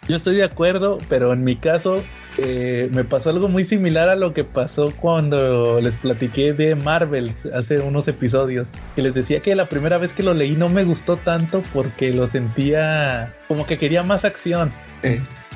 Yo 0.09 0.17
estoy 0.17 0.37
de 0.37 0.45
acuerdo, 0.45 0.99
pero 1.09 1.33
en 1.33 1.45
mi 1.45 1.57
caso 1.57 2.03
eh, 2.39 2.89
me 2.93 3.05
pasó 3.05 3.31
algo 3.31 3.49
muy 3.49 3.65
similar 3.65 4.09
a 4.09 4.17
lo 4.17 4.35
que 4.35 4.45
pasó 4.45 4.93
cuando 5.01 5.81
les 5.81 5.97
platiqué 5.97 6.53
de 6.53 6.75
Marvel 6.75 7.33
hace 7.55 7.81
unos 7.81 8.09
episodios. 8.09 8.69
Que 8.95 9.03
les 9.03 9.15
decía 9.15 9.41
que 9.41 9.55
la 9.55 9.67
primera 9.67 9.99
vez 9.99 10.13
que 10.13 10.23
lo 10.23 10.35
leí 10.35 10.57
no 10.57 10.69
me 10.69 10.85
gustó 10.85 11.17
tanto 11.17 11.63
porque 11.73 12.13
lo 12.13 12.27
sentía 12.27 13.35
como 13.49 13.67
que 13.67 13.79
quería 13.79 14.03
más 14.03 14.25
acción. 14.25 14.71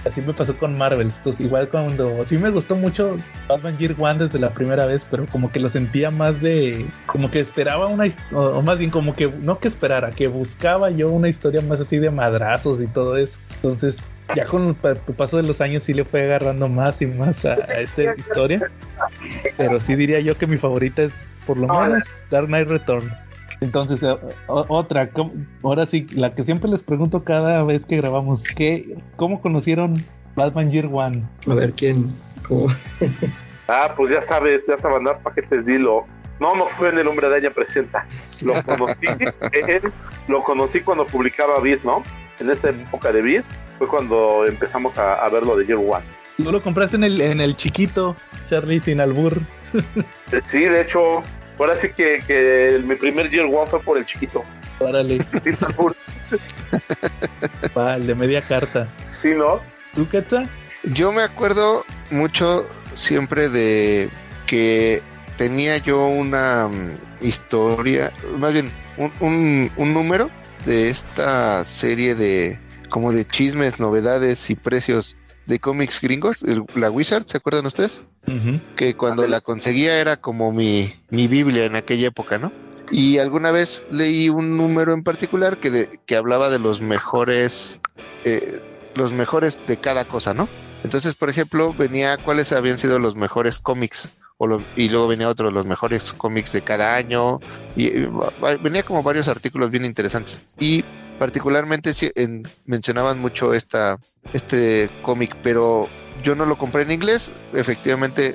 Así 0.06 0.22
me 0.22 0.32
pasó 0.32 0.56
con 0.56 0.78
Marvel. 0.78 1.12
Entonces, 1.14 1.44
igual 1.44 1.68
cuando 1.68 2.24
sí 2.24 2.38
me 2.38 2.50
gustó 2.50 2.74
mucho 2.74 3.18
Batman 3.48 3.76
Year 3.76 3.94
One 3.98 4.24
desde 4.24 4.38
la 4.38 4.50
primera 4.50 4.86
vez, 4.86 5.02
pero 5.10 5.26
como 5.26 5.52
que 5.52 5.60
lo 5.60 5.68
sentía 5.68 6.10
más 6.10 6.40
de. 6.40 6.86
Como 7.06 7.30
que 7.30 7.40
esperaba 7.40 7.86
una. 7.86 8.06
O 8.32 8.62
más 8.62 8.78
bien, 8.78 8.90
como 8.90 9.12
que 9.12 9.30
no 9.42 9.58
que 9.58 9.68
esperara, 9.68 10.10
que 10.10 10.28
buscaba 10.28 10.90
yo 10.90 11.08
una 11.08 11.28
historia 11.28 11.60
más 11.60 11.80
así 11.80 11.98
de 11.98 12.10
madrazos 12.10 12.80
y 12.80 12.86
todo 12.86 13.18
eso. 13.18 13.36
Entonces, 13.56 13.98
ya 14.34 14.44
con 14.44 14.76
el 14.82 14.96
paso 15.14 15.36
de 15.36 15.42
los 15.42 15.60
años 15.60 15.84
sí 15.84 15.92
le 15.92 16.04
fue 16.04 16.24
agarrando 16.24 16.68
más 16.68 17.00
y 17.02 17.06
más 17.06 17.44
a, 17.44 17.54
esta 17.54 18.14
historia. 18.18 18.70
Pero 19.56 19.80
sí 19.80 19.94
diría 19.94 20.20
yo 20.20 20.36
que 20.36 20.46
mi 20.46 20.58
favorita 20.58 21.02
es 21.02 21.12
por 21.46 21.56
lo 21.56 21.66
menos 21.68 22.04
Dark 22.30 22.46
Knight 22.46 22.68
Returns. 22.68 23.12
Entonces, 23.60 24.02
eh, 24.02 24.16
otra, 24.46 25.10
ahora 25.62 25.84
sí, 25.84 26.06
la 26.14 26.34
que 26.34 26.44
siempre 26.44 26.70
les 26.70 26.82
pregunto 26.82 27.24
cada 27.24 27.62
vez 27.62 27.84
que 27.84 27.96
grabamos, 27.96 28.42
¿qué, 28.42 28.96
¿cómo 29.16 29.40
conocieron 29.40 30.02
Batman 30.34 30.70
Year 30.70 30.88
One? 30.90 31.24
A 31.46 31.54
ver, 31.54 31.72
¿quién? 31.72 32.14
ah, 33.68 33.92
pues 33.96 34.10
ya 34.10 34.22
sabes, 34.22 34.66
ya 34.66 34.78
saben 34.78 35.04
las 35.04 35.18
paquetes 35.18 35.66
Dilo. 35.66 36.06
No, 36.40 36.54
no 36.56 36.66
fue 36.66 36.88
en 36.88 36.98
El 36.98 37.06
Hombre 37.06 37.26
Araña 37.26 37.50
Presenta. 37.50 38.06
Lo 38.42 38.54
conocí, 38.64 39.06
lo 40.28 40.40
conocí 40.40 40.80
cuando 40.80 41.06
publicaba 41.06 41.60
Beat, 41.60 41.82
¿no? 41.82 42.02
En 42.38 42.50
esa 42.50 42.70
época 42.70 43.12
de 43.12 43.20
Beat 43.20 43.44
fue 43.78 43.86
cuando 43.86 44.46
empezamos 44.46 44.96
a, 44.96 45.28
ver 45.28 45.42
lo 45.42 45.54
de 45.56 45.66
Year 45.66 45.78
One. 45.78 46.04
¿Tú 46.38 46.50
lo 46.50 46.62
compraste 46.62 46.96
en 46.96 47.04
el, 47.04 47.20
en 47.20 47.40
el 47.40 47.54
chiquito, 47.56 48.16
Charlie, 48.48 48.80
sin 48.80 49.00
albur? 49.00 49.38
Eh, 50.32 50.40
sí, 50.40 50.64
de 50.64 50.80
hecho, 50.80 51.22
ahora 51.58 51.76
sí 51.76 51.90
que, 51.94 52.22
que 52.26 52.80
mi 52.84 52.94
primer 52.96 53.28
Year 53.30 53.44
One 53.44 53.66
fue 53.66 53.80
por 53.80 53.98
el 53.98 54.06
chiquito. 54.06 54.42
Órale. 54.78 55.18
Va, 57.76 57.96
el 57.96 58.06
de 58.06 58.14
media 58.14 58.40
carta. 58.40 58.88
Sí, 59.18 59.34
¿no? 59.34 59.60
¿Tú, 59.94 60.08
Ketza? 60.08 60.44
Yo 60.84 61.12
me 61.12 61.22
acuerdo 61.22 61.84
mucho 62.10 62.66
siempre 62.94 63.50
de 63.50 64.08
que 64.46 65.02
tenía 65.40 65.78
yo 65.78 66.06
una 66.06 66.68
mm, 66.68 67.24
historia, 67.24 68.12
más 68.36 68.52
bien 68.52 68.70
un, 68.98 69.10
un, 69.20 69.72
un 69.74 69.94
número 69.94 70.28
de 70.66 70.90
esta 70.90 71.64
serie 71.64 72.14
de 72.14 72.60
como 72.90 73.10
de 73.10 73.24
chismes, 73.24 73.80
novedades 73.80 74.50
y 74.50 74.54
precios 74.54 75.16
de 75.46 75.58
cómics 75.58 76.02
gringos, 76.02 76.44
la 76.74 76.90
Wizard, 76.90 77.24
¿se 77.24 77.38
acuerdan 77.38 77.64
ustedes? 77.64 78.02
Que 78.76 78.94
cuando 78.94 79.26
la 79.26 79.40
conseguía 79.40 79.98
era 79.98 80.18
como 80.18 80.52
mi, 80.52 80.92
mi 81.08 81.26
Biblia 81.26 81.64
en 81.64 81.74
aquella 81.74 82.08
época, 82.08 82.36
¿no? 82.36 82.52
Y 82.90 83.16
alguna 83.16 83.50
vez 83.50 83.86
leí 83.90 84.28
un 84.28 84.58
número 84.58 84.92
en 84.92 85.02
particular 85.02 85.58
que, 85.58 85.70
de, 85.70 85.88
que 86.04 86.16
hablaba 86.16 86.50
de 86.50 86.58
los 86.58 86.82
mejores, 86.82 87.80
eh, 88.26 88.60
los 88.94 89.14
mejores 89.14 89.58
de 89.66 89.78
cada 89.78 90.04
cosa, 90.04 90.34
¿no? 90.34 90.50
Entonces, 90.84 91.14
por 91.14 91.30
ejemplo, 91.30 91.72
venía 91.72 92.18
cuáles 92.18 92.52
habían 92.52 92.78
sido 92.78 92.98
los 92.98 93.16
mejores 93.16 93.58
cómics 93.58 94.10
y 94.76 94.88
luego 94.88 95.08
venía 95.08 95.28
otro 95.28 95.46
de 95.46 95.52
los 95.52 95.66
mejores 95.66 96.12
cómics 96.14 96.52
de 96.52 96.62
cada 96.62 96.96
año 96.96 97.40
y, 97.76 97.90
venía 98.62 98.82
como 98.82 99.02
varios 99.02 99.28
artículos 99.28 99.70
bien 99.70 99.84
interesantes. 99.84 100.40
Y 100.58 100.82
particularmente 101.18 101.92
mencionaban 102.64 103.18
mucho 103.18 103.52
esta 103.52 103.98
este 104.32 104.88
cómic 105.02 105.36
pero 105.42 105.88
yo 106.24 106.34
no 106.34 106.46
lo 106.46 106.56
compré 106.56 106.82
en 106.82 106.92
inglés 106.92 107.32
efectivamente 107.52 108.34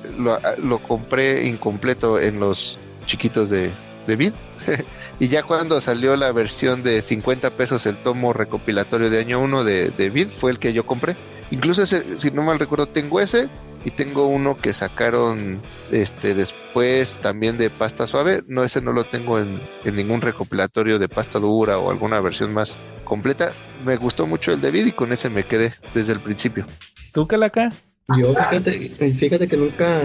lo, 0.59 0.79
compré 0.79 1.47
incompleto 1.47 2.19
en 2.19 2.39
los 2.39 2.77
chiquitos 3.05 3.49
de, 3.49 3.71
de 4.07 4.15
Vid. 4.15 4.33
Y 5.17 5.29
ya 5.29 5.43
cuando 5.43 5.79
salió 5.79 6.13
la 6.17 6.33
versión 6.33 6.83
de 6.83 7.01
50 7.01 7.51
pesos 7.51 7.85
el 7.85 7.95
tomo 7.95 8.33
recopilatorio 8.33 9.09
de 9.09 9.21
año 9.21 9.39
1 9.39 9.63
de, 9.63 9.89
de 9.91 10.09
Vid 10.09 10.27
fue 10.27 10.51
el 10.51 10.59
que 10.59 10.73
yo 10.73 10.85
compré. 10.85 11.15
Incluso 11.51 11.83
ese, 11.83 12.19
si 12.19 12.31
no 12.31 12.43
mal 12.43 12.59
recuerdo 12.59 12.85
tengo 12.87 13.21
ese 13.21 13.47
y 13.85 13.91
tengo 13.91 14.25
uno 14.25 14.57
que 14.57 14.73
sacaron 14.73 15.61
este 15.91 16.33
después 16.33 17.19
también 17.19 17.57
de 17.57 17.69
pasta 17.69 18.07
suave. 18.07 18.41
No, 18.47 18.63
ese 18.63 18.81
no 18.81 18.91
lo 18.91 19.03
tengo 19.03 19.39
en, 19.39 19.61
ningún 19.85 20.21
recopilatorio 20.21 20.97
de 20.97 21.07
pasta 21.07 21.39
dura 21.39 21.77
o 21.77 21.91
alguna 21.91 22.19
versión 22.19 22.51
más 22.51 22.79
completa. 23.03 23.51
Me 23.85 23.95
gustó 23.97 24.25
mucho 24.25 24.51
el 24.51 24.59
de 24.59 24.71
Vid 24.71 24.87
y 24.87 24.91
con 24.91 25.13
ese 25.13 25.29
me 25.29 25.43
quedé 25.43 25.71
desde 25.93 26.13
el 26.13 26.19
principio. 26.19 26.65
¿Tú, 27.13 27.27
Calaca? 27.27 27.71
Yo, 28.17 28.33
fíjate, 28.33 28.89
fíjate 29.11 29.47
que 29.47 29.57
nunca 29.57 30.01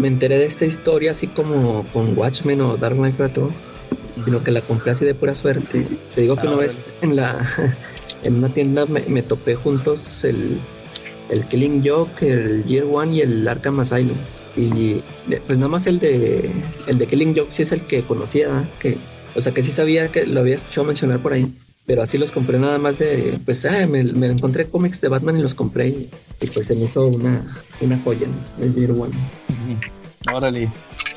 me 0.00 0.08
enteré 0.08 0.36
de 0.36 0.46
esta 0.46 0.64
historia 0.64 1.12
así 1.12 1.28
como 1.28 1.84
con 1.92 2.18
Watchmen 2.18 2.60
o 2.60 2.76
Dark 2.76 2.96
Knight 2.96 3.18
Returns, 3.18 3.70
sino 4.24 4.42
que 4.42 4.50
la 4.50 4.60
compré 4.60 4.90
así 4.90 5.04
de 5.04 5.14
pura 5.14 5.36
suerte. 5.36 5.86
Te 6.16 6.20
digo 6.20 6.34
que 6.34 6.48
una 6.48 6.56
ah, 6.56 6.60
vez 6.60 6.92
en 7.00 7.14
la 7.14 7.48
en 8.24 8.34
una 8.34 8.48
tienda 8.48 8.86
me 8.86 9.22
topé 9.22 9.54
juntos 9.54 10.24
el 10.24 10.60
el 11.30 11.44
Killing 11.46 11.82
Joke, 11.86 12.22
el 12.22 12.64
Year 12.64 12.84
One 12.90 13.14
y 13.14 13.20
el 13.22 13.46
Arkham 13.46 13.80
Asylum. 13.80 14.16
Y 14.56 15.02
pues 15.46 15.58
nada 15.58 15.68
más 15.68 15.86
el 15.86 16.00
de 16.00 16.50
el 16.86 16.98
de 16.98 17.06
Killing 17.06 17.36
Joke 17.36 17.52
sí 17.52 17.62
es 17.62 17.72
el 17.72 17.82
que 17.82 18.02
conocía, 18.02 18.68
que 18.80 18.98
o 19.34 19.40
sea 19.40 19.54
que 19.54 19.62
sí 19.62 19.70
sabía 19.70 20.10
que 20.10 20.26
lo 20.26 20.40
había 20.40 20.56
escuchado 20.56 20.86
mencionar 20.86 21.20
por 21.20 21.32
ahí, 21.32 21.54
pero 21.86 22.02
así 22.02 22.18
los 22.18 22.32
compré 22.32 22.58
nada 22.58 22.78
más 22.78 22.98
de 22.98 23.38
pues 23.44 23.64
ah, 23.64 23.86
me, 23.88 24.00
encontré 24.00 24.66
cómics 24.66 25.00
de 25.00 25.08
Batman 25.08 25.38
y 25.38 25.42
los 25.42 25.54
compré 25.54 25.88
y, 25.88 26.10
pues 26.52 26.66
se 26.66 26.74
me 26.74 26.84
hizo 26.84 27.06
una, 27.06 27.44
una 27.80 27.98
joya, 27.98 28.26
el 28.60 28.74
Year 28.74 28.90
One. 28.90 29.14
Órale. 30.32 30.70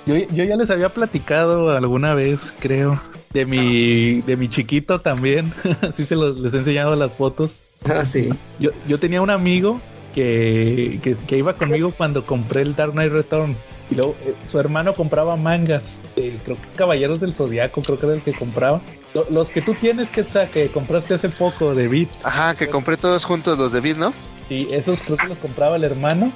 Yo, 0.05 0.15
yo 0.15 0.43
ya 0.43 0.55
les 0.55 0.69
había 0.69 0.93
platicado 0.93 1.71
alguna 1.71 2.13
vez, 2.13 2.53
creo, 2.59 3.01
de 3.33 3.45
mi 3.45 4.21
de 4.21 4.37
mi 4.37 4.47
chiquito 4.47 4.99
también, 4.99 5.53
así 5.81 6.05
se 6.05 6.15
los 6.15 6.39
les 6.39 6.53
he 6.53 6.57
enseñado 6.57 6.95
las 6.95 7.13
fotos. 7.13 7.61
Ah, 7.85 8.05
sí. 8.05 8.29
Yo, 8.59 8.69
yo 8.87 8.99
tenía 8.99 9.21
un 9.21 9.29
amigo 9.29 9.81
que, 10.13 11.17
que, 11.27 11.37
iba 11.37 11.53
conmigo 11.55 11.91
cuando 11.95 12.25
compré 12.25 12.61
el 12.61 12.75
Dark 12.75 12.93
Knight 12.93 13.11
Returns. 13.11 13.57
Y 13.89 13.95
luego 13.95 14.15
eh, 14.23 14.33
su 14.49 14.59
hermano 14.59 14.95
compraba 14.95 15.35
mangas. 15.35 15.83
Eh, 16.15 16.37
creo 16.43 16.55
que 16.55 16.67
Caballeros 16.75 17.19
del 17.19 17.33
Zodiaco, 17.33 17.81
creo 17.81 17.99
que 17.99 18.05
era 18.05 18.15
el 18.15 18.21
que 18.21 18.33
compraba. 18.33 18.81
los 19.29 19.49
que 19.49 19.61
tú 19.61 19.73
tienes, 19.73 20.09
que 20.09 20.23
que 20.51 20.69
compraste 20.69 21.15
hace 21.15 21.29
poco 21.29 21.75
de 21.75 21.87
Beat. 21.87 22.09
Ajá, 22.23 22.55
que 22.55 22.67
compré 22.67 22.97
todos 22.97 23.25
juntos 23.25 23.57
los 23.57 23.73
de 23.73 23.81
Beat, 23.81 23.97
¿no? 23.97 24.13
Sí, 24.47 24.67
esos 24.71 25.01
creo 25.01 25.17
que 25.17 25.27
los 25.27 25.39
compraba 25.39 25.75
el 25.75 25.83
hermano. 25.83 26.31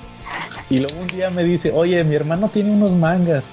Y 0.69 0.79
luego 0.79 0.99
un 0.99 1.07
día 1.07 1.29
me 1.29 1.43
dice, 1.43 1.71
oye, 1.73 2.03
mi 2.03 2.15
hermano 2.15 2.49
tiene 2.49 2.71
unos 2.71 2.91
mangas. 2.91 3.43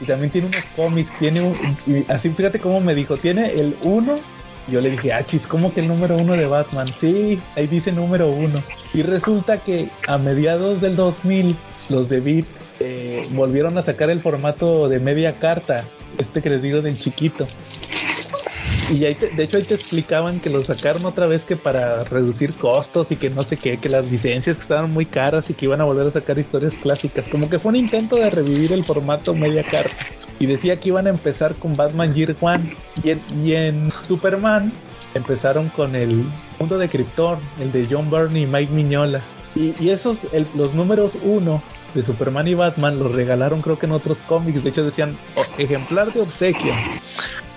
Y 0.00 0.04
también 0.04 0.30
tiene 0.30 0.48
unos 0.48 0.64
cómics. 0.76 1.10
Tiene 1.18 1.40
un, 1.40 1.54
y 1.86 2.04
así 2.10 2.30
fíjate 2.30 2.58
cómo 2.58 2.80
me 2.80 2.94
dijo, 2.94 3.16
tiene 3.16 3.52
el 3.52 3.76
1 3.82 4.35
yo 4.68 4.80
le 4.80 4.90
dije, 4.90 5.12
ah, 5.12 5.24
chis, 5.24 5.46
¿cómo 5.46 5.72
que 5.72 5.80
el 5.80 5.88
número 5.88 6.16
uno 6.16 6.34
de 6.34 6.46
Batman? 6.46 6.88
Sí, 6.88 7.40
ahí 7.54 7.66
dice 7.66 7.92
número 7.92 8.28
uno. 8.28 8.62
Y 8.92 9.02
resulta 9.02 9.58
que 9.58 9.88
a 10.08 10.18
mediados 10.18 10.80
del 10.80 10.96
2000, 10.96 11.56
los 11.88 12.08
de 12.08 12.20
Beat 12.20 12.46
eh, 12.80 13.22
volvieron 13.32 13.78
a 13.78 13.82
sacar 13.82 14.10
el 14.10 14.20
formato 14.20 14.88
de 14.88 14.98
media 14.98 15.38
carta, 15.38 15.84
este 16.18 16.42
que 16.42 16.50
les 16.50 16.62
digo 16.62 16.82
del 16.82 16.98
chiquito. 16.98 17.46
Y 18.92 19.04
ahí 19.04 19.14
de 19.14 19.42
hecho 19.42 19.56
ahí 19.56 19.64
te 19.64 19.74
explicaban 19.74 20.38
que 20.38 20.48
lo 20.48 20.62
sacaron 20.62 21.04
otra 21.06 21.26
vez 21.26 21.44
que 21.44 21.56
para 21.56 22.04
reducir 22.04 22.56
costos 22.56 23.08
y 23.10 23.16
que 23.16 23.30
no 23.30 23.42
sé 23.42 23.56
qué, 23.56 23.78
que 23.78 23.88
las 23.88 24.04
licencias 24.04 24.56
que 24.56 24.62
estaban 24.62 24.92
muy 24.92 25.06
caras 25.06 25.50
y 25.50 25.54
que 25.54 25.64
iban 25.64 25.80
a 25.80 25.84
volver 25.84 26.06
a 26.06 26.10
sacar 26.10 26.38
historias 26.38 26.74
clásicas. 26.74 27.26
Como 27.28 27.48
que 27.48 27.58
fue 27.58 27.70
un 27.70 27.76
intento 27.76 28.16
de 28.16 28.30
revivir 28.30 28.72
el 28.72 28.84
formato 28.84 29.34
media 29.34 29.64
carta 29.64 29.94
y 30.38 30.46
decía 30.46 30.78
que 30.78 30.88
iban 30.88 31.06
a 31.06 31.10
empezar 31.10 31.54
con 31.54 31.76
Batman 31.76 32.14
Year 32.14 32.34
One 32.40 32.76
y 33.42 33.52
en, 33.52 33.92
Superman 34.06 34.72
empezaron 35.14 35.68
con 35.70 35.94
el 35.94 36.24
mundo 36.58 36.78
de 36.78 36.88
Krypton, 36.88 37.38
el 37.60 37.72
de 37.72 37.86
John 37.90 38.10
Byrne 38.10 38.40
y 38.40 38.46
Mike 38.46 38.72
Miñola. 38.72 39.20
Y, 39.54 39.88
esos, 39.88 40.18
los 40.54 40.74
números 40.74 41.12
uno 41.22 41.62
de 41.94 42.04
Superman 42.04 42.46
y 42.46 42.54
Batman 42.54 42.98
los 42.98 43.12
regalaron 43.12 43.62
creo 43.62 43.78
que 43.78 43.86
en 43.86 43.92
otros 43.92 44.18
cómics, 44.18 44.64
de 44.64 44.70
hecho 44.70 44.84
decían 44.84 45.16
ejemplar 45.56 46.12
de 46.12 46.20
obsequio. 46.20 46.72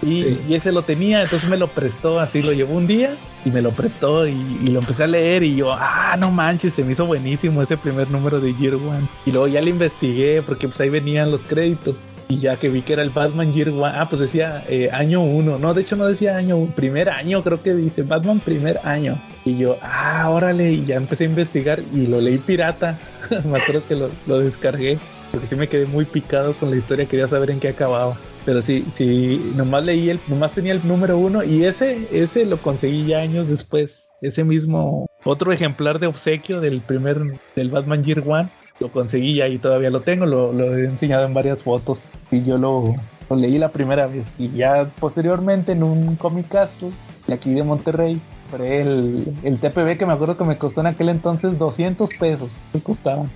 Y, 0.02 0.54
ese 0.54 0.72
lo 0.72 0.84
tenía, 0.84 1.24
entonces 1.24 1.50
me 1.50 1.58
lo 1.58 1.68
prestó, 1.68 2.20
así 2.20 2.42
lo 2.42 2.54
llevó 2.54 2.76
un 2.76 2.88
día 2.88 3.18
y 3.44 3.50
me 3.50 3.62
lo 3.62 3.72
prestó 3.72 4.28
y, 4.28 4.34
lo 4.70 4.80
empecé 4.80 5.04
a 5.04 5.08
leer 5.08 5.44
y 5.44 5.56
yo, 5.56 5.74
ah, 5.74 6.16
no 6.18 6.32
manches, 6.32 6.74
se 6.74 6.86
me 6.86 6.94
hizo 6.94 7.06
buenísimo 7.06 7.62
ese 7.62 7.76
primer 7.76 8.10
número 8.10 8.40
de 8.40 8.56
Year 8.56 8.76
One. 8.76 9.08
Y 9.26 9.32
luego 9.34 9.48
ya 9.48 9.60
le 9.60 9.72
investigué 9.72 10.42
porque 10.42 10.70
pues 10.70 10.80
ahí 10.80 10.90
venían 10.90 11.32
los 11.32 11.42
créditos 11.42 11.96
Y 12.32 12.38
ya 12.38 12.58
que 12.58 12.70
vi 12.70 12.84
que 12.84 12.94
era 12.94 13.02
el 13.02 13.10
Batman 13.10 13.52
Year 13.54 13.70
One, 13.70 13.92
ah, 13.96 14.08
pues 14.08 14.22
decía 14.22 14.64
eh, 14.68 14.90
año 14.92 15.22
1. 15.22 15.58
No, 15.58 15.74
de 15.74 15.82
hecho 15.82 15.96
no 15.96 16.06
decía 16.06 16.38
año 16.38 16.58
1, 16.58 16.74
primer 16.76 17.10
año 17.10 17.44
creo 17.44 17.62
que 17.64 17.74
dice 17.74 18.04
Batman 18.04 18.40
primer 18.40 18.80
año. 18.84 19.18
Y 19.46 19.58
yo, 19.58 19.78
ah, 19.82 20.30
órale, 20.30 20.72
y 20.72 20.86
ya 20.86 20.96
empecé 20.96 21.24
a 21.24 21.28
investigar 21.28 21.80
y 21.92 22.06
lo 22.06 22.22
leí 22.22 22.38
pirata. 22.38 23.00
me 23.46 23.58
acuerdo 23.58 23.82
que 23.88 23.96
lo, 23.96 24.12
lo 24.28 24.40
descargué 24.40 25.00
porque 25.32 25.48
sí 25.48 25.56
me 25.56 25.68
quedé 25.68 25.86
muy 25.86 26.06
picado 26.06 26.54
con 26.54 26.70
la 26.70 26.78
historia, 26.78 27.06
quería 27.06 27.28
saber 27.28 27.52
en 27.52 27.60
qué 27.60 27.70
acababa. 27.70 28.18
Pero 28.46 28.62
sí, 28.62 28.86
sí, 28.94 29.52
nomás 29.56 29.84
leí 29.84 30.10
el, 30.10 30.20
nomás 30.28 30.54
tenía 30.54 30.74
el 30.74 30.88
número 30.88 31.18
uno 31.18 31.44
y 31.44 31.66
ese, 31.66 32.08
ese 32.12 32.46
lo 32.46 32.58
conseguí 32.58 33.06
ya 33.06 33.20
años 33.20 33.48
después. 33.48 34.10
Ese 34.22 34.44
mismo, 34.44 35.08
otro 35.24 35.54
ejemplar 35.54 36.00
de 36.00 36.08
obsequio 36.08 36.60
del 36.60 36.82
primer, 36.82 37.40
del 37.56 37.70
Batman 37.70 38.04
Year 38.04 38.22
One, 38.26 38.50
lo 38.80 38.92
conseguí 38.92 39.42
y 39.42 39.58
todavía 39.58 39.90
lo 39.90 40.02
tengo, 40.02 40.26
lo, 40.26 40.78
he 40.78 40.86
enseñado 40.86 41.26
en 41.26 41.34
varias 41.34 41.64
fotos 41.64 42.10
y 42.32 42.44
yo 42.44 42.58
lo, 42.58 42.96
leí 43.36 43.58
la 43.58 43.70
primera 43.70 44.08
vez 44.08 44.40
y 44.40 44.50
ya 44.52 44.90
posteriormente 45.00 45.74
en 45.74 45.84
un 45.84 46.16
Comic 46.16 46.48
Castle 46.50 46.90
de 47.28 47.34
aquí 47.34 47.54
de 47.54 47.64
Monterrey 47.64 48.20
compré 48.50 48.82
el, 48.82 49.36
el 49.44 49.60
TPB 49.60 49.98
que 49.98 50.06
me 50.06 50.14
acuerdo 50.14 50.38
que 50.38 50.44
me 50.44 50.58
costó 50.58 50.82
en 50.82 50.88
aquel 50.88 51.10
entonces 51.10 51.58
200 51.60 52.10
pesos, 52.20 52.50
me 52.74 52.80
costaban 52.82 53.30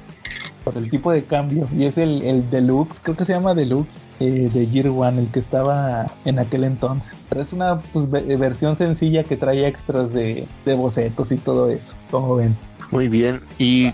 por 0.63 0.77
el 0.77 0.89
tipo 0.89 1.11
de 1.11 1.23
cambio. 1.25 1.67
Y 1.77 1.83
es 1.85 1.97
el, 1.97 2.21
el 2.23 2.49
Deluxe, 2.49 2.99
creo 3.03 3.15
que 3.17 3.25
se 3.25 3.33
llama 3.33 3.53
Deluxe 3.53 3.93
eh, 4.21 4.49
de 4.51 4.65
Gear 4.65 4.87
One, 4.87 5.23
el 5.23 5.27
que 5.27 5.39
estaba 5.39 6.07
en 6.25 6.39
aquel 6.39 6.63
entonces. 6.63 7.13
Pero 7.29 7.41
es 7.41 7.51
una 7.53 7.81
pues, 7.81 8.09
ve- 8.09 8.37
versión 8.37 8.77
sencilla 8.77 9.23
que 9.25 9.35
trae 9.35 9.67
extras 9.67 10.11
de, 10.13 10.45
de 10.65 10.73
bocetos 10.73 11.31
y 11.33 11.35
todo 11.37 11.69
eso, 11.69 11.93
como 12.09 12.37
ven. 12.37 12.55
Muy 12.91 13.09
bien. 13.09 13.41
Y 13.59 13.91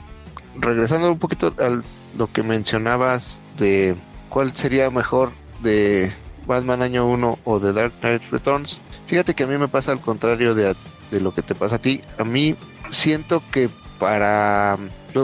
regresando 0.56 1.12
un 1.12 1.20
poquito 1.20 1.54
a 1.60 1.82
lo 2.18 2.32
que 2.32 2.44
mencionabas 2.44 3.42
de 3.58 3.96
cuál 4.30 4.56
sería 4.56 4.90
mejor 4.90 5.32
de 5.62 6.12
Batman 6.46 6.82
Año 6.82 7.06
1 7.08 7.40
o 7.44 7.60
de 7.60 7.74
Dark 7.74 7.94
Knight 8.02 8.24
Returns, 8.32 8.80
fíjate 9.08 9.34
que 9.34 9.44
a 9.44 9.48
mí 9.48 9.58
me 9.58 9.68
pasa 9.68 9.92
al 9.92 10.02
contrario 10.02 10.56
de, 10.56 10.76
de 11.12 11.22
lo 11.22 11.34
que 11.34 11.42
te 11.42 11.56
pasa 11.56 11.76
a 11.76 11.82
ti. 11.82 12.02
A 12.18 12.24
mí 12.24 12.56
siento 12.90 13.44
que 13.52 13.70
para... 14.00 14.78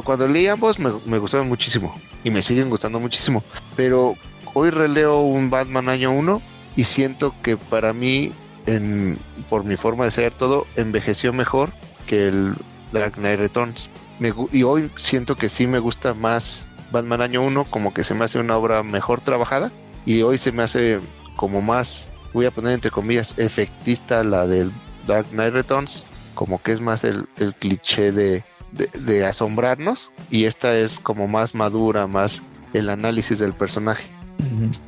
Cuando 0.03 0.27
leí 0.27 0.47
ambos 0.47 0.79
me, 0.79 0.91
me 1.05 1.19
gustaron 1.19 1.47
muchísimo 1.47 1.95
y 2.23 2.31
me 2.31 2.41
siguen 2.41 2.69
gustando 2.69 2.99
muchísimo. 2.99 3.43
Pero 3.75 4.15
hoy 4.53 4.71
releo 4.71 5.21
un 5.21 5.49
Batman 5.49 5.89
Año 5.89 6.11
1 6.11 6.41
y 6.75 6.83
siento 6.83 7.33
que 7.41 7.55
para 7.55 7.93
mí, 7.93 8.31
en, 8.65 9.17
por 9.49 9.63
mi 9.63 9.77
forma 9.77 10.05
de 10.05 10.11
ser 10.11 10.33
todo, 10.33 10.65
envejeció 10.75 11.33
mejor 11.33 11.71
que 12.07 12.27
el 12.27 12.55
Dark 12.91 13.13
Knight 13.13 13.39
Returns. 13.39 13.89
Me 14.19 14.33
y 14.51 14.63
hoy 14.63 14.89
siento 14.97 15.35
que 15.35 15.49
sí 15.49 15.67
me 15.67 15.79
gusta 15.79 16.13
más 16.13 16.65
Batman 16.91 17.21
Año 17.21 17.41
1, 17.43 17.65
como 17.65 17.93
que 17.93 18.03
se 18.03 18.13
me 18.13 18.25
hace 18.25 18.39
una 18.39 18.55
obra 18.57 18.83
mejor 18.83 19.21
trabajada. 19.21 19.71
Y 20.05 20.21
hoy 20.21 20.37
se 20.37 20.51
me 20.51 20.63
hace 20.63 20.99
como 21.35 21.61
más, 21.61 22.09
voy 22.33 22.45
a 22.45 22.51
poner 22.51 22.73
entre 22.73 22.91
comillas, 22.91 23.33
efectista 23.37 24.23
la 24.23 24.47
del 24.47 24.71
Dark 25.07 25.27
Knight 25.31 25.53
Returns, 25.53 26.07
como 26.35 26.61
que 26.61 26.71
es 26.71 26.81
más 26.81 27.03
el, 27.03 27.27
el 27.37 27.53
cliché 27.55 28.11
de, 28.11 28.43
de, 28.71 28.87
de 29.01 29.25
asombrarnos. 29.25 30.11
Y 30.29 30.45
esta 30.45 30.77
es 30.77 30.99
como 30.99 31.27
más 31.27 31.55
madura, 31.55 32.07
más 32.07 32.41
el 32.73 32.89
análisis 32.89 33.39
del 33.39 33.53
personaje. 33.53 34.07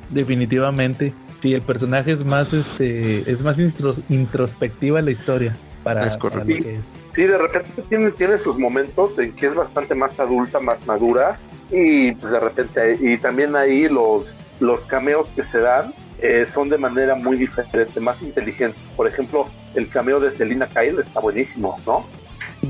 Definitivamente. 0.10 1.14
Sí, 1.42 1.54
el 1.54 1.62
personaje 1.62 2.14
es 2.14 2.26
más 2.26 2.52
este 2.54 3.30
es 3.32 3.42
más 3.42 3.58
introspectiva 4.10 5.02
la 5.02 5.12
historia 5.12 5.56
para, 5.84 6.02
Es 6.06 6.18
para 6.18 6.20
correcto. 6.20 6.54
lo 6.58 6.64
que 6.64 6.76
es. 6.76 6.82
Sí, 7.18 7.26
de 7.26 7.40
repente 7.40 7.82
tiene, 7.90 8.12
tiene 8.12 8.38
sus 8.38 8.60
momentos 8.60 9.18
en 9.18 9.34
que 9.34 9.48
es 9.48 9.56
bastante 9.56 9.96
más 9.96 10.20
adulta, 10.20 10.60
más 10.60 10.86
madura 10.86 11.40
y 11.72 12.12
pues 12.12 12.30
de 12.30 12.40
repente 12.40 12.96
y 13.02 13.18
también 13.18 13.56
ahí 13.56 13.90
los 13.90 14.36
los 14.60 14.86
cameos 14.86 15.32
que 15.32 15.44
se 15.44 15.60
dan 15.60 15.96
eh, 16.22 16.46
son 16.46 16.70
de 16.70 16.78
manera 16.78 17.16
muy 17.16 17.36
diferente, 17.36 18.00
más 18.00 18.22
inteligentes. 18.22 18.88
Por 18.96 19.08
ejemplo, 19.08 19.48
el 19.74 19.90
cameo 19.90 20.20
de 20.20 20.30
Selina 20.30 20.68
Kyle 20.68 21.00
está 21.00 21.20
buenísimo, 21.20 21.80
¿no? 21.88 22.06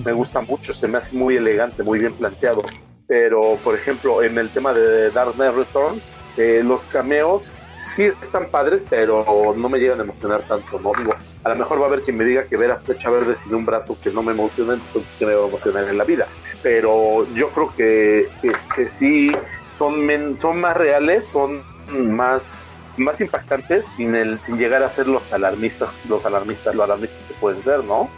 Me 0.06 0.14
gusta 0.14 0.40
mucho, 0.40 0.72
se 0.72 0.88
me 0.88 1.00
hace 1.00 1.14
muy 1.14 1.36
elegante, 1.36 1.84
muy 1.84 2.00
bien 2.00 2.14
planteado. 2.14 2.62
Pero, 3.08 3.62
por 3.64 3.76
ejemplo, 3.76 4.22
en 4.22 4.38
el 4.38 4.52
tema 4.52 4.74
de 4.74 5.12
Dark 5.12 5.34
Knight 5.36 5.56
Returns, 5.56 6.14
eh, 6.36 6.62
los 6.64 6.86
cameos 6.86 7.56
sí 7.58 8.04
están 8.06 8.50
padres, 8.52 8.86
pero 8.90 9.26
no 9.56 9.70
me 9.70 9.80
llegan 9.80 10.00
a 10.00 10.04
emocionar 10.04 10.46
tanto, 10.46 10.80
¿no? 10.80 10.92
Digo, 10.98 11.12
a 11.44 11.50
lo 11.50 11.56
mejor 11.56 11.80
va 11.80 11.86
a 11.86 11.88
haber 11.88 12.04
quien 12.04 12.18
me 12.18 12.26
diga 12.26 12.46
que 12.48 12.58
ver 12.58 12.72
a 12.72 12.82
Flecha 12.82 13.10
Verde 13.10 13.36
sin 13.36 13.56
un 13.56 13.66
brazo 13.66 13.98
que 14.02 14.12
no 14.12 14.24
me 14.24 14.34
emociona, 14.34 14.74
entonces 14.74 15.16
que 15.18 15.26
me 15.26 15.36
va 15.36 15.46
a 15.46 15.48
emocionar 15.48 15.90
en 15.90 15.98
la 15.98 16.04
vida. 16.06 16.28
Pero 16.62 17.28
yo 17.34 17.50
creo 17.52 17.74
que, 17.76 18.34
que, 18.76 18.90
sí 18.90 19.32
son, 19.72 20.06
men- 20.06 20.38
son 20.38 20.60
más 20.60 20.76
reales, 20.76 21.30
son 21.30 21.66
más 21.90 22.74
más 23.00 23.22
impactantes 23.22 23.92
sin 23.94 24.16
el 24.16 24.40
sin 24.40 24.58
llegar 24.58 24.82
a 24.82 24.90
ser 24.90 25.08
los 25.08 25.32
alarmistas 25.32 25.92
los 26.04 26.26
alarmistas 26.26 26.74
los 26.74 26.84
alarmistas 26.84 27.28
que 27.28 27.36
pueden 27.36 27.62
ser 27.62 27.84
no 27.84 28.16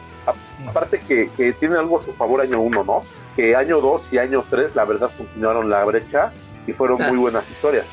aparte 0.66 1.04
que, 1.06 1.32
que 1.36 1.54
tiene 1.54 1.76
algo 1.78 1.98
a 1.98 2.02
su 2.02 2.14
favor 2.14 2.42
año 2.42 2.62
uno 2.62 2.84
no 2.86 3.10
que 3.40 3.56
año 3.56 3.80
2 3.80 4.14
y 4.14 4.18
año 4.18 4.44
3 4.50 4.76
la 4.76 4.84
verdad 4.84 5.10
continuaron 5.18 5.70
la 5.70 5.86
brecha 5.86 6.32
y 6.68 6.74
fueron 6.74 7.02
Ah. 7.02 7.08
muy 7.08 7.18
buenas 7.18 7.50
historias. 7.50 7.86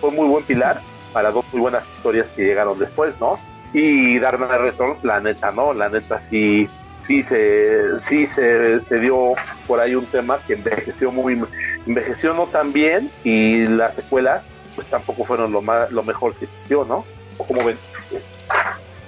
Fue 0.00 0.12
muy 0.12 0.28
buen 0.28 0.44
pilar 0.44 0.80
para 1.12 1.32
dos 1.32 1.44
muy 1.52 1.60
buenas 1.60 1.88
historias 1.90 2.30
que 2.30 2.44
llegaron 2.44 2.78
después 2.78 3.20
no 3.20 3.38
y 3.74 4.18
Dark 4.20 4.38
Knight 4.38 4.60
Returns 4.60 5.04
la 5.04 5.20
neta 5.20 5.50
no 5.50 5.72
la 5.74 5.88
neta 5.88 6.18
sí 6.18 6.68
sí 7.02 7.22
se 7.22 7.98
sí 7.98 8.26
se, 8.26 8.80
se 8.80 8.98
dio 8.98 9.32
por 9.66 9.80
ahí 9.80 9.94
un 9.94 10.06
tema 10.06 10.38
que 10.46 10.54
envejeció 10.54 11.10
muy 11.10 11.38
envejeció 11.86 12.32
no 12.32 12.46
tan 12.46 12.72
bien 12.72 13.10
y 13.24 13.66
la 13.66 13.90
secuela 13.92 14.42
pues 14.74 14.86
tampoco 14.86 15.24
fueron 15.24 15.52
lo 15.52 15.60
más 15.62 15.90
lo 15.90 16.02
mejor 16.02 16.34
que 16.36 16.44
existió 16.46 16.84
no 16.84 17.04
¿O 17.38 17.44
cómo 17.44 17.64
ven 17.64 17.76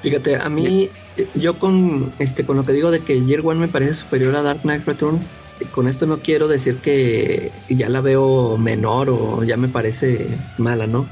Fíjate, 0.02 0.36
a 0.36 0.50
mí, 0.50 0.90
eh, 1.16 1.26
yo 1.34 1.58
con 1.58 2.12
este 2.18 2.44
con 2.44 2.56
lo 2.58 2.64
que 2.66 2.72
digo 2.72 2.90
de 2.90 3.00
que 3.00 3.22
Year 3.24 3.40
One 3.42 3.58
me 3.58 3.68
parece 3.68 3.94
superior 3.94 4.36
a 4.36 4.42
Dark 4.42 4.60
Knight 4.60 4.84
Returns, 4.86 5.30
con 5.72 5.88
esto 5.88 6.06
no 6.06 6.18
quiero 6.18 6.48
decir 6.48 6.76
que 6.76 7.52
ya 7.68 7.88
la 7.88 8.00
veo 8.00 8.56
menor 8.56 9.10
o 9.10 9.44
ya 9.44 9.56
me 9.56 9.68
parece 9.68 10.26
mala, 10.58 10.86
¿no? 10.86 11.06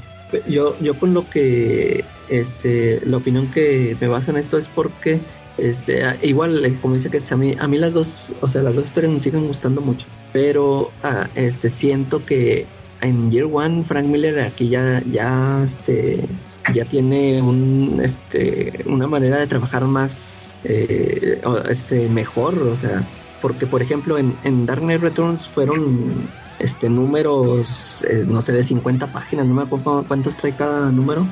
Yo, 0.47 0.75
yo 0.79 0.97
con 0.97 1.13
lo 1.13 1.29
que, 1.29 2.03
este, 2.29 3.01
la 3.05 3.17
opinión 3.17 3.51
que 3.51 3.95
me 3.99 4.07
baso 4.07 4.31
en 4.31 4.37
esto 4.37 4.57
es 4.57 4.67
porque, 4.67 5.19
este, 5.57 6.01
igual, 6.23 6.65
eh, 6.65 6.75
como 6.81 6.95
dice 6.95 7.11
que 7.11 7.21
a 7.29 7.37
mí, 7.37 7.55
a 7.59 7.67
mí 7.67 7.77
las 7.77 7.93
dos, 7.93 8.31
o 8.41 8.47
sea, 8.47 8.63
las 8.63 8.73
dos 8.73 8.85
historias 8.85 9.13
me 9.13 9.19
siguen 9.19 9.45
gustando 9.45 9.81
mucho, 9.81 10.07
pero, 10.31 10.91
ah, 11.03 11.29
este, 11.35 11.69
siento 11.69 12.25
que 12.25 12.65
en 13.01 13.29
Year 13.31 13.47
One 13.51 13.83
Frank 13.83 14.05
Miller 14.05 14.39
aquí 14.39 14.69
ya, 14.69 15.03
ya, 15.11 15.61
este, 15.63 16.25
ya 16.71 16.85
tiene 16.85 17.41
un 17.41 17.99
este 18.01 18.83
una 18.85 19.07
manera 19.07 19.39
de 19.39 19.47
trabajar 19.47 19.83
más 19.85 20.49
eh, 20.63 21.41
este 21.69 22.07
mejor 22.07 22.57
o 22.59 22.77
sea 22.77 23.05
porque 23.43 23.67
por 23.67 23.81
ejemplo 23.81 24.17
en, 24.17 24.35
en 24.45 24.65
Dark 24.65 24.81
Knight 24.81 25.01
Returns 25.01 25.47
fueron 25.49 26.27
este 26.59 26.89
números 26.89 28.03
eh, 28.09 28.23
no 28.27 28.41
sé 28.41 28.53
de 28.53 28.63
50 28.63 29.07
páginas 29.11 29.45
no 29.45 29.53
me 29.53 29.63
acuerdo 29.63 30.03
cuántos 30.07 30.35
trae 30.37 30.53
cada 30.53 30.89
número. 30.91 31.27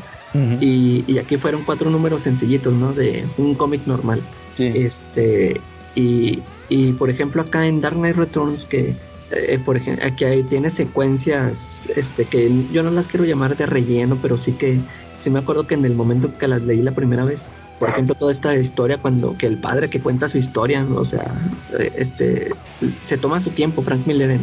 Y, 0.61 1.03
y 1.07 1.17
aquí 1.17 1.35
fueron 1.37 1.63
cuatro 1.65 1.89
números 1.89 2.21
sencillitos 2.21 2.73
no 2.73 2.93
de 2.93 3.25
un 3.37 3.55
cómic 3.55 3.81
normal. 3.87 4.21
Sí. 4.55 4.67
este 4.75 5.59
y, 5.95 6.39
y 6.69 6.93
por 6.93 7.09
ejemplo 7.09 7.41
acá 7.41 7.65
en 7.65 7.79
Dark 7.81 7.95
Knight 7.97 8.15
Returns 8.17 8.65
que 8.65 8.93
eh, 9.31 9.59
por 9.65 9.77
ejemplo 9.77 10.05
aquí 10.05 10.25
hay- 10.25 10.43
tiene 10.43 10.69
secuencias 10.69 11.89
este 11.95 12.25
que 12.25 12.51
yo 12.73 12.83
no 12.83 12.91
las 12.91 13.07
quiero 13.07 13.25
llamar 13.25 13.55
de 13.57 13.65
relleno 13.65 14.17
pero 14.21 14.37
sí 14.37 14.51
que 14.53 14.79
sí 15.17 15.29
me 15.29 15.39
acuerdo 15.39 15.65
que 15.67 15.75
en 15.75 15.85
el 15.85 15.95
momento 15.95 16.37
que 16.37 16.47
las 16.49 16.61
leí 16.63 16.81
la 16.81 16.91
primera 16.91 17.23
vez 17.25 17.47
por 17.81 17.89
ejemplo 17.89 18.13
toda 18.13 18.31
esta 18.31 18.55
historia 18.55 18.99
cuando 18.99 19.35
que 19.35 19.47
el 19.47 19.57
padre 19.57 19.89
que 19.89 19.99
cuenta 19.99 20.29
su 20.29 20.37
historia 20.37 20.85
o 20.95 21.03
sea 21.03 21.33
eh, 21.79 21.91
este 21.97 22.51
se 23.03 23.17
toma 23.17 23.39
su 23.39 23.49
tiempo 23.49 23.81
Frank 23.81 24.05
Miller 24.05 24.29
en, 24.29 24.41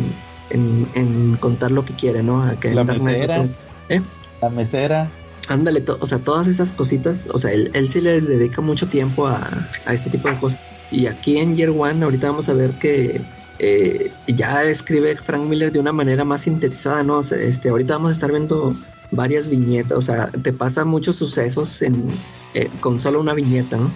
en, 0.50 0.88
en 0.96 1.36
contar 1.36 1.70
lo 1.70 1.84
que 1.84 1.94
quiere 1.94 2.24
no 2.24 2.44
La 2.62 2.82
mesera. 2.82 3.46
¿Eh? 3.88 4.02
La 4.42 4.50
mesera. 4.50 5.08
Ándale, 5.48 5.84
o 6.00 6.06
sea, 6.06 6.18
todas 6.18 6.46
esas 6.46 6.72
cositas, 6.72 7.30
o 7.32 7.38
sea, 7.38 7.52
él, 7.52 7.70
él 7.72 7.88
sí 7.88 8.02
les 8.02 8.28
dedica 8.28 8.60
mucho 8.60 8.86
tiempo 8.88 9.26
a, 9.26 9.48
a 9.86 9.94
este 9.94 10.10
tipo 10.10 10.28
de 10.28 10.38
cosas. 10.38 10.60
Y 10.90 11.06
aquí 11.06 11.38
en 11.38 11.56
Year 11.56 11.70
One, 11.70 12.04
ahorita 12.04 12.26
vamos 12.30 12.50
a 12.50 12.52
ver 12.52 12.72
que 12.72 13.22
eh, 13.58 14.10
ya 14.26 14.64
escribe 14.64 15.16
Frank 15.16 15.44
Miller 15.44 15.72
de 15.72 15.78
una 15.78 15.92
manera 15.92 16.24
más 16.24 16.42
sintetizada, 16.42 17.02
¿no? 17.02 17.18
O 17.18 17.22
sea, 17.22 17.38
este, 17.38 17.70
ahorita 17.70 17.94
vamos 17.94 18.10
a 18.10 18.12
estar 18.12 18.30
viendo 18.30 18.74
varias 19.10 19.48
viñetas, 19.48 19.96
o 19.96 20.02
sea, 20.02 20.28
te 20.30 20.52
pasa 20.52 20.84
muchos 20.84 21.16
sucesos 21.16 21.82
en, 21.82 22.08
eh, 22.54 22.68
con 22.80 22.98
solo 23.00 23.20
una 23.20 23.34
viñeta, 23.34 23.76
¿no? 23.76 23.90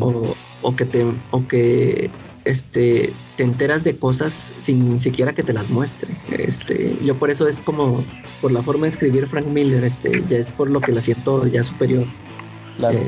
O, 0.00 0.34
o 0.62 0.76
que 0.76 0.86
te 0.86 1.04
o 1.32 1.46
que 1.46 2.10
este 2.44 3.12
te 3.36 3.42
enteras 3.44 3.84
de 3.84 3.98
cosas 3.98 4.54
sin 4.56 4.98
siquiera 4.98 5.34
que 5.34 5.42
te 5.42 5.52
las 5.52 5.68
muestre 5.68 6.16
este 6.30 6.96
yo 7.04 7.18
por 7.18 7.30
eso 7.30 7.46
es 7.46 7.60
como 7.60 8.02
por 8.40 8.52
la 8.52 8.62
forma 8.62 8.84
de 8.84 8.88
escribir 8.88 9.26
Frank 9.26 9.46
Miller 9.46 9.84
este 9.84 10.22
ya 10.30 10.38
es 10.38 10.50
por 10.50 10.70
lo 10.70 10.80
que 10.80 10.92
la 10.92 11.02
siento 11.02 11.46
ya 11.46 11.62
superior 11.62 12.06
Claro. 12.76 12.98
Eh, 12.98 13.06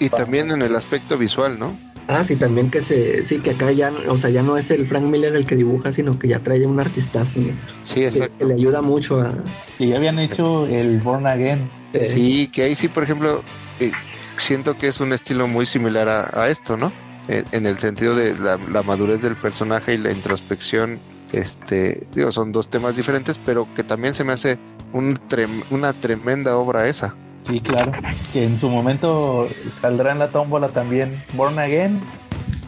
Y 0.00 0.08
también 0.08 0.50
en 0.50 0.62
el 0.62 0.74
aspecto 0.74 1.16
visual, 1.16 1.58
¿no? 1.58 1.78
Ah, 2.06 2.22
sí, 2.22 2.36
también 2.36 2.70
que 2.70 2.80
se, 2.82 3.22
sí, 3.22 3.38
que 3.38 3.52
acá 3.52 3.72
ya, 3.72 3.90
o 4.08 4.18
sea, 4.18 4.28
ya 4.30 4.42
no 4.42 4.58
es 4.58 4.70
el 4.70 4.86
Frank 4.86 5.04
Miller 5.04 5.34
el 5.34 5.46
que 5.46 5.56
dibuja, 5.56 5.90
sino 5.90 6.18
que 6.18 6.28
ya 6.28 6.38
trae 6.40 6.66
un 6.66 6.78
artistazo, 6.78 7.38
¿no? 7.40 7.52
Sí, 7.82 7.94
que, 8.00 8.06
exacto. 8.08 8.34
que 8.38 8.44
le 8.44 8.54
ayuda 8.54 8.82
mucho 8.82 9.20
a... 9.22 9.32
Que 9.78 9.88
ya 9.88 9.96
habían 9.96 10.18
hecho 10.18 10.66
el 10.66 10.98
Born 10.98 11.26
Again. 11.26 11.70
eh, 11.94 12.04
Sí, 12.04 12.48
que 12.48 12.64
ahí 12.64 12.74
sí, 12.74 12.88
por 12.88 13.04
ejemplo, 13.04 13.42
eh, 13.80 13.90
siento 14.36 14.76
que 14.76 14.88
es 14.88 15.00
un 15.00 15.12
estilo 15.14 15.48
muy 15.48 15.64
similar 15.64 16.08
a, 16.08 16.30
a 16.42 16.48
esto, 16.50 16.76
¿no? 16.76 16.92
En, 17.26 17.44
en 17.52 17.64
el 17.64 17.78
sentido 17.78 18.14
de 18.14 18.38
la, 18.38 18.58
la 18.70 18.82
madurez 18.82 19.22
del 19.22 19.36
personaje 19.36 19.94
y 19.94 19.98
la 19.98 20.12
introspección, 20.12 21.00
este, 21.32 22.06
digo, 22.14 22.30
son 22.32 22.52
dos 22.52 22.68
temas 22.68 22.96
diferentes, 22.96 23.40
pero 23.46 23.66
que 23.74 23.82
también 23.82 24.14
se 24.14 24.24
me 24.24 24.34
hace 24.34 24.58
un 24.92 25.14
trem- 25.30 25.64
una 25.70 25.94
tremenda 25.94 26.56
obra 26.58 26.86
esa. 26.86 27.16
Sí, 27.44 27.60
claro. 27.60 27.92
Que 28.32 28.44
en 28.44 28.58
su 28.58 28.68
momento 28.68 29.46
saldrá 29.80 30.12
en 30.12 30.18
la 30.18 30.30
tómbola 30.30 30.68
también 30.68 31.14
Born 31.34 31.58
Again. 31.58 32.00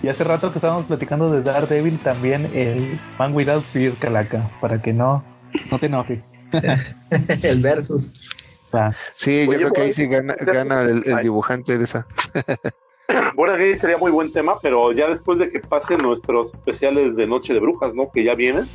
Y 0.02 0.08
hace 0.08 0.24
rato 0.24 0.52
que 0.52 0.58
estábamos 0.58 0.84
platicando 0.84 1.30
de 1.30 1.42
Daredevil 1.42 1.98
también 1.98 2.50
el 2.54 3.00
Man 3.18 3.34
Without 3.34 3.64
Fear, 3.64 3.94
Calaca, 3.98 4.50
para 4.60 4.80
que 4.80 4.92
no, 4.92 5.24
no 5.70 5.78
te 5.78 5.86
enojes. 5.86 6.34
el 7.42 7.60
versus. 7.60 8.12
Sí, 9.14 9.46
yo 9.46 9.52
creo 9.52 9.72
que 9.72 9.82
ahí 9.82 9.92
sí 9.92 10.06
gana, 10.06 10.34
gana 10.40 10.82
el, 10.82 11.02
dibujante 11.22 11.78
de 11.78 11.84
esa. 11.84 12.06
Bueno, 13.36 13.54
aquí 13.54 13.76
sería 13.76 13.96
muy 13.98 14.10
buen 14.10 14.32
tema, 14.32 14.58
pero 14.60 14.90
ya 14.90 15.08
después 15.08 15.38
de 15.38 15.48
que 15.48 15.60
pasen 15.60 15.98
nuestros 15.98 16.54
especiales 16.54 17.14
de 17.14 17.28
Noche 17.28 17.54
de 17.54 17.60
Brujas, 17.60 17.94
¿no? 17.94 18.10
Que 18.10 18.24
ya 18.24 18.34
vienen. 18.34 18.66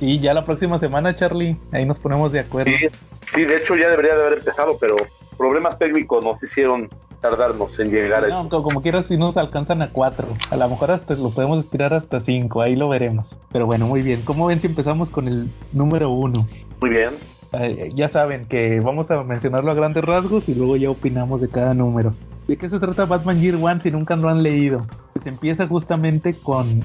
y 0.00 0.20
ya 0.20 0.32
la 0.32 0.42
próxima 0.42 0.78
semana, 0.78 1.14
Charlie, 1.14 1.58
ahí 1.70 1.84
nos 1.84 1.98
ponemos 1.98 2.32
de 2.32 2.40
acuerdo. 2.40 2.72
Sí, 2.72 2.88
sí, 3.26 3.44
de 3.44 3.56
hecho 3.56 3.76
ya 3.76 3.90
debería 3.90 4.14
de 4.14 4.22
haber 4.22 4.38
empezado, 4.38 4.78
pero 4.78 4.96
problemas 5.34 5.78
técnicos 5.78 6.22
nos 6.24 6.42
hicieron 6.42 6.88
tardarnos 7.20 7.78
en 7.80 7.90
llegar 7.90 8.24
a 8.24 8.28
No, 8.28 8.40
eso. 8.40 8.48
co- 8.50 8.62
como 8.62 8.82
quieras, 8.82 9.06
si 9.06 9.16
nos 9.16 9.36
alcanzan 9.36 9.80
a 9.82 9.90
cuatro. 9.92 10.34
A 10.50 10.56
lo 10.56 10.68
mejor 10.68 10.90
hasta 10.90 11.14
lo 11.14 11.30
podemos 11.30 11.58
estirar 11.60 11.94
hasta 11.94 12.20
cinco, 12.20 12.60
ahí 12.60 12.76
lo 12.76 12.88
veremos. 12.88 13.38
Pero 13.50 13.66
bueno, 13.66 13.86
muy 13.86 14.02
bien. 14.02 14.22
¿Cómo 14.24 14.46
ven 14.46 14.60
si 14.60 14.66
empezamos 14.66 15.10
con 15.10 15.26
el 15.28 15.48
número 15.72 16.10
uno? 16.10 16.46
Muy 16.80 16.90
bien. 16.90 17.14
Eh, 17.60 17.90
ya 17.94 18.08
saben 18.08 18.46
que 18.46 18.80
vamos 18.80 19.10
a 19.10 19.22
mencionarlo 19.22 19.70
a 19.70 19.74
grandes 19.74 20.04
rasgos 20.04 20.48
y 20.48 20.54
luego 20.54 20.76
ya 20.76 20.90
opinamos 20.90 21.40
de 21.40 21.48
cada 21.48 21.74
número. 21.74 22.12
¿De 22.48 22.56
qué 22.58 22.68
se 22.68 22.78
trata 22.78 23.06
Batman 23.06 23.40
Year 23.40 23.56
One 23.56 23.80
si 23.80 23.90
nunca 23.90 24.16
lo 24.16 24.28
han 24.28 24.42
leído? 24.42 24.86
Pues 25.14 25.26
empieza 25.26 25.66
justamente 25.66 26.34
con 26.34 26.82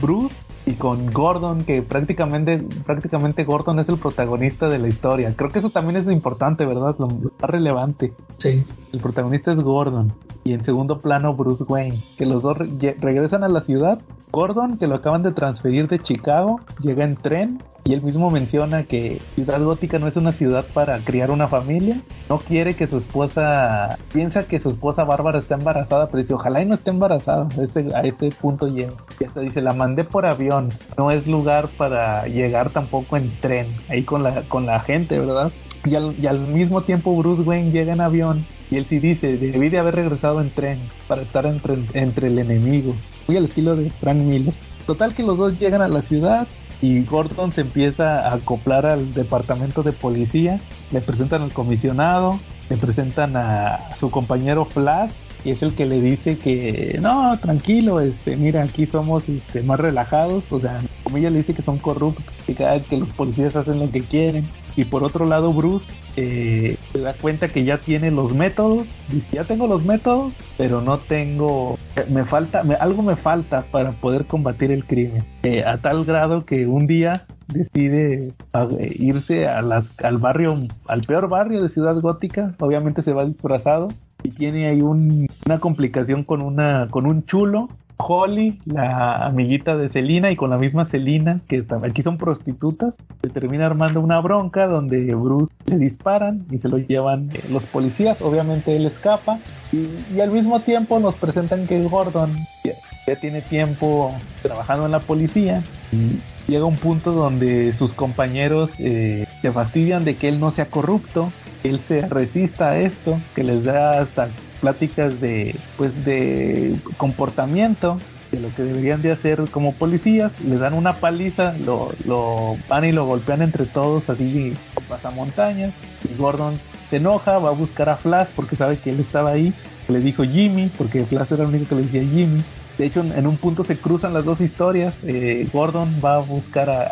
Bruce 0.00 0.52
y 0.64 0.74
con 0.74 1.10
Gordon, 1.10 1.64
que 1.64 1.82
prácticamente, 1.82 2.58
prácticamente 2.86 3.42
Gordon 3.44 3.80
es 3.80 3.88
el 3.88 3.98
protagonista 3.98 4.68
de 4.68 4.78
la 4.78 4.86
historia. 4.88 5.34
Creo 5.34 5.50
que 5.50 5.58
eso 5.58 5.70
también 5.70 5.96
es 5.96 6.08
importante, 6.10 6.64
¿verdad? 6.66 6.94
Lo, 6.98 7.08
más 7.08 7.50
relevante. 7.50 8.12
Sí. 8.38 8.64
El 8.92 9.00
protagonista 9.00 9.52
es 9.52 9.60
Gordon 9.60 10.12
y 10.44 10.52
en 10.52 10.62
segundo 10.62 11.00
plano 11.00 11.34
Bruce 11.34 11.64
Wayne, 11.64 11.98
que 12.16 12.26
los 12.26 12.42
dos 12.42 12.58
re- 12.58 12.96
regresan 13.00 13.42
a 13.42 13.48
la 13.48 13.60
ciudad. 13.60 13.98
Gordon, 14.30 14.78
que 14.78 14.86
lo 14.86 14.94
acaban 14.94 15.22
de 15.22 15.32
transferir 15.32 15.88
de 15.88 15.98
Chicago, 15.98 16.60
llega 16.80 17.04
en 17.04 17.16
tren 17.16 17.62
y 17.84 17.94
él 17.94 18.02
mismo 18.02 18.30
menciona 18.30 18.84
que 18.84 19.20
Ciudad 19.34 19.60
Gótica 19.60 19.98
no 19.98 20.06
es 20.06 20.16
una 20.16 20.32
ciudad 20.32 20.64
para 20.72 20.98
criar 21.00 21.30
una 21.30 21.48
familia. 21.48 21.96
No 22.28 22.38
quiere 22.38 22.74
que 22.74 22.86
su 22.86 22.98
esposa, 22.98 23.98
piensa 24.12 24.46
que 24.46 24.60
su 24.60 24.70
esposa 24.70 25.04
Bárbara 25.04 25.38
está 25.38 25.54
embarazada, 25.56 26.06
pero 26.08 26.18
dice, 26.22 26.34
ojalá 26.34 26.62
y 26.62 26.66
no 26.66 26.74
esté 26.74 26.90
embarazada. 26.90 27.48
Ese- 27.60 27.94
a 27.94 28.02
este 28.02 28.30
punto 28.30 28.68
llega. 28.68 28.92
Y 29.18 29.24
hasta 29.24 29.40
dice, 29.40 29.60
la 29.62 29.72
mandé 29.74 30.04
por 30.04 30.26
avión, 30.26 30.68
no 30.96 31.10
es 31.10 31.26
lugar 31.26 31.68
para 31.76 32.26
llegar 32.26 32.70
tampoco 32.70 33.16
en 33.16 33.32
tren, 33.40 33.66
ahí 33.88 34.04
con 34.04 34.22
la, 34.22 34.42
con 34.42 34.64
la 34.66 34.80
gente, 34.80 35.18
¿verdad? 35.18 35.50
Y 35.84 35.96
al, 35.96 36.14
y 36.20 36.26
al 36.28 36.38
mismo 36.46 36.82
tiempo 36.82 37.16
Bruce 37.16 37.42
Wayne 37.42 37.72
llega 37.72 37.92
en 37.92 38.00
avión 38.00 38.46
y 38.70 38.76
él 38.76 38.86
sí 38.86 39.00
dice, 39.00 39.36
debí 39.36 39.68
de 39.68 39.78
haber 39.78 39.96
regresado 39.96 40.40
en 40.40 40.50
tren 40.54 40.78
para 41.08 41.22
estar 41.22 41.44
entre, 41.46 41.76
entre 41.94 42.28
el 42.28 42.38
enemigo. 42.38 42.94
Muy 43.26 43.36
al 43.36 43.44
estilo 43.44 43.74
de 43.74 43.90
Frank 43.90 44.16
Miller. 44.18 44.54
Total 44.86 45.14
que 45.14 45.22
los 45.22 45.36
dos 45.38 45.58
llegan 45.58 45.82
a 45.82 45.88
la 45.88 46.02
ciudad 46.02 46.46
y 46.82 47.04
Gordon 47.04 47.52
se 47.52 47.62
empieza 47.62 48.28
a 48.28 48.34
acoplar 48.34 48.84
al 48.86 49.14
departamento 49.14 49.82
de 49.82 49.92
policía. 49.92 50.60
Le 50.90 51.00
presentan 51.00 51.42
al 51.42 51.52
comisionado, 51.52 52.40
le 52.68 52.76
presentan 52.76 53.36
a 53.36 53.94
su 53.94 54.10
compañero 54.10 54.64
Flash 54.64 55.12
y 55.44 55.50
es 55.50 55.62
el 55.62 55.74
que 55.74 55.86
le 55.86 56.00
dice 56.00 56.38
que 56.38 56.98
no, 57.00 57.38
tranquilo, 57.38 58.00
este, 58.00 58.36
mira, 58.36 58.62
aquí 58.62 58.86
somos 58.86 59.28
este, 59.28 59.62
más 59.62 59.78
relajados, 59.78 60.44
o 60.50 60.60
sea, 60.60 60.80
como 61.02 61.16
ella 61.16 61.30
le 61.30 61.38
dice 61.38 61.54
que 61.54 61.62
son 61.62 61.78
corruptos, 61.78 62.24
que 62.46 62.54
que 62.54 62.96
los 62.96 63.10
policías 63.10 63.56
hacen 63.56 63.78
lo 63.78 63.90
que 63.90 64.02
quieren. 64.02 64.46
Y 64.76 64.84
por 64.84 65.04
otro 65.04 65.26
lado, 65.26 65.52
Bruce 65.52 65.92
eh, 66.16 66.76
se 66.92 67.00
da 67.00 67.14
cuenta 67.14 67.48
que 67.48 67.64
ya 67.64 67.78
tiene 67.78 68.10
los 68.10 68.34
métodos, 68.34 68.86
dice, 69.08 69.26
ya 69.32 69.44
tengo 69.44 69.66
los 69.66 69.84
métodos, 69.84 70.32
pero 70.58 70.80
no 70.80 70.98
tengo, 70.98 71.78
me 72.10 72.24
falta, 72.24 72.62
me- 72.62 72.74
algo 72.74 73.02
me 73.02 73.16
falta 73.16 73.62
para 73.70 73.92
poder 73.92 74.26
combatir 74.26 74.70
el 74.70 74.84
crimen. 74.84 75.24
Eh, 75.42 75.64
a 75.64 75.78
tal 75.78 76.04
grado 76.04 76.44
que 76.44 76.66
un 76.66 76.86
día 76.86 77.24
decide 77.48 78.32
eh, 78.54 78.96
irse 78.98 79.48
a 79.48 79.62
las, 79.62 79.92
al 80.02 80.18
barrio, 80.18 80.54
al 80.86 81.02
peor 81.02 81.28
barrio 81.28 81.62
de 81.62 81.68
Ciudad 81.68 81.96
Gótica, 82.00 82.54
obviamente 82.60 83.02
se 83.02 83.12
va 83.12 83.24
disfrazado 83.24 83.88
y 84.22 84.30
tiene 84.30 84.66
ahí 84.68 84.80
un- 84.82 85.26
una 85.46 85.58
complicación 85.60 86.24
con 86.24 86.42
una 86.42 86.86
con 86.90 87.06
un 87.06 87.24
chulo 87.26 87.68
Holly, 88.06 88.60
la 88.64 89.26
amiguita 89.26 89.76
de 89.76 89.88
Selina 89.88 90.30
y 90.30 90.36
con 90.36 90.50
la 90.50 90.58
misma 90.58 90.84
Selina, 90.84 91.40
que 91.48 91.64
aquí 91.82 92.02
son 92.02 92.18
prostitutas, 92.18 92.96
termina 93.32 93.66
armando 93.66 94.00
una 94.00 94.20
bronca 94.20 94.66
donde 94.66 95.14
Bruce 95.14 95.52
le 95.66 95.78
disparan 95.78 96.44
y 96.50 96.58
se 96.58 96.68
lo 96.68 96.78
llevan 96.78 97.30
eh, 97.32 97.44
los 97.48 97.66
policías, 97.66 98.20
obviamente 98.22 98.76
él 98.76 98.86
escapa 98.86 99.38
y, 99.72 100.20
al 100.20 100.30
mismo 100.30 100.60
tiempo 100.60 100.98
nos 100.98 101.14
presentan 101.14 101.66
que 101.66 101.82
Gordon 101.82 102.36
ya, 102.64 102.72
ya 103.06 103.16
tiene 103.16 103.40
tiempo 103.42 104.14
trabajando 104.42 104.86
en 104.86 104.92
la 104.92 105.00
policía 105.00 105.62
y 105.92 106.18
llega 106.50 106.64
un 106.64 106.76
punto 106.76 107.12
donde 107.12 107.72
sus 107.72 107.92
compañeros 107.92 108.70
eh, 108.78 109.26
se 109.40 109.52
fastidian 109.52 110.04
de 110.04 110.16
que 110.16 110.28
él 110.28 110.40
no 110.40 110.50
sea 110.50 110.66
corrupto 110.66 111.30
él 111.64 111.80
se 111.80 112.06
resista 112.08 112.70
a 112.70 112.78
esto, 112.78 113.20
que 113.34 113.44
les 113.44 113.64
da 113.64 114.00
hasta 114.00 114.28
pláticas 114.62 115.20
de 115.20 115.54
pues 115.76 116.04
de 116.06 116.74
comportamiento 116.96 117.98
de 118.30 118.40
lo 118.40 118.48
que 118.54 118.62
deberían 118.62 119.02
de 119.02 119.12
hacer 119.12 119.42
como 119.50 119.74
policías, 119.74 120.32
les 120.40 120.58
dan 120.58 120.72
una 120.72 120.92
paliza, 120.94 121.52
lo, 121.66 121.92
lo 122.06 122.56
van 122.68 122.86
y 122.86 122.92
lo 122.92 123.04
golpean 123.04 123.42
entre 123.42 123.66
todos 123.66 124.08
así 124.08 124.54
pasamontañas 124.88 125.72
y 126.10 126.16
Gordon 126.16 126.58
se 126.88 126.96
enoja, 126.96 127.36
va 127.38 127.50
a 127.50 127.52
buscar 127.52 127.90
a 127.90 127.96
Flash 127.96 128.28
porque 128.34 128.56
sabe 128.56 128.78
que 128.78 128.88
él 128.90 129.00
estaba 129.00 129.30
ahí, 129.32 129.52
le 129.88 130.00
dijo 130.00 130.24
Jimmy, 130.24 130.70
porque 130.78 131.04
Flash 131.04 131.32
era 131.32 131.44
el 131.44 131.50
único 131.50 131.70
que 131.70 131.74
le 131.74 131.82
decía 131.82 132.02
Jimmy. 132.02 132.42
De 132.78 132.86
hecho, 132.86 133.00
en, 133.02 133.26
un 133.26 133.36
punto 133.36 133.64
se 133.64 133.76
cruzan 133.76 134.14
las 134.14 134.24
dos 134.24 134.40
historias. 134.40 134.94
eh, 135.04 135.46
Gordon 135.52 135.94
va 136.02 136.16
a 136.16 136.18
buscar 136.20 136.70
a, 136.70 136.82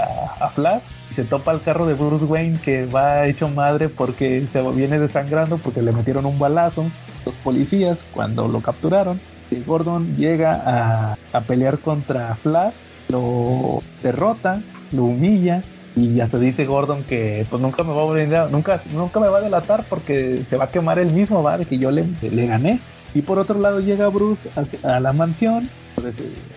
a- 0.40 0.48
Flash 0.50 0.80
y 1.10 1.14
se 1.14 1.24
topa 1.24 1.52
al 1.52 1.62
carro 1.62 1.86
de 1.86 1.94
Bruce 1.94 2.24
Wayne 2.26 2.58
que 2.62 2.84
va 2.86 3.26
hecho 3.26 3.48
madre 3.48 3.88
porque 3.88 4.46
se 4.52 4.60
viene 4.72 4.98
desangrando 4.98 5.56
porque 5.58 5.82
le 5.82 5.92
metieron 5.92 6.26
un 6.26 6.38
balazo 6.38 6.84
los 7.24 7.34
policías 7.36 7.98
cuando 8.12 8.48
lo 8.48 8.60
capturaron. 8.60 9.20
Gordon 9.66 10.16
llega 10.16 10.52
a, 10.64 11.18
a 11.32 11.40
pelear 11.40 11.78
contra 11.78 12.36
Flash, 12.36 12.72
lo 13.08 13.82
derrota, 14.02 14.60
lo 14.92 15.04
humilla 15.04 15.62
y 15.96 16.20
hasta 16.20 16.38
dice 16.38 16.66
Gordon 16.66 17.02
que 17.02 17.44
pues 17.50 17.60
nunca 17.60 17.82
me 17.82 17.92
va 17.92 18.02
a 18.02 18.44
a- 18.44 18.48
nunca, 18.48 18.80
nunca 18.92 19.18
me 19.18 19.28
va 19.28 19.38
a 19.38 19.40
delatar 19.40 19.84
porque 19.88 20.42
se 20.48 20.56
va 20.56 20.66
a 20.66 20.70
quemar 20.70 21.00
él 21.00 21.10
mismo, 21.12 21.42
va, 21.42 21.58
de 21.58 21.64
que 21.64 21.78
yo 21.78 21.90
le, 21.90 22.04
le 22.22 22.46
gané. 22.46 22.80
Y 23.12 23.22
por 23.22 23.40
otro 23.40 23.58
lado 23.58 23.80
llega 23.80 24.06
Bruce 24.08 24.48
a, 24.84 25.00
la 25.00 25.12
mansión, 25.12 25.68
pues, 25.96 26.14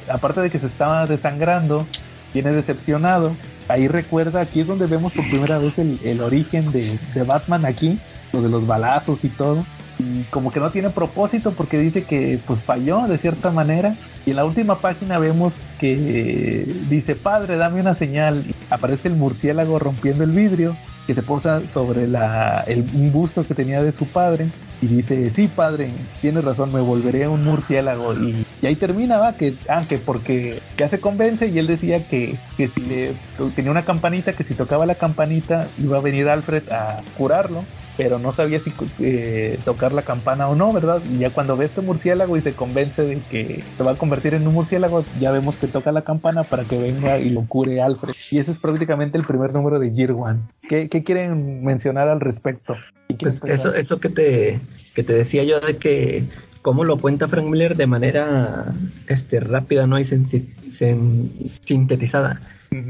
aparte 0.07 0.41
de 0.41 0.51
que 0.51 0.59
se 0.59 0.67
estaba 0.67 1.07
desangrando, 1.07 1.87
viene 2.31 2.51
decepcionado. 2.51 3.35
Ahí 3.67 3.87
recuerda, 3.87 4.41
aquí 4.41 4.59
es 4.59 4.67
donde 4.67 4.85
vemos 4.85 5.13
por 5.13 5.27
primera 5.29 5.57
vez 5.57 5.79
el, 5.79 5.99
el 6.03 6.21
origen 6.21 6.71
de, 6.71 6.99
de 7.15 7.23
Batman 7.23 7.65
aquí, 7.65 7.97
lo 8.33 8.41
de 8.43 8.49
los 8.49 8.67
balazos 8.67 9.23
y 9.23 9.29
todo. 9.29 9.65
Y 10.03 10.23
como 10.23 10.51
que 10.51 10.59
no 10.59 10.69
tiene 10.69 10.89
propósito 10.89 11.51
porque 11.51 11.77
dice 11.77 12.03
que 12.03 12.39
pues 12.45 12.59
falló 12.61 13.07
de 13.07 13.17
cierta 13.17 13.51
manera. 13.51 13.95
Y 14.25 14.31
en 14.31 14.35
la 14.37 14.45
última 14.45 14.77
página 14.77 15.17
vemos 15.17 15.53
que 15.79 16.65
dice, 16.89 17.15
padre, 17.15 17.57
dame 17.57 17.81
una 17.81 17.95
señal. 17.95 18.43
Aparece 18.69 19.07
el 19.07 19.15
murciélago 19.15 19.79
rompiendo 19.79 20.23
el 20.23 20.31
vidrio, 20.31 20.75
que 21.07 21.13
se 21.13 21.21
posa 21.21 21.67
sobre 21.67 22.07
la, 22.07 22.63
el, 22.67 22.85
un 22.93 23.11
busto 23.11 23.45
que 23.45 23.53
tenía 23.53 23.83
de 23.83 23.91
su 23.91 24.05
padre. 24.05 24.47
Y 24.81 24.87
dice, 24.87 25.29
sí, 25.29 25.47
padre, 25.47 25.91
tienes 26.19 26.43
razón, 26.43 26.73
me 26.73 26.81
volveré 26.81 27.27
un 27.29 27.43
murciélago. 27.43 28.13
Y, 28.15 28.45
y 28.61 28.65
ahí 28.65 28.75
termina, 28.75 29.17
va, 29.17 29.33
que, 29.33 29.53
ah, 29.69 29.83
que 29.87 29.97
porque 29.97 30.59
ya 30.77 30.89
se 30.89 30.99
convence 30.99 31.47
y 31.47 31.57
él 31.59 31.67
decía 31.67 32.05
que, 32.05 32.35
que 32.57 32.67
si 32.67 32.81
le 32.81 33.13
tenía 33.55 33.71
una 33.71 33.83
campanita, 33.83 34.33
que 34.33 34.43
si 34.43 34.53
tocaba 34.53 34.85
la 34.85 34.95
campanita 34.95 35.67
iba 35.81 35.97
a 35.97 36.01
venir 36.01 36.27
Alfred 36.27 36.69
a 36.69 37.01
curarlo 37.17 37.63
pero 37.97 38.19
no 38.19 38.33
sabía 38.33 38.59
si 38.59 38.73
eh, 38.99 39.59
tocar 39.65 39.93
la 39.93 40.01
campana 40.01 40.47
o 40.47 40.55
no, 40.55 40.71
¿verdad? 40.71 41.01
Y 41.11 41.19
ya 41.19 41.29
cuando 41.29 41.57
ve 41.57 41.65
este 41.65 41.81
murciélago 41.81 42.37
y 42.37 42.41
se 42.41 42.53
convence 42.53 43.03
de 43.03 43.19
que 43.29 43.63
se 43.77 43.83
va 43.83 43.91
a 43.91 43.95
convertir 43.95 44.33
en 44.33 44.47
un 44.47 44.53
murciélago, 44.53 45.03
ya 45.19 45.31
vemos 45.31 45.55
que 45.57 45.67
toca 45.67 45.91
la 45.91 46.01
campana 46.01 46.43
para 46.43 46.63
que 46.63 46.77
venga 46.77 47.19
y 47.19 47.29
lo 47.29 47.45
cure 47.45 47.81
Alfred. 47.81 48.13
Y 48.31 48.39
ese 48.39 48.51
es 48.51 48.59
prácticamente 48.59 49.17
el 49.17 49.25
primer 49.25 49.53
número 49.53 49.79
de 49.79 49.91
Year 49.91 50.11
One. 50.11 50.39
¿Qué, 50.67 50.89
qué 50.89 51.03
quieren 51.03 51.63
mencionar 51.63 52.09
al 52.09 52.19
respecto? 52.19 52.75
¿Y 53.07 53.15
quién 53.15 53.31
Pues 53.39 53.51
eso, 53.51 53.73
eso 53.73 53.99
que 53.99 54.09
te, 54.09 54.59
que 54.95 55.03
te 55.03 55.13
decía 55.13 55.43
yo 55.43 55.59
de 55.59 55.77
que 55.77 56.25
cómo 56.63 56.83
lo 56.83 56.97
cuenta 56.97 57.27
Frank 57.27 57.45
Miller 57.45 57.75
de 57.75 57.85
manera 57.85 58.73
este, 59.07 59.39
rápida, 59.39 59.85
¿no? 59.85 59.99
Y 59.99 60.05
sintetizada. 60.05 62.41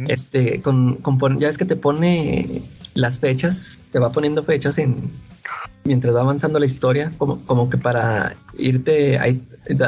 Este, 0.07 0.61
con, 0.61 0.99
ya 1.39 1.49
es 1.49 1.57
que 1.57 1.65
te 1.65 1.76
pone 1.76 2.64
las 2.93 3.19
fechas, 3.19 3.80
te 3.91 3.99
va 3.99 4.11
poniendo 4.11 4.43
fechas 4.43 4.77
en 4.77 5.11
mientras 5.84 6.15
va 6.15 6.22
avanzando 6.22 6.60
la 6.60 6.65
historia, 6.65 7.11
como, 7.18 7.41
como 7.45 7.69
que 7.69 7.77
para 7.77 8.35
irte, 8.57 9.19
ahí, 9.19 9.41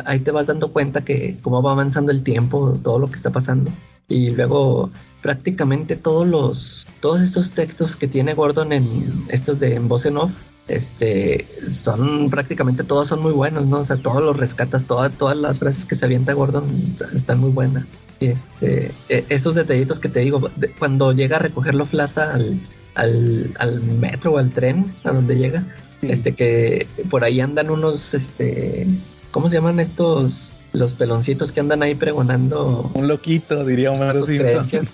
ahí 0.06 0.20
te 0.20 0.32
vas 0.32 0.48
dando 0.48 0.72
cuenta 0.72 1.06
que 1.06 1.38
cómo 1.42 1.62
va 1.62 1.72
avanzando 1.72 2.12
el 2.12 2.24
tiempo, 2.24 2.78
todo 2.84 3.00
lo 3.00 3.08
que 3.08 3.16
está 3.16 3.32
pasando. 3.32 3.72
Y 4.08 4.32
luego 4.32 4.92
prácticamente 5.22 5.96
todos 5.96 6.28
los, 6.28 6.88
todos 7.00 7.22
estos 7.22 7.52
textos 7.52 7.96
que 7.96 8.08
tiene 8.08 8.34
Gordon 8.34 8.74
en 8.74 9.26
estos 9.30 9.60
de 9.60 9.76
en 9.76 9.88
voz 9.88 10.06
en 10.06 10.18
off, 10.18 10.32
este, 10.68 11.48
son 11.68 12.30
prácticamente 12.30 12.84
todos 12.84 13.08
son 13.08 13.22
muy 13.22 13.32
buenos, 13.32 13.66
¿no? 13.66 13.80
O 13.80 13.86
sea, 13.86 13.98
todos 13.98 14.22
los 14.22 14.38
rescatas, 14.38 14.86
todas, 14.86 15.12
todas 15.14 15.38
las 15.38 15.60
frases 15.60 15.86
que 15.86 15.96
se 15.96 16.06
avienta 16.06 16.34
Gordon 16.34 16.66
están 17.14 17.40
muy 17.40 17.52
buenas. 17.52 17.86
Este, 18.20 18.92
e, 19.10 19.26
esos 19.30 19.56
detallitos 19.56 20.00
que 20.00 20.10
te 20.10 20.22
digo, 20.22 20.50
cuando 20.80 21.12
llega 21.12 21.38
a 21.38 21.40
recogerlo 21.40 21.86
Flaza 21.86 22.34
al, 22.34 22.60
al, 22.96 23.54
al 23.60 23.82
metro 23.82 24.34
o 24.34 24.38
al 24.38 24.52
tren, 24.52 24.94
a 25.04 25.12
donde 25.12 25.36
llega, 25.36 25.66
este, 26.02 26.34
que 26.34 26.88
por 27.10 27.24
ahí 27.24 27.42
andan 27.42 27.70
unos, 27.70 28.14
este, 28.14 28.88
¿cómo 29.32 29.50
se 29.50 29.56
llaman 29.56 29.80
estos? 29.80 30.54
Los 30.72 30.92
peloncitos 30.92 31.54
que 31.54 31.62
andan 31.62 31.84
ahí 31.84 31.96
pregonando. 31.96 32.92
Un 32.94 33.08
loquito, 33.08 33.64
diría 33.64 33.92
Homero 33.92 34.20
sus 34.20 34.30
creencias. 34.30 34.94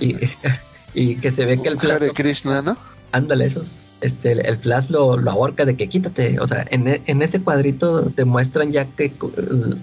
y, 0.00 0.16
y, 0.94 1.16
que 1.16 1.30
se 1.30 1.46
ve 1.46 1.62
que 1.62 1.68
el 1.68 1.78
Flash. 1.78 2.10
Krishna, 2.12 2.60
¿no? 2.60 2.76
Ándale, 3.12 3.46
esos 3.46 3.68
este, 4.02 4.32
el 4.32 4.58
Flash 4.58 4.90
lo, 4.90 5.16
lo 5.16 5.30
ahorca 5.30 5.64
de 5.64 5.76
que 5.76 5.88
quítate. 5.88 6.38
O 6.40 6.46
sea, 6.46 6.66
en, 6.70 7.00
en, 7.06 7.22
ese 7.22 7.40
cuadrito 7.40 8.10
te 8.10 8.24
muestran 8.24 8.72
ya 8.72 8.84
que 8.84 9.12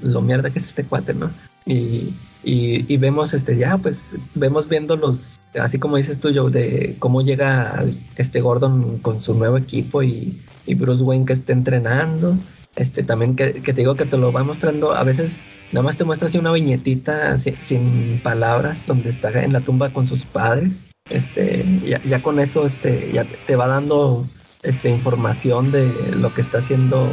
lo 0.01 0.21
mierda 0.21 0.49
que 0.49 0.59
es 0.59 0.65
este 0.65 0.83
cuate, 0.83 1.13
¿no? 1.13 1.31
Y, 1.65 2.13
y, 2.43 2.97
vemos, 2.97 3.33
este, 3.33 3.57
ya, 3.57 3.77
pues, 3.77 4.15
vemos 4.35 4.69
viendo 4.69 4.95
los, 4.95 5.39
así 5.59 5.77
como 5.77 5.97
dices 5.97 6.19
tú, 6.19 6.29
yo, 6.29 6.49
de 6.49 6.95
cómo 6.99 7.21
llega 7.21 7.85
este 8.15 8.41
Gordon 8.41 8.99
con 8.99 9.21
su 9.21 9.33
nuevo 9.33 9.57
equipo 9.57 10.03
y, 10.03 10.41
y 10.65 10.75
Bruce 10.75 11.03
Wayne 11.03 11.25
que 11.25 11.33
está 11.33 11.53
entrenando. 11.53 12.37
Este, 12.75 13.03
también 13.03 13.35
que, 13.35 13.53
te 13.53 13.73
digo 13.73 13.95
que 13.95 14.05
te 14.05 14.17
lo 14.17 14.31
va 14.31 14.43
mostrando, 14.43 14.93
a 14.93 15.03
veces 15.03 15.43
nada 15.71 15.83
más 15.83 15.97
te 15.97 16.05
muestra 16.05 16.27
así 16.27 16.37
una 16.37 16.51
viñetita 16.51 17.37
sin, 17.37 17.57
sin 17.61 18.21
palabras, 18.23 18.85
donde 18.85 19.09
está 19.09 19.31
en 19.43 19.51
la 19.51 19.61
tumba 19.61 19.91
con 19.91 20.05
sus 20.05 20.23
padres 20.23 20.85
este, 21.09 21.65
ya, 21.85 22.01
ya 22.03 22.21
con 22.21 22.39
eso 22.39 22.65
este, 22.65 23.11
ya 23.11 23.25
te 23.25 23.55
va 23.55 23.67
dando 23.67 24.25
este, 24.63 24.89
información 24.89 25.71
de 25.71 25.91
lo 26.15 26.33
que 26.33 26.41
está 26.41 26.59
haciendo 26.59 27.11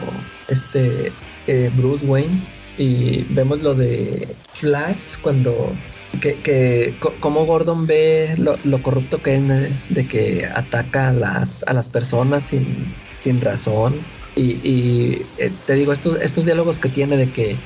este 0.49 1.13
eh, 1.47 1.71
Bruce 1.77 2.05
Wayne 2.05 2.41
y 2.79 3.25
vemos 3.31 3.63
lo 3.63 3.75
de 3.75 4.29
Flash 4.53 5.17
cuando 5.21 5.73
que, 6.21 6.35
que 6.37 6.95
como 7.21 7.45
Gordon 7.45 7.87
ve 7.87 8.35
lo, 8.37 8.83
corrupto 8.83 9.23
que 9.23 9.37
es 9.37 9.95
de 9.95 10.07
que 10.07 10.47
ataca 10.47 11.09
a 11.09 11.13
las, 11.13 11.63
a 11.65 11.73
las 11.73 11.89
personas 11.89 12.45
sin, 12.45 12.87
sin 13.21 13.41
razón 13.41 13.95
y, 14.35 15.23
eh, 15.39 15.51
te 15.67 15.75
digo 15.75 15.95
estos, 15.95 16.21
estos 16.21 16.45
diálogos 16.45 16.79
que 16.79 16.91
tiene 16.91 17.17
de 17.17 17.31
que 17.31 17.57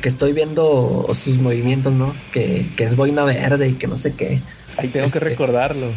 que 0.00 0.08
estoy 0.08 0.32
viendo 0.32 1.06
sus 1.12 1.36
movimientos, 1.36 1.92
¿no? 1.92 2.14
Que, 2.32 2.66
que 2.76 2.84
es 2.84 2.96
boina 2.96 3.24
verde 3.24 3.68
y 3.68 3.72
que 3.74 3.86
no 3.86 3.98
sé 3.98 4.14
qué. 4.14 4.40
Ahí 4.80 4.88
tengo 4.88 5.04
que 5.04 5.18
este, 5.18 5.20
recordarlo. 5.20 5.88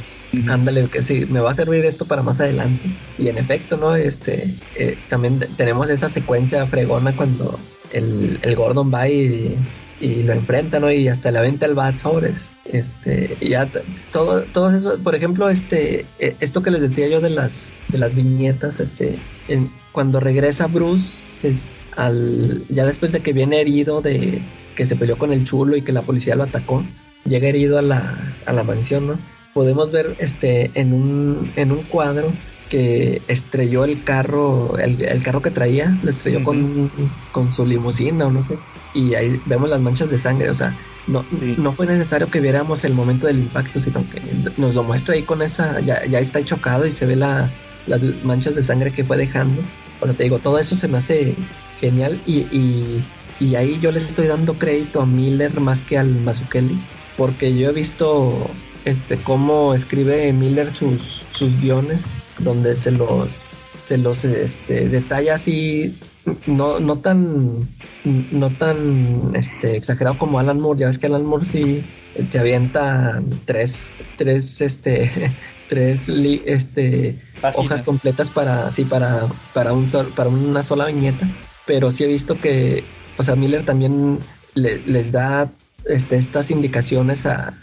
Ándale, 0.47 0.87
que 0.87 1.03
sí, 1.03 1.25
me 1.29 1.39
va 1.39 1.51
a 1.51 1.53
servir 1.53 1.85
esto 1.85 2.05
para 2.05 2.23
más 2.23 2.39
adelante. 2.39 2.89
Y 3.17 3.27
en 3.27 3.37
efecto, 3.37 3.77
¿no? 3.77 3.95
Este, 3.95 4.53
eh, 4.75 4.97
también 5.09 5.39
tenemos 5.57 5.89
esa 5.89 6.09
secuencia 6.09 6.65
fregona 6.65 7.13
cuando 7.13 7.59
el, 7.91 8.39
el 8.41 8.55
Gordon 8.55 8.91
va 8.91 9.07
y, 9.07 9.55
y, 10.01 10.23
lo 10.23 10.33
enfrenta, 10.33 10.79
¿no? 10.79 10.91
Y 10.91 11.07
hasta 11.07 11.31
le 11.31 11.39
aventa 11.39 11.65
el 11.65 11.75
bat 11.75 11.97
sobres. 11.97 12.49
Este, 12.65 13.37
ya 13.41 13.67
todo, 14.11 14.41
todo 14.43 14.75
eso, 14.75 14.97
por 14.99 15.15
ejemplo, 15.15 15.49
este, 15.49 16.05
eh, 16.19 16.35
esto 16.39 16.63
que 16.63 16.71
les 16.71 16.81
decía 16.81 17.07
yo 17.07 17.21
de 17.21 17.29
las, 17.29 17.73
de 17.89 17.97
las 17.99 18.15
viñetas, 18.15 18.79
este, 18.79 19.19
en, 19.47 19.69
cuando 19.91 20.19
regresa 20.19 20.67
Bruce, 20.67 21.31
es, 21.43 21.63
al, 21.95 22.65
ya 22.69 22.85
después 22.85 23.11
de 23.11 23.21
que 23.21 23.33
viene 23.33 23.61
herido 23.61 24.01
de 24.01 24.41
que 24.75 24.85
se 24.85 24.95
peleó 24.95 25.17
con 25.17 25.31
el 25.31 25.43
chulo 25.43 25.77
y 25.77 25.83
que 25.83 25.91
la 25.91 26.01
policía 26.01 26.35
lo 26.35 26.43
atacó, 26.43 26.83
llega 27.25 27.47
herido 27.47 27.77
a 27.77 27.81
la, 27.81 28.17
a 28.45 28.53
la 28.53 28.63
mansión, 28.63 29.07
¿no? 29.07 29.17
Podemos 29.53 29.91
ver 29.91 30.15
este 30.19 30.71
en 30.73 30.93
un, 30.93 31.51
en 31.55 31.71
un 31.71 31.83
cuadro 31.83 32.31
que 32.69 33.21
estrelló 33.27 33.85
el 33.85 34.03
carro, 34.03 34.77
el, 34.79 35.21
carro 35.21 35.41
que 35.41 35.51
traía, 35.51 35.95
lo 36.01 36.09
estrelló 36.09 36.43
con, 36.43 36.89
con 37.31 37.53
su 37.53 37.65
limusina 37.65 38.25
o 38.25 38.31
no 38.31 38.43
sé. 38.43 38.57
Y 38.95 39.13
ahí 39.13 39.39
vemos 39.45 39.69
las 39.69 39.79
manchas 39.79 40.09
de 40.09 40.17
sangre, 40.17 40.49
o 40.49 40.55
sea, 40.55 40.75
no, 41.05 41.23
no 41.57 41.73
fue 41.73 41.85
necesario 41.85 42.31
que 42.31 42.39
viéramos 42.39 42.83
el 42.83 42.93
momento 42.93 43.27
del 43.27 43.39
impacto, 43.39 43.79
sino 43.79 44.03
que 44.09 44.21
nos 44.57 44.73
lo 44.73 44.83
muestra 44.83 45.13
ahí 45.13 45.21
con 45.21 45.41
esa, 45.43 45.79
ya, 45.81 46.03
ya 46.05 46.19
está 46.19 46.43
chocado 46.43 46.87
y 46.87 46.91
se 46.91 47.05
ve 47.05 47.15
la, 47.15 47.49
las 47.85 48.03
manchas 48.23 48.55
de 48.55 48.63
sangre 48.63 48.91
que 48.91 49.03
fue 49.03 49.17
dejando. 49.17 49.61
O 49.99 50.05
sea, 50.05 50.15
te 50.15 50.23
digo, 50.23 50.39
todo 50.39 50.57
eso 50.57 50.75
se 50.75 50.87
me 50.87 50.97
hace 50.97 51.35
genial 51.79 52.19
y, 52.25 52.39
y, 52.39 53.05
y 53.39 53.55
ahí 53.55 53.79
yo 53.81 53.91
les 53.91 54.07
estoy 54.07 54.27
dando 54.27 54.55
crédito 54.55 55.01
a 55.01 55.05
Miller 55.05 55.59
más 55.59 55.83
que 55.83 55.99
al 55.99 56.09
Mazukeli 56.09 56.77
porque 57.17 57.57
yo 57.57 57.69
he 57.69 57.73
visto 57.73 58.49
este 58.85 59.17
cómo 59.17 59.73
escribe 59.73 60.31
Miller 60.33 60.71
sus, 60.71 61.21
sus 61.33 61.59
guiones, 61.61 62.03
donde 62.39 62.75
se 62.75 62.91
los 62.91 63.59
se 63.85 63.97
los 63.97 64.23
este, 64.23 64.87
detalla 64.87 65.35
así 65.35 65.97
no, 66.47 66.79
no 66.79 66.97
tan 66.99 67.67
no 68.03 68.49
tan 68.51 69.35
este 69.35 69.75
exagerado 69.75 70.17
como 70.17 70.39
Alan 70.39 70.59
Moore, 70.59 70.81
ya 70.81 70.87
ves 70.87 70.97
que 70.97 71.07
Alan 71.07 71.25
Moore 71.25 71.45
sí 71.45 71.83
se 72.21 72.39
avienta 72.39 73.21
tres 73.45 73.97
tres 74.17 74.61
este 74.61 75.11
tres 75.69 76.09
este 76.45 77.19
hojas 77.55 77.83
completas 77.83 78.29
para 78.29 78.71
sí 78.71 78.85
para 78.85 79.27
para 79.53 79.73
un 79.73 79.85
para 80.15 80.29
una 80.29 80.63
sola 80.63 80.85
viñeta, 80.85 81.29
pero 81.65 81.91
sí 81.91 82.05
he 82.05 82.07
visto 82.07 82.39
que 82.39 82.83
o 83.17 83.23
sea, 83.23 83.35
Miller 83.35 83.65
también 83.65 84.19
les 84.55 85.11
da 85.11 85.51
este, 85.85 86.17
estas 86.17 86.51
indicaciones 86.51 87.25
a, 87.25 87.53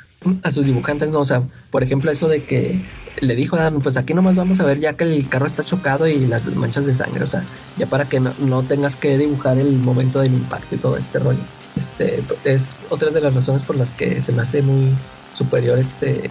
a 0.42 0.50
sus 0.50 0.66
dibujantes, 0.66 1.08
¿no? 1.10 1.20
O 1.20 1.24
sea, 1.24 1.42
por 1.70 1.82
ejemplo, 1.82 2.10
eso 2.10 2.28
de 2.28 2.42
que 2.42 2.80
le 3.20 3.34
dijo 3.34 3.56
a 3.56 3.70
pues 3.70 3.96
aquí 3.96 4.14
nomás 4.14 4.36
vamos 4.36 4.60
a 4.60 4.64
ver 4.64 4.80
ya 4.80 4.94
que 4.94 5.04
el 5.04 5.28
carro 5.28 5.46
está 5.46 5.64
chocado 5.64 6.06
y 6.06 6.26
las 6.26 6.46
manchas 6.54 6.86
de 6.86 6.94
sangre, 6.94 7.24
o 7.24 7.26
sea, 7.26 7.44
ya 7.76 7.86
para 7.86 8.06
que 8.06 8.20
no, 8.20 8.62
tengas 8.62 8.96
que 8.96 9.18
dibujar 9.18 9.58
el 9.58 9.72
momento 9.72 10.20
del 10.20 10.34
impacto 10.34 10.74
y 10.74 10.78
todo 10.78 10.96
este 10.96 11.18
rollo. 11.18 11.40
Este, 11.76 12.22
es 12.44 12.80
otra 12.90 13.10
de 13.10 13.20
las 13.20 13.34
razones 13.34 13.62
por 13.62 13.76
las 13.76 13.92
que 13.92 14.20
se 14.20 14.32
me 14.32 14.42
hace 14.42 14.62
muy 14.62 14.90
superior 15.34 15.78
este, 15.78 16.28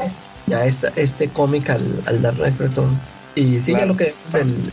ya 0.47 0.65
esta, 0.65 0.91
este 0.95 1.29
cómic 1.29 1.69
al, 1.69 2.01
al 2.05 2.21
Dark 2.21 2.37
Knight 2.37 2.59
Returns. 2.59 2.99
Y 3.35 3.61
sí, 3.61 3.71
ya 3.71 3.85
lo 3.85 3.95
que 3.95 4.13
el, 4.33 4.71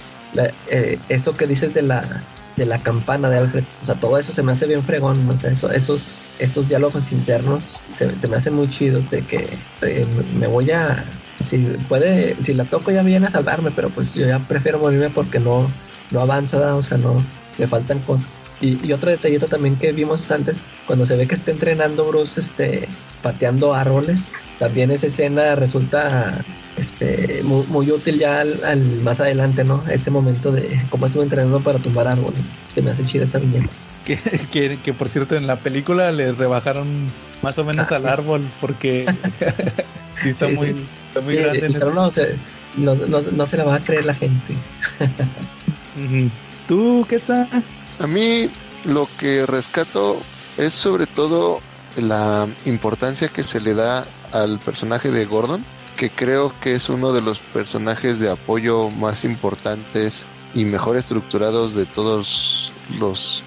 eh, 0.69 0.99
eso 1.09 1.37
que 1.37 1.47
dices 1.47 1.73
de 1.73 1.83
la 1.83 2.23
de 2.57 2.67
la 2.67 2.83
campana 2.83 3.29
de 3.29 3.39
Alfred. 3.39 3.65
O 3.83 3.85
sea, 3.85 3.95
todo 3.97 4.19
eso 4.19 4.33
se 4.33 4.43
me 4.43 4.53
hace 4.53 4.67
bien 4.67 4.83
fregón. 4.83 5.29
O 5.29 5.39
sea, 5.39 5.51
eso, 5.51 5.71
esos, 5.71 6.23
esos 6.39 6.69
diálogos 6.69 7.13
internos 7.13 7.81
se, 7.95 8.29
me 8.29 8.37
hacen 8.37 8.55
muy 8.55 8.69
chidos 8.69 9.09
de 9.11 9.23
que 9.23 9.49
eh, 9.83 10.07
me 10.39 10.47
voy 10.47 10.71
a... 10.71 11.05
Si 11.45 11.59
puede, 11.89 12.43
si 12.43 12.55
la 12.55 12.65
toco 12.65 12.91
ya 12.91 13.03
viene 13.03 13.27
a 13.27 13.31
salvarme, 13.31 13.71
pero 13.71 13.91
pues 13.91 14.15
yo 14.15 14.27
ya 14.27 14.39
prefiero 14.39 14.79
morirme 14.79 15.11
porque 15.11 15.39
no, 15.39 15.71
no 16.11 16.21
avanzo, 16.21 16.59
o 16.77 16.83
sea, 16.83 16.97
no, 16.97 17.23
me 17.59 17.67
faltan 17.67 17.99
cosas. 18.01 18.27
Y, 18.61 18.91
otro 18.93 19.11
detallito 19.11 19.47
también 19.47 19.77
que 19.77 19.93
vimos 19.93 20.31
antes, 20.31 20.63
cuando 20.87 21.05
se 21.05 21.15
ve 21.15 21.27
que 21.27 21.35
está 21.35 21.51
entrenando 21.51 22.07
Bruce, 22.07 22.41
este, 22.41 22.89
pateando 23.23 23.75
árboles, 23.75 24.33
también 24.59 24.91
esa 24.91 25.09
escena 25.09 25.55
resulta 25.57 26.43
este, 26.77 27.43
muy, 27.43 27.91
útil 27.91 28.19
ya 28.19 28.41
al, 28.41 29.01
más 29.03 29.21
adelante, 29.21 29.65
¿no? 29.65 29.83
Ese 29.89 30.11
momento 30.11 30.53
de 30.53 30.83
cómo 30.91 31.07
estuvo 31.07 31.23
entrenando 31.23 31.61
para 31.61 31.79
tumbar 31.79 32.09
árboles. 32.09 32.55
Se 32.73 32.83
me 32.83 32.91
hace 32.91 33.05
chida 33.05 33.25
esa 33.25 33.39
viñeta. 33.39 33.69
Que, 34.53 34.79
que, 34.85 34.95
por 34.95 35.09
cierto 35.09 35.35
en 35.35 35.49
la 35.49 35.57
película 35.57 36.13
le 36.13 36.31
rebajaron 36.31 36.87
más 37.43 37.59
o 37.59 37.65
menos 37.65 37.89
ah, 37.91 37.97
al 37.97 38.07
árbol 38.07 38.41
porque 38.61 39.05
sí, 40.23 40.29
está, 40.29 40.47
muy, 40.47 40.77
muy 41.25 41.35
grande. 41.35 41.69
no, 41.93 42.09
se, 42.13 42.37
no, 42.77 42.95
no, 42.95 43.47
se 43.47 43.57
la 43.57 43.65
va 43.65 43.75
a 43.75 43.81
creer 43.81 44.05
la 44.05 44.15
gente. 44.15 44.55
¿Tú 46.69 47.05
qué 47.09 47.19
tal? 47.19 47.49
A 47.99 48.07
mí 48.07 48.49
lo 48.85 49.09
que 49.19 49.45
rescato 49.45 50.21
es 50.57 50.73
sobre 50.73 51.07
todo 51.07 51.59
la 51.97 52.47
importancia 52.65 53.27
que 53.27 53.43
se 53.43 53.61
le 53.61 53.75
da 53.75 54.05
al 54.31 54.61
personaje 54.61 55.11
de 55.11 55.25
Gordon 55.25 55.65
que 55.97 56.11
creo 56.11 56.53
que 56.61 56.75
es 56.75 56.89
uno 56.89 57.13
de 57.13 57.23
los 57.23 57.39
personajes 57.39 58.19
de 58.19 58.31
apoyo 58.31 58.91
más 58.91 59.25
importantes 59.25 60.23
y 60.55 60.65
mejor 60.65 60.97
estructurados 60.97 61.75
de 61.75 61.87
todos 61.87 62.73
los 62.99 63.43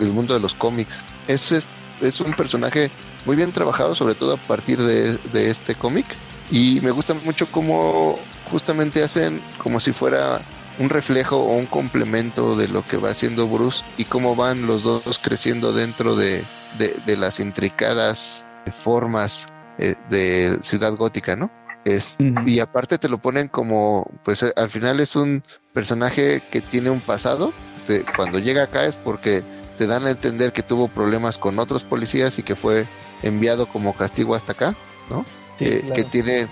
el 0.00 0.12
mundo 0.12 0.34
de 0.34 0.40
los 0.40 0.54
cómics. 0.54 1.00
Es, 1.26 1.52
es, 1.52 2.20
un 2.20 2.32
personaje 2.32 2.90
muy 3.26 3.36
bien 3.36 3.52
trabajado, 3.52 3.94
sobre 3.94 4.14
todo 4.14 4.34
a 4.34 4.36
partir 4.36 4.80
de, 4.80 5.18
de 5.32 5.50
este 5.50 5.74
cómic. 5.74 6.06
Y 6.50 6.80
me 6.80 6.92
gusta 6.92 7.14
mucho 7.14 7.46
cómo 7.50 8.18
justamente 8.50 9.02
hacen 9.02 9.40
como 9.58 9.80
si 9.80 9.92
fuera 9.92 10.40
un 10.78 10.88
reflejo 10.88 11.36
o 11.36 11.56
un 11.56 11.66
complemento 11.66 12.56
de 12.56 12.68
lo 12.68 12.86
que 12.86 12.96
va 12.96 13.10
haciendo 13.10 13.48
Bruce 13.48 13.82
y 13.96 14.04
cómo 14.04 14.36
van 14.36 14.66
los 14.66 14.84
dos 14.84 15.18
creciendo 15.18 15.72
dentro 15.72 16.14
de, 16.14 16.44
de, 16.78 17.16
las 17.16 17.40
intricadas 17.40 18.46
formas 18.72 19.46
eh, 19.78 19.94
de 20.08 20.58
Ciudad 20.62 20.94
Gótica, 20.94 21.34
¿no? 21.34 21.50
Es, 21.84 22.16
Y 22.44 22.60
aparte 22.60 22.98
te 22.98 23.08
lo 23.08 23.18
ponen 23.18 23.48
como, 23.48 24.10
pues 24.24 24.42
eh, 24.42 24.52
al 24.56 24.70
final 24.70 25.00
es 25.00 25.16
un 25.16 25.42
personaje 25.72 26.42
que 26.50 26.60
tiene 26.60 26.90
un 26.90 27.00
pasado. 27.00 27.52
cuando 28.16 28.38
llega 28.38 28.64
acá 28.64 28.84
es 28.84 28.96
porque 28.96 29.42
te 29.78 29.86
dan 29.86 30.04
a 30.06 30.10
entender 30.10 30.52
que 30.52 30.62
tuvo 30.62 30.88
problemas 30.88 31.38
con 31.38 31.58
otros 31.58 31.84
policías 31.84 32.38
y 32.38 32.42
que 32.42 32.56
fue 32.56 32.86
enviado 33.22 33.66
como 33.68 33.94
castigo 33.94 34.34
hasta 34.34 34.52
acá, 34.52 34.76
¿no? 35.08 35.24
que, 35.56 36.06
tiene 36.10 36.48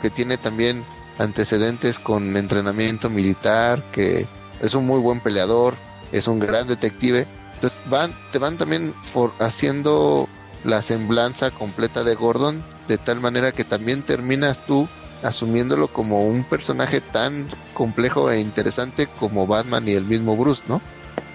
que 0.00 0.10
tiene 0.10 0.36
también 0.36 0.84
antecedentes 1.18 1.98
con 1.98 2.36
entrenamiento 2.36 3.10
militar, 3.10 3.82
que 3.92 4.26
es 4.60 4.74
un 4.74 4.86
muy 4.86 5.00
buen 5.00 5.20
peleador, 5.20 5.74
es 6.12 6.28
un 6.28 6.38
gran 6.38 6.66
detective. 6.66 7.26
Entonces 7.54 7.78
van, 7.90 8.14
te 8.32 8.38
van 8.38 8.56
también 8.56 8.94
haciendo 9.40 10.28
la 10.64 10.80
semblanza 10.80 11.50
completa 11.50 12.04
de 12.04 12.14
Gordon, 12.14 12.64
de 12.88 12.98
tal 12.98 13.20
manera 13.20 13.52
que 13.52 13.64
también 13.64 14.02
terminas 14.02 14.64
tú 14.66 14.88
asumiéndolo 15.22 15.88
como 15.88 16.26
un 16.26 16.44
personaje 16.44 17.00
tan 17.00 17.48
complejo 17.74 18.30
e 18.30 18.40
interesante 18.40 19.06
como 19.06 19.46
Batman 19.46 19.86
y 19.88 19.92
el 19.92 20.04
mismo 20.04 20.36
Bruce, 20.36 20.62
¿no? 20.66 20.80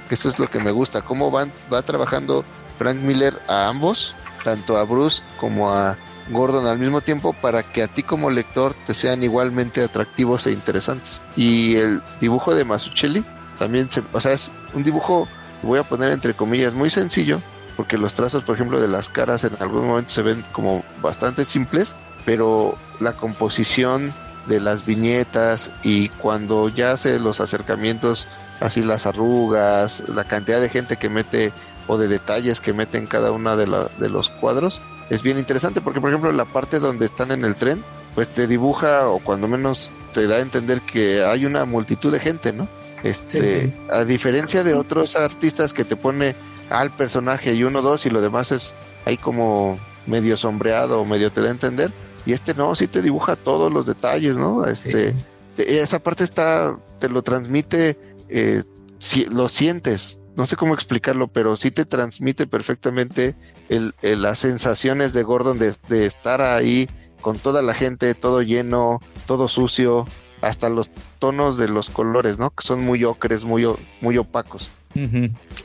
Que 0.08 0.16
eso 0.16 0.30
es 0.30 0.40
lo 0.40 0.50
que 0.50 0.60
me 0.60 0.72
gusta, 0.72 1.02
cómo 1.02 1.32
van, 1.32 1.54
va 1.72 1.82
trabajando 1.82 2.44
Frank 2.78 2.98
Miller 2.98 3.40
a 3.48 3.68
ambos, 3.68 4.16
tanto 4.44 4.78
a 4.78 4.84
Bruce 4.84 5.22
como 5.40 5.72
a 5.72 5.98
Gordon 6.30 6.66
al 6.66 6.80
mismo 6.80 7.02
tiempo 7.02 7.34
para 7.34 7.64
que 7.64 7.84
a 7.84 7.88
ti 7.88 8.04
como 8.04 8.30
lector 8.30 8.74
te 8.88 8.94
sean 8.94 9.24
igualmente 9.24 9.84
atractivos 9.84 10.48
e 10.48 10.52
interesantes. 10.52 11.22
Y 11.36 11.76
el 11.76 12.02
dibujo 12.20 12.56
de 12.56 12.66
Masuchelli 12.66 13.26
también, 13.60 13.90
se, 13.92 14.02
o 14.12 14.22
sea, 14.22 14.34
es 14.34 14.52
un 14.74 14.84
dibujo, 14.84 15.28
voy 15.62 15.80
a 15.80 15.84
poner 15.84 16.12
entre 16.12 16.34
comillas, 16.34 16.74
muy 16.74 16.90
sencillo, 16.90 17.42
porque 17.76 17.98
los 17.98 18.14
trazos, 18.14 18.44
por 18.44 18.56
ejemplo, 18.56 18.80
de 18.80 18.88
las 18.88 19.10
caras 19.10 19.44
en 19.44 19.54
algún 19.60 19.88
momento 19.88 20.14
se 20.14 20.22
ven 20.22 20.44
como 20.52 20.84
bastante 21.02 21.46
simples, 21.46 21.96
pero 22.26 22.78
la 23.00 23.14
composición 23.14 24.14
de 24.48 24.60
las 24.60 24.86
viñetas 24.86 25.72
y 25.84 26.10
cuando 26.10 26.70
ya 26.70 26.92
hace 26.92 27.20
los 27.20 27.40
acercamientos, 27.40 28.28
así 28.60 28.82
las 28.82 29.06
arrugas, 29.06 30.04
la 30.10 30.26
cantidad 30.26 30.62
de 30.62 30.70
gente 30.70 30.98
que 30.98 31.10
mete 31.10 31.54
o 31.88 31.98
de 31.98 32.08
detalles 32.08 32.62
que 32.62 32.74
mete 32.74 32.98
en 32.98 33.08
cada 33.08 33.32
una 33.32 33.56
de, 33.56 33.66
de 33.98 34.10
los 34.10 34.30
cuadros, 34.30 34.82
es 35.10 35.22
bien 35.22 35.38
interesante 35.38 35.82
porque, 35.82 36.02
por 36.02 36.10
ejemplo, 36.10 36.32
la 36.32 36.46
parte 36.46 36.80
donde 36.80 37.06
están 37.06 37.32
en 37.32 37.44
el 37.44 37.56
tren, 37.56 37.84
pues 38.16 38.30
te 38.30 38.48
dibuja 38.48 39.08
o 39.08 39.20
cuando 39.20 39.48
menos 39.48 39.92
te 40.14 40.28
da 40.28 40.36
a 40.36 40.40
entender 40.40 40.82
que 40.82 41.24
hay 41.24 41.46
una 41.46 41.66
multitud 41.66 42.12
de 42.12 42.20
gente, 42.20 42.54
¿no? 42.54 42.68
Este, 43.04 43.74
a 43.92 44.06
diferencia 44.06 44.64
de 44.64 44.76
otros 44.76 45.18
artistas 45.18 45.74
que 45.74 45.84
te 45.84 45.98
pone 45.98 46.36
al 46.70 46.92
personaje 46.92 47.54
y 47.54 47.64
uno, 47.64 47.82
dos 47.82 48.06
y 48.06 48.10
lo 48.10 48.22
demás 48.22 48.52
es 48.52 48.74
ahí 49.06 49.18
como 49.18 49.80
medio 50.08 50.38
sombreado 50.38 51.02
o 51.02 51.06
medio 51.06 51.32
te 51.32 51.42
da 51.42 51.48
a 51.48 51.52
entender. 51.52 51.92
Y 52.26 52.34
este 52.34 52.54
no, 52.54 52.74
sí 52.76 52.88
te 52.88 53.02
dibuja 53.02 53.36
todos 53.36 53.72
los 53.72 53.86
detalles, 53.86 54.38
¿no? 54.38 54.66
Este, 54.66 55.14
esa 55.58 56.00
parte 56.00 56.24
está, 56.24 56.78
te 57.00 57.10
lo 57.10 57.22
transmite, 57.22 57.98
eh, 58.30 58.64
si, 58.98 59.26
lo 59.26 59.50
sientes, 59.50 60.20
no 60.36 60.48
sé 60.48 60.56
cómo 60.56 60.74
explicarlo, 60.74 61.28
pero 61.28 61.56
sí 61.56 61.70
te 61.70 61.86
transmite 61.86 62.48
perfectamente 62.48 63.36
el, 63.70 63.94
las 64.02 64.40
sensaciones 64.40 65.14
de 65.14 65.24
Gordon 65.24 65.60
de, 65.60 66.06
estar 66.06 66.42
ahí 66.42 66.90
con 67.22 67.38
toda 67.38 67.62
la 67.62 67.74
gente, 67.74 68.14
todo 68.16 68.42
lleno, 68.42 69.00
todo 69.26 69.48
sucio, 69.48 70.08
hasta 70.42 70.70
los 70.70 70.90
tonos 71.20 71.58
de 71.58 71.70
los 71.70 71.90
colores, 71.90 72.38
¿no? 72.38 72.50
Que 72.50 72.66
son 72.66 72.82
muy 72.82 73.04
ocres, 73.04 73.44
muy, 73.44 73.66
muy 74.02 74.18
opacos. 74.18 74.70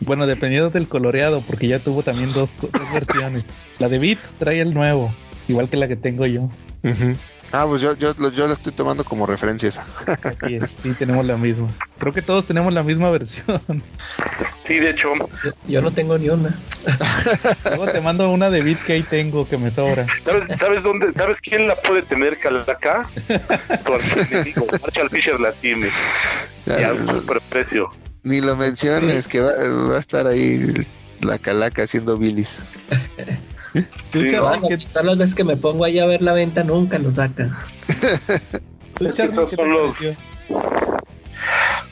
Bueno, 0.01 0.27
dependiendo 0.27 0.71
del 0.71 0.89
coloreado, 0.89 1.43
porque 1.43 1.69
ya 1.69 1.79
tuvo 1.79 2.03
también 2.03 2.33
dos, 2.33 2.55
versiones. 2.93 3.45
La 3.79 3.89
de 3.89 3.99
Beat 3.99 4.19
trae 4.39 4.61
el 4.61 4.75
nuevo, 4.75 5.15
igual 5.49 5.69
que 5.69 5.77
la 5.77 5.89
que 5.89 5.97
tengo 5.97 6.27
yo. 6.27 6.49
Ah, 7.51 7.65
pues 7.67 7.81
yo, 7.81 7.95
yo, 7.97 8.13
yo 8.31 8.47
la 8.47 8.53
estoy 8.53 8.73
tomando 8.73 9.05
como 9.05 9.27
referencia 9.27 9.69
esa. 9.71 9.87
Así 10.23 10.61
sí, 10.83 10.93
tenemos 10.99 11.25
la 11.25 11.37
misma. 11.37 11.69
Creo 11.99 12.13
que 12.13 12.21
todos 12.21 12.47
tenemos 12.47 12.73
la 12.73 12.83
misma 12.83 13.11
versión. 13.11 13.83
Sí, 14.63 14.79
de 14.79 14.91
hecho. 14.91 15.13
Yo, 15.67 15.81
no 15.81 15.91
tengo 15.91 16.19
ni 16.19 16.29
una. 16.29 16.55
Luego 17.65 17.87
te 17.87 18.01
mando 18.03 18.31
una 18.31 18.51
de 18.51 18.63
Beat 18.63 18.85
que 18.85 18.93
ahí 18.95 19.03
tengo 19.03 19.49
que 19.49 19.57
me 19.57 19.71
sobra. 19.71 20.07
¿Sabes, 20.25 20.59
sabes 20.59 20.83
dónde? 20.83 21.15
¿Sabes 21.15 21.41
quién 21.41 21.67
la 21.67 21.75
puede 21.77 22.03
tener 22.03 22.39
Calaca? 22.39 23.09
Tu 23.85 23.95
enemigo, 24.21 24.67
Marshall 24.83 25.09
Fisher 25.09 25.41
la 25.41 25.53
tiene. 25.53 25.89
Y 26.67 26.83
a 26.83 26.93
un 26.93 27.09
super 27.09 27.41
precio. 27.49 27.91
Ni 28.29 28.41
lo 28.41 28.57
menciones, 28.57 29.27
que 29.27 29.41
va, 29.41 29.53
va 29.53 29.97
a 29.97 29.99
estar 29.99 30.27
ahí 30.27 30.87
la 31.21 31.39
Calaca 31.39 31.83
haciendo 31.83 32.19
bilis. 32.19 32.59
Sí, 34.13 34.33
todas 34.33 35.05
las 35.05 35.19
veces 35.19 35.35
que 35.35 35.45
me 35.45 35.55
pongo 35.55 35.85
ahí 35.85 35.99
a 35.99 36.07
ver 36.07 36.23
la 36.23 36.33
venta 36.33 36.65
nunca 36.65 36.99
lo 36.99 37.13
saca. 37.13 37.51
Esos 39.19 39.51
son 39.51 39.71
los... 39.71 40.07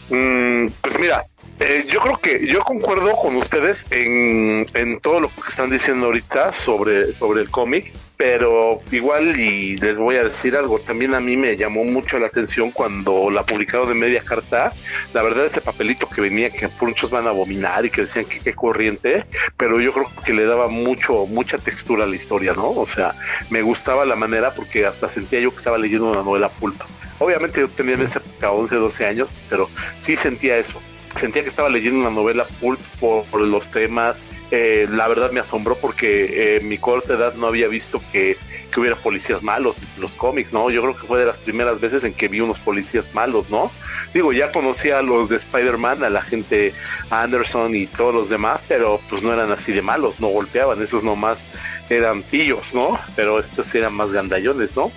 Mm, 0.08 0.68
pues 0.80 0.98
mira, 0.98 1.22
eh, 1.58 1.86
yo 1.88 2.00
creo 2.00 2.18
que 2.18 2.46
yo 2.46 2.60
concuerdo 2.60 3.16
con 3.16 3.34
ustedes 3.36 3.86
en, 3.90 4.66
en, 4.74 5.00
todo 5.00 5.20
lo 5.20 5.28
que 5.28 5.48
están 5.48 5.70
diciendo 5.70 6.06
ahorita 6.06 6.52
sobre, 6.52 7.14
sobre 7.14 7.40
el 7.40 7.50
cómic, 7.50 7.94
pero 8.18 8.82
igual 8.92 9.40
y 9.40 9.74
les 9.76 9.96
voy 9.96 10.16
a 10.16 10.24
decir 10.24 10.54
algo, 10.54 10.78
también 10.78 11.14
a 11.14 11.20
mí 11.20 11.34
me 11.38 11.56
llamó 11.56 11.82
mucho 11.84 12.18
la 12.18 12.26
atención 12.26 12.70
cuando 12.72 13.30
la 13.30 13.42
publicaron 13.42 13.88
de 13.88 13.94
media 13.94 14.22
carta, 14.22 14.74
la 15.14 15.22
verdad 15.22 15.46
ese 15.46 15.62
papelito 15.62 16.06
que 16.10 16.20
venía 16.20 16.50
que 16.50 16.68
muchos 16.82 17.08
van 17.08 17.26
a 17.26 17.30
abominar 17.30 17.86
y 17.86 17.90
que 17.90 18.02
decían 18.02 18.26
que 18.26 18.40
qué 18.40 18.52
corriente, 18.52 19.24
pero 19.56 19.80
yo 19.80 19.94
creo 19.94 20.10
que 20.26 20.34
le 20.34 20.44
daba 20.44 20.68
mucho, 20.68 21.24
mucha 21.24 21.56
textura 21.56 22.04
a 22.04 22.06
la 22.06 22.16
historia, 22.16 22.52
¿no? 22.52 22.68
O 22.68 22.86
sea, 22.86 23.14
me 23.48 23.62
gustaba 23.62 24.04
la 24.04 24.16
manera 24.16 24.54
porque 24.54 24.84
hasta 24.84 25.08
sentía 25.08 25.40
yo 25.40 25.52
que 25.52 25.58
estaba 25.58 25.78
leyendo 25.78 26.10
una 26.10 26.22
novela 26.22 26.50
pulpa. 26.50 26.86
Obviamente 27.18 27.60
yo 27.60 27.68
tenía 27.68 27.94
en 27.94 28.02
esa 28.02 28.18
época 28.18 28.50
11, 28.50 28.74
12 28.74 29.06
años, 29.06 29.30
pero 29.48 29.70
sí 30.00 30.16
sentía 30.16 30.58
eso 30.58 30.82
sentía 31.18 31.42
que 31.42 31.48
estaba 31.48 31.68
leyendo 31.68 32.00
una 32.00 32.10
novela 32.10 32.46
pulp 32.60 32.80
por, 33.00 33.26
los 33.40 33.70
temas. 33.70 34.24
Eh, 34.50 34.86
la 34.90 35.08
verdad 35.08 35.30
me 35.32 35.40
asombró 35.40 35.76
porque 35.76 36.56
en 36.56 36.62
eh, 36.62 36.68
mi 36.68 36.78
corta 36.78 37.14
edad 37.14 37.34
no 37.34 37.46
había 37.46 37.68
visto 37.68 38.00
que, 38.12 38.36
hubiera 38.76 38.96
policías 38.96 39.42
malos 39.42 39.78
en 39.78 40.02
los 40.02 40.12
cómics, 40.16 40.52
¿no? 40.52 40.68
Yo 40.68 40.82
creo 40.82 40.94
que 40.94 41.06
fue 41.06 41.18
de 41.20 41.24
las 41.24 41.38
primeras 41.38 41.80
veces 41.80 42.04
en 42.04 42.12
que 42.12 42.28
vi 42.28 42.40
unos 42.40 42.58
policías 42.58 43.14
malos, 43.14 43.48
¿no? 43.48 43.70
Digo, 44.12 44.34
ya 44.34 44.52
conocía 44.52 44.98
a 44.98 45.02
los 45.02 45.30
de 45.30 45.36
Spider-Man, 45.36 46.04
a 46.04 46.10
la 46.10 46.20
gente 46.20 46.74
Anderson 47.08 47.74
y 47.74 47.86
todos 47.86 48.14
los 48.14 48.28
demás, 48.28 48.62
pero 48.68 49.00
pues 49.08 49.22
no 49.22 49.32
eran 49.32 49.50
así 49.50 49.72
de 49.72 49.80
malos, 49.80 50.20
no 50.20 50.28
golpeaban, 50.28 50.82
esos 50.82 51.04
nomás 51.04 51.46
eran 51.88 52.22
pillos, 52.22 52.74
¿no? 52.74 53.00
Pero 53.14 53.38
estos 53.38 53.74
eran 53.74 53.94
más 53.94 54.12
gandallones, 54.12 54.76
¿no? 54.76 54.92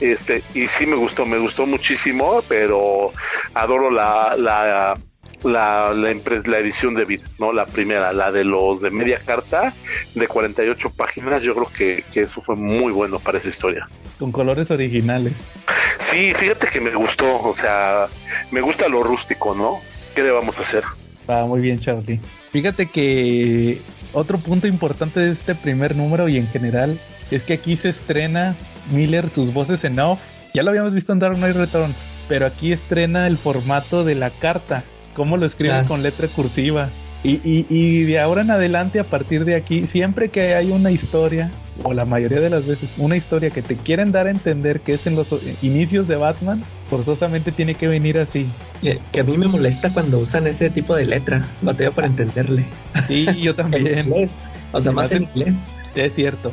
Este, 0.00 0.42
y 0.52 0.66
sí 0.66 0.84
me 0.84 0.96
gustó, 0.96 1.26
me 1.26 1.38
gustó 1.38 1.64
muchísimo, 1.64 2.42
pero 2.48 3.12
adoro 3.54 3.90
la, 3.90 4.34
la 4.36 4.98
la, 5.44 5.92
la, 5.92 6.14
la 6.14 6.58
edición 6.58 6.94
de 6.94 7.04
Bit, 7.04 7.22
¿no? 7.38 7.52
La 7.52 7.66
primera, 7.66 8.12
la 8.12 8.32
de 8.32 8.44
los 8.44 8.80
de 8.80 8.90
media 8.90 9.20
carta, 9.24 9.74
de 10.14 10.26
48 10.26 10.90
páginas, 10.90 11.42
yo 11.42 11.54
creo 11.54 11.70
que, 11.72 12.04
que, 12.12 12.22
eso 12.22 12.40
fue 12.40 12.56
muy 12.56 12.92
bueno 12.92 13.18
para 13.18 13.38
esa 13.38 13.48
historia. 13.48 13.88
Con 14.18 14.32
colores 14.32 14.70
originales. 14.70 15.34
Sí, 15.98 16.32
fíjate 16.34 16.68
que 16.68 16.80
me 16.80 16.90
gustó, 16.90 17.42
o 17.42 17.54
sea, 17.54 18.06
me 18.50 18.60
gusta 18.60 18.88
lo 18.88 19.02
rústico, 19.02 19.54
¿no? 19.54 19.80
¿Qué 20.14 20.22
le 20.22 20.30
vamos 20.30 20.58
a 20.58 20.62
hacer? 20.62 20.84
Ah, 21.28 21.44
muy 21.46 21.60
bien, 21.60 21.78
Charlie. 21.78 22.20
Fíjate 22.52 22.86
que 22.86 23.80
otro 24.12 24.38
punto 24.38 24.66
importante 24.66 25.20
de 25.20 25.32
este 25.32 25.54
primer 25.54 25.96
número 25.96 26.28
y 26.28 26.38
en 26.38 26.46
general 26.48 26.98
es 27.30 27.42
que 27.42 27.54
aquí 27.54 27.76
se 27.76 27.88
estrena 27.88 28.54
Miller 28.90 29.30
sus 29.30 29.52
voces 29.52 29.84
en 29.84 29.98
off. 29.98 30.20
Ya 30.52 30.62
lo 30.62 30.70
habíamos 30.70 30.94
visto 30.94 31.12
en 31.12 31.18
Dark 31.18 31.36
Knight 31.36 31.56
Returns, 31.56 31.96
pero 32.28 32.46
aquí 32.46 32.72
estrena 32.72 33.26
el 33.26 33.38
formato 33.38 34.04
de 34.04 34.14
la 34.14 34.30
carta 34.30 34.84
cómo 35.14 35.36
lo 35.36 35.46
escriben 35.46 35.84
con 35.86 36.02
letra 36.02 36.28
cursiva. 36.28 36.90
Y, 37.22 37.40
y, 37.42 37.66
y, 37.70 38.02
de 38.02 38.20
ahora 38.20 38.42
en 38.42 38.50
adelante, 38.50 39.00
a 39.00 39.04
partir 39.04 39.46
de 39.46 39.54
aquí, 39.54 39.86
siempre 39.86 40.28
que 40.28 40.54
hay 40.54 40.70
una 40.70 40.90
historia, 40.90 41.50
o 41.82 41.94
la 41.94 42.04
mayoría 42.04 42.38
de 42.38 42.50
las 42.50 42.66
veces, 42.66 42.90
una 42.98 43.16
historia 43.16 43.48
que 43.48 43.62
te 43.62 43.76
quieren 43.76 44.12
dar 44.12 44.26
a 44.26 44.30
entender 44.30 44.80
que 44.80 44.92
es 44.92 45.06
en 45.06 45.16
los 45.16 45.28
inicios 45.62 46.06
de 46.06 46.16
Batman, 46.16 46.62
forzosamente 46.90 47.50
tiene 47.50 47.76
que 47.76 47.88
venir 47.88 48.18
así. 48.18 48.46
Que 49.10 49.20
a 49.20 49.24
mí 49.24 49.38
me 49.38 49.48
molesta 49.48 49.90
cuando 49.90 50.18
usan 50.18 50.46
ese 50.46 50.68
tipo 50.68 50.94
de 50.94 51.06
letra, 51.06 51.48
bateo 51.62 51.92
para 51.92 52.08
entenderle. 52.08 52.66
Sí, 53.06 53.26
yo 53.40 53.54
también. 53.56 53.86
en 53.86 54.06
inglés, 54.06 54.46
o 54.72 54.82
sea, 54.82 54.92
más 54.92 55.10
en 55.10 55.22
inglés. 55.22 55.54
Es 55.94 56.12
cierto, 56.14 56.52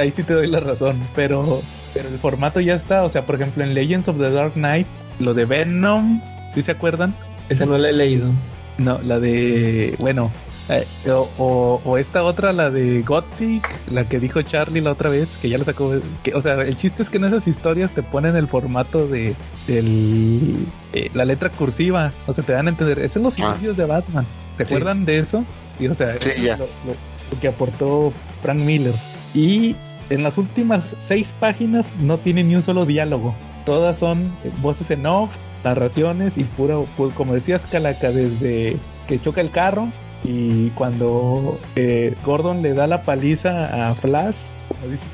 ahí 0.00 0.10
sí 0.10 0.22
te 0.22 0.34
doy 0.34 0.48
la 0.48 0.60
razón, 0.60 0.98
pero, 1.14 1.62
pero 1.94 2.08
el 2.08 2.18
formato 2.18 2.60
ya 2.60 2.74
está, 2.74 3.04
o 3.04 3.10
sea, 3.10 3.24
por 3.24 3.36
ejemplo, 3.36 3.62
en 3.62 3.74
Legends 3.74 4.08
of 4.08 4.18
the 4.18 4.30
Dark 4.30 4.54
Knight, 4.54 4.86
lo 5.20 5.34
de 5.34 5.44
Venom, 5.44 6.20
¿sí 6.54 6.62
se 6.62 6.72
acuerdan? 6.72 7.14
Esa 7.48 7.66
no 7.66 7.78
la 7.78 7.90
he 7.90 7.92
leído. 7.92 8.28
No, 8.78 9.00
la 9.02 9.18
de. 9.18 9.94
Bueno, 9.98 10.30
Eh, 10.70 10.86
o, 11.08 11.80
o, 11.82 11.96
esta 11.96 12.22
otra, 12.22 12.52
la 12.52 12.70
de 12.70 13.00
Gothic, 13.02 13.66
la 13.90 14.06
que 14.06 14.18
dijo 14.18 14.42
Charlie 14.42 14.82
la 14.82 14.92
otra 14.92 15.08
vez, 15.08 15.28
que 15.40 15.48
ya 15.48 15.56
la 15.56 15.64
sacó. 15.64 15.98
Que, 16.22 16.34
o 16.34 16.42
sea, 16.42 16.60
el 16.60 16.76
chiste 16.76 17.02
es 17.02 17.08
que 17.08 17.16
en 17.16 17.24
esas 17.24 17.48
historias 17.48 17.90
te 17.92 18.02
ponen 18.02 18.36
el 18.36 18.48
formato 18.48 19.08
de 19.08 19.34
del, 19.66 20.66
eh, 20.92 21.10
la 21.14 21.24
letra 21.24 21.48
cursiva. 21.48 22.12
O 22.26 22.34
sea, 22.34 22.44
te 22.44 22.52
dan 22.52 22.66
a 22.66 22.70
entender. 22.70 22.98
Es 22.98 23.16
en 23.16 23.22
los 23.22 23.38
ah. 23.40 23.50
inicios 23.50 23.76
de 23.76 23.86
Batman. 23.86 24.26
¿Se 24.58 24.64
acuerdan 24.64 25.04
de 25.04 25.20
eso? 25.20 25.44
Y, 25.80 25.86
o 25.86 25.94
sea, 25.94 26.14
Lo, 26.58 27.40
que 27.40 27.48
aportó 27.48 28.12
Frank 28.42 28.58
Miller. 28.58 28.94
Y 29.32 29.74
en 30.10 30.22
las 30.22 30.36
últimas 30.36 30.96
seis 31.00 31.34
páginas 31.38 31.86
no 32.00 32.18
tiene 32.18 32.42
ni 32.44 32.56
un 32.56 32.62
solo 32.62 32.84
diálogo. 32.84 33.34
Todas 33.64 33.98
son 33.98 34.30
voces 34.60 34.90
en 34.90 35.06
off, 35.06 35.30
narraciones 35.64 36.36
y 36.36 36.44
puro, 36.44 36.86
como 37.14 37.34
decías, 37.34 37.62
Calaca, 37.70 38.10
desde 38.10 38.76
que 39.06 39.20
choca 39.20 39.40
el 39.40 39.50
carro 39.50 39.88
y 40.24 40.70
cuando 40.70 41.58
eh, 41.76 42.14
Gordon 42.24 42.62
le 42.62 42.74
da 42.74 42.86
la 42.86 43.02
paliza 43.02 43.88
a 43.88 43.94
Flash, 43.94 44.36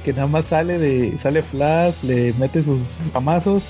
que 0.04 0.12
nada 0.12 0.26
más 0.26 0.46
sale 0.46 0.78
de 0.78 1.16
sale 1.18 1.42
Flash, 1.42 1.94
le 2.02 2.32
mete 2.34 2.62
sus 2.62 2.80
famazos 3.12 3.64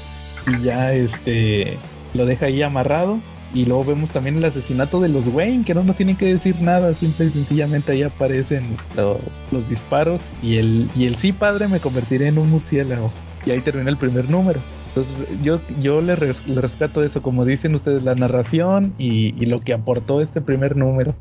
y 0.46 0.64
ya 0.64 0.92
este 0.92 1.76
lo 2.14 2.26
deja 2.26 2.46
ahí 2.46 2.62
amarrado. 2.62 3.18
Y 3.52 3.66
luego 3.66 3.84
vemos 3.84 4.10
también 4.10 4.36
el 4.36 4.44
asesinato 4.44 5.00
de 5.00 5.08
los 5.08 5.28
Wayne, 5.28 5.64
que 5.64 5.74
no 5.74 5.84
nos 5.84 5.94
tienen 5.94 6.16
que 6.16 6.26
decir 6.26 6.60
nada, 6.60 6.92
simple 6.96 7.26
y 7.26 7.30
sencillamente 7.30 7.92
ahí 7.92 8.02
aparecen 8.02 8.76
los 8.96 9.68
disparos. 9.68 10.20
Y 10.42 10.56
el, 10.56 10.90
y 10.96 11.06
el 11.06 11.16
sí, 11.18 11.32
padre, 11.32 11.68
me 11.68 11.78
convertiré 11.78 12.26
en 12.26 12.38
un 12.38 12.50
murciélago. 12.50 13.12
Y 13.46 13.52
ahí 13.52 13.60
termina 13.60 13.90
el 13.90 13.96
primer 13.96 14.28
número. 14.28 14.58
Entonces 14.94 15.42
yo, 15.42 15.60
yo 15.80 16.00
le, 16.00 16.14
rescato 16.14 17.02
eso, 17.02 17.20
como 17.20 17.44
dicen 17.44 17.74
ustedes, 17.74 18.04
la 18.04 18.14
narración 18.14 18.94
y, 18.96 19.32
lo 19.46 19.60
que 19.60 19.74
aportó 19.74 20.20
este 20.20 20.40
primer 20.40 20.76
número. 20.76 21.16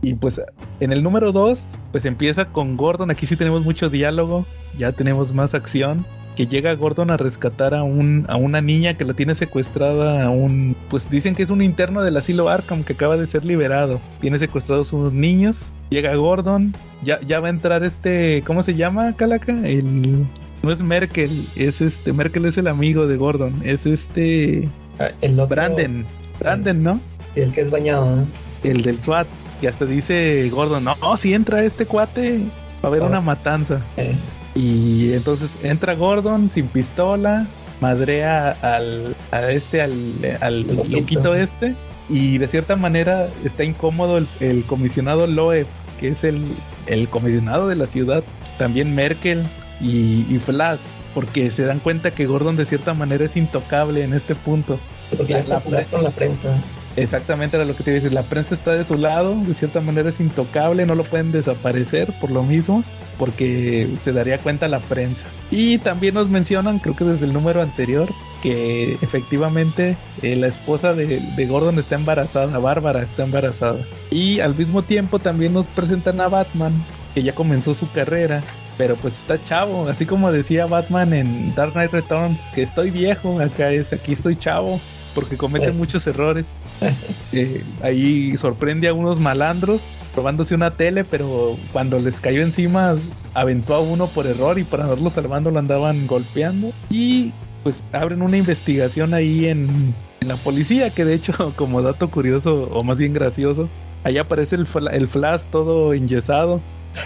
Y, 0.00 0.14
pues 0.14 0.40
en 0.80 0.90
el 0.90 1.02
número 1.02 1.30
2, 1.30 1.60
pues 1.92 2.06
empieza 2.06 2.46
con 2.46 2.76
Gordon, 2.78 3.10
aquí 3.10 3.26
sí 3.26 3.36
tenemos 3.36 3.62
mucho 3.62 3.90
diálogo, 3.90 4.46
ya 4.78 4.92
tenemos 4.92 5.34
más 5.34 5.54
acción. 5.54 6.06
Que 6.34 6.48
llega 6.48 6.74
Gordon 6.74 7.12
a 7.12 7.16
rescatar 7.16 7.74
a, 7.74 7.84
un, 7.84 8.26
a 8.28 8.36
una 8.36 8.60
niña 8.60 8.94
que 8.94 9.04
la 9.04 9.14
tiene 9.14 9.36
secuestrada 9.36 10.24
a 10.24 10.30
un... 10.30 10.74
Pues 10.90 11.08
dicen 11.08 11.36
que 11.36 11.44
es 11.44 11.50
un 11.50 11.62
interno 11.62 12.02
del 12.02 12.16
asilo 12.16 12.48
Arkham 12.48 12.82
que 12.82 12.94
acaba 12.94 13.16
de 13.16 13.28
ser 13.28 13.44
liberado. 13.44 14.00
Tiene 14.20 14.40
secuestrados 14.40 14.92
unos 14.92 15.12
niños. 15.12 15.68
Llega 15.90 16.12
Gordon, 16.16 16.74
ya, 17.04 17.20
ya 17.20 17.38
va 17.38 17.46
a 17.46 17.50
entrar 17.50 17.84
este... 17.84 18.42
¿Cómo 18.44 18.64
se 18.64 18.74
llama, 18.74 19.14
Calaca? 19.14 19.52
El, 19.52 20.26
no 20.64 20.72
es 20.72 20.80
Merkel, 20.80 21.46
es 21.56 21.80
este, 21.80 22.12
Merkel 22.12 22.46
es 22.46 22.56
el 22.56 22.68
amigo 22.68 23.06
de 23.06 23.16
Gordon, 23.16 23.60
es 23.64 23.84
este 23.86 24.68
ah, 24.98 25.10
el 25.20 25.36
Brandon, 25.36 26.04
Brandon, 26.40 26.82
¿no? 26.82 27.00
El 27.34 27.52
que 27.52 27.62
es 27.62 27.70
bañado, 27.70 28.16
¿no? 28.16 28.26
El 28.62 28.82
del 28.82 29.02
SWAT, 29.02 29.26
que 29.60 29.68
hasta 29.68 29.84
dice 29.84 30.48
Gordon, 30.50 30.84
no, 30.84 31.16
si 31.18 31.34
entra 31.34 31.64
este 31.64 31.86
cuate, 31.86 32.38
va 32.82 32.84
a 32.84 32.86
haber 32.88 33.02
ah. 33.02 33.06
una 33.06 33.20
matanza. 33.20 33.82
Eh. 33.96 34.14
Y 34.54 35.12
entonces 35.12 35.50
entra 35.62 35.94
Gordon 35.94 36.50
sin 36.54 36.68
pistola, 36.68 37.46
madrea 37.80 38.50
al, 38.62 39.16
a 39.32 39.50
este, 39.50 39.82
al, 39.82 39.92
al 40.40 40.62
loquito 40.62 41.34
este, 41.34 41.74
y 42.08 42.38
de 42.38 42.48
cierta 42.48 42.76
manera 42.76 43.28
está 43.44 43.64
incómodo 43.64 44.18
el, 44.18 44.28
el 44.40 44.64
comisionado 44.64 45.26
Loeb, 45.26 45.66
que 46.00 46.08
es 46.08 46.24
el, 46.24 46.42
el 46.86 47.08
comisionado 47.08 47.68
de 47.68 47.76
la 47.76 47.86
ciudad, 47.86 48.22
también 48.58 48.94
Merkel, 48.94 49.42
y, 49.84 50.38
Flash, 50.38 50.78
porque 51.14 51.50
se 51.50 51.64
dan 51.64 51.80
cuenta 51.80 52.10
que 52.10 52.26
Gordon 52.26 52.56
de 52.56 52.64
cierta 52.64 52.94
manera 52.94 53.24
es 53.24 53.36
intocable 53.36 54.02
en 54.02 54.14
este 54.14 54.34
punto. 54.34 54.78
Porque 55.16 55.42
la, 55.46 55.60
con 55.60 56.02
la 56.02 56.10
prensa. 56.10 56.48
Exactamente 56.96 57.56
era 57.56 57.66
lo 57.66 57.76
que 57.76 57.82
te 57.82 57.90
decir. 57.90 58.12
La 58.12 58.22
prensa 58.22 58.54
está 58.54 58.72
de 58.72 58.84
su 58.84 58.96
lado, 58.96 59.34
de 59.34 59.54
cierta 59.54 59.80
manera 59.80 60.10
es 60.10 60.20
intocable, 60.20 60.86
no 60.86 60.94
lo 60.94 61.04
pueden 61.04 61.32
desaparecer 61.32 62.12
por 62.20 62.30
lo 62.30 62.44
mismo, 62.44 62.84
porque 63.18 63.88
se 64.04 64.12
daría 64.12 64.38
cuenta 64.38 64.68
la 64.68 64.78
prensa. 64.78 65.24
Y 65.50 65.78
también 65.78 66.14
nos 66.14 66.28
mencionan, 66.28 66.78
creo 66.78 66.94
que 66.94 67.04
desde 67.04 67.26
el 67.26 67.32
número 67.32 67.62
anterior, 67.62 68.08
que 68.42 68.94
efectivamente 69.02 69.96
eh, 70.22 70.36
la 70.36 70.46
esposa 70.46 70.94
de, 70.94 71.20
de, 71.20 71.46
Gordon 71.46 71.78
está 71.78 71.96
embarazada, 71.96 72.58
Bárbara 72.58 73.02
está 73.02 73.24
embarazada. 73.24 73.80
Y 74.10 74.40
al 74.40 74.54
mismo 74.54 74.82
tiempo 74.82 75.18
también 75.18 75.52
nos 75.52 75.66
presentan 75.66 76.20
a 76.20 76.28
Batman, 76.28 76.72
que 77.12 77.22
ya 77.22 77.34
comenzó 77.34 77.74
su 77.74 77.90
carrera 77.90 78.42
pero 78.76 78.96
pues 78.96 79.14
está 79.14 79.42
chavo, 79.44 79.88
así 79.88 80.06
como 80.06 80.32
decía 80.32 80.66
Batman 80.66 81.12
en 81.12 81.54
Dark 81.54 81.72
Knight 81.72 81.92
Returns, 81.92 82.40
que 82.54 82.62
estoy 82.62 82.90
viejo, 82.90 83.40
acá 83.40 83.70
es, 83.72 83.92
aquí 83.92 84.12
estoy 84.12 84.36
chavo, 84.36 84.80
porque 85.14 85.36
comete 85.36 85.72
muchos 85.72 86.06
errores. 86.06 86.46
Eh, 87.32 87.64
ahí 87.82 88.36
sorprende 88.36 88.86
a 88.86 88.94
unos 88.94 89.18
malandros 89.18 89.80
probándose 90.14 90.54
una 90.54 90.70
tele, 90.72 91.04
pero 91.04 91.56
cuando 91.72 91.98
les 91.98 92.20
cayó 92.20 92.42
encima 92.42 92.96
aventó 93.34 93.74
a 93.74 93.80
uno 93.80 94.06
por 94.06 94.26
error 94.26 94.58
y 94.58 94.64
para 94.64 94.84
andarlo 94.84 95.10
salvando 95.10 95.50
lo 95.50 95.58
andaban 95.58 96.06
golpeando. 96.06 96.72
Y 96.90 97.32
pues 97.62 97.82
abren 97.92 98.22
una 98.22 98.36
investigación 98.36 99.14
ahí 99.14 99.46
en, 99.46 99.94
en 100.20 100.28
la 100.28 100.36
policía, 100.36 100.90
que 100.90 101.04
de 101.04 101.14
hecho 101.14 101.52
como 101.56 101.82
dato 101.82 102.10
curioso 102.10 102.68
o 102.70 102.84
más 102.84 102.98
bien 102.98 103.12
gracioso, 103.12 103.68
ahí 104.04 104.18
aparece 104.18 104.56
el, 104.56 104.66
el 104.92 105.08
flash 105.08 105.42
todo 105.50 105.92
enyesado 105.92 106.60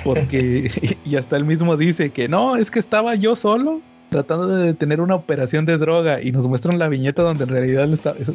porque, 0.05 0.97
y 1.05 1.16
hasta 1.16 1.36
él 1.36 1.44
mismo 1.44 1.77
dice 1.77 2.10
que 2.10 2.28
no, 2.28 2.56
es 2.56 2.70
que 2.70 2.78
estaba 2.78 3.15
yo 3.15 3.36
solo 3.36 3.81
tratando 4.10 4.48
de 4.48 4.66
detener 4.66 5.01
una 5.01 5.15
operación 5.15 5.66
de 5.66 5.77
droga 5.78 6.23
y 6.23 6.32
nos 6.32 6.47
muestran 6.47 6.78
la 6.78 6.89
viñeta 6.89 7.23
donde 7.23 7.44
en 7.44 7.51
realidad 7.51 7.89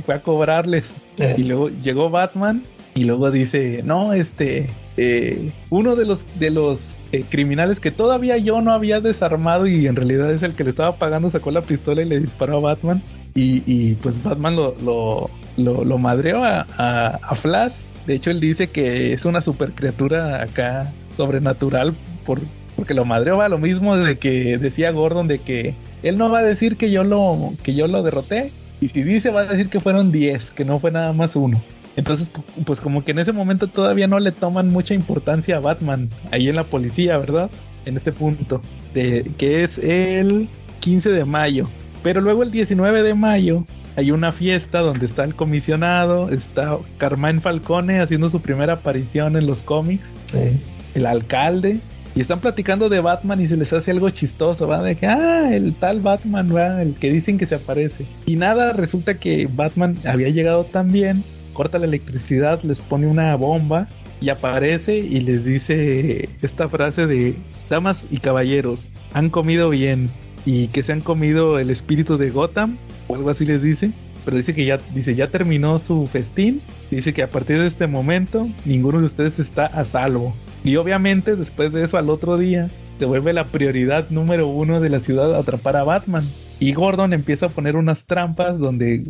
fue 0.05 0.15
a 0.15 0.21
cobrarles. 0.21 0.85
Eh. 1.17 1.35
Y 1.37 1.43
luego 1.43 1.69
llegó 1.69 2.09
Batman 2.09 2.63
y 2.95 3.05
luego 3.05 3.31
dice, 3.31 3.81
no, 3.83 4.13
este, 4.13 4.69
eh, 4.97 5.51
uno 5.69 5.95
de 5.95 6.05
los, 6.05 6.25
de 6.39 6.51
los 6.51 6.97
eh, 7.11 7.23
criminales 7.27 7.79
que 7.79 7.91
todavía 7.91 8.37
yo 8.37 8.61
no 8.61 8.71
había 8.71 8.99
desarmado 8.99 9.65
y 9.65 9.87
en 9.87 9.95
realidad 9.95 10.31
es 10.31 10.43
el 10.43 10.53
que 10.53 10.63
le 10.63 10.69
estaba 10.69 10.95
pagando, 10.95 11.29
sacó 11.31 11.51
la 11.51 11.61
pistola 11.61 12.01
y 12.01 12.05
le 12.05 12.19
disparó 12.19 12.57
a 12.57 12.61
Batman. 12.61 13.01
Y, 13.35 13.95
pues 13.95 14.21
Batman 14.21 14.55
lo, 14.55 14.75
lo, 14.83 15.83
lo, 15.83 15.97
madreó 15.97 16.43
a, 16.43 16.67
a 16.67 17.35
Flash. 17.35 17.73
De 18.05 18.13
hecho, 18.13 18.29
él 18.29 18.39
dice 18.39 18.67
que 18.67 19.13
es 19.13 19.25
una 19.25 19.41
super 19.41 19.71
criatura 19.71 20.43
acá 20.43 20.91
sobrenatural 21.15 21.93
por, 22.25 22.39
porque 22.75 22.93
lo 22.93 23.05
madreó 23.05 23.37
va 23.37 23.49
lo 23.49 23.57
mismo 23.57 23.97
de 23.97 24.17
que 24.17 24.57
decía 24.57 24.91
Gordon 24.91 25.27
de 25.27 25.39
que 25.39 25.75
él 26.03 26.17
no 26.17 26.29
va 26.29 26.39
a 26.39 26.43
decir 26.43 26.77
que 26.77 26.91
yo 26.91 27.03
lo 27.03 27.53
que 27.63 27.73
yo 27.73 27.87
lo 27.87 28.03
derroté 28.03 28.51
y 28.81 28.89
si 28.89 29.03
dice 29.03 29.29
va 29.29 29.41
a 29.41 29.45
decir 29.45 29.69
que 29.69 29.79
fueron 29.79 30.11
10, 30.11 30.51
que 30.51 30.65
no 30.65 30.79
fue 30.79 30.91
nada 30.91 31.13
más 31.13 31.35
uno. 31.37 31.61
Entonces, 31.95 32.27
pues 32.65 32.81
como 32.81 33.05
que 33.05 33.11
en 33.11 33.19
ese 33.19 33.31
momento 33.31 33.67
todavía 33.67 34.07
no 34.07 34.19
le 34.19 34.31
toman 34.31 34.69
mucha 34.69 34.93
importancia 34.93 35.57
a 35.57 35.59
Batman 35.59 36.09
ahí 36.31 36.49
en 36.49 36.55
la 36.55 36.63
policía, 36.63 37.17
¿verdad? 37.17 37.49
En 37.85 37.95
este 37.95 38.11
punto, 38.11 38.61
de, 38.93 39.31
que 39.37 39.63
es 39.63 39.77
el 39.77 40.49
15 40.81 41.11
de 41.11 41.23
mayo. 41.23 41.69
Pero 42.01 42.19
luego 42.19 42.43
el 42.43 42.51
19 42.51 43.03
de 43.03 43.13
mayo 43.13 43.65
hay 43.95 44.11
una 44.11 44.31
fiesta 44.33 44.81
donde 44.81 45.05
está 45.05 45.23
el 45.23 45.35
comisionado, 45.35 46.29
está 46.29 46.77
Carmine 46.97 47.39
Falcone 47.39 48.01
haciendo 48.01 48.29
su 48.29 48.41
primera 48.41 48.73
aparición 48.73 49.37
en 49.37 49.45
los 49.45 49.63
cómics. 49.63 50.09
Sí 50.31 50.59
el 50.95 51.05
alcalde, 51.05 51.79
y 52.15 52.21
están 52.21 52.39
platicando 52.39 52.89
de 52.89 52.99
Batman 52.99 53.41
y 53.41 53.47
se 53.47 53.57
les 53.57 53.73
hace 53.73 53.89
algo 53.89 54.09
chistoso, 54.11 54.67
¿va? 54.67 54.83
De 54.83 54.95
que, 54.95 55.07
ah, 55.07 55.53
el 55.53 55.73
tal 55.73 56.01
Batman. 56.01 56.51
El 56.79 56.93
que 56.93 57.11
dicen 57.11 57.39
que 57.39 57.47
se 57.47 57.55
aparece. 57.55 58.05
Y 58.25 58.35
nada, 58.35 58.73
resulta 58.73 59.15
que 59.15 59.49
Batman 59.51 59.97
había 60.05 60.29
llegado 60.29 60.63
también, 60.63 61.23
corta 61.53 61.79
la 61.79 61.87
electricidad, 61.87 62.61
les 62.63 62.81
pone 62.81 63.07
una 63.07 63.35
bomba 63.35 63.87
y 64.21 64.29
aparece 64.29 64.97
y 64.97 65.21
les 65.21 65.43
dice 65.43 66.29
esta 66.41 66.69
frase 66.69 67.07
de, 67.07 67.35
damas 67.69 68.05
y 68.11 68.17
caballeros, 68.17 68.79
han 69.13 69.29
comido 69.29 69.69
bien 69.69 70.09
y 70.45 70.67
que 70.67 70.83
se 70.83 70.91
han 70.91 71.01
comido 71.01 71.57
el 71.57 71.71
espíritu 71.71 72.17
de 72.17 72.29
Gotham, 72.29 72.77
o 73.07 73.15
algo 73.15 73.31
así 73.31 73.45
les 73.45 73.63
dice. 73.63 73.91
Pero 74.23 74.37
dice 74.37 74.53
que 74.53 74.65
ya, 74.65 74.79
dice, 74.93 75.15
ya 75.15 75.27
terminó 75.27 75.79
su 75.79 76.07
festín. 76.07 76.61
Dice 76.89 77.13
que 77.13 77.23
a 77.23 77.29
partir 77.29 77.59
de 77.59 77.67
este 77.67 77.87
momento 77.87 78.47
ninguno 78.63 78.99
de 78.99 79.05
ustedes 79.05 79.39
está 79.39 79.65
a 79.65 79.83
salvo. 79.83 80.33
Y 80.63 80.77
obviamente 80.77 81.35
después 81.35 81.73
de 81.73 81.83
eso 81.83 81.97
al 81.97 82.09
otro 82.09 82.37
día 82.37 82.69
se 82.99 83.05
vuelve 83.05 83.33
la 83.33 83.45
prioridad 83.45 84.09
número 84.09 84.47
uno 84.47 84.79
de 84.79 84.89
la 84.89 84.99
ciudad 84.99 85.35
atrapar 85.35 85.75
a 85.75 85.83
Batman. 85.83 86.23
Y 86.59 86.71
Gordon 86.73 87.11
empieza 87.11 87.47
a 87.47 87.49
poner 87.49 87.75
unas 87.75 88.05
trampas 88.05 88.57
donde... 88.59 89.03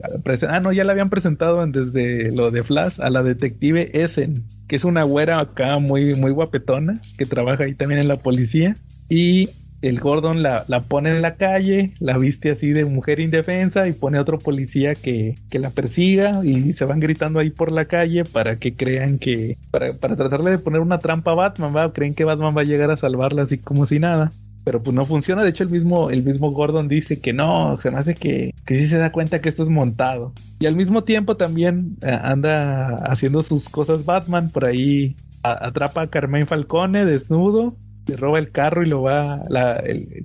Ah, 0.49 0.59
no, 0.59 0.71
ya 0.71 0.83
la 0.83 0.93
habían 0.93 1.11
presentado 1.11 1.63
desde 1.67 2.31
lo 2.31 2.49
de 2.49 2.63
Flash 2.63 2.99
a 2.99 3.11
la 3.11 3.21
detective 3.21 3.91
Essen, 3.93 4.43
que 4.67 4.77
es 4.77 4.85
una 4.85 5.03
güera 5.03 5.39
acá 5.39 5.77
muy, 5.77 6.15
muy 6.15 6.31
guapetona, 6.31 6.99
que 7.17 7.25
trabaja 7.25 7.65
ahí 7.65 7.75
también 7.75 8.01
en 8.01 8.07
la 8.07 8.15
policía. 8.15 8.75
Y 9.07 9.49
el 9.83 9.99
Gordon 9.99 10.41
la, 10.41 10.63
pone 10.87 11.09
en 11.09 11.21
la 11.21 11.35
calle, 11.35 11.93
la 11.99 12.17
viste 12.17 12.51
así 12.51 12.69
de 12.69 12.85
mujer 12.85 13.19
indefensa 13.19 13.87
y 13.87 13.91
pone 13.91 14.17
a 14.17 14.21
otro 14.21 14.39
policía 14.39 14.93
que, 14.95 15.35
la 15.51 15.69
persiga 15.69 16.43
y 16.43 16.73
se 16.73 16.85
van 16.85 16.99
gritando 16.99 17.39
ahí 17.39 17.49
por 17.49 17.71
la 17.71 17.85
calle 17.85 18.23
para 18.23 18.57
que 18.57 18.75
crean 18.75 19.19
que, 19.19 19.57
para, 19.71 19.91
para 19.93 20.15
tratarle 20.15 20.51
de 20.51 20.57
poner 20.57 20.79
una 20.79 20.99
trampa 20.99 21.31
a 21.31 21.35
Batman, 21.35 21.75
¿va? 21.75 21.91
creen 21.91 22.13
que 22.13 22.23
Batman 22.23 22.55
va 22.55 22.61
a 22.61 22.65
llegar 22.65 22.91
a 22.91 22.97
salvarla 22.97 23.43
así 23.43 23.57
como 23.57 23.85
si 23.85 23.99
nada. 23.99 24.31
Pero 24.63 24.81
pues 24.81 24.95
no 24.95 25.05
funciona, 25.05 25.43
de 25.43 25.49
hecho 25.49 25.63
el 25.63 25.69
mismo, 25.69 26.09
el 26.09 26.23
mismo 26.23 26.49
Gordon 26.49 26.87
dice 26.87 27.19
que 27.19 27.33
no, 27.33 27.75
se 27.77 27.91
me 27.91 27.99
hace 27.99 28.15
que, 28.15 28.53
que 28.65 28.75
sí 28.75 28.87
se 28.87 28.97
da 28.97 29.11
cuenta 29.11 29.41
que 29.41 29.49
esto 29.49 29.63
es 29.63 29.69
montado. 29.69 30.31
Y 30.61 30.65
al 30.65 30.77
mismo 30.77 31.03
tiempo 31.03 31.35
también 31.35 31.97
eh, 32.01 32.17
anda 32.21 32.95
haciendo 33.05 33.43
sus 33.43 33.67
cosas 33.67 34.05
Batman 34.05 34.49
por 34.49 34.63
ahí 34.63 35.17
atrapa 35.43 36.03
a 36.03 36.07
Carmen 36.07 36.47
Falcone 36.47 37.03
desnudo, 37.03 37.75
le 38.07 38.15
roba 38.15 38.39
el 38.39 38.51
carro 38.51 38.83
y 38.83 38.87
lo 38.87 39.01
va, 39.01 39.43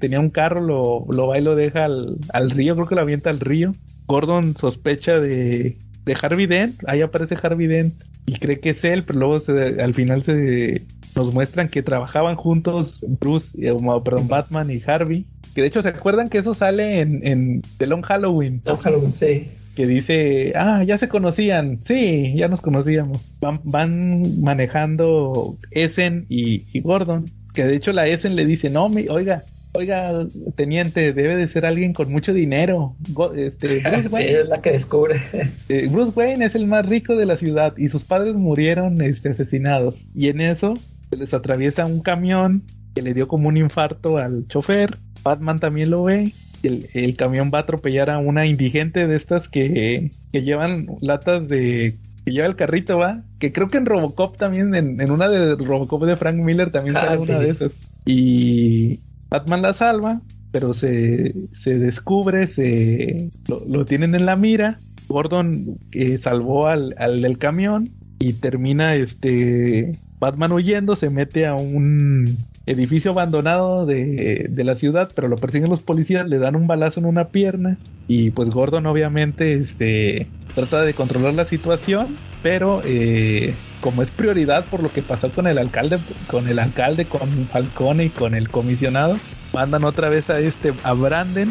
tenía 0.01 0.21
un 0.21 0.31
carro, 0.31 0.61
lo, 0.61 1.07
lo, 1.11 1.29
va 1.29 1.39
y 1.39 1.43
lo 1.43 1.55
deja 1.55 1.85
al, 1.85 2.19
al, 2.33 2.51
río, 2.51 2.75
creo 2.75 2.87
que 2.87 2.95
lo 2.95 3.01
avienta 3.03 3.31
al 3.31 3.41
río. 3.41 3.75
Gordon 4.07 4.57
sospecha 4.57 5.19
de, 5.19 5.77
de 6.05 6.17
Harvey 6.21 6.47
Dent, 6.47 6.83
ahí 6.87 7.03
aparece 7.03 7.37
Harvey 7.41 7.67
Dent 7.67 7.95
y 8.27 8.39
cree 8.39 8.61
que 8.61 8.71
es 8.71 8.85
él, 8.85 9.05
pero 9.05 9.19
luego 9.19 9.43
al 9.83 9.95
final 9.95 10.23
se 10.23 10.83
nos 11.17 11.33
muestran 11.33 11.69
que 11.69 11.83
trabajaban 11.83 12.37
juntos 12.37 13.01
Bruce, 13.21 13.51
eh, 13.59 13.75
perdón, 14.05 14.29
Batman 14.29 14.71
y 14.71 14.83
Harvey. 14.87 15.25
Que 15.55 15.63
de 15.63 15.69
hecho, 15.69 15.83
¿se 15.83 15.89
acuerdan 15.89 16.29
que 16.29 16.39
eso 16.39 16.55
sale 16.55 17.01
en, 17.01 17.27
en 17.27 17.63
The 17.79 17.87
Long 17.87 18.03
Halloween? 18.03 18.63
Long 18.65 18.79
Halloween, 18.79 19.15
sí. 19.17 19.49
Que 19.75 19.87
dice, 19.87 20.53
ah, 20.57 20.85
ya 20.85 20.99
se 20.99 21.09
conocían. 21.09 21.81
Sí, 21.85 22.35
ya 22.37 22.49
nos 22.49 22.61
conocíamos. 22.61 23.19
Van, 23.41 23.61
van 23.65 24.43
manejando 24.43 25.57
Essen 25.71 26.27
y, 26.29 26.65
y, 26.73 26.81
Gordon. 26.81 27.27
Que 27.59 27.65
de 27.65 27.75
hecho 27.75 27.93
la 27.93 28.07
Essen 28.07 28.37
le 28.37 28.47
dice, 28.47 28.71
no, 28.71 28.89
mi, 28.89 29.09
oiga, 29.09 29.43
oiga, 29.73 30.25
teniente, 30.55 31.13
debe 31.13 31.35
de 31.35 31.49
ser 31.49 31.67
alguien 31.67 31.93
con 31.93 32.09
mucho 32.09 32.33
dinero. 32.33 32.95
Este, 33.35 33.81
Bruce 33.91 34.09
Wayne, 34.11 34.29
sí, 34.29 34.35
es 34.37 34.49
la 34.49 34.63
que 34.63 34.71
descubre. 34.71 35.21
Eh, 35.69 35.89
Bruce 35.91 36.13
Wayne 36.15 36.45
es 36.45 36.55
el 36.55 36.69
más 36.69 36.87
rico 36.87 37.17
de 37.17 37.27
la 37.27 37.35
ciudad 37.35 37.77
y 37.77 37.89
sus 37.89 38.05
padres 38.05 38.37
murieron 38.37 39.03
este, 39.03 39.31
asesinados. 39.31 40.07
Y 40.15 40.29
en 40.29 40.41
eso 40.41 40.75
les 41.11 41.35
atraviesa 41.35 41.85
un 41.85 41.99
camión 41.99 42.63
que 42.95 43.03
le 43.03 43.13
dio 43.13 43.27
como 43.27 43.49
un 43.49 43.57
infarto 43.57 44.19
al 44.19 44.47
chofer. 44.47 44.97
Batman 45.25 45.59
también 45.59 45.91
lo 45.91 46.05
ve. 46.05 46.31
El, 46.63 46.87
el 46.95 47.17
camión 47.17 47.51
va 47.53 47.59
a 47.59 47.63
atropellar 47.63 48.09
a 48.09 48.19
una 48.19 48.47
indigente 48.47 49.09
de 49.09 49.17
estas 49.17 49.49
que, 49.49 50.13
que 50.31 50.43
llevan 50.43 50.87
latas 51.01 51.49
de 51.49 51.97
que 52.29 52.35
lleva 52.35 52.47
el 52.47 52.57
carrito, 52.57 52.99
va. 52.99 53.23
Que 53.39 53.53
creo 53.53 53.69
que 53.69 53.79
en 53.79 53.87
Robocop 53.87 54.37
también, 54.37 54.75
en, 54.75 55.11
una 55.11 55.29
de 55.29 55.57
Robocop 55.57 56.05
de 56.05 56.17
Frank 56.17 56.37
Miller 56.37 56.71
también 56.71 56.97
ah, 56.97 57.17
sale 57.17 57.23
una 57.23 57.39
de 57.39 57.51
esas. 57.51 57.73
Y 58.05 59.01
Batman 59.31 59.63
la 59.63 59.73
salva, 59.73 60.21
pero 60.51 60.75
se, 60.75 61.35
se 61.53 61.79
descubre, 61.79 62.47
se 62.47 63.31
lo, 63.49 63.85
tienen 63.85 64.15
en 64.15 64.27
la 64.27 64.37
mira. 64.37 64.79
Gordon 65.09 65.79
eh, 65.93 66.19
salvó 66.19 66.67
al, 66.67 66.95
al 66.99 67.23
del 67.23 67.39
camión 67.39 67.91
y 68.19 68.35
termina 68.35 68.95
este 68.95 69.93
Batman 70.21 70.53
huyendo, 70.53 70.97
se 70.97 71.09
mete 71.09 71.47
a 71.47 71.55
un 71.55 72.37
edificio 72.69 73.13
abandonado 73.13 73.87
de, 73.87 74.51
la 74.57 74.75
ciudad, 74.75 75.11
pero 75.15 75.29
lo 75.29 75.37
persiguen 75.37 75.71
los 75.71 75.83
policías, 75.83 76.29
le 76.29 76.39
dan 76.39 76.55
un 76.55 76.67
balazo 76.67 77.01
en 77.01 77.07
una 77.07 77.29
pierna 77.29 77.79
y 78.07 78.31
pues 78.31 78.51
Gordon 78.51 78.87
obviamente 78.87 79.55
este, 79.55 80.27
trata 80.55 80.83
de 80.83 80.95
controlar 80.95 81.35
la 81.35 81.45
situación, 81.45 82.17
pero 82.43 82.83
eh, 82.85 83.55
como 83.81 84.03
es 84.03 84.11
prioridad 84.11 84.67
por 84.67 84.83
lo 84.83 84.93
que 84.93 85.03
pasó 85.03 85.31
con 85.31 85.47
el 85.47 85.57
alcalde, 85.57 85.99
con 86.27 86.49
el 86.49 86.59
alcalde, 86.59 87.07
con 87.07 87.49
Falcone 87.49 88.07
y 88.07 88.11
con 88.11 88.35
el 88.35 88.51
comisionado, 88.51 89.17
mandan 89.53 89.85
otra 89.85 90.11
vez 90.11 90.29
a 90.29 90.39
este 90.39 90.75
a 90.83 90.93
Brandon 90.93 91.49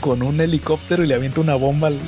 con, 0.00 0.22
un 0.22 0.40
helicóptero 0.40 1.04
y 1.04 1.06
le 1.06 1.14
avienta 1.14 1.40
una 1.40 1.54
bomba 1.54 1.88
al, 1.88 1.98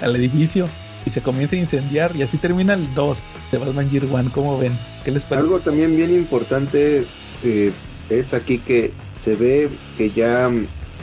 al 0.00 0.16
edificio 0.16 0.68
y 1.04 1.10
se 1.10 1.20
comienza 1.20 1.54
a 1.56 1.58
incendiar 1.58 2.16
y 2.16 2.22
así 2.22 2.38
termina 2.38 2.72
el 2.72 2.94
2 2.94 3.18
de 3.52 3.58
Batman 3.58 3.90
Year 3.90 4.04
One. 4.10 4.30
¿Cómo 4.32 4.58
ven? 4.58 4.72
¿Qué 5.04 5.10
les 5.10 5.22
parece? 5.24 5.44
Algo 5.44 5.60
también 5.60 5.94
bien 5.96 6.12
importante 6.12 7.04
eh, 7.42 7.72
es 8.10 8.34
aquí 8.34 8.58
que 8.58 8.92
se 9.16 9.34
ve 9.34 9.68
que 9.96 10.10
ya 10.10 10.50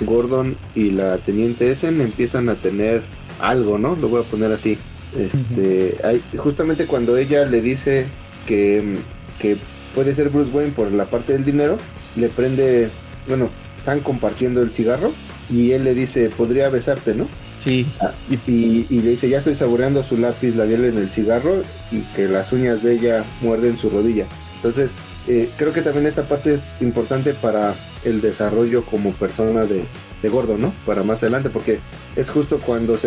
Gordon 0.02 0.58
y 0.76 0.92
la 0.92 1.18
teniente 1.20 1.72
Essen 1.72 2.02
empiezan 2.02 2.50
a 2.50 2.56
tener 2.56 3.04
algo, 3.40 3.78
¿no? 3.78 3.96
Lo 3.96 4.10
voy 4.10 4.22
a 4.22 4.30
poner 4.30 4.52
así. 4.52 4.78
Este, 5.18 5.98
hay, 6.04 6.22
justamente 6.38 6.86
cuando 6.86 7.18
ella 7.18 7.46
le 7.46 7.62
dice 7.62 8.06
que, 8.48 8.98
que 9.40 9.58
puede 9.94 10.16
ser 10.16 10.30
Bruce 10.30 10.52
Wayne 10.52 10.72
por 10.72 10.92
la 10.92 11.06
parte 11.06 11.34
del 11.34 11.44
dinero, 11.44 11.78
le 12.16 12.30
prende, 12.30 12.90
bueno, 13.28 13.50
están 13.78 14.00
compartiendo 14.02 14.62
el 14.62 14.72
cigarro 14.72 15.12
y 15.50 15.72
él 15.72 15.84
le 15.84 15.94
dice, 15.94 16.30
podría 16.30 16.70
besarte, 16.70 17.14
¿no? 17.14 17.28
Sí. 17.64 17.86
Ah, 18.00 18.12
y, 18.30 18.86
le 18.90 19.12
dice, 19.12 19.30
ya 19.30 19.38
estoy 19.38 19.56
saboreando 19.56 20.02
su 20.04 20.18
lápiz 20.18 20.56
labial 20.56 20.86
en 20.86 20.98
el 20.98 21.10
cigarro 21.10 21.64
y 21.92 22.00
que 22.16 22.28
las 22.28 22.52
uñas 22.52 22.82
de 22.82 22.94
ella 22.94 23.24
muerden 23.42 23.78
su 23.78 23.90
rodilla. 23.90 24.26
Entonces, 24.56 24.94
eh, 25.28 25.50
creo 25.58 25.74
que 25.74 25.82
también 25.82 26.08
esta 26.08 26.24
parte 26.28 26.56
es 26.56 26.76
importante 26.82 27.34
para 27.34 27.76
el 28.04 28.22
desarrollo 28.22 28.84
como 28.84 29.14
persona 29.14 29.66
de, 29.66 29.86
de 30.22 30.30
Gordo, 30.30 30.58
¿no? 30.58 30.74
Para 30.86 31.04
más 31.04 31.22
adelante, 31.22 31.50
porque 31.50 31.80
es 32.16 32.30
justo 32.30 32.60
cuando 32.60 32.98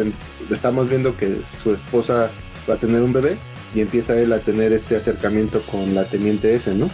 estamos 0.50 0.88
viendo 0.88 1.16
que 1.16 1.38
su 1.62 1.74
esposa 1.74 2.30
va 2.68 2.74
a 2.74 2.78
tener 2.78 3.02
un 3.02 3.12
bebé 3.12 3.36
y 3.74 3.80
empieza 3.80 4.16
él 4.16 4.32
a 4.32 4.38
tener 4.38 4.72
este 4.72 4.96
acercamiento 4.96 5.60
con 5.62 5.94
la 5.94 6.04
teniente 6.04 6.54
ese, 6.54 6.74
¿no? 6.74 6.88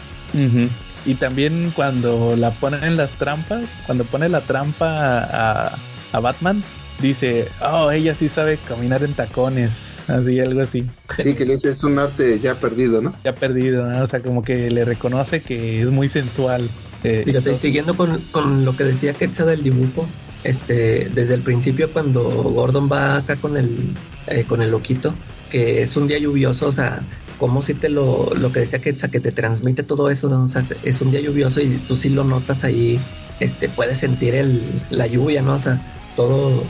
Y 1.04 1.14
también 1.14 1.72
cuando 1.74 2.36
la 2.36 2.50
ponen 2.50 2.84
en 2.84 2.96
las 2.96 3.10
trampas, 3.12 3.64
cuando 3.86 4.04
pone 4.04 4.28
la 4.28 4.40
trampa 4.42 5.18
a, 5.20 5.78
a 6.12 6.20
Batman, 6.20 6.62
dice, 7.00 7.48
oh, 7.62 7.90
ella 7.90 8.14
sí 8.14 8.28
sabe 8.28 8.58
caminar 8.68 9.02
en 9.02 9.14
tacones, 9.14 9.72
así, 10.16 10.40
algo 10.40 10.60
así. 10.60 10.84
Sí, 11.22 11.34
que 11.34 11.44
le 11.44 11.54
dice, 11.54 11.70
es 11.70 11.84
un 11.84 11.98
arte 11.98 12.38
ya 12.40 12.54
perdido, 12.54 13.00
¿no? 13.00 13.14
Ya 13.24 13.34
perdido, 13.34 13.86
¿no? 13.86 14.02
o 14.02 14.06
sea, 14.06 14.20
como 14.20 14.42
que 14.42 14.70
le 14.70 14.84
reconoce 14.84 15.42
que 15.42 15.82
es 15.82 15.90
muy 15.90 16.08
sensual. 16.08 16.68
Eh, 17.02 17.22
Fíjate, 17.24 17.54
siguiendo 17.54 17.96
con, 17.96 18.20
con, 18.30 18.64
lo 18.64 18.76
que 18.76 18.84
decía 18.84 19.14
Ketsa 19.14 19.46
del 19.46 19.62
dibujo, 19.62 20.06
este, 20.44 21.08
desde 21.14 21.34
el 21.34 21.42
principio 21.42 21.92
cuando 21.92 22.22
Gordon 22.22 22.88
va 22.90 23.16
acá 23.16 23.36
con 23.36 23.56
el, 23.56 23.94
eh, 24.26 24.44
con 24.46 24.62
el 24.62 24.70
loquito, 24.70 25.14
que 25.50 25.82
es 25.82 25.96
un 25.96 26.08
día 26.08 26.18
lluvioso, 26.18 26.68
o 26.68 26.72
sea, 26.72 27.02
como 27.38 27.62
si 27.62 27.74
te 27.74 27.88
lo, 27.88 28.30
lo 28.34 28.52
que 28.52 28.60
decía 28.60 28.80
Ketsa, 28.80 29.10
que 29.10 29.20
te 29.20 29.32
transmite 29.32 29.82
todo 29.82 30.10
eso, 30.10 30.28
o 30.28 30.48
sea, 30.48 30.62
es 30.84 31.00
un 31.00 31.10
día 31.10 31.20
lluvioso 31.20 31.60
y 31.60 31.80
tú 31.88 31.96
sí 31.96 32.10
lo 32.10 32.22
notas 32.22 32.64
ahí, 32.64 33.00
este, 33.40 33.70
puedes 33.70 33.98
sentir 33.98 34.34
el, 34.34 34.62
la 34.90 35.06
lluvia, 35.06 35.40
¿no? 35.40 35.54
O 35.54 35.60
sea, 35.60 35.80
todo, 36.16 36.64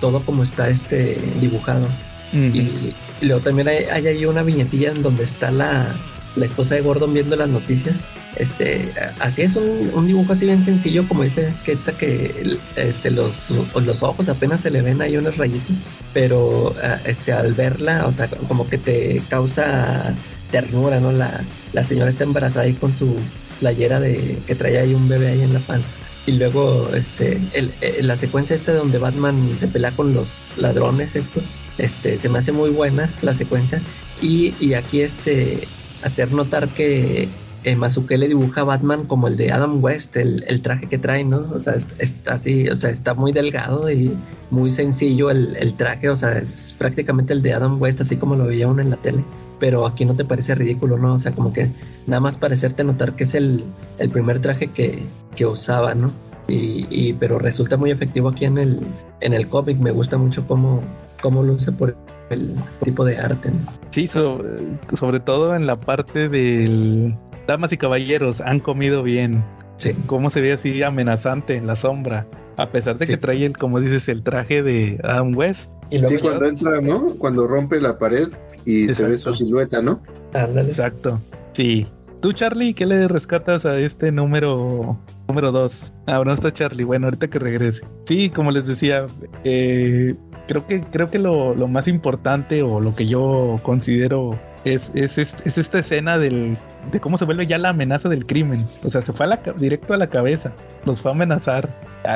todo 0.00 0.20
como 0.22 0.42
está 0.42 0.68
este 0.68 1.16
dibujado. 1.40 1.86
Y, 2.32 2.94
luego 3.20 3.40
también 3.40 3.68
hay, 3.68 4.06
ahí 4.06 4.24
una 4.24 4.42
viñetilla 4.42 4.90
en 4.90 5.02
donde 5.02 5.24
está 5.24 5.50
la, 5.50 5.94
la 6.36 6.46
esposa 6.46 6.74
de 6.74 6.80
Gordon 6.80 7.12
viendo 7.12 7.36
las 7.36 7.48
noticias. 7.48 8.10
Este, 8.36 8.90
así 9.20 9.42
es 9.42 9.56
un, 9.56 10.06
dibujo 10.06 10.32
así 10.32 10.46
bien 10.46 10.64
sencillo, 10.64 11.06
como 11.06 11.22
dice 11.22 11.52
Ketsa, 11.64 11.92
que 11.92 12.58
este, 12.76 13.10
los, 13.10 13.50
los 13.50 14.02
ojos 14.02 14.28
apenas 14.28 14.62
se 14.62 14.70
le 14.70 14.80
ven 14.80 15.02
ahí 15.02 15.16
unos 15.16 15.36
rayitos, 15.36 15.76
pero 16.14 16.74
este, 17.04 17.32
al 17.32 17.52
verla, 17.52 18.06
o 18.06 18.12
sea, 18.12 18.28
como 18.48 18.68
que 18.68 18.78
te 18.78 19.22
causa 19.28 20.14
ternura, 20.50 21.00
¿no? 21.00 21.12
La, 21.12 21.44
la 21.72 21.84
señora 21.84 22.10
está 22.10 22.24
embarazada 22.24 22.64
ahí 22.64 22.72
con 22.74 22.94
su 22.94 23.16
playera 23.60 24.00
de 24.00 24.38
que 24.46 24.54
trae 24.54 24.78
ahí 24.78 24.94
un 24.94 25.08
bebé 25.08 25.28
ahí 25.28 25.42
en 25.42 25.54
la 25.54 25.60
panza. 25.60 25.94
Y 26.26 26.32
luego, 26.32 26.88
este, 26.94 27.40
el, 27.52 27.72
la 28.00 28.16
secuencia 28.16 28.54
esta 28.54 28.72
donde 28.72 28.98
Batman 28.98 29.56
se 29.58 29.68
pelea 29.68 29.90
con 29.90 30.14
los 30.14 30.54
ladrones 30.56 31.16
estos, 31.16 31.46
este, 31.78 32.18
se 32.18 32.28
me 32.28 32.38
hace 32.38 32.52
muy 32.52 32.70
buena 32.70 33.10
la 33.22 33.34
secuencia. 33.34 33.80
Y, 34.20 34.54
y 34.60 34.74
aquí, 34.74 35.00
este, 35.00 35.66
hacer 36.02 36.32
notar 36.32 36.68
que 36.68 37.28
eh, 37.64 38.18
le 38.18 38.28
dibuja 38.28 38.62
a 38.62 38.64
Batman 38.64 39.06
como 39.06 39.28
el 39.28 39.36
de 39.36 39.52
Adam 39.52 39.82
West, 39.82 40.16
el, 40.16 40.44
el, 40.48 40.62
traje 40.62 40.88
que 40.88 40.98
trae, 40.98 41.24
¿no? 41.24 41.46
O 41.54 41.60
sea, 41.60 41.74
está 41.98 42.34
así, 42.34 42.68
o 42.68 42.76
sea, 42.76 42.90
está 42.90 43.14
muy 43.14 43.32
delgado 43.32 43.90
y 43.90 44.16
muy 44.50 44.70
sencillo 44.70 45.30
el, 45.30 45.56
el, 45.56 45.74
traje, 45.74 46.08
o 46.08 46.16
sea, 46.16 46.38
es 46.38 46.74
prácticamente 46.76 47.32
el 47.32 47.42
de 47.42 47.54
Adam 47.54 47.80
West, 47.80 48.00
así 48.00 48.16
como 48.16 48.34
lo 48.34 48.46
veía 48.46 48.68
uno 48.68 48.82
en 48.82 48.90
la 48.90 48.96
tele. 48.96 49.24
Pero 49.60 49.86
aquí 49.86 50.04
no 50.04 50.14
te 50.16 50.24
parece 50.24 50.56
ridículo, 50.56 50.98
¿no? 50.98 51.14
O 51.14 51.18
sea, 51.20 51.32
como 51.32 51.52
que 51.52 51.70
nada 52.06 52.20
más 52.20 52.36
parecerte 52.36 52.82
notar 52.82 53.14
que 53.14 53.24
es 53.24 53.34
el, 53.34 53.64
el 53.98 54.10
primer 54.10 54.40
traje 54.42 54.66
que, 54.66 55.04
que 55.36 55.46
usaba, 55.46 55.94
¿no? 55.94 56.10
Y, 56.48 56.86
y, 56.90 57.12
pero 57.12 57.38
resulta 57.38 57.76
muy 57.76 57.92
efectivo 57.92 58.30
aquí 58.30 58.44
en 58.44 58.58
el, 58.58 58.80
en 59.20 59.34
el 59.34 59.48
cómic. 59.48 59.78
Me 59.78 59.92
gusta 59.92 60.18
mucho 60.18 60.48
cómo, 60.48 60.82
cómo 61.22 61.42
luce 61.42 61.72
por 61.72 61.96
el 62.28 62.54
tipo 62.84 63.06
de 63.06 63.16
arte. 63.16 63.50
Sí, 63.90 64.06
sobre 64.06 65.20
todo 65.20 65.56
en 65.56 65.66
la 65.66 65.80
parte 65.80 66.28
del 66.28 67.16
damas 67.46 67.72
y 67.72 67.78
caballeros 67.78 68.42
han 68.42 68.58
comido 68.58 69.02
bien. 69.02 69.42
Sí. 69.78 69.94
Cómo 70.06 70.28
se 70.28 70.42
ve 70.42 70.52
así 70.52 70.82
amenazante 70.82 71.56
en 71.56 71.66
la 71.66 71.76
sombra. 71.76 72.26
A 72.58 72.66
pesar 72.66 72.98
de 72.98 73.06
que 73.06 73.16
trae 73.16 73.46
el, 73.46 73.56
como 73.56 73.80
dices, 73.80 74.08
el 74.08 74.22
traje 74.22 74.62
de 74.62 75.00
Adam 75.02 75.34
West. 75.34 75.70
Y 75.90 75.98
sí, 76.06 76.18
cuando 76.18 76.44
entra, 76.44 76.80
¿no? 76.82 77.14
Cuando 77.18 77.46
rompe 77.46 77.80
la 77.80 77.98
pared 77.98 78.28
y 78.64 78.88
se 78.92 79.04
ve 79.04 79.18
su 79.18 79.34
silueta, 79.34 79.80
¿no? 79.80 80.02
Exacto. 80.34 81.20
Sí. 81.52 81.86
Tú, 82.20 82.32
Charlie, 82.32 82.74
¿qué 82.74 82.86
le 82.86 83.08
rescatas 83.08 83.66
a 83.66 83.78
este 83.78 84.12
número 84.12 84.96
número 85.26 85.50
2? 85.50 85.92
Ah, 86.06 86.22
no 86.24 86.32
está 86.32 86.52
Charlie. 86.52 86.84
Bueno, 86.84 87.06
ahorita 87.06 87.28
que 87.28 87.38
regrese. 87.38 87.82
Sí, 88.06 88.30
como 88.30 88.50
les 88.50 88.66
decía, 88.66 89.06
eh, 89.42 90.14
creo 90.46 90.66
que, 90.66 90.80
creo 90.82 91.08
que 91.08 91.18
lo, 91.18 91.54
lo, 91.54 91.68
más 91.68 91.88
importante 91.88 92.62
o 92.62 92.80
lo 92.80 92.94
que 92.94 93.06
yo 93.06 93.58
considero 93.62 94.38
es, 94.64 94.90
es, 94.94 95.18
es, 95.18 95.34
esta 95.44 95.78
escena 95.78 96.18
del, 96.18 96.56
de 96.90 97.00
cómo 97.00 97.18
se 97.18 97.24
vuelve 97.24 97.46
ya 97.46 97.58
la 97.58 97.70
amenaza 97.70 98.08
del 98.08 98.26
crimen. 98.26 98.60
O 98.84 98.90
sea, 98.90 99.02
se 99.02 99.12
fue 99.12 99.26
a 99.26 99.28
la, 99.30 99.40
directo 99.56 99.94
a 99.94 99.96
la 99.96 100.08
cabeza. 100.08 100.52
Los 100.84 101.00
fue 101.00 101.10
a 101.10 101.14
amenazar 101.14 101.68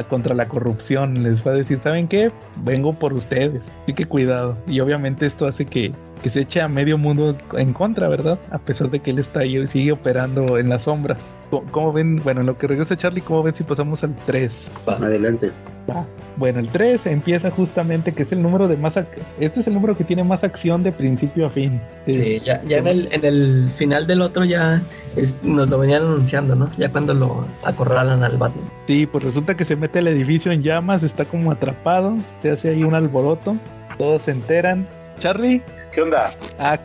contra 0.09 0.35
la 0.35 0.47
corrupción. 0.47 1.23
Les 1.23 1.41
fue 1.41 1.53
a 1.53 1.55
decir, 1.57 1.79
¿saben 1.79 2.09
qué? 2.09 2.31
Vengo 2.65 2.93
por 2.93 3.13
ustedes. 3.13 3.63
Así 3.83 3.95
que 3.95 4.07
cuidado. 4.07 4.57
Y 4.67 4.81
obviamente 4.81 5.27
esto 5.27 5.47
hace 5.47 5.67
que, 5.67 5.93
que 6.23 6.31
se 6.31 6.41
echa 6.41 6.65
a 6.65 6.69
medio 6.69 6.99
mundo 6.99 7.37
en 7.55 7.73
contra, 7.73 8.09
¿verdad? 8.09 8.39
A 8.51 8.59
pesar 8.59 8.91
de 8.91 9.01
que 9.01 9.11
él 9.11 9.19
está 9.19 9.41
ahí 9.41 9.57
y 9.59 9.67
sigue 9.67 9.93
operando 9.93 10.59
en 10.59 10.69
la 10.69 10.79
sombra. 10.79 11.17
¿Cómo, 11.71 11.93
ven? 11.93 12.21
Bueno, 12.23 12.41
en 12.41 12.47
lo 12.47 12.59
que 12.59 12.67
regresa 12.67 12.97
Charlie, 12.97 13.21
¿cómo 13.21 13.43
ven 13.43 13.55
si 13.55 13.63
pasamos 13.63 14.03
al 14.03 14.17
3? 14.27 14.71
Adelante. 14.87 15.53
Bueno, 16.37 16.61
el 16.61 16.69
3 16.69 17.07
empieza 17.07 17.51
justamente 17.51 18.13
que 18.13 18.25
es 18.25 18.33
el 18.33 18.43
número 18.43 18.69
de 18.69 18.77
más... 18.77 18.97
Este 19.41 19.61
es 19.61 19.67
el 19.67 19.75
número 19.75 19.97
que 19.97 20.05
tiene 20.05 20.25
más 20.25 20.45
acción 20.45 20.83
de 20.83 20.93
principio 20.93 21.47
a 21.47 21.51
fin. 21.51 21.81
Sí, 22.07 22.41
ya, 22.45 22.63
ya 22.65 22.79
en, 22.79 22.87
el, 22.87 23.09
en 23.13 23.25
el 23.25 23.71
final 23.71 24.07
del 24.07 24.21
otro 24.21 24.45
ya 24.45 24.83
nos 25.43 25.69
lo 25.69 25.79
venían 25.79 26.03
anunciando, 26.03 26.55
¿no? 26.55 26.71
Ya 26.77 26.91
cuando 26.91 27.15
lo 27.15 27.47
acorralan 27.65 28.23
al 28.23 28.37
Batman. 28.37 28.65
Sí, 28.87 29.07
pues 29.07 29.25
resulta 29.25 29.55
que 29.55 29.65
se 29.65 29.77
mete 29.77 30.01
el 30.01 30.09
edificio 30.09 30.53
en 30.53 30.63
llamas, 30.63 31.03
está 31.03 31.25
como 31.25 31.51
atrapado, 31.51 32.17
se 32.43 32.51
hace 32.51 32.71
ahí 32.71 32.83
un 32.83 32.95
alboroto, 32.95 33.57
todos 33.99 34.23
se 34.23 34.33
enteran. 34.33 34.87
Charlie, 35.19 35.63
¿Qué 35.97 36.03
onda? 36.03 36.31
Ah, 36.59 36.79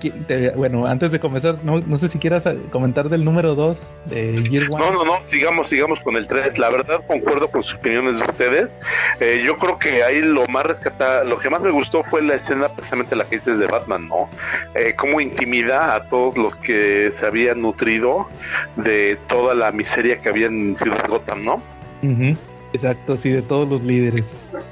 bueno, 0.56 0.88
antes 0.88 1.12
de 1.12 1.20
comenzar, 1.20 1.62
no, 1.66 1.82
no 1.82 1.98
sé 1.98 2.08
si 2.08 2.18
quieras 2.18 2.45
eh, 2.45 2.58
comentar 2.72 3.10
del 3.10 3.26
número 3.26 3.56
2 3.56 3.78
de 4.06 4.41
Gear 4.49 4.72
One. 4.72 4.86
No, 4.86 4.94
no, 4.94 5.03
no, 5.03 5.22
sigamos, 5.22 5.68
sigamos 5.68 5.99
con 5.99 6.16
el 6.16 6.26
3. 6.26 6.58
La 6.58 6.70
verdad, 6.70 7.03
concuerdo 7.06 7.52
con 7.52 7.62
sus 7.62 7.78
opiniones 7.78 8.20
de 8.20 8.24
ustedes. 8.24 8.78
Eh, 9.20 9.44
yo 9.45 9.58
creo 9.58 9.78
que 9.78 10.06
ahí 10.06 10.22
lo 10.22 10.45
más 10.48 10.66
rescatado, 10.66 11.26
lo 11.26 11.36
que 11.36 11.49
más 11.49 11.62
me 11.62 11.72
gustó 11.72 12.03
fue 12.03 12.22
la 12.22 12.36
escena, 12.36 12.70
precisamente 12.70 13.18
la 13.18 13.26
que 13.26 13.36
dices 13.36 13.60
de 13.60 13.68
Batman, 13.68 14.08
¿no? 14.08 14.30
Eh, 14.76 14.94
cómo 14.95 15.20
intimida 15.20 15.94
a 15.94 16.06
todos 16.08 16.38
los 16.38 16.58
que 16.58 17.10
se 17.12 17.26
habían 17.26 17.62
nutrido 17.62 18.30
de 18.78 19.18
toda 19.28 19.56
la 19.56 19.74
miseria 19.74 20.22
que 20.22 20.30
había 20.30 20.48
en 20.48 20.78
Ciudad 20.78 21.06
Gotham, 21.10 21.41
¿no? 21.41 21.62
Exacto, 22.73 23.18
sí, 23.18 23.30
de 23.30 23.41
todos 23.41 23.68
los 23.68 23.81
líderes. 23.84 24.26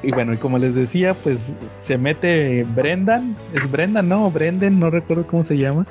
Y 0.04 0.12
bueno, 0.12 0.34
y 0.34 0.38
como 0.38 0.58
les 0.58 0.76
decía, 0.76 1.14
pues 1.14 1.54
se 1.82 1.98
mete 1.98 2.64
Brendan, 2.64 3.36
es 3.54 3.70
Brendan, 3.70 4.08
no, 4.08 4.32
Brendan, 4.32 4.80
no 4.80 4.90
recuerdo 4.90 5.28
cómo 5.28 5.44
se 5.44 5.58
llama, 5.58 5.86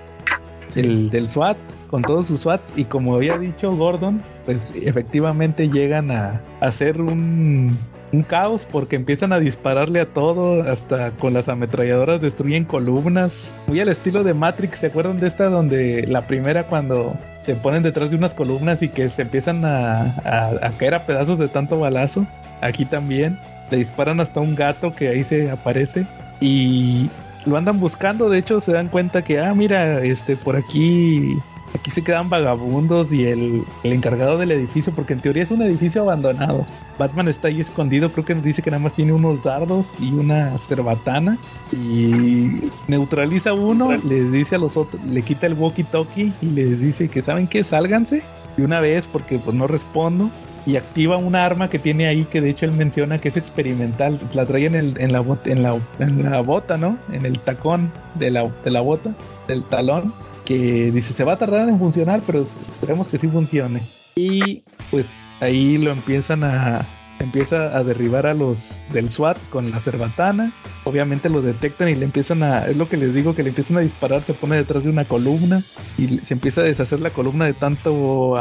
el 0.74 1.10
del 1.10 1.28
SWAT, 1.28 1.58
con 1.90 2.02
todos 2.02 2.28
sus 2.28 2.40
SWATs, 2.40 2.72
y 2.76 2.84
como 2.84 3.14
había 3.14 3.36
dicho 3.38 3.74
Gordon, 3.74 4.22
pues 4.46 4.72
efectivamente 4.82 5.68
llegan 5.68 6.10
a, 6.10 6.40
hacer 6.60 7.00
un, 7.00 7.76
un 8.12 8.22
caos 8.22 8.66
porque 8.70 8.96
empiezan 8.96 9.32
a 9.34 9.38
dispararle 9.38 10.00
a 10.00 10.06
todo, 10.06 10.62
hasta 10.62 11.10
con 11.12 11.34
las 11.34 11.48
ametralladoras 11.48 12.22
destruyen 12.22 12.64
columnas, 12.64 13.50
muy 13.66 13.80
al 13.80 13.88
estilo 13.88 14.24
de 14.24 14.32
Matrix, 14.32 14.78
¿se 14.78 14.86
acuerdan 14.86 15.20
de 15.20 15.26
esta 15.28 15.50
donde 15.50 16.06
la 16.06 16.26
primera 16.26 16.66
cuando 16.66 17.14
se 17.48 17.56
ponen 17.56 17.82
detrás 17.82 18.10
de 18.10 18.16
unas 18.16 18.34
columnas 18.34 18.82
y 18.82 18.90
que 18.90 19.08
se 19.08 19.22
empiezan 19.22 19.64
a, 19.64 20.70
caer 20.76 20.94
a 20.94 21.06
pedazos 21.06 21.38
de 21.38 21.48
tanto 21.48 21.80
balazo. 21.80 22.26
Aquí 22.60 22.84
también 22.84 23.38
le 23.70 23.78
disparan 23.78 24.20
hasta 24.20 24.40
un 24.40 24.54
gato 24.54 24.92
que 24.92 25.08
ahí 25.08 25.24
se 25.24 25.50
aparece 25.50 26.04
y 26.42 27.08
lo 27.46 27.56
andan 27.56 27.80
buscando. 27.80 28.28
De 28.28 28.36
hecho, 28.36 28.60
se 28.60 28.72
dan 28.72 28.88
cuenta 28.88 29.22
que, 29.22 29.40
ah, 29.40 29.54
mira, 29.54 30.04
este, 30.04 30.36
por 30.36 30.56
aquí 30.56 31.38
Aquí 31.74 31.90
se 31.90 32.02
quedan 32.02 32.30
vagabundos 32.30 33.12
y 33.12 33.24
el, 33.26 33.64
encargado 33.82 34.38
del 34.38 34.52
edificio, 34.52 34.92
porque 34.94 35.12
en 35.12 35.20
teoría 35.20 35.42
es 35.42 35.50
un 35.50 35.62
edificio 35.62 36.02
abandonado. 36.02 36.66
Batman 36.98 37.28
está 37.28 37.48
ahí 37.48 37.60
escondido, 37.60 38.10
creo 38.10 38.24
que 38.24 38.34
nos 38.34 38.44
dice 38.44 38.62
que 38.62 38.70
nada 38.70 38.82
más 38.82 38.94
tiene 38.94 39.12
unos 39.12 39.42
dardos 39.42 39.86
y 40.00 40.10
una 40.12 40.56
cerbatana. 40.68 41.38
Y 41.72 42.70
neutraliza 42.88 43.52
uno, 43.52 43.92
les 43.92 44.32
dice 44.32 44.56
a 44.56 44.58
los 44.58 44.76
otros, 44.76 45.02
le 45.04 45.22
quita 45.22 45.46
el 45.46 45.56
walkie-talkie 45.56 46.32
y 46.40 46.46
les 46.46 46.80
dice 46.80 47.08
que 47.08 47.22
saben 47.22 47.46
que 47.46 47.64
sálganse 47.64 48.22
de 48.56 48.64
una 48.64 48.80
vez 48.80 49.06
porque 49.06 49.38
pues 49.38 49.56
no 49.56 49.66
respondo. 49.66 50.30
Y 50.66 50.76
activa 50.76 51.16
una 51.16 51.46
arma 51.46 51.70
que 51.70 51.78
tiene 51.78 52.08
ahí 52.08 52.24
que 52.24 52.42
de 52.42 52.50
hecho 52.50 52.66
él 52.66 52.72
menciona 52.72 53.16
que 53.18 53.28
es 53.28 53.38
experimental. 53.38 54.20
La 54.34 54.44
trae 54.44 54.66
en, 54.66 54.74
el, 54.74 55.00
en, 55.00 55.12
la, 55.12 55.24
en, 55.46 55.62
la, 55.62 55.78
en 55.98 56.30
la 56.30 56.40
bota, 56.42 56.76
¿no? 56.76 56.98
En 57.10 57.24
el 57.24 57.38
tacón 57.38 57.90
de 58.16 58.30
la, 58.30 58.50
de 58.62 58.70
la 58.70 58.82
bota, 58.82 59.14
del 59.46 59.62
talón 59.64 60.12
que 60.48 60.90
dice 60.90 61.12
se 61.12 61.24
va 61.24 61.34
a 61.34 61.36
tardar 61.36 61.68
en 61.68 61.78
funcionar, 61.78 62.22
pero 62.26 62.46
esperemos 62.72 63.06
que 63.06 63.18
sí 63.18 63.28
funcione. 63.28 63.82
Y 64.16 64.62
pues 64.90 65.04
ahí 65.40 65.76
lo 65.76 65.92
empiezan 65.92 66.42
a 66.42 66.86
empieza 67.20 67.76
a 67.76 67.84
derribar 67.84 68.26
a 68.26 68.32
los 68.32 68.58
del 68.90 69.10
SWAT 69.10 69.36
con 69.50 69.70
la 69.70 69.80
cerbatana. 69.80 70.52
Obviamente 70.84 71.28
lo 71.28 71.42
detectan 71.42 71.88
y 71.90 71.96
le 71.96 72.06
empiezan 72.06 72.42
a, 72.42 72.66
es 72.66 72.76
lo 72.78 72.88
que 72.88 72.96
les 72.96 73.12
digo, 73.12 73.34
que 73.34 73.42
le 73.42 73.50
empiezan 73.50 73.76
a 73.76 73.80
disparar, 73.80 74.22
se 74.22 74.32
pone 74.32 74.56
detrás 74.56 74.84
de 74.84 74.90
una 74.90 75.04
columna 75.04 75.62
y 75.98 76.18
se 76.20 76.32
empieza 76.32 76.62
a 76.62 76.64
deshacer 76.64 77.00
la 77.00 77.10
columna 77.10 77.44
de 77.44 77.52
tanto 77.52 78.36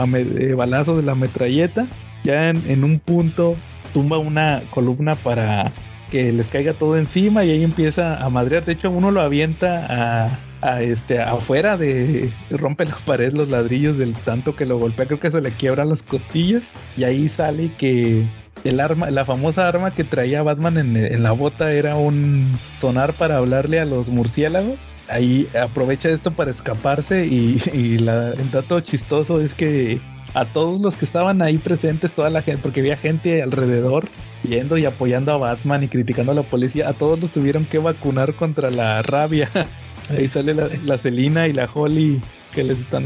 balazo 0.56 0.96
de 0.96 1.04
la 1.04 1.16
metralleta. 1.16 1.88
Ya 2.24 2.50
en, 2.50 2.64
en 2.70 2.86
un 2.86 3.00
punto 3.00 3.58
tumba 3.94 4.18
una 4.18 4.62
columna 4.70 5.16
para 5.16 5.72
que 6.10 6.32
les 6.32 6.48
caiga 6.48 6.72
todo 6.74 6.98
encima 6.98 7.44
y 7.44 7.52
ahí 7.52 7.64
empieza 7.64 8.24
a 8.24 8.30
madrear. 8.30 8.64
De 8.64 8.74
hecho, 8.74 8.92
uno 8.92 9.12
lo 9.12 9.22
avienta 9.22 9.88
a, 9.90 10.40
a 10.62 10.82
este 10.82 11.22
afuera 11.22 11.78
de 11.78 12.32
rompe 12.50 12.86
la 12.86 12.98
pared 13.06 13.34
los 13.34 13.50
ladrillos 13.50 13.98
del 13.98 14.14
tanto 14.14 14.56
que 14.56 14.66
lo 14.66 14.78
golpea 14.78 15.06
creo 15.06 15.20
que 15.20 15.32
se 15.32 15.42
le 15.42 15.52
quiebra 15.52 15.86
las 15.86 16.02
costillas 16.02 16.64
y 16.96 17.04
ahí 17.04 17.30
sale 17.30 17.72
que 17.78 18.26
el 18.64 18.80
arma 18.80 19.10
la 19.12 19.26
famosa 19.26 19.68
arma 19.68 19.92
que 19.92 20.04
traía 20.04 20.44
Batman 20.44 20.78
en, 20.78 21.24
la 21.24 21.32
bota 21.32 21.72
era 21.72 21.96
un 21.96 22.58
sonar 22.82 23.14
para 23.14 23.38
hablarle 23.38 23.80
a 23.80 23.86
los 23.86 24.08
murciélagos. 24.08 24.78
Ahí 25.10 25.48
aprovecha 25.60 26.10
esto 26.10 26.32
para 26.32 26.52
escaparse 26.52 27.26
y, 27.28 27.62
el 27.74 28.52
dato 28.52 28.80
chistoso 28.82 29.40
es 29.40 29.54
que 29.54 30.02
a 30.34 30.46
todos 30.46 30.82
los 30.82 30.98
que 30.98 31.06
estaban 31.06 31.42
ahí 31.42 31.58
presentes, 31.58 32.12
toda 32.12 32.30
la 32.30 32.42
gente, 32.42 32.62
porque 32.62 32.82
había 32.82 32.98
gente 32.98 33.42
alrededor 33.42 34.06
viendo 34.44 34.78
y 34.78 34.86
apoyando 34.86 35.32
a 35.32 35.38
Batman 35.38 35.84
y 35.84 35.88
criticando 35.88 36.34
a 36.34 36.36
la 36.36 36.44
policía, 36.44 36.90
a 36.90 36.94
todos 36.94 37.20
los 37.20 37.32
tuvieron 37.32 37.66
que 37.66 37.78
vacunar 37.78 38.34
contra 38.34 38.70
la 38.70 39.02
rabia 39.02 39.50
Ahí 40.10 40.28
sale 40.28 40.54
la, 40.54 40.70
la 40.86 40.98
Celina 40.98 41.48
y 41.48 41.54
la 41.54 41.70
Holly 41.72 42.22
que 42.54 42.64
les 42.64 42.80
están 42.80 43.06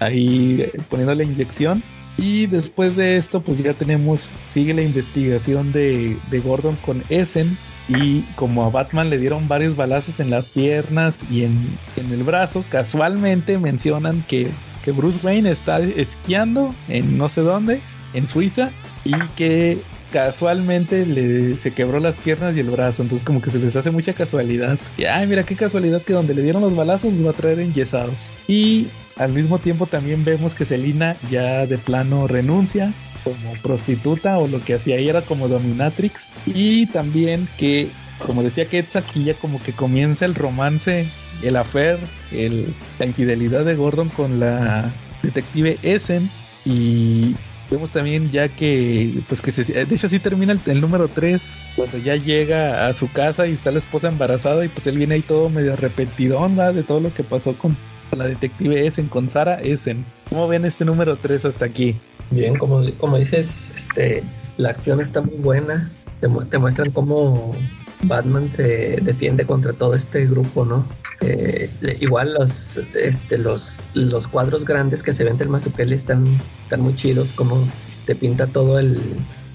ahí 0.00 0.68
poniendo 0.88 1.14
la 1.14 1.24
inyección. 1.24 1.82
Y 2.18 2.46
después 2.46 2.96
de 2.96 3.16
esto, 3.16 3.40
pues 3.40 3.58
ya 3.62 3.72
tenemos, 3.72 4.28
sigue 4.52 4.74
la 4.74 4.82
investigación 4.82 5.72
de, 5.72 6.18
de 6.30 6.40
Gordon 6.40 6.76
con 6.84 7.02
Essen. 7.08 7.56
Y 7.88 8.20
como 8.36 8.64
a 8.64 8.70
Batman 8.70 9.10
le 9.10 9.18
dieron 9.18 9.48
varios 9.48 9.74
balazos 9.74 10.20
en 10.20 10.30
las 10.30 10.44
piernas 10.44 11.14
y 11.30 11.42
en, 11.42 11.78
en 11.96 12.12
el 12.12 12.22
brazo, 12.22 12.64
casualmente 12.70 13.58
mencionan 13.58 14.22
que, 14.28 14.48
que 14.84 14.92
Bruce 14.92 15.18
Wayne 15.24 15.50
está 15.50 15.80
esquiando 15.80 16.72
en 16.88 17.18
no 17.18 17.28
sé 17.28 17.40
dónde, 17.40 17.80
en 18.14 18.28
Suiza, 18.28 18.70
y 19.04 19.14
que 19.36 19.78
casualmente 20.12 21.06
le, 21.06 21.56
se 21.56 21.72
quebró 21.72 22.00
las 22.00 22.16
piernas 22.16 22.56
y 22.56 22.60
el 22.60 22.70
brazo, 22.70 23.02
entonces 23.02 23.24
como 23.26 23.40
que 23.40 23.50
se 23.50 23.58
les 23.58 23.74
hace 23.76 23.90
mucha 23.90 24.12
casualidad. 24.12 24.78
Y 24.96 25.04
ay, 25.04 25.26
mira 25.26 25.44
qué 25.44 25.56
casualidad 25.56 26.02
que 26.02 26.12
donde 26.12 26.34
le 26.34 26.42
dieron 26.42 26.62
los 26.62 26.76
balazos 26.76 27.12
los 27.12 27.26
va 27.26 27.30
a 27.30 27.34
traer 27.34 27.60
enyesados. 27.60 28.14
Y 28.48 28.88
al 29.16 29.32
mismo 29.32 29.58
tiempo 29.58 29.86
también 29.86 30.24
vemos 30.24 30.54
que 30.54 30.64
Selina 30.64 31.16
ya 31.30 31.66
de 31.66 31.78
plano 31.78 32.26
renuncia 32.26 32.92
como 33.24 33.52
prostituta 33.62 34.38
o 34.38 34.48
lo 34.48 34.62
que 34.64 34.74
hacía 34.74 34.96
ella 34.96 35.10
era 35.10 35.22
como 35.22 35.46
dominatrix 35.46 36.22
y 36.46 36.86
también 36.86 37.48
que 37.58 37.90
como 38.24 38.42
decía 38.42 38.64
Ketz 38.64 38.96
aquí 38.96 39.24
ya 39.24 39.34
como 39.34 39.62
que 39.62 39.72
comienza 39.72 40.24
el 40.24 40.34
romance, 40.34 41.06
el 41.42 41.56
affair, 41.56 41.98
el, 42.32 42.74
la 42.98 43.06
infidelidad 43.06 43.64
de 43.64 43.74
Gordon 43.74 44.08
con 44.08 44.40
la 44.40 44.90
detective 45.22 45.78
Essen 45.82 46.30
y 46.64 47.34
Vemos 47.70 47.90
también 47.90 48.30
ya 48.32 48.48
que, 48.48 49.22
pues 49.28 49.40
que 49.40 49.52
se, 49.52 49.64
de 49.64 49.94
hecho 49.94 50.08
sí 50.08 50.18
termina 50.18 50.58
el, 50.66 50.80
número 50.80 51.06
3, 51.06 51.40
cuando 51.76 51.98
ya 51.98 52.16
llega 52.16 52.88
a 52.88 52.92
su 52.94 53.10
casa 53.12 53.46
y 53.46 53.52
está 53.52 53.70
la 53.70 53.78
esposa 53.78 54.08
embarazada 54.08 54.64
y 54.64 54.68
pues 54.68 54.86
él 54.88 54.98
viene 54.98 55.14
ahí 55.14 55.22
todo 55.22 55.48
medio 55.48 55.74
arrepentidón 55.74 56.56
de 56.56 56.82
todo 56.82 56.98
lo 56.98 57.14
que 57.14 57.22
pasó 57.22 57.56
con 57.56 57.76
la 58.16 58.26
detective 58.26 58.88
Essen, 58.88 59.06
con 59.06 59.30
Sara 59.30 59.60
Essen. 59.60 60.04
¿Cómo 60.28 60.48
ven 60.48 60.64
este 60.64 60.84
número 60.84 61.16
3 61.16 61.44
hasta 61.44 61.64
aquí? 61.64 61.94
Bien, 62.32 62.56
como, 62.56 62.82
como 62.98 63.18
dices, 63.18 63.72
este, 63.74 64.24
la 64.56 64.70
acción 64.70 65.00
está 65.00 65.20
muy 65.20 65.36
buena, 65.36 65.92
te, 66.20 66.28
te 66.28 66.58
muestran 66.58 66.90
cómo 66.90 67.54
Batman 68.02 68.48
se 68.48 68.98
defiende 69.02 69.44
contra 69.44 69.72
todo 69.72 69.94
este 69.94 70.26
grupo, 70.26 70.64
¿no? 70.64 70.86
Eh, 71.20 71.68
igual 72.00 72.34
los, 72.34 72.78
este, 72.94 73.36
los, 73.38 73.80
los 73.94 74.26
cuadros 74.26 74.64
grandes 74.64 75.02
que 75.02 75.12
se 75.12 75.24
ven 75.24 75.36
del 75.36 75.48
Mazupeli 75.48 75.94
están, 75.94 76.26
están 76.62 76.80
muy 76.80 76.94
chidos, 76.94 77.32
como 77.32 77.66
te 78.06 78.14
pinta 78.14 78.46
todo 78.46 78.78
el, 78.78 79.00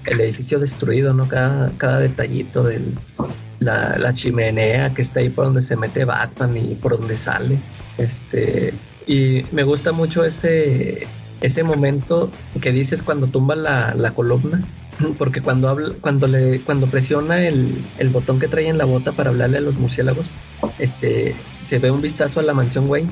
edificio 0.06 0.60
destruido, 0.60 1.12
¿no? 1.12 1.26
Cada, 1.26 1.72
cada 1.78 1.98
detallito 1.98 2.62
de 2.62 2.80
la, 3.58 3.98
la, 3.98 4.14
chimenea 4.14 4.94
que 4.94 5.02
está 5.02 5.18
ahí 5.18 5.30
por 5.30 5.46
donde 5.46 5.62
se 5.62 5.74
mete 5.74 6.04
Batman 6.04 6.56
y 6.56 6.76
por 6.76 6.96
donde 6.96 7.16
sale. 7.16 7.58
Este, 7.98 8.72
y 9.08 9.44
me 9.50 9.64
gusta 9.64 9.90
mucho 9.90 10.24
ese, 10.24 11.08
ese 11.40 11.64
momento 11.64 12.30
que 12.60 12.70
dices 12.70 13.02
cuando 13.02 13.26
tumba 13.26 13.56
la, 13.56 13.94
la 13.96 14.12
columna 14.12 14.62
porque 15.18 15.40
cuando 15.40 15.68
habla, 15.68 15.94
cuando 16.00 16.26
le, 16.26 16.60
cuando 16.60 16.86
presiona 16.86 17.46
el, 17.46 17.84
botón 18.12 18.38
que 18.38 18.48
trae 18.48 18.68
en 18.68 18.78
la 18.78 18.84
bota 18.84 19.12
para 19.12 19.30
hablarle 19.30 19.58
a 19.58 19.60
los 19.60 19.76
murciélagos, 19.76 20.30
este, 20.78 21.34
se 21.62 21.78
ve 21.78 21.90
un 21.90 22.02
vistazo 22.02 22.40
a 22.40 22.42
la 22.42 22.54
mansión 22.54 22.88
Wayne, 22.88 23.10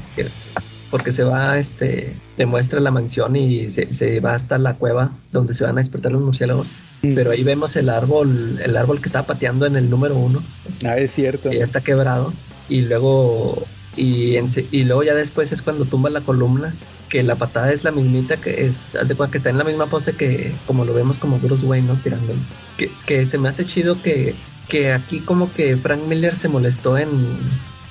porque 0.91 1.13
se 1.13 1.25
va, 1.25 1.59
este, 1.59 2.15
te 2.37 2.47
muestra 2.47 2.81
la 2.81 2.91
mansión 2.91 3.37
y 3.37 3.71
se, 3.71 4.21
va 4.21 4.35
hasta 4.35 4.59
la 4.59 4.75
cueva 4.75 5.13
donde 5.33 5.55
se 5.55 5.65
van 5.65 5.77
a 5.77 5.81
despertar 5.81 6.13
los 6.13 6.23
murciélagos. 6.23 6.69
Pero 7.03 7.33
ahí 7.33 7.45
vemos 7.45 7.77
el 7.77 7.91
árbol, 7.91 8.59
el 8.65 8.77
árbol 8.79 9.01
que 9.01 9.07
estaba 9.07 9.27
pateando 9.27 9.67
en 9.67 9.77
el 9.77 9.91
número 9.91 10.17
uno. 10.17 10.43
Ah, 10.87 10.97
es 10.97 11.13
cierto. 11.13 11.53
ya 11.53 11.63
está 11.63 11.83
quebrado. 11.83 12.33
Y 12.67 12.81
luego 12.81 13.63
y, 13.97 14.37
y 14.71 14.85
luego 14.85 15.03
ya 15.03 15.15
después 15.15 15.53
es 15.53 15.63
cuando 15.63 15.85
tumba 15.85 16.11
la 16.11 16.21
columna, 16.21 16.75
que 17.09 17.23
la 17.23 17.37
patada 17.37 17.73
es 17.73 17.85
la 17.85 17.91
mismita 17.91 18.39
que 18.39 18.67
es, 18.67 18.95
hace 18.95 19.15
cuenta 19.15 19.33
que 19.33 19.39
está 19.39 19.51
en 19.51 19.59
la 19.59 19.65
misma 19.65 19.87
pose 19.87 20.15
que 20.15 20.53
como 20.67 20.85
lo 20.85 20.95
vemos 20.95 21.19
como 21.19 21.39
Bruce 21.39 21.65
Wayne, 21.65 21.89
¿no? 21.89 21.95
Tirando. 22.03 22.33
Que, 22.77 22.91
que 23.07 23.27
se 23.27 23.39
me 23.39 23.49
hace 23.49 23.67
chido 23.67 24.01
que, 24.03 24.35
que 24.69 24.93
aquí 24.93 25.21
como 25.21 25.53
que 25.53 25.77
Frank 25.77 26.03
Miller 26.09 26.35
se 26.35 26.49
molestó 26.49 26.99
en, 26.99 27.09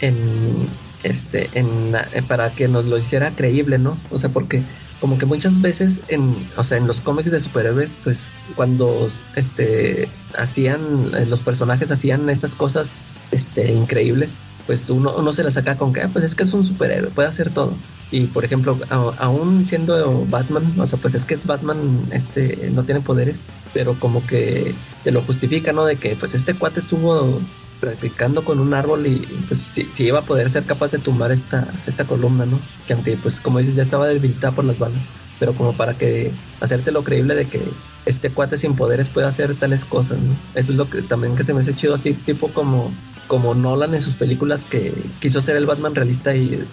en 0.02 0.68
este, 1.04 1.50
en, 1.54 1.96
para 2.28 2.52
que 2.52 2.68
nos 2.68 2.86
lo 2.86 2.98
hiciera 2.98 3.32
creíble, 3.32 3.78
¿no? 3.78 3.98
O 4.12 4.18
sea, 4.18 4.30
porque 4.30 4.62
como 5.00 5.18
que 5.18 5.26
muchas 5.26 5.62
veces 5.62 6.02
en, 6.08 6.36
o 6.56 6.64
sea, 6.64 6.78
en 6.78 6.88
los 6.88 7.02
cómics 7.02 7.30
de 7.30 7.40
superhéroes, 7.40 7.98
pues 8.04 8.30
cuando 8.56 9.08
este 9.36 10.08
hacían 10.38 11.12
los 11.30 11.42
personajes 11.42 11.92
hacían 11.92 12.30
estas 12.30 12.56
cosas 12.56 13.14
este 13.32 13.74
increíbles, 13.74 14.36
pues 14.66 14.90
uno, 14.90 15.14
uno 15.16 15.34
se 15.34 15.44
la 15.44 15.52
saca 15.52 15.78
con 15.78 15.94
que, 15.94 16.02
ah, 16.02 16.10
pues 16.12 16.26
es 16.26 16.36
que 16.36 16.44
es 16.44 16.54
un 16.54 16.66
superhéroe, 16.66 17.12
puede 17.12 17.28
hacer 17.28 17.50
todo. 17.50 17.76
Y 18.12 18.28
por 18.28 18.46
ejemplo, 18.46 18.78
aún 18.90 19.66
siendo 19.66 20.26
Batman, 20.26 20.80
o 20.80 20.86
sea, 20.86 21.00
pues 21.00 21.16
es 21.16 21.26
que 21.26 21.34
es 21.34 21.46
Batman, 21.46 22.08
este, 22.12 22.70
no 22.72 22.84
tiene 22.84 23.02
poderes, 23.02 23.40
pero 23.74 24.00
como 24.00 24.26
que 24.28 24.76
te 25.04 25.12
lo 25.12 25.22
justifica, 25.24 25.74
¿no? 25.74 25.86
De 25.86 25.96
que 25.96 26.16
pues 26.16 26.36
este 26.36 26.54
cuate 26.54 26.80
estuvo 26.80 27.42
practicando 27.80 28.46
con 28.46 28.60
un 28.60 28.74
árbol 28.74 29.08
y 29.08 29.28
pues 29.48 29.60
sí, 29.60 29.90
iba 29.98 30.20
a 30.20 30.26
poder 30.26 30.50
ser 30.50 30.64
capaz 30.64 30.92
de 30.92 31.00
tumbar 31.00 31.32
esta, 31.32 31.68
esta 31.86 32.06
columna, 32.06 32.46
¿no? 32.46 32.60
Que 32.88 32.94
aunque 32.94 33.18
pues 33.18 33.42
como 33.42 33.60
dices 33.60 33.76
ya 33.76 33.82
estaba 33.82 34.08
debilitada 34.08 34.54
por 34.56 34.64
las 34.64 34.80
balas, 34.80 35.04
pero 35.40 35.54
como 35.54 35.74
para 35.74 35.98
que 35.98 36.32
hacerte 36.60 36.92
lo 36.92 37.04
creíble 37.04 37.36
de 37.36 37.48
que 37.48 37.62
este 38.06 38.32
cuate 38.32 38.58
sin 38.58 38.76
poderes 38.76 39.10
puede 39.10 39.28
hacer 39.28 39.56
tales 39.56 39.86
cosas, 39.86 40.20
¿no? 40.20 40.36
Eso 40.56 40.72
es 40.72 40.78
lo 40.78 40.90
que 40.90 41.02
también 41.02 41.36
que 41.36 41.44
se 41.44 41.54
me 41.54 41.62
hace 41.62 41.76
chido 41.76 41.96
así, 41.96 42.14
tipo 42.14 42.50
como 42.50 42.94
como 43.28 43.56
Nolan 43.56 43.94
en 43.94 44.02
sus 44.02 44.16
películas 44.16 44.66
que 44.66 44.94
quiso 45.20 45.40
hacer 45.40 45.56
el 45.56 45.66
Batman 45.66 45.96
realista 45.96 46.36
y 46.36 46.68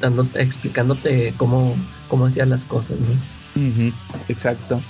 dando, 0.00 0.26
explicándote 0.34 1.34
cómo, 1.36 1.76
cómo 2.08 2.26
hacía 2.26 2.46
las 2.46 2.64
cosas, 2.64 2.96
¿no? 3.00 3.92
exacto. 4.28 4.80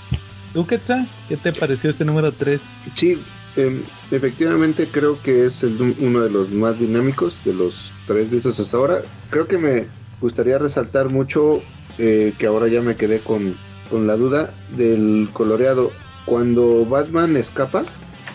¿Tú 0.53 0.65
qué 0.67 0.77
tal? 0.77 1.07
¿Qué 1.29 1.37
te 1.37 1.53
pareció 1.53 1.89
este 1.89 2.03
número 2.03 2.31
3? 2.31 2.59
Sí, 2.95 3.17
em, 3.55 3.83
efectivamente 4.11 4.89
creo 4.89 5.21
que 5.21 5.45
es 5.45 5.63
uno 5.63 6.21
de 6.21 6.29
los 6.29 6.49
más 6.49 6.79
dinámicos 6.79 7.37
de 7.45 7.53
los 7.53 7.91
tres 8.05 8.29
vistos 8.29 8.59
hasta 8.59 8.77
ahora. 8.77 9.01
Creo 9.29 9.47
que 9.47 9.57
me 9.57 9.87
gustaría 10.19 10.57
resaltar 10.57 11.09
mucho 11.09 11.61
eh, 11.97 12.33
que 12.37 12.47
ahora 12.47 12.67
ya 12.67 12.81
me 12.81 12.95
quedé 12.95 13.19
con, 13.19 13.55
con 13.89 14.07
la 14.07 14.15
duda 14.15 14.53
del 14.75 15.29
coloreado. 15.33 15.91
Cuando 16.25 16.85
Batman 16.85 17.37
escapa, 17.37 17.85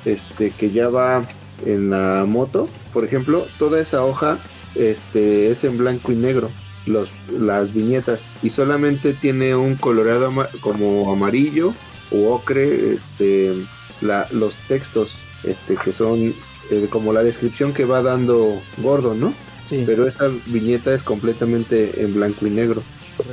este 0.05 0.51
que 0.51 0.71
ya 0.71 0.89
va 0.89 1.23
en 1.65 1.91
la 1.91 2.25
moto, 2.27 2.69
por 2.93 3.05
ejemplo, 3.05 3.47
toda 3.59 3.81
esa 3.81 4.05
hoja 4.05 4.39
este, 4.75 5.51
es 5.51 5.65
en 5.65 5.79
blanco 5.79 6.13
y 6.13 6.17
negro, 6.17 6.51
los, 6.87 7.11
las 7.31 7.73
viñetas, 7.73 8.29
y 8.43 8.51
solamente 8.51 9.13
tiene 9.13 9.55
un 9.55 9.77
coloreado 9.77 10.33
como 10.61 11.13
amarillo 11.13 11.75
o 12.11 12.35
ocre, 12.35 12.95
este, 12.95 13.55
la, 14.01 14.27
los 14.33 14.55
textos, 14.69 15.15
este, 15.45 15.77
que 15.77 15.93
son 15.93 16.35
eh, 16.71 16.87
como 16.91 17.13
la 17.13 17.23
descripción 17.23 17.73
que 17.73 17.85
va 17.85 18.03
dando 18.03 18.61
Gordon, 18.79 19.21
¿no? 19.21 19.35
Pero 19.87 20.07
esta 20.07 20.29
viñeta 20.47 20.95
es 20.95 21.03
completamente 21.03 22.03
en 22.03 22.13
blanco 22.13 22.47
y 22.47 22.51
negro. 22.51 22.83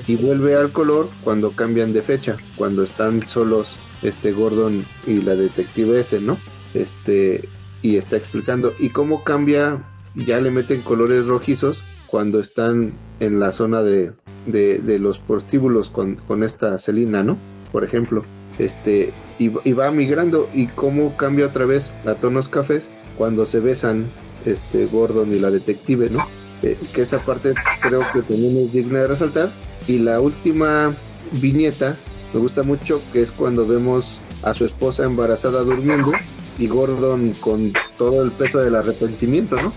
Y 0.08 0.16
vuelve 0.16 0.56
al 0.56 0.72
color 0.72 1.10
cuando 1.24 1.52
cambian 1.52 1.94
de 1.94 2.02
fecha, 2.02 2.38
cuando 2.56 2.84
están 2.84 3.28
solos 3.28 3.76
este 4.02 4.32
Gordon 4.32 4.86
y 5.06 5.22
la 5.22 5.36
detective 5.36 6.00
ese, 6.00 6.20
¿no? 6.20 6.38
Este, 6.74 7.48
y 7.82 7.98
está 7.98 8.18
explicando 8.18 8.74
y 8.80 8.90
cómo 8.90 9.24
cambia, 9.24 9.82
ya 10.16 10.40
le 10.40 10.52
meten 10.52 10.82
colores 10.82 11.26
rojizos 11.26 11.82
cuando 12.08 12.40
están 12.40 12.94
en 13.20 13.40
la 13.40 13.52
zona 13.52 13.82
de, 13.84 14.14
de, 14.46 15.00
los 15.00 15.20
prostíbulos 15.20 15.90
con, 15.90 16.16
con, 16.16 16.44
esta 16.44 16.78
celina, 16.80 17.24
¿no? 17.24 17.38
Por 17.72 17.84
ejemplo, 17.84 18.24
este, 18.58 19.14
y, 19.38 19.50
va 19.74 19.92
migrando 19.92 20.50
y 20.54 20.68
cómo 20.68 21.16
cambia 21.18 21.48
otra 21.48 21.66
vez 21.66 21.92
a 22.06 22.16
tonos 22.16 22.50
cafés 22.50 22.90
cuando 23.18 23.46
se 23.46 23.60
besan 23.60 24.08
este 24.46 24.86
Gordon 24.86 25.34
y 25.34 25.40
la 25.40 25.52
detective, 25.52 26.10
¿no? 26.10 26.26
Eh, 26.64 26.78
que 26.94 27.04
esa 27.04 27.20
parte 27.20 27.54
creo 27.82 28.02
que 28.12 28.22
también 28.22 28.58
es 28.58 28.74
digna 28.74 29.00
de 29.00 29.08
resaltar. 29.08 29.50
Y 29.90 29.98
la 29.98 30.22
última 30.22 30.94
viñeta 31.32 31.98
me 32.32 32.40
gusta 32.40 32.62
mucho, 32.62 33.02
que 33.12 33.24
es 33.24 33.32
cuando 33.32 33.66
vemos 33.66 34.20
a 34.44 34.54
su 34.54 34.64
esposa 34.66 35.04
embarazada 35.04 35.64
durmiendo 35.64 36.12
y 36.60 36.68
Gordon 36.68 37.34
con 37.40 37.74
todo 37.98 38.22
el 38.22 38.30
peso 38.30 38.60
del 38.60 38.76
arrepentimiento, 38.76 39.56
¿no? 39.56 39.74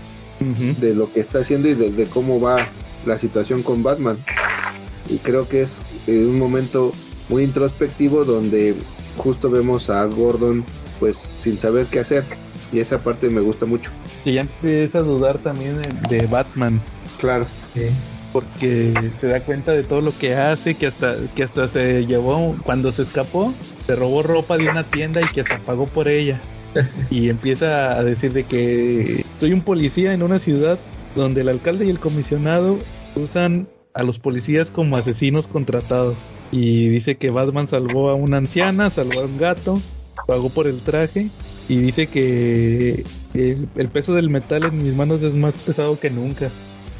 De 0.79 0.93
lo 0.93 1.11
que 1.11 1.21
está 1.21 1.39
haciendo 1.39 1.67
y 1.67 1.73
de, 1.73 2.05
cómo 2.05 2.39
va 2.39 2.57
la 3.07 3.17
situación 3.17 3.63
con 3.63 3.81
Batman. 3.81 4.17
Y 5.09 5.17
creo 5.17 5.49
que 5.49 5.63
es 5.63 5.77
eh, 6.05 6.23
un 6.27 6.37
momento 6.37 6.93
muy 7.27 7.43
introspectivo 7.43 8.23
donde 8.23 8.75
justo 9.17 9.49
vemos 9.49 9.89
a 9.89 10.05
Gordon 10.05 10.63
pues 10.99 11.17
sin 11.39 11.57
saber 11.57 11.87
qué 11.87 11.99
hacer 11.99 12.23
y 12.71 12.81
esa 12.81 12.99
parte 12.99 13.31
me 13.31 13.41
gusta 13.41 13.65
mucho. 13.65 13.89
Y 14.25 14.33
ya 14.33 14.41
empieza 14.41 14.99
a 14.99 15.01
dudar 15.01 15.39
también 15.39 15.81
de, 16.07 16.27
Batman. 16.27 16.79
Claro. 17.19 17.47
Porque 18.33 18.93
se 19.21 19.27
da 19.27 19.39
cuenta 19.39 19.71
de 19.71 19.83
todo 19.83 20.01
lo 20.01 20.11
que 20.17 20.35
hace, 20.35 20.73
que 20.73 20.87
hasta, 20.87 21.15
que 21.35 21.43
hasta 21.43 21.67
se 21.67 22.05
llevó, 22.05 22.55
cuando 22.63 22.91
se 22.91 23.03
escapó, 23.03 23.53
se 23.85 23.95
robó 23.95 24.23
ropa 24.23 24.57
de 24.57 24.67
una 24.67 24.83
tienda 24.83 25.21
y 25.21 25.27
que 25.27 25.43
se 25.43 25.55
pagó 25.59 25.85
por 25.85 26.07
ella 26.07 26.41
y 27.09 27.29
empieza 27.29 27.97
a 27.97 28.03
decir 28.03 28.33
de 28.33 28.43
que 28.43 29.23
soy 29.39 29.53
un 29.53 29.61
policía 29.61 30.13
en 30.13 30.23
una 30.23 30.39
ciudad 30.39 30.77
donde 31.15 31.41
el 31.41 31.49
alcalde 31.49 31.85
y 31.85 31.89
el 31.89 31.99
comisionado 31.99 32.79
usan 33.15 33.67
a 33.93 34.03
los 34.03 34.19
policías 34.19 34.71
como 34.71 34.97
asesinos 34.97 35.47
contratados. 35.47 36.15
Y 36.51 36.89
dice 36.89 37.15
que 37.15 37.29
Batman 37.29 37.67
salvó 37.67 38.09
a 38.09 38.15
una 38.15 38.37
anciana, 38.37 38.89
salvó 38.89 39.21
a 39.21 39.25
un 39.25 39.37
gato, 39.37 39.79
pagó 40.27 40.49
por 40.49 40.67
el 40.67 40.81
traje 40.81 41.29
y 41.69 41.77
dice 41.77 42.07
que 42.07 43.03
el, 43.33 43.89
peso 43.89 44.13
del 44.13 44.29
metal 44.29 44.65
en 44.65 44.83
mis 44.83 44.95
manos 44.95 45.21
es 45.21 45.33
más 45.33 45.53
pesado 45.53 45.99
que 45.99 46.09
nunca. 46.09 46.49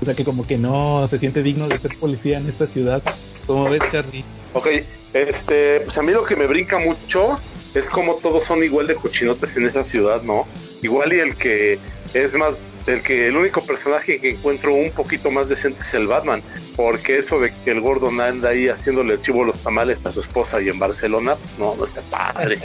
O 0.03 0.05
sea 0.05 0.15
que 0.15 0.25
como 0.25 0.45
que 0.45 0.57
no 0.57 1.07
se 1.07 1.17
siente 1.17 1.41
digno 1.41 1.69
de 1.69 1.79
ser 1.79 1.95
policía 1.97 2.37
en 2.37 2.49
esta 2.49 2.67
ciudad. 2.67 3.01
¿Cómo 3.47 3.69
ves, 3.69 3.81
Charlie? 3.89 4.25
Ok, 4.51 4.67
este, 5.13 5.79
pues 5.79 5.97
a 5.97 6.01
mí 6.01 6.11
lo 6.11 6.25
que 6.25 6.35
me 6.35 6.45
brinca 6.45 6.77
mucho 6.77 7.39
es 7.73 7.87
como 7.87 8.15
todos 8.15 8.43
son 8.43 8.65
igual 8.65 8.87
de 8.87 8.95
cochinotes 8.95 9.55
en 9.55 9.65
esa 9.65 9.85
ciudad, 9.85 10.21
¿no? 10.23 10.45
Igual 10.81 11.13
y 11.13 11.19
el 11.19 11.35
que 11.37 11.79
es 12.13 12.35
más, 12.35 12.57
el 12.85 13.01
que 13.01 13.27
el 13.27 13.37
único 13.37 13.61
personaje 13.61 14.19
que 14.19 14.31
encuentro 14.31 14.73
un 14.73 14.91
poquito 14.91 15.31
más 15.31 15.47
decente 15.47 15.79
es 15.79 15.93
el 15.93 16.07
Batman, 16.07 16.43
porque 16.75 17.19
eso 17.19 17.39
de 17.39 17.53
que 17.63 17.71
el 17.71 17.79
Gordon 17.79 18.19
anda 18.19 18.49
ahí 18.49 18.67
haciéndole 18.67 19.13
el 19.13 19.21
chivo 19.21 19.45
los 19.45 19.59
tamales 19.59 20.05
a 20.05 20.11
su 20.11 20.19
esposa 20.19 20.61
y 20.61 20.67
en 20.67 20.79
Barcelona, 20.79 21.35
pues 21.35 21.57
no, 21.57 21.77
no 21.77 21.85
está 21.85 22.01
padre. 22.01 22.59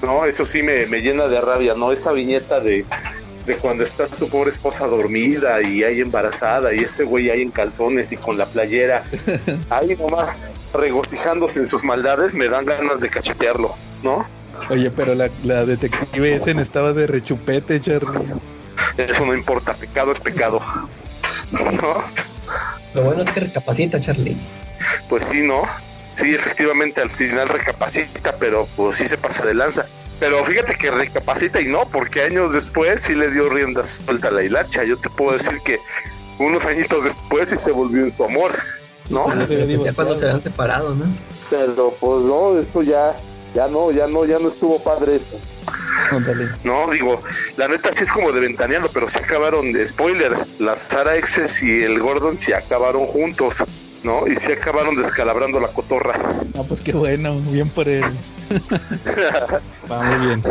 No, 0.00 0.26
eso 0.26 0.46
sí 0.46 0.62
me, 0.62 0.86
me 0.86 1.00
llena 1.00 1.26
de 1.26 1.40
rabia, 1.40 1.74
¿no? 1.74 1.90
Esa 1.90 2.12
viñeta 2.12 2.60
de, 2.60 2.84
de 3.48 3.56
cuando 3.56 3.82
está 3.82 4.06
tu 4.06 4.28
pobre 4.28 4.50
esposa 4.50 4.86
dormida 4.86 5.62
y 5.62 5.82
ahí 5.82 6.00
embarazada 6.00 6.74
y 6.74 6.80
ese 6.80 7.04
güey 7.04 7.30
ahí 7.30 7.40
en 7.40 7.50
calzones 7.50 8.12
y 8.12 8.16
con 8.16 8.36
la 8.36 8.44
playera, 8.44 9.02
ahí 9.70 9.96
nomás 9.96 10.52
regocijándose 10.74 11.58
en 11.60 11.66
sus 11.66 11.82
maldades, 11.82 12.34
me 12.34 12.48
dan 12.48 12.66
ganas 12.66 13.00
de 13.00 13.08
cachetearlo, 13.08 13.74
¿no? 14.02 14.26
Oye, 14.68 14.90
pero 14.90 15.14
la, 15.14 15.30
la 15.44 15.64
detective 15.64 16.36
ese 16.36 16.50
estaba 16.60 16.92
de 16.92 17.06
rechupete, 17.06 17.80
Charlie. 17.80 18.34
Eso 18.98 19.24
no 19.24 19.34
importa, 19.34 19.72
pecado 19.74 20.12
es 20.12 20.20
pecado. 20.20 20.60
¿No? 21.50 22.04
Lo 22.94 23.02
bueno 23.02 23.22
es 23.22 23.30
que 23.30 23.40
recapacita, 23.40 23.98
Charlie. 23.98 24.36
Pues 25.08 25.24
sí, 25.30 25.40
¿no? 25.42 25.62
Sí, 26.12 26.34
efectivamente, 26.34 27.00
al 27.00 27.10
final 27.10 27.48
recapacita, 27.48 28.36
pero 28.38 28.68
pues 28.76 28.98
sí 28.98 29.06
se 29.06 29.16
pasa 29.16 29.46
de 29.46 29.54
lanza. 29.54 29.86
Pero 30.20 30.44
fíjate 30.44 30.76
que 30.76 30.90
recapacita 30.90 31.60
y 31.60 31.66
no, 31.66 31.88
porque 31.88 32.22
años 32.22 32.52
después 32.52 33.02
sí 33.02 33.14
le 33.14 33.30
dio 33.30 33.48
riendas 33.48 34.00
suelta 34.04 34.28
a 34.28 34.32
la 34.32 34.42
hilacha. 34.42 34.84
Yo 34.84 34.96
te 34.96 35.08
puedo 35.10 35.36
decir 35.36 35.60
que 35.64 35.78
unos 36.38 36.64
añitos 36.66 37.04
después 37.04 37.50
sí 37.50 37.58
se 37.58 37.70
volvió 37.70 38.04
en 38.04 38.12
tu 38.12 38.24
amor, 38.24 38.52
¿no? 39.10 39.26
Ya 39.84 39.92
cuando 39.92 40.16
se 40.16 40.28
han 40.28 40.42
separado, 40.42 40.94
¿no? 40.94 41.04
Pero 41.50 41.94
pues 42.00 42.24
no, 42.24 42.58
eso 42.58 42.82
ya 42.82 43.14
ya 43.54 43.68
no, 43.68 43.90
ya 43.90 44.06
no, 44.06 44.24
ya 44.24 44.38
no 44.38 44.48
estuvo 44.48 44.82
padre 44.82 45.16
eso. 45.16 45.38
No, 46.64 46.90
digo, 46.90 47.22
la 47.56 47.68
neta 47.68 47.90
sí 47.94 48.04
es 48.04 48.12
como 48.12 48.32
de 48.32 48.40
ventaneando, 48.40 48.88
pero 48.92 49.10
se 49.10 49.18
acabaron, 49.18 49.72
de 49.72 49.86
spoiler, 49.86 50.32
las 50.58 50.80
Sara 50.80 51.16
Exes 51.16 51.62
y 51.62 51.82
el 51.82 51.98
Gordon 51.98 52.36
se 52.36 52.54
acabaron 52.54 53.06
juntos, 53.06 53.56
¿no? 54.04 54.26
Y 54.26 54.36
se 54.36 54.54
acabaron 54.54 54.96
descalabrando 54.96 55.60
la 55.60 55.68
cotorra. 55.68 56.14
Ah, 56.56 56.62
pues 56.66 56.80
qué 56.80 56.92
bueno, 56.92 57.40
bien 57.50 57.68
por 57.68 57.88
él. 57.88 58.04
Va 59.90 60.02
muy 60.02 60.26
bien. 60.26 60.42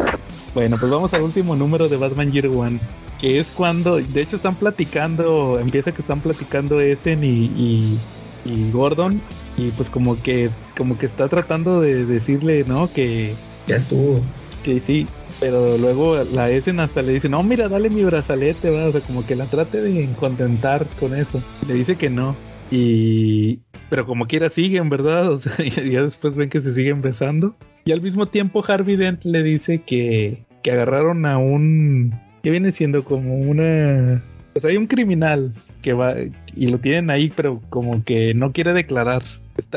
Bueno, 0.54 0.78
pues 0.80 0.92
vamos 0.92 1.14
al 1.14 1.22
último 1.22 1.56
número 1.56 1.88
de 1.90 1.98
Batman 1.98 2.32
Year 2.32 2.48
One, 2.48 2.80
que 3.20 3.40
es 3.40 3.48
cuando, 3.48 3.98
de 3.98 4.22
hecho 4.22 4.38
están 4.38 4.56
platicando, 4.56 5.60
empieza 5.60 5.92
que 5.92 6.02
están 6.02 6.22
platicando 6.22 6.82
Essen 6.82 7.24
y, 7.24 8.00
y 8.46 8.72
Gordon 8.72 9.22
y 9.58 9.72
pues 9.72 9.90
como 9.90 10.22
que 10.22 10.50
como 10.78 10.98
que 10.98 11.08
está 11.08 11.28
tratando 11.28 11.82
de 11.82 12.06
decirle, 12.06 12.64
¿no? 12.68 12.92
Que 12.92 13.34
ya 13.66 13.76
estuvo. 13.76 14.22
Que 14.64 14.80
sí, 14.80 15.08
pero 15.40 15.78
luego 15.78 16.24
la 16.34 16.50
Essen 16.50 16.80
hasta 16.80 17.02
le 17.02 17.14
dice, 17.14 17.30
no, 17.30 17.42
mira, 17.44 17.68
dale 17.68 17.90
mi 17.90 18.04
brazalete, 18.04 18.70
¿verdad? 18.70 18.90
o 18.90 18.92
sea, 18.92 19.02
como 19.02 19.26
que 19.26 19.36
la 19.36 19.46
trate 19.46 19.82
de 19.82 20.08
contentar 20.20 20.86
con 21.00 21.16
eso. 21.16 21.42
Le 21.68 21.74
dice 21.74 21.96
que 21.96 22.10
no. 22.10 22.36
Y... 22.72 23.60
Pero 23.90 24.06
como 24.06 24.28
quiera 24.28 24.50
siguen, 24.50 24.90
¿verdad? 24.90 25.32
O 25.32 25.38
sea, 25.38 25.56
ya, 25.66 26.04
después 26.04 26.36
ven 26.36 26.50
que 26.50 26.62
se 26.62 26.74
siguen 26.74 27.02
besando. 27.02 27.56
Y 27.86 27.92
al 27.92 28.02
mismo 28.02 28.28
tiempo 28.28 28.64
Harvey 28.68 28.96
Dent 28.96 29.24
le 29.24 29.44
dice 29.44 29.82
que, 29.86 30.46
que 30.64 30.72
agarraron 30.72 31.26
a 31.26 31.38
un... 31.38 32.14
que 32.44 32.52
viene 32.52 32.72
siendo 32.72 33.04
como 33.04 33.36
una... 33.36 34.22
Pues 34.54 34.66
hay 34.66 34.78
un 34.78 34.88
criminal 34.88 35.54
que 35.82 35.94
va 35.94 36.16
y 36.56 36.68
lo 36.68 36.80
tienen 36.80 37.12
ahí, 37.12 37.32
pero 37.36 37.62
como 37.70 38.04
que 38.04 38.34
no 38.34 38.52
quiere 38.52 38.74
declarar. 38.74 39.24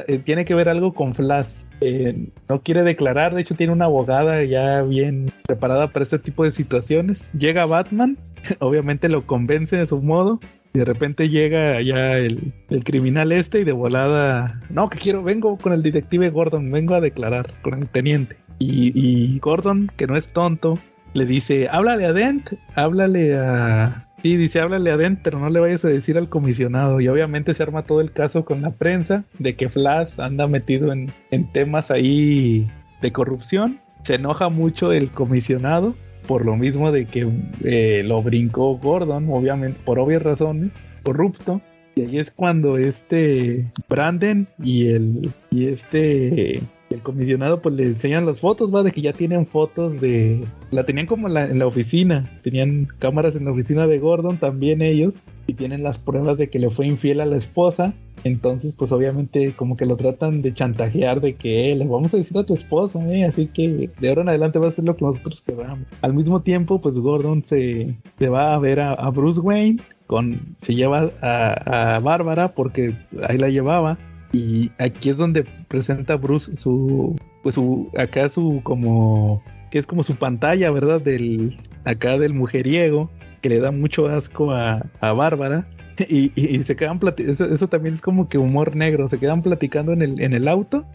Eh, 0.07 0.19
tiene 0.19 0.45
que 0.45 0.55
ver 0.55 0.69
algo 0.69 0.93
con 0.93 1.15
Flash. 1.15 1.65
Eh, 1.81 2.29
no 2.49 2.61
quiere 2.61 2.83
declarar, 2.83 3.35
de 3.35 3.43
hecho 3.43 3.55
tiene 3.55 3.73
una 3.73 3.87
abogada 3.87 4.45
ya 4.45 4.83
bien 4.83 5.31
preparada 5.47 5.89
para 5.89 6.03
este 6.03 6.19
tipo 6.19 6.45
de 6.45 6.53
situaciones. 6.53 7.31
Llega 7.33 7.67
Batman, 7.67 8.19
obviamente 8.61 9.09
lo 9.09 9.27
convence 9.27 9.77
de 9.77 9.87
su 9.87 10.01
modo. 10.03 10.41
Y 10.73 10.79
de 10.79 10.85
repente 10.85 11.29
llega 11.29 11.81
ya 11.81 12.17
el, 12.17 12.53
criminal 12.85 13.33
este 13.33 13.61
y 13.61 13.65
de 13.65 13.73
volada, 13.73 14.61
no, 14.71 14.89
que 14.89 14.99
quiero, 14.99 15.21
vengo 15.25 15.57
con 15.57 15.73
el 15.73 15.83
detective 15.83 16.31
Gordon, 16.31 16.71
vengo 16.71 16.95
a 16.95 17.01
declarar 17.01 17.51
con 17.63 17.75
el 17.75 17.89
teniente. 17.89 18.37
Y, 18.61 18.93
y 18.95 19.41
Gordon, 19.41 19.91
que 19.97 20.07
no 20.07 20.17
es 20.17 20.29
tonto, 20.29 20.79
le 21.13 21.25
dice, 21.27 21.69
háblale 21.69 22.07
a 22.07 22.13
Dent, 22.13 22.53
háblale 22.77 23.37
a, 23.37 24.07
Sí, 24.23 24.37
dice, 24.37 24.61
háblale 24.61 24.91
a 24.91 24.99
Dent, 24.99 25.21
pero 25.23 25.39
no 25.39 25.49
le 25.49 25.61
vayas 25.61 25.85
a 25.85 25.89
decir 25.89 26.19
al 26.19 26.29
comisionado. 26.29 27.01
Y 27.01 27.09
obviamente 27.09 27.55
se 27.55 27.63
arma 27.63 27.83
todo 27.83 28.03
el 28.03 28.13
caso 28.13 28.45
con 28.45 28.61
la 28.61 28.71
prensa 28.71 29.25
de 29.39 29.57
que 29.57 29.71
Flash 29.71 30.11
anda 30.19 30.47
metido 30.47 30.93
en, 30.93 31.11
temas 31.53 31.91
ahí 31.91 32.71
de 33.01 33.13
corrupción. 33.13 33.81
Se 34.03 34.17
enoja 34.17 34.51
mucho 34.51 34.93
el 34.93 35.11
comisionado 35.11 35.95
por 36.27 36.45
lo 36.45 36.57
mismo 36.57 36.93
de 36.93 37.07
que 37.07 37.29
eh, 37.65 38.03
lo 38.05 38.23
brincó 38.23 38.77
Gordon, 38.77 39.29
obviamente, 39.31 39.81
por 39.85 39.99
obvias 39.99 40.23
razones, 40.23 40.71
corrupto. 41.03 41.63
Y 41.95 42.03
ahí 42.03 42.19
es 42.19 42.31
cuando 42.31 42.77
este 42.77 43.65
Brandon 43.89 44.47
y 44.63 44.89
el 44.89 45.31
y 45.51 45.69
este 45.69 46.61
el 46.91 47.03
comisionado 47.03 47.63
pues 47.63 47.75
le 47.77 47.85
enseñan 47.85 48.27
las 48.27 48.41
fotos, 48.41 48.75
va, 48.75 48.83
de 48.83 48.91
que 48.91 49.01
ya 49.01 49.13
tienen 49.13 49.47
fotos 49.47 50.01
de... 50.01 50.45
La 50.73 50.85
tenían 50.85 51.07
como 51.07 51.29
en 51.29 51.59
la, 51.59 51.67
oficina, 51.67 52.31
tenían 52.43 52.89
cámaras 52.99 53.37
en 53.37 53.45
la 53.45 53.53
oficina 53.53 53.87
de 53.87 53.99
Gordon 53.99 54.39
también 54.39 54.83
ellos, 54.83 55.15
y 55.47 55.55
tienen 55.55 55.83
las 55.83 55.99
pruebas 55.99 56.37
de 56.37 56.51
que 56.51 56.59
le 56.59 56.71
fue 56.71 56.87
infiel 56.87 57.21
a 57.21 57.27
la 57.27 57.37
esposa, 57.37 57.95
entonces 58.25 58.75
pues 58.77 58.91
obviamente 58.93 59.53
como 59.53 59.77
que 59.77 59.87
lo 59.87 59.97
tratan 59.97 60.43
de 60.43 60.53
chantajear 60.53 61.21
de 61.21 61.35
que 61.35 61.73
eh, 61.73 61.77
le 61.77 61.87
vamos 61.87 62.13
a 62.13 62.17
decir 62.17 62.37
a 62.37 62.45
tu 62.45 62.55
esposa, 62.55 63.01
eh, 63.13 63.25
así 63.25 63.47
que 63.47 63.91
de 63.99 64.09
ahora 64.09 64.23
en 64.23 64.29
adelante 64.31 64.59
va 64.59 64.69
a 64.69 64.73
ser 64.73 64.85
lo 64.85 64.97
que 64.97 65.05
nosotros 65.05 65.43
queramos. 65.47 65.87
Al 66.03 66.13
mismo 66.13 66.43
tiempo 66.43 66.81
pues 66.81 66.97
Gordon 66.97 67.45
se, 67.45 67.95
se 68.19 68.29
va 68.29 68.55
a 68.55 68.59
ver 68.59 68.81
a, 68.81 69.11
Bruce 69.11 69.41
Wayne, 69.41 69.81
con, 70.09 70.41
se 70.61 70.75
lleva 70.75 71.09
a, 71.23 71.97
a 71.97 72.01
Bárbara 72.01 72.53
porque 72.53 72.95
ahí 73.29 73.39
la 73.39 73.49
llevaba 73.49 73.97
y 74.33 74.71
aquí 74.79 75.11
es 75.11 75.17
donde 75.17 75.45
presenta 75.69 76.17
Bruce 76.17 76.57
su, 76.57 77.17
pues 77.43 77.55
su, 77.55 77.91
acá 77.99 78.29
su 78.29 78.61
como, 78.63 79.43
que 79.71 79.79
es 79.79 79.87
como 79.87 80.03
su 80.03 80.17
pantalla, 80.17 80.71
¿verdad? 80.71 81.01
Del, 81.01 81.59
acá 81.85 82.19
del 82.19 82.35
mujeriego, 82.35 83.11
que 83.41 83.49
le 83.49 83.61
da 83.61 83.71
mucho 83.71 84.09
asco 84.09 84.53
a, 84.53 84.87
a 85.01 85.13
Bárbara. 85.13 85.67
Y, 86.09 86.33
y, 86.35 86.65
se 86.65 86.77
quedan 86.77 86.99
platicando, 86.99 87.55
eso, 87.55 87.69
también 87.69 87.95
es 87.95 88.01
como 88.01 88.27
que 88.27 88.39
humor 88.39 88.75
negro, 88.75 89.07
se 89.07 89.19
quedan 89.19 89.43
platicando 89.43 89.93
en 89.93 90.01
el, 90.01 90.19
en 90.23 90.33
el 90.33 90.49
auto 90.49 90.87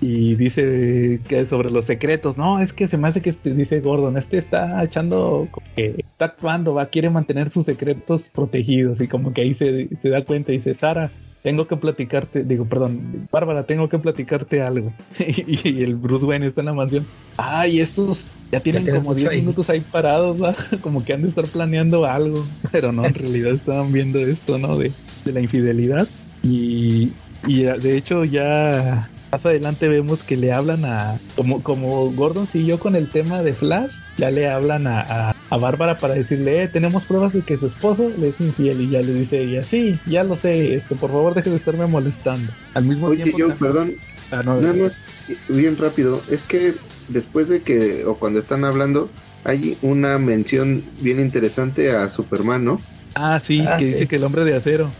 y 0.00 0.34
dice 0.34 1.20
que 1.28 1.44
sobre 1.44 1.70
los 1.70 1.84
secretos, 1.84 2.38
no, 2.38 2.58
es 2.58 2.72
que 2.72 2.88
se 2.88 2.96
me 2.96 3.08
hace 3.08 3.20
que 3.20 3.30
este, 3.30 3.52
dice 3.52 3.80
Gordon, 3.80 4.16
este 4.16 4.38
está 4.38 4.82
echando, 4.82 5.46
está 5.76 6.24
actuando, 6.24 6.72
va, 6.72 6.86
quiere 6.86 7.10
mantener 7.10 7.50
sus 7.50 7.66
secretos 7.66 8.30
protegidos 8.32 8.98
y 9.02 9.08
como 9.08 9.34
que 9.34 9.42
ahí 9.42 9.52
se, 9.52 9.88
se 10.00 10.08
da 10.08 10.24
cuenta 10.24 10.52
y 10.52 10.56
dice, 10.56 10.74
Sara, 10.74 11.10
tengo 11.44 11.66
que 11.66 11.76
platicarte, 11.76 12.42
digo, 12.42 12.64
perdón, 12.64 13.28
Bárbara, 13.30 13.64
tengo 13.64 13.86
que 13.90 13.98
platicarte 13.98 14.62
algo. 14.62 14.94
y, 15.18 15.82
el 15.84 15.94
Bruce 15.94 16.24
Wayne 16.24 16.46
está 16.46 16.62
en 16.62 16.64
la 16.64 16.72
mansión. 16.72 17.06
Ay, 17.36 17.80
estos 17.80 18.24
ya 18.50 18.60
tienen 18.60 18.86
como 18.86 19.14
10 19.14 19.30
minutos 19.30 19.68
ahí 19.68 19.80
parados, 19.80 20.42
¿va? 20.42 20.54
como 20.80 21.04
que 21.04 21.12
han 21.12 21.20
de 21.20 21.28
estar 21.28 21.44
planeando 21.44 22.06
algo, 22.06 22.42
pero 22.72 22.92
no, 22.92 23.04
en 23.04 23.12
realidad 23.12 23.52
estaban 23.52 23.92
viendo 23.92 24.20
esto, 24.20 24.56
¿no? 24.56 24.78
De, 24.78 24.90
de 25.26 25.32
la 25.32 25.40
infidelidad. 25.40 26.08
Y, 26.42 27.12
y 27.46 27.64
de 27.64 27.96
hecho 27.98 28.24
ya 28.24 29.10
más 29.30 29.44
adelante 29.44 29.86
vemos 29.86 30.22
que 30.22 30.38
le 30.38 30.50
hablan 30.50 30.86
a, 30.86 31.18
como, 31.36 31.62
como 31.62 32.10
Gordon 32.12 32.46
siguió 32.46 32.78
con 32.78 32.96
el 32.96 33.10
tema 33.10 33.42
de 33.42 33.52
Flash, 33.52 33.92
ya 34.16 34.30
le 34.30 34.48
hablan 34.48 34.86
a, 34.86 35.00
a, 35.30 35.33
Bárbara 35.50 35.98
para 35.98 36.14
decirle, 36.14 36.62
eh, 36.62 36.68
tenemos 36.68 37.04
pruebas 37.04 37.32
de 37.32 37.42
que 37.42 37.56
su 37.56 37.66
esposo 37.66 38.10
le 38.18 38.28
es 38.28 38.40
infiel 38.40 38.80
y 38.80 38.90
ya 38.90 39.00
le 39.00 39.12
dice 39.12 39.42
ella, 39.42 39.62
sí, 39.62 39.98
ya 40.06 40.24
lo 40.24 40.36
sé, 40.36 40.74
este, 40.74 40.94
por 40.96 41.10
favor 41.10 41.34
deje 41.34 41.50
de 41.50 41.56
estarme 41.56 41.86
molestando. 41.86 42.50
Al 42.74 42.84
mismo 42.84 43.06
Oye, 43.06 43.22
tiempo... 43.22 43.38
Yo, 43.38 43.54
perdón, 43.54 43.92
ah, 44.32 44.42
nada 44.44 44.72
más, 44.72 45.00
bien 45.48 45.76
rápido, 45.76 46.20
es 46.30 46.42
que 46.42 46.74
después 47.08 47.48
de 47.48 47.62
que, 47.62 48.04
o 48.04 48.16
cuando 48.16 48.40
están 48.40 48.64
hablando, 48.64 49.10
hay 49.44 49.76
una 49.82 50.18
mención 50.18 50.82
bien 51.00 51.20
interesante 51.20 51.92
a 51.92 52.08
Superman, 52.10 52.64
¿no? 52.64 52.80
Ah, 53.14 53.38
sí, 53.38 53.64
ah, 53.66 53.76
que 53.78 53.86
dice 53.86 54.08
que 54.08 54.16
el 54.16 54.24
hombre 54.24 54.44
de 54.44 54.56
acero. 54.56 54.90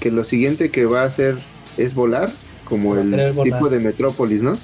que 0.00 0.10
lo 0.10 0.24
siguiente 0.24 0.70
que 0.70 0.86
va 0.86 1.02
a 1.02 1.06
hacer 1.06 1.38
es 1.76 1.94
volar 1.94 2.30
como 2.64 2.96
el 2.96 3.34
tipo 3.42 3.68
de 3.68 3.80
Metrópolis, 3.80 4.42
¿no? 4.42 4.56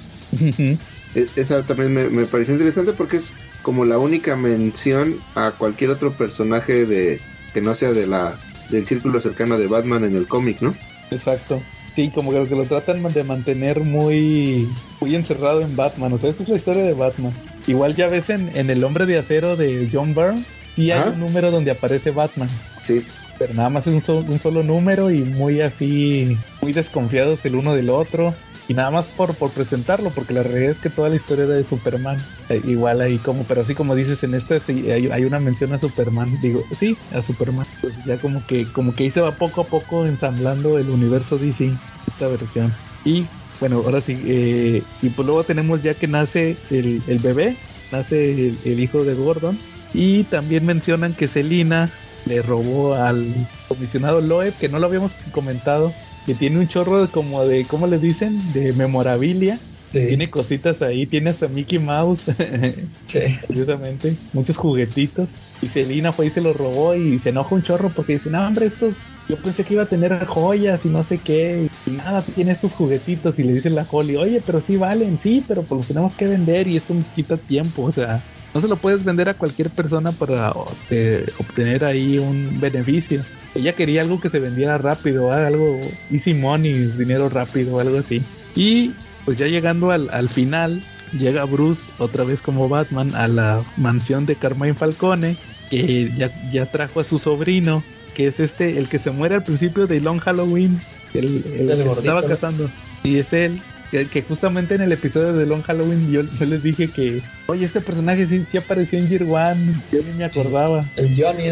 E, 1.15 1.25
esa 1.35 1.63
también 1.63 1.93
me, 1.93 2.25
pareció 2.25 2.53
interesante 2.53 2.93
porque 2.93 3.17
es 3.17 3.33
como 3.67 3.83
la 3.83 3.97
única 3.97 4.37
mención 4.37 5.17
a 5.35 5.51
cualquier 5.51 5.89
otro 5.89 6.13
personaje 6.13 6.85
de 6.85 7.19
que 7.53 7.59
no 7.59 7.75
sea 7.75 7.91
de 7.91 8.07
la 8.07 8.37
del 8.69 8.87
círculo 8.87 9.19
cercano 9.19 9.57
de 9.57 9.67
Batman 9.67 10.05
en 10.05 10.15
el 10.15 10.25
cómic, 10.25 10.61
¿no? 10.61 10.73
Exacto. 11.11 11.61
Sí, 11.93 12.09
como 12.15 12.31
que 12.31 12.55
lo 12.55 12.63
tratan 12.63 13.03
de 13.03 13.23
mantener 13.25 13.81
muy 13.81 14.69
muy 15.01 15.15
encerrado 15.15 15.59
en 15.59 15.75
Batman. 15.75 16.13
O 16.13 16.17
sea, 16.17 16.29
esta 16.29 16.43
es 16.43 16.49
la 16.49 16.55
historia 16.55 16.83
de 16.83 16.93
Batman. 16.93 17.33
Igual 17.67 17.97
ya 17.97 18.07
ves 18.07 18.29
en, 18.29 18.55
en 18.55 18.69
El 18.69 18.81
Hombre 18.85 19.05
de 19.05 19.17
Acero 19.17 19.57
de 19.57 19.89
John 19.91 20.15
Byrne, 20.15 20.45
sí 20.77 20.89
hay 20.91 21.09
un 21.09 21.19
número 21.19 21.51
donde 21.51 21.71
aparece 21.71 22.11
Batman. 22.11 22.47
Sí 22.83 23.03
pero 23.37 23.53
nada 23.53 23.69
más 23.69 23.87
es 23.87 24.09
un, 24.09 24.39
solo 24.39 24.63
número 24.63 25.11
y 25.11 25.19
muy 25.19 25.61
así, 25.61 26.37
muy 26.61 26.73
desconfiados 26.73 27.45
el 27.45 27.55
uno 27.55 27.73
del 27.75 27.89
otro. 27.89 28.33
Y 28.67 28.73
nada 28.73 28.91
más 28.91 29.05
por, 29.05 29.33
por 29.35 29.51
presentarlo, 29.51 30.09
porque 30.09 30.33
la 30.33 30.43
realidad 30.43 30.71
es 30.71 30.79
que 30.79 30.89
toda 30.89 31.07
la 31.07 31.15
historia 31.15 31.45
era 31.45 31.53
de 31.53 31.63
Superman. 31.63 32.17
Eh, 32.49 32.61
igual 32.65 32.99
ahí 32.99 33.17
como, 33.17 33.43
pero 33.45 33.61
así 33.61 33.73
como 33.75 33.95
dices 33.95 34.21
en 34.23 34.33
este 34.33 34.61
hay, 34.91 35.23
una 35.23 35.39
mención 35.39 35.71
a 35.73 35.77
Superman. 35.77 36.37
Digo, 36.41 36.63
sí, 36.77 36.97
a 37.13 37.21
Superman. 37.21 37.65
Pues 37.79 37.93
ya 38.05 38.17
como 38.17 38.45
que, 38.45 38.65
como 38.65 38.93
que 38.93 39.05
ahí 39.05 39.11
se 39.11 39.21
va 39.21 39.31
poco 39.31 39.61
a 39.61 39.63
poco 39.65 40.05
ensamblando 40.05 40.77
el 40.77 40.89
universo 40.89 41.37
DC, 41.37 41.71
esta 42.07 42.27
versión. 42.27 42.73
Y 43.05 43.25
bueno, 43.61 43.81
ahora 43.85 44.01
sí, 44.01 44.21
eh, 44.25 44.83
y 45.01 45.09
pues 45.09 45.25
luego 45.25 45.43
tenemos 45.43 45.81
ya 45.81 45.93
que 45.93 46.07
nace 46.07 46.57
el, 46.69 47.01
el 47.07 47.19
bebé, 47.19 47.55
nace 47.91 48.49
el, 48.49 48.57
el, 48.65 48.79
hijo 48.81 49.05
de 49.05 49.13
Gordon. 49.13 49.57
Y 49.93 50.23
también 50.23 50.65
mencionan 50.65 51.13
que 51.13 51.29
Selina 51.29 51.89
le 52.25 52.41
robó 52.41 52.95
al 52.95 53.33
comisionado 53.69 54.19
Loeb, 54.19 54.53
que 54.57 54.67
no 54.67 54.79
lo 54.79 54.87
habíamos 54.87 55.13
comentado, 55.31 55.93
que 56.27 56.35
tiene 56.35 56.59
un 56.59 56.67
chorro 56.67 57.09
como 57.09 57.45
de, 57.45 57.63
¿cómo 57.63 57.87
le 57.87 57.97
dicen? 57.97 58.37
De 58.51 58.73
memorabilia. 58.73 59.57
Tiene 59.91 60.29
cositas 60.29 60.81
ahí, 60.81 61.05
tiene 61.05 61.29
hasta 61.29 61.47
Mickey 61.47 61.79
Mouse. 61.79 62.25
sí. 63.05 63.19
Curiosamente, 63.47 64.15
muchos 64.33 64.57
juguetitos. 64.57 65.29
Y 65.61 65.69
Selina 65.69 66.11
fue 66.11 66.27
y 66.27 66.29
se 66.29 66.41
lo 66.41 66.51
robó 66.53 66.93
y 66.93 67.17
se 67.19 67.29
enoja 67.29 67.55
un 67.55 67.61
chorro 67.61 67.89
porque 67.95 68.13
dice, 68.13 68.29
no, 68.29 68.45
hombre, 68.45 68.65
esto 68.65 68.91
yo 69.29 69.37
pensé 69.37 69.63
que 69.63 69.73
iba 69.73 69.83
a 69.83 69.87
tener 69.87 70.25
joyas 70.25 70.81
y 70.83 70.89
no 70.89 71.05
sé 71.05 71.19
qué. 71.19 71.69
Y 71.85 71.91
nada, 71.91 72.21
tiene 72.21 72.51
estos 72.51 72.73
juguetitos 72.73 73.39
y 73.39 73.43
le 73.43 73.53
dice 73.53 73.69
la 73.69 73.87
Holly, 73.89 74.17
oye, 74.17 74.43
pero 74.45 74.59
sí 74.59 74.75
valen, 74.75 75.17
sí, 75.23 75.43
pero 75.47 75.63
pues 75.63 75.79
los 75.79 75.87
tenemos 75.87 76.13
que 76.13 76.27
vender 76.27 76.67
y 76.67 76.75
esto 76.75 76.93
nos 76.93 77.09
quita 77.09 77.37
tiempo. 77.37 77.83
O 77.83 77.91
sea, 77.93 78.21
no 78.53 78.59
se 78.59 78.67
lo 78.67 78.75
puedes 78.75 79.05
vender 79.05 79.29
a 79.29 79.33
cualquier 79.33 79.69
persona 79.69 80.11
para 80.11 80.53
eh, 80.89 81.25
obtener 81.39 81.85
ahí 81.85 82.19
un 82.19 82.59
beneficio. 82.59 83.23
Ella 83.57 83.73
quería 83.73 84.01
algo 84.01 84.21
que 84.21 84.29
se 84.29 84.39
vendiera 84.39 84.77
rápido, 84.77 85.31
algo 85.31 85.79
easy 86.11 86.35
money, 86.35 86.73
dinero 86.73 87.27
rápido, 87.27 87.79
algo 87.79 87.97
así. 87.97 88.21
Y 88.55 88.93
pues 89.25 89.37
ya 89.37 89.47
llegando 89.47 89.89
al, 89.91 90.09
al 90.11 90.29
final, 90.29 90.83
llega 91.11 91.43
Bruce 91.45 91.81
otra 91.97 92.23
vez 92.23 92.41
como 92.41 92.69
Batman 92.69 93.15
a 93.15 93.27
la 93.27 93.63
mansión 93.75 94.27
de 94.27 94.35
Carmine 94.35 94.75
Falcone, 94.75 95.35
que 95.71 96.11
ya, 96.15 96.29
ya 96.51 96.67
trajo 96.67 96.99
a 96.99 97.03
su 97.03 97.17
sobrino, 97.17 97.83
que 98.15 98.27
es 98.27 98.39
este, 98.39 98.77
el 98.77 98.87
que 98.87 98.99
se 98.99 99.09
muere 99.09 99.35
al 99.35 99.43
principio 99.43 99.87
de 99.87 100.01
Long 100.01 100.19
Halloween, 100.19 100.79
el, 101.15 101.43
el, 101.45 101.83
que 101.83 101.91
estaba 101.99 102.23
casando. 102.23 102.69
Y 103.03 103.17
es 103.17 103.33
él, 103.33 103.59
que, 103.89 104.21
justamente 104.21 104.75
en 104.75 104.81
el 104.81 104.91
episodio 104.91 105.33
de 105.33 105.45
Long 105.45 105.63
Halloween 105.63 106.11
yo, 106.11 106.21
les 106.45 106.61
dije 106.61 106.89
que, 106.89 107.21
oye, 107.47 107.65
este 107.65 107.81
personaje 107.81 108.25
sí, 108.25 108.57
apareció 108.57 108.99
en 108.99 109.07
Year 109.07 109.23
One, 109.23 109.73
yo 109.91 109.99
ni 110.03 110.17
me 110.17 110.25
acordaba. 110.25 110.85
El 110.95 111.15
Johnny, 111.15 111.45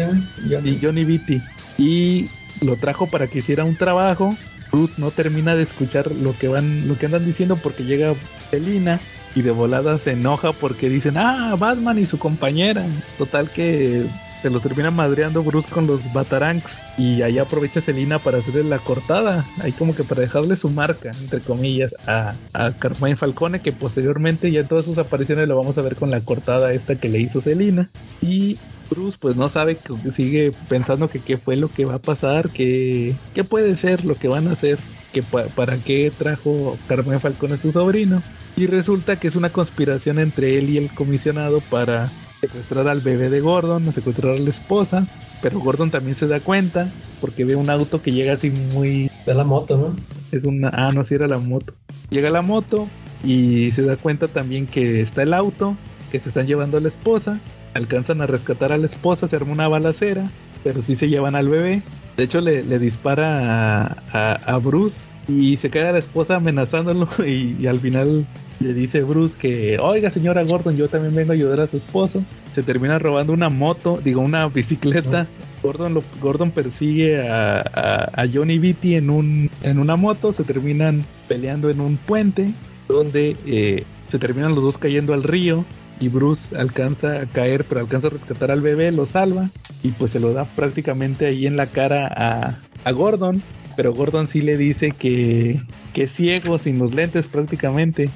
Y 0.64 0.78
Johnny 0.80 1.04
Beatty. 1.04 1.40
Y 1.78 2.28
lo 2.60 2.76
trajo 2.76 3.06
para 3.06 3.26
que 3.26 3.38
hiciera 3.38 3.64
un 3.64 3.76
trabajo. 3.76 4.34
Ruth 4.72 4.92
no 4.98 5.10
termina 5.10 5.54
de 5.54 5.62
escuchar 5.62 6.10
lo 6.10 6.36
que 6.36 6.48
van, 6.48 6.88
lo 6.88 6.98
que 6.98 7.06
andan 7.06 7.24
diciendo 7.24 7.56
porque 7.62 7.84
llega 7.84 8.14
Selina 8.50 9.00
y 9.34 9.42
de 9.42 9.50
volada 9.50 9.98
se 9.98 10.12
enoja 10.12 10.52
porque 10.52 10.88
dicen, 10.88 11.16
ah, 11.16 11.54
Batman 11.58 11.98
y 11.98 12.06
su 12.06 12.18
compañera. 12.18 12.84
Total 13.18 13.50
que 13.50 14.06
se 14.42 14.50
lo 14.50 14.60
termina 14.60 14.90
madreando 14.90 15.42
Bruce 15.42 15.68
con 15.70 15.86
los 15.86 16.00
Batarangs 16.12 16.80
y 16.96 17.22
ahí 17.22 17.38
aprovecha 17.38 17.80
Selina 17.80 18.18
para 18.18 18.38
hacerle 18.38 18.64
la 18.64 18.78
cortada, 18.78 19.44
ahí 19.60 19.72
como 19.72 19.94
que 19.94 20.04
para 20.04 20.20
dejarle 20.22 20.56
su 20.56 20.70
marca, 20.70 21.10
entre 21.20 21.40
comillas, 21.40 21.94
a, 22.06 22.34
a 22.52 22.72
Carmine 22.72 23.16
Falcone, 23.16 23.60
que 23.60 23.72
posteriormente 23.72 24.50
ya 24.50 24.60
en 24.60 24.68
todas 24.68 24.84
sus 24.84 24.98
apariciones 24.98 25.48
lo 25.48 25.56
vamos 25.56 25.76
a 25.78 25.82
ver 25.82 25.96
con 25.96 26.10
la 26.10 26.20
cortada 26.20 26.72
esta 26.72 26.96
que 26.96 27.08
le 27.08 27.18
hizo 27.18 27.42
Selina. 27.42 27.88
Y 28.22 28.58
Bruce 28.88 29.18
pues 29.20 29.36
no 29.36 29.48
sabe, 29.48 29.76
que 29.76 30.12
sigue 30.12 30.52
pensando 30.68 31.08
que 31.08 31.20
qué 31.20 31.36
fue 31.36 31.56
lo 31.56 31.68
que 31.68 31.84
va 31.84 31.94
a 31.94 31.98
pasar, 31.98 32.50
que 32.50 33.14
qué 33.34 33.44
puede 33.44 33.76
ser 33.76 34.04
lo 34.04 34.14
que 34.14 34.28
van 34.28 34.48
a 34.48 34.52
hacer, 34.52 34.78
que 35.12 35.22
para 35.22 35.76
qué 35.78 36.12
trajo 36.16 36.78
Carmen 36.86 37.20
Falcone 37.20 37.54
a 37.54 37.58
su 37.58 37.72
sobrino. 37.72 38.22
Y 38.56 38.66
resulta 38.66 39.16
que 39.16 39.28
es 39.28 39.36
una 39.36 39.50
conspiración 39.50 40.18
entre 40.18 40.58
él 40.58 40.70
y 40.70 40.78
el 40.78 40.90
comisionado 40.90 41.60
para 41.60 42.10
secuestrar 42.40 42.88
al 42.88 43.00
bebé 43.00 43.28
de 43.28 43.40
Gordon, 43.40 43.92
secuestrar 43.92 44.32
a 44.32 44.38
la 44.38 44.50
esposa, 44.50 45.06
pero 45.42 45.60
Gordon 45.60 45.90
también 45.90 46.16
se 46.16 46.26
da 46.26 46.40
cuenta 46.40 46.90
porque 47.20 47.44
ve 47.44 47.56
un 47.56 47.70
auto 47.70 48.02
que 48.02 48.12
llega 48.12 48.34
así 48.34 48.50
muy... 48.50 49.10
De 49.26 49.34
la 49.34 49.44
moto, 49.44 49.76
¿no? 49.76 49.96
Es 50.32 50.44
una... 50.44 50.70
Ah, 50.72 50.92
no, 50.92 51.04
si 51.04 51.14
era 51.14 51.26
la 51.26 51.38
moto. 51.38 51.74
Llega 52.10 52.30
la 52.30 52.42
moto 52.42 52.88
y 53.24 53.72
se 53.72 53.82
da 53.82 53.96
cuenta 53.96 54.28
también 54.28 54.66
que 54.66 55.00
está 55.00 55.22
el 55.22 55.34
auto, 55.34 55.76
que 56.10 56.20
se 56.20 56.28
están 56.28 56.46
llevando 56.46 56.78
a 56.78 56.80
la 56.80 56.88
esposa, 56.88 57.40
alcanzan 57.76 58.20
a 58.20 58.26
rescatar 58.26 58.72
a 58.72 58.78
la 58.78 58.86
esposa, 58.86 59.28
se 59.28 59.36
arma 59.36 59.52
una 59.52 59.68
balacera, 59.68 60.30
pero 60.64 60.82
sí 60.82 60.96
se 60.96 61.08
llevan 61.08 61.36
al 61.36 61.48
bebé. 61.48 61.82
De 62.16 62.24
hecho 62.24 62.40
le, 62.40 62.62
dispara 62.78 63.96
a, 64.12 64.58
Bruce 64.58 64.96
y 65.28 65.56
se 65.58 65.70
queda 65.70 65.92
la 65.92 65.98
esposa 65.98 66.36
amenazándolo 66.36 67.08
y 67.26 67.66
al 67.66 67.80
final 67.80 68.26
le 68.60 68.72
dice 68.72 69.02
Bruce 69.02 69.36
que, 69.38 69.78
oiga 69.78 70.10
señora 70.10 70.42
Gordon, 70.44 70.76
yo 70.76 70.88
también 70.88 71.14
vengo 71.14 71.32
a 71.32 71.34
ayudar 71.34 71.60
a 71.60 71.66
su 71.66 71.76
esposo. 71.76 72.22
Se 72.54 72.62
termina 72.62 72.98
robando 72.98 73.32
una 73.32 73.50
moto, 73.50 74.00
digo, 74.02 74.20
una 74.22 74.46
bicicleta. 74.46 75.26
Gordon, 75.62 75.94
lo, 75.94 76.02
Gordon 76.20 76.50
persigue 76.52 77.20
a, 77.28 78.26
Johnny 78.32 78.58
Vitti 78.58 78.94
en, 78.94 79.10
un, 79.10 79.50
en 79.62 79.78
una 79.78 79.96
moto, 79.96 80.32
se 80.32 80.44
terminan 80.44 81.04
peleando 81.28 81.70
en 81.70 81.80
un 81.80 81.96
puente 81.96 82.48
donde 82.88 83.36
eh, 83.46 83.84
se 84.10 84.18
terminan 84.18 84.54
los 84.54 84.62
dos 84.62 84.78
cayendo 84.78 85.12
al 85.12 85.22
río 85.22 85.64
y 86.00 86.08
Bruce 86.08 86.56
alcanza 86.56 87.22
a 87.22 87.26
caer, 87.26 87.64
pero 87.64 87.80
alcanza 87.80 88.08
a 88.08 88.10
rescatar 88.10 88.50
al 88.50 88.60
bebé, 88.60 88.92
lo 88.92 89.06
salva 89.06 89.50
y 89.82 89.90
pues 89.90 90.12
se 90.12 90.20
lo 90.20 90.32
da 90.32 90.44
prácticamente 90.44 91.26
ahí 91.26 91.46
en 91.46 91.56
la 91.56 91.68
cara 91.68 92.06
a, 92.06 92.58
a 92.84 92.92
Gordon. 92.92 93.42
Pero 93.76 93.92
Gordon 93.92 94.26
sí 94.26 94.40
le 94.40 94.56
dice 94.56 94.92
que, 94.92 95.60
que 95.92 96.04
es 96.04 96.12
ciego, 96.12 96.58
sin 96.58 96.78
los 96.78 96.94
lentes 96.94 97.26
prácticamente 97.26 98.08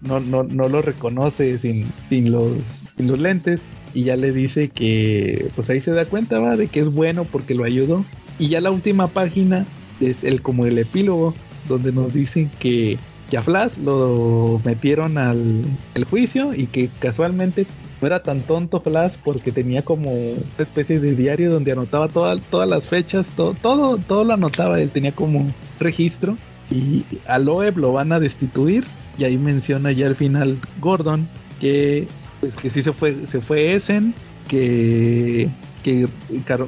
no, 0.00 0.20
no, 0.20 0.42
no 0.42 0.68
lo 0.68 0.82
reconoce 0.82 1.58
sin, 1.58 1.86
sin, 2.08 2.32
los, 2.32 2.58
los 2.98 3.20
lentes 3.20 3.60
y 3.94 4.04
ya 4.04 4.16
le 4.16 4.32
dice 4.32 4.68
que 4.68 5.48
pues 5.54 5.70
ahí 5.70 5.80
se 5.80 5.92
da 5.92 6.06
cuenta 6.06 6.38
va 6.38 6.56
de 6.56 6.68
que 6.68 6.80
es 6.80 6.92
bueno 6.92 7.24
porque 7.24 7.54
lo 7.54 7.64
ayudó 7.64 8.04
y 8.38 8.48
ya 8.48 8.60
la 8.60 8.70
última 8.70 9.08
página 9.08 9.64
es 10.00 10.24
el 10.24 10.42
como 10.42 10.66
el 10.66 10.76
epílogo 10.78 11.34
donde 11.68 11.92
nos 11.92 12.12
dicen 12.12 12.50
que, 12.58 12.98
que 13.30 13.36
a 13.36 13.42
Flash 13.42 13.78
lo 13.78 14.60
metieron 14.64 15.18
al 15.18 15.64
el 15.94 16.04
juicio 16.04 16.54
y 16.54 16.66
que 16.66 16.88
casualmente 16.98 17.66
no 18.00 18.06
era 18.06 18.22
tan 18.22 18.42
tonto 18.42 18.80
Flash 18.80 19.14
porque 19.24 19.52
tenía 19.52 19.82
como 19.82 20.12
una 20.12 20.42
especie 20.58 21.00
de 21.00 21.14
diario 21.14 21.50
donde 21.50 21.72
anotaba 21.72 22.08
todas 22.08 22.70
las 22.70 22.86
fechas, 22.86 23.26
todo, 23.36 23.54
todo, 23.54 23.98
todo 23.98 24.24
lo 24.24 24.34
anotaba, 24.34 24.80
él 24.80 24.90
tenía 24.90 25.12
como 25.12 25.50
registro 25.80 26.36
y 26.70 27.04
a 27.26 27.38
Loeb 27.38 27.78
lo 27.78 27.92
van 27.92 28.12
a 28.12 28.20
destituir 28.20 28.84
y 29.18 29.24
ahí 29.24 29.38
menciona 29.38 29.92
ya 29.92 30.06
al 30.06 30.16
final 30.16 30.58
Gordon 30.80 31.28
que 31.60 32.06
pues 32.40 32.54
que 32.54 32.70
sí 32.70 32.82
se 32.82 32.92
fue 32.92 33.16
se 33.28 33.40
fue 33.40 33.74
Essen 33.74 34.14
que 34.48 35.48
que 35.82 36.08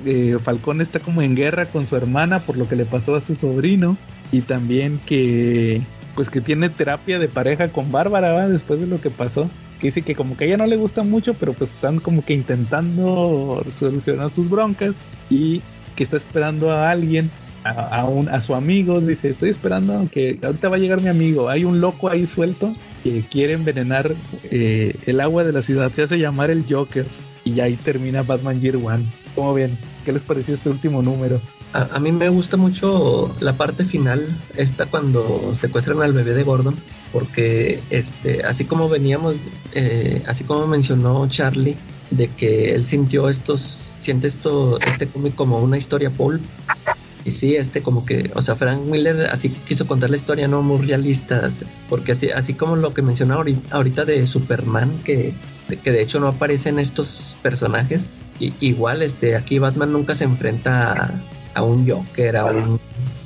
eh, 0.07 0.39
Falcón 0.43 0.81
está 0.81 1.01
como 1.01 1.21
en 1.21 1.35
guerra 1.35 1.67
con 1.67 1.87
su 1.89 1.97
hermana 1.97 2.39
por 2.39 2.57
lo 2.57 2.69
que 2.69 2.77
le 2.77 2.85
pasó 2.85 3.17
a 3.17 3.21
su 3.21 3.35
sobrino 3.35 3.97
y 4.31 4.43
también 4.43 5.01
que 5.05 5.83
pues 6.19 6.31
que 6.31 6.41
tiene 6.41 6.69
terapia 6.69 7.21
de 7.21 7.29
pareja 7.29 7.69
con 7.69 7.93
Bárbara 7.93 8.49
después 8.49 8.81
de 8.81 8.89
lo 8.89 9.01
que 9.01 9.09
pasó 9.09 9.49
que 9.79 9.87
dice 9.87 10.03
que 10.03 10.17
como 10.17 10.37
que 10.37 10.43
a 10.43 10.47
ella 10.49 10.57
no 10.57 10.67
le 10.67 10.75
gusta 10.75 11.05
mucho 11.05 11.33
pero 11.35 11.53
pues 11.53 11.71
están 11.71 12.01
como 12.01 12.25
que 12.25 12.35
intentando 12.35 13.65
solucionar 13.79 14.33
sus 14.33 14.51
broncas 14.51 14.97
y 15.31 15.63
que 15.95 16.03
está 16.03 16.17
esperando 16.17 16.73
a 16.73 16.91
alguien 16.91 17.31
a, 17.63 18.05
un, 18.05 18.29
a 18.29 18.41
su 18.41 18.57
amigo, 18.57 19.01
dice, 19.01 19.31
estoy 19.31 19.51
esperando 19.51 20.09
que 20.11 20.41
ahorita 20.43 20.69
va 20.69 20.77
a 20.77 20.81
llegar 20.81 21.01
mi 21.01 21.09
amigo, 21.09 21.49
hay 21.49 21.65
un 21.65 21.81
loco 21.81 22.09
ahí 22.09 22.27
suelto 22.27 22.75
que 23.05 23.23
quiere 23.23 23.53
envenenar 23.53 24.13
eh, 24.51 24.97
el 25.07 25.21
agua 25.21 25.45
de 25.45 25.53
la 25.53 25.63
ciudad, 25.63 25.93
se 25.93 26.03
hace 26.03 26.19
llamar 26.19 26.51
el 26.51 26.65
Joker 26.69 27.07
y 27.45 27.61
ahí 27.61 27.77
termina 27.77 28.23
Batman 28.23 28.61
Year 28.61 28.77
One. 28.77 29.05
¿Cómo 29.37 29.55
bien? 29.55 29.79
¿Qué 30.05 30.13
les 30.13 30.23
pareció 30.23 30.55
este 30.55 30.69
último 30.69 31.01
número? 31.01 31.41
A, 31.73 31.99
mí 31.99 32.13
me 32.13 32.31
gusta 32.31 32.57
mucho 32.57 33.35
la 33.41 33.57
parte 33.57 33.85
final, 33.85 34.27
esta 34.57 34.87
cuando 34.87 35.55
secuestran 35.55 36.01
al 36.01 36.15
bebé 36.15 36.33
de 36.35 36.43
Gordon, 36.43 36.75
porque 37.13 37.81
este, 37.91 38.43
así 38.45 38.65
como 38.65 38.89
veníamos, 38.89 39.37
eh, 39.75 40.23
así 40.27 40.45
como 40.45 40.67
mencionó 40.67 41.29
Charlie, 41.29 41.77
de 42.11 42.29
que 42.29 42.75
él 42.75 42.87
sintió 42.87 43.29
estos, 43.29 43.93
siente 43.99 44.29
esto, 44.29 44.81
este 44.81 45.07
cómic 45.09 45.35
como 45.35 45.59
una 45.59 45.77
historia 45.77 46.09
pulp, 46.09 46.41
y 47.27 47.33
sí, 47.33 47.57
este 47.57 47.83
como 47.83 48.07
que, 48.07 48.31
o 48.35 48.41
sea, 48.41 48.57
Frank 48.57 48.81
Miller 48.87 49.29
así 49.31 49.51
quiso 49.51 49.87
contar 49.87 50.09
la 50.09 50.17
historia, 50.17 50.49
no 50.49 50.63
muy 50.63 50.87
realista, 50.87 51.51
porque 51.91 52.13
así, 52.13 52.31
así 52.31 52.55
como 52.55 52.77
lo 52.77 52.95
que 52.95 53.03
mencionaba 53.03 53.45
ahorita 53.71 54.07
de 54.07 54.27
Superman, 54.27 54.91
que, 55.05 55.35
que 55.85 55.93
de 55.93 56.01
hecho 56.01 56.19
no 56.19 56.29
aparecen 56.29 56.79
estos 56.79 57.37
personajes, 57.43 58.09
y, 58.41 58.55
igual 58.61 59.03
este 59.03 59.37
aquí 59.37 59.59
Batman 59.59 59.93
nunca 59.93 60.15
se 60.15 60.25
enfrenta 60.25 60.93
a, 60.93 61.11
un 61.57 61.89
Joker, 61.89 62.37
a 62.37 62.47
un, 62.47 62.81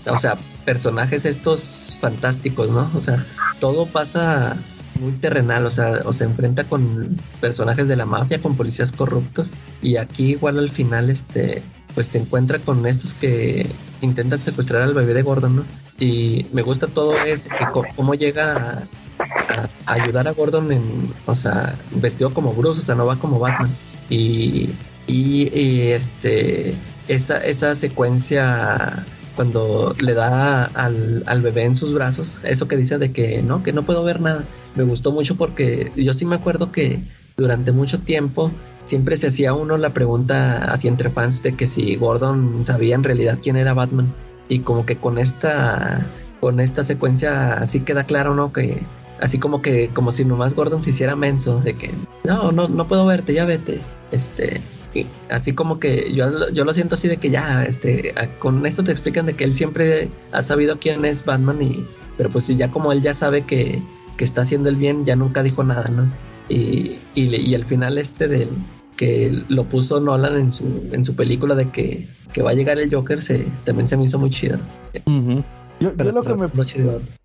o 0.07 0.19
sea, 0.19 0.36
personajes 0.65 1.24
estos 1.24 1.99
fantásticos, 2.01 2.70
¿no? 2.70 2.90
O 2.97 3.01
sea, 3.01 3.24
todo 3.61 3.86
pasa 3.86 4.57
muy 5.01 5.12
terrenal, 5.12 5.66
o 5.66 5.70
sea, 5.70 6.03
o 6.05 6.12
se 6.12 6.24
enfrenta 6.24 6.65
con 6.65 7.16
personajes 7.40 7.89
de 7.89 7.97
la 7.97 8.07
mafia, 8.07 8.40
con 8.40 8.57
policías 8.57 8.93
corruptos, 8.93 9.49
y 9.81 9.97
aquí 9.97 10.31
igual 10.32 10.59
al 10.59 10.70
final 10.70 11.11
este 11.11 11.62
pues 11.94 12.07
se 12.07 12.19
encuentra 12.19 12.59
con 12.59 12.86
estos 12.86 13.12
que 13.15 13.66
intentan 14.01 14.40
secuestrar 14.40 14.82
al 14.82 14.94
bebé 14.94 15.12
de 15.15 15.23
Gordon, 15.23 15.57
¿no? 15.57 15.65
Y 15.99 16.47
me 16.53 16.62
gusta 16.62 16.86
todo 16.86 17.15
eso, 17.24 17.51
que 17.51 17.66
cómo 17.94 18.15
llega 18.15 18.51
a, 18.53 19.69
ayudar 19.86 20.27
a 20.28 20.32
Gordon 20.32 20.73
en, 20.73 21.12
o 21.27 21.36
sea, 21.36 21.74
vestido 21.90 22.32
como 22.32 22.55
Bruce, 22.55 22.81
o 22.81 22.82
sea, 22.82 22.94
no 22.94 23.07
va 23.07 23.16
como 23.16 23.39
Batman. 23.39 23.70
Y, 24.09 24.70
y, 25.07 25.89
este, 25.90 26.74
esa, 27.09 27.39
esa 27.39 27.74
secuencia 27.74 29.05
cuando 29.37 29.95
le 29.99 30.15
da 30.15 30.65
al, 30.65 31.23
al, 31.27 31.41
bebé 31.41 31.65
en 31.65 31.74
sus 31.74 31.95
brazos, 31.95 32.41
eso 32.45 32.69
que 32.69 32.77
dice 32.77 32.99
de 32.99 33.12
que 33.12 33.43
no, 33.43 33.62
que 33.62 33.73
no 33.73 33.83
puedo 33.83 34.05
ver 34.05 34.20
nada, 34.20 34.45
me 34.74 34.85
gustó 34.85 35.12
mucho 35.12 35.37
porque 35.37 35.91
yo 35.97 36.12
sí 36.15 36.24
me 36.24 36.37
acuerdo 36.37 36.70
que 36.70 37.01
durante 37.37 37.73
mucho 37.73 38.01
tiempo 38.01 38.51
siempre 38.87 39.16
se 39.16 39.29
hacía 39.29 39.55
uno 39.55 39.79
la 39.79 39.95
pregunta 39.95 40.70
así 40.73 40.89
entre 40.89 41.11
fans 41.11 41.43
de 41.43 41.55
que 41.55 41.66
si 41.66 41.97
Gordon 41.97 42.65
sabía 42.65 42.95
en 42.95 43.05
realidad 43.05 43.39
quién 43.43 43.57
era 43.57 43.74
Batman. 43.74 44.12
Y 44.49 44.61
como 44.61 44.85
que 44.85 44.97
con 44.97 45.19
esta 45.19 46.05
con 46.41 46.61
esta 46.61 46.85
secuencia 46.85 47.55
así 47.55 47.81
queda 47.81 48.05
claro 48.05 48.35
no 48.35 48.53
que 48.53 48.83
así 49.20 49.39
como 49.39 49.62
que 49.62 49.89
como 49.89 50.12
si 50.12 50.24
nomás 50.24 50.55
Gordon 50.55 50.83
se 50.83 50.91
hiciera 50.91 51.15
menso 51.15 51.61
de 51.61 51.74
que 51.74 51.91
no 52.24 52.53
no 52.53 52.69
no 52.69 52.89
puedo 52.89 53.07
verte 53.07 53.33
ya 53.33 53.45
vete 53.45 53.81
este 54.11 54.61
así 55.31 55.55
como 55.55 55.78
que 55.78 56.12
yo, 56.12 56.51
yo 56.51 56.64
lo 56.64 56.74
siento 56.74 56.94
así 56.94 57.09
de 57.09 57.16
que 57.16 57.31
ya 57.31 57.64
este 57.64 58.14
con 58.39 58.64
esto 58.66 58.85
te 58.85 58.93
explican 58.93 59.27
de 59.27 59.35
que 59.35 59.44
él 59.44 59.55
siempre 59.55 60.09
ha 60.32 60.43
sabido 60.43 60.78
quién 60.78 61.05
es 61.05 61.24
Batman 61.24 61.62
y 61.62 61.85
pero 62.16 62.31
pues 62.31 62.47
ya 62.48 62.70
como 62.70 62.93
él 62.93 63.02
ya 63.02 63.14
sabe 63.14 63.43
que, 63.43 63.82
que 64.16 64.24
está 64.24 64.43
haciendo 64.43 64.69
el 64.69 64.77
bien 64.77 65.05
ya 65.05 65.16
nunca 65.16 65.43
dijo 65.43 65.64
nada 65.64 65.89
no 65.89 66.06
y, 66.48 66.98
y, 67.14 67.35
y 67.36 67.55
el 67.55 67.64
final 67.64 67.98
este 67.98 68.28
del 68.28 68.51
que 68.97 69.43
lo 69.48 69.64
puso 69.64 70.01
Nolan 70.01 70.36
en 70.36 70.52
su, 70.52 70.89
en 70.93 71.05
su 71.05 71.16
película 71.16 71.55
de 71.55 71.70
que, 71.70 72.06
va 72.40 72.51
a 72.51 72.55
llegar 72.55 72.78
el 72.78 72.94
Joker, 72.94 73.20
se, 73.20 73.47
también 73.64 73.89
se 73.89 73.97
me 73.97 74.05
hizo 74.05 74.19
muy 74.19 74.31
chido. 74.31 74.59
yo, 75.81 75.90
lo 75.90 76.23
que 76.23 76.35
me, 76.35 76.48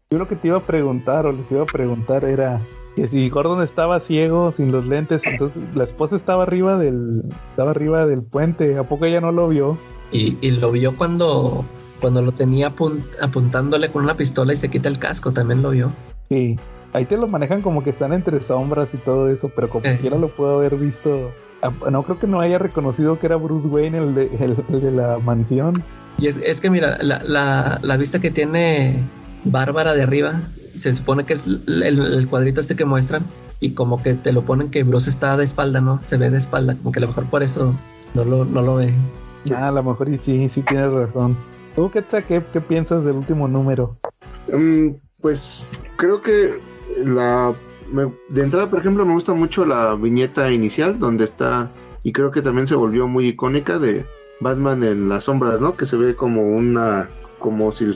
yo 0.09 0.17
lo 0.17 0.27
que 0.27 0.35
te 0.35 0.47
iba 0.47 0.57
a 0.57 0.63
preguntar 0.63 1.25
o 1.25 1.31
les 1.31 1.51
iba 1.51 1.63
a 1.63 1.65
preguntar 1.65 2.25
era 2.25 2.61
que 2.97 3.07
si 3.07 3.29
Gordon 3.29 3.63
estaba 3.63 4.01
ciego 4.01 4.53
sin 4.57 4.71
los 4.73 4.85
lentes, 4.85 5.21
entonces 5.23 5.63
la 5.73 5.85
esposa 5.85 6.17
estaba 6.17 6.43
arriba 6.43 6.77
del 6.77 7.23
estaba 7.51 7.71
arriba 7.71 8.05
del 8.05 8.23
puente, 8.23 8.77
¿a 8.77 8.83
poco 8.83 9.05
ella 9.05 9.21
no 9.21 9.31
lo 9.31 9.47
vio? 9.47 9.77
Y, 10.11 10.37
y 10.41 10.51
lo 10.51 10.71
vio 10.71 10.97
cuando 10.97 11.63
cuando 12.01 12.21
lo 12.21 12.31
tenía 12.31 12.73
apuntándole 13.21 13.89
con 13.89 14.03
una 14.03 14.17
pistola 14.17 14.53
y 14.53 14.57
se 14.57 14.69
quita 14.69 14.89
el 14.89 14.99
casco, 14.99 15.31
también 15.31 15.61
lo 15.61 15.69
vio. 15.71 15.91
Sí, 16.27 16.57
ahí 16.91 17.05
te 17.05 17.17
lo 17.17 17.27
manejan 17.27 17.61
como 17.61 17.83
que 17.83 17.91
están 17.91 18.13
entre 18.13 18.41
sombras 18.41 18.89
y 18.93 18.97
todo 18.97 19.29
eso, 19.29 19.49
pero 19.55 19.69
como 19.69 19.85
eh. 19.85 19.97
quiera 20.01 20.17
lo 20.17 20.27
puedo 20.27 20.57
haber 20.57 20.75
visto 20.75 21.31
Ah, 21.61 21.71
no 21.89 22.03
creo 22.03 22.19
que 22.19 22.27
no 22.27 22.39
haya 22.39 22.59
reconocido 22.59 23.19
que 23.19 23.25
era 23.25 23.35
Bruce 23.35 23.67
Wayne 23.67 23.97
el 23.97 24.15
de, 24.15 24.29
el, 24.39 24.81
de 24.81 24.91
la 24.91 25.17
mansión. 25.17 25.73
Y 26.19 26.27
es, 26.27 26.37
es 26.37 26.61
que 26.61 26.69
mira, 26.69 26.97
la, 27.01 27.23
la, 27.23 27.79
la, 27.81 27.97
vista 27.97 28.19
que 28.19 28.31
tiene 28.31 28.97
Bárbara 29.43 29.93
de 29.93 30.03
arriba, 30.03 30.41
se 30.77 30.93
supone 30.93 31.25
que 31.25 31.33
es 31.33 31.47
el, 31.47 32.27
cuadrito 32.29 32.61
este 32.61 32.75
que 32.75 32.85
muestran, 32.85 33.25
y 33.59 33.71
como 33.71 34.01
que 34.01 34.13
te 34.13 34.31
lo 34.31 34.43
ponen 34.43 34.69
que 34.69 34.83
Bruce 34.83 35.09
está 35.09 35.37
de 35.37 35.45
espalda, 35.45 35.81
¿no? 35.81 35.99
Se 36.03 36.17
ve 36.17 36.29
de 36.29 36.37
espalda, 36.37 36.75
como 36.75 36.91
que 36.91 36.99
a 36.99 37.01
lo 37.01 37.07
mejor 37.07 37.25
por 37.25 37.43
eso 37.43 37.73
no 38.13 38.23
lo, 38.23 38.45
no 38.45 38.61
lo 38.61 38.75
ve. 38.75 38.93
Ah, 39.55 39.69
a 39.69 39.71
lo 39.71 39.83
mejor 39.83 40.09
y 40.09 40.17
sí, 40.19 40.49
sí 40.49 40.61
tienes 40.61 40.91
razón. 40.91 41.37
¿Tú 41.75 41.91
qué, 41.91 42.03
qué, 42.27 42.43
qué 42.51 42.61
piensas 42.61 43.03
del 43.03 43.15
último 43.15 43.47
número? 43.47 43.97
Mm, 44.51 44.95
pues 45.21 45.69
creo 45.95 46.21
que 46.21 46.59
la 47.03 47.53
de 48.29 48.43
entrada, 48.43 48.69
por 48.69 48.79
ejemplo, 48.79 49.05
me 49.05 49.13
gusta 49.13 49.33
mucho 49.33 49.65
la 49.65 49.95
viñeta 49.95 50.51
inicial 50.51 50.99
donde 50.99 51.23
está 51.23 51.71
y 52.03 52.11
creo 52.11 52.31
que 52.31 52.41
también 52.41 52.67
se 52.67 52.75
volvió 52.75 53.07
muy 53.07 53.27
icónica 53.27 53.79
de 53.79 54.05
Batman 54.39 54.83
en 54.83 55.09
las 55.09 55.25
sombras, 55.25 55.59
¿no? 55.61 55.75
Que 55.75 55.85
se 55.85 55.97
ve 55.97 56.15
como 56.15 56.41
una 56.41 57.09
como 57.39 57.71
si 57.71 57.89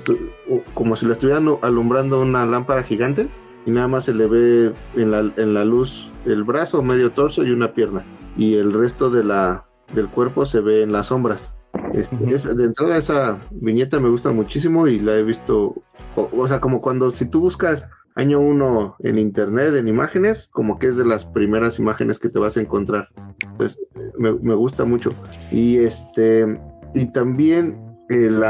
como 0.73 0.95
si 0.95 1.05
le 1.05 1.13
estuvieran 1.13 1.47
alumbrando 1.61 2.21
una 2.21 2.45
lámpara 2.45 2.83
gigante 2.83 3.27
y 3.65 3.71
nada 3.71 3.87
más 3.87 4.05
se 4.05 4.13
le 4.13 4.27
ve 4.27 4.73
en 4.95 5.11
la, 5.11 5.19
en 5.19 5.53
la 5.53 5.65
luz 5.65 6.09
el 6.25 6.43
brazo, 6.43 6.81
medio 6.81 7.11
torso 7.11 7.43
y 7.43 7.51
una 7.51 7.73
pierna 7.73 8.03
y 8.37 8.55
el 8.55 8.73
resto 8.73 9.09
de 9.09 9.23
la 9.23 9.65
del 9.93 10.07
cuerpo 10.07 10.45
se 10.45 10.61
ve 10.61 10.83
en 10.83 10.91
las 10.91 11.07
sombras. 11.07 11.55
Este, 11.93 12.33
es, 12.33 12.55
de 12.55 12.65
entrada 12.65 12.97
esa 12.97 13.39
viñeta 13.51 13.99
me 13.99 14.09
gusta 14.09 14.31
muchísimo 14.31 14.87
y 14.87 14.99
la 14.99 15.17
he 15.17 15.23
visto, 15.23 15.75
o, 16.15 16.47
sea, 16.47 16.59
como 16.59 16.81
cuando 16.81 17.11
si 17.11 17.25
tú 17.25 17.41
buscas 17.41 17.87
año 18.15 18.39
1 18.39 18.97
en 18.99 19.17
internet, 19.17 19.75
en 19.75 19.87
imágenes, 19.87 20.49
como 20.51 20.79
que 20.79 20.87
es 20.87 20.97
de 20.97 21.05
las 21.05 21.25
primeras 21.25 21.79
imágenes 21.79 22.19
que 22.19 22.29
te 22.29 22.39
vas 22.39 22.57
a 22.57 22.61
encontrar. 22.61 23.09
Pues 23.57 23.81
me, 24.17 24.31
gusta 24.31 24.85
mucho. 24.85 25.13
Y 25.51 25.77
este, 25.77 26.59
y 26.93 27.05
también 27.11 27.90
el, 28.11 28.43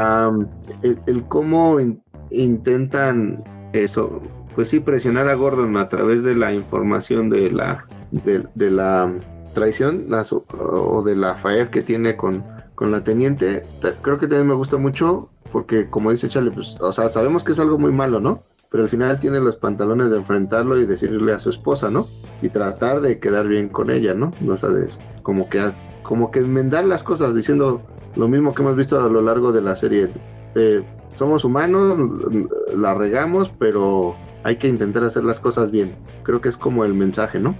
el, 1.06 1.24
cómo 1.28 1.78
intentan 2.30 3.44
eso, 3.72 4.20
pues 4.54 4.68
sí, 4.68 4.80
presionar 4.80 5.28
a 5.28 5.34
Gordon 5.34 5.76
a 5.76 5.88
través 5.88 6.24
de 6.24 6.34
la 6.34 6.52
información 6.52 7.30
de 7.30 7.50
la, 7.50 7.86
de, 8.10 8.70
la 8.70 9.12
traición 9.54 10.06
o 10.10 11.02
de 11.02 11.16
la 11.16 11.34
FAER 11.34 11.70
que 11.70 11.82
tiene 11.82 12.16
con, 12.16 12.44
con 12.74 12.90
la 12.90 13.04
teniente, 13.04 13.62
creo 14.02 14.18
que 14.18 14.26
también 14.26 14.48
me 14.48 14.54
gusta 14.54 14.76
mucho 14.76 15.30
porque 15.52 15.88
como 15.88 16.10
dice 16.10 16.28
Charlie, 16.28 16.50
pues, 16.50 16.76
o 16.80 16.92
sea, 16.92 17.10
sabemos 17.10 17.44
que 17.44 17.52
es 17.52 17.60
algo 17.60 17.78
muy 17.78 17.92
malo, 17.92 18.18
¿no? 18.18 18.42
Pero 18.70 18.84
al 18.84 18.88
final 18.88 19.20
tiene 19.20 19.38
los 19.38 19.56
pantalones 19.56 20.10
de 20.10 20.16
enfrentarlo 20.16 20.80
y 20.80 20.86
decirle 20.86 21.34
a 21.34 21.38
su 21.38 21.50
esposa, 21.50 21.90
¿no? 21.90 22.08
Y 22.40 22.48
tratar 22.48 23.02
de 23.02 23.20
quedar 23.20 23.46
bien 23.46 23.68
con 23.68 23.90
ella, 23.90 24.14
¿no? 24.14 24.32
O 24.48 24.56
sea, 24.56 24.70
de, 24.70 24.88
como 25.22 25.50
que 25.50 25.60
como 26.12 26.30
que 26.30 26.40
enmendar 26.40 26.84
las 26.84 27.02
cosas 27.02 27.34
diciendo 27.34 27.80
lo 28.16 28.28
mismo 28.28 28.54
que 28.54 28.60
hemos 28.60 28.76
visto 28.76 29.00
a 29.02 29.08
lo 29.08 29.22
largo 29.22 29.50
de 29.50 29.62
la 29.62 29.74
serie. 29.74 30.10
Eh, 30.54 30.84
somos 31.14 31.42
humanos, 31.42 31.98
la 32.76 32.92
regamos, 32.92 33.48
pero 33.58 34.14
hay 34.44 34.56
que 34.56 34.68
intentar 34.68 35.04
hacer 35.04 35.24
las 35.24 35.40
cosas 35.40 35.70
bien. 35.70 35.96
Creo 36.22 36.38
que 36.42 36.50
es 36.50 36.58
como 36.58 36.84
el 36.84 36.92
mensaje, 36.92 37.40
¿no? 37.40 37.56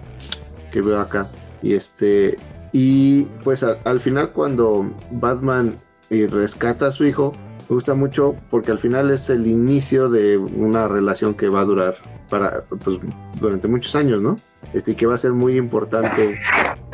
Que 0.71 0.83
veo 0.83 1.01
acá. 1.01 1.31
Y 1.63 1.73
este, 1.73 2.37
y 2.73 3.23
pues 3.43 3.63
al 3.63 4.01
final 4.03 4.33
cuando 4.33 4.85
Batman 5.13 5.77
eh, 6.11 6.29
rescata 6.31 6.89
a 6.89 6.93
su 6.93 7.07
hijo, 7.07 7.33
me 7.71 7.77
gusta 7.77 7.95
mucho 7.95 8.37
porque 8.51 8.71
al 8.71 8.79
final 8.79 9.11
es 9.13 9.31
el 9.31 9.47
inicio 9.47 10.11
de 10.11 10.37
una 10.37 10.89
relación 10.89 11.33
que 11.33 11.49
va 11.49 11.61
a 11.61 11.65
durar 11.65 11.97
para 12.29 12.65
pues, 12.67 12.99
durante 13.41 13.67
muchos 13.67 13.95
años, 13.95 14.21
¿no? 14.21 14.37
Este 14.75 14.95
que 14.95 15.07
va 15.07 15.15
a 15.15 15.19
ser 15.19 15.33
muy 15.33 15.57
importante 15.57 16.39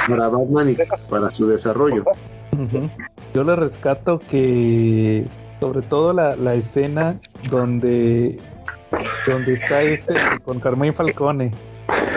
para 0.09 0.29
Batman 0.29 0.71
y 0.71 0.77
para 1.11 1.31
su 1.31 1.47
desarrollo. 1.47 2.05
Yo 3.35 3.45
le 3.45 3.57
rescato 3.57 4.19
que 4.19 5.25
sobre 5.61 5.83
todo 5.83 6.13
la, 6.13 6.37
la 6.37 6.55
escena 6.55 7.21
donde 7.51 8.39
donde 9.27 9.55
está 9.55 9.83
este 9.83 10.15
con 10.45 10.61
Carmen 10.61 10.95
Falcone 10.95 11.51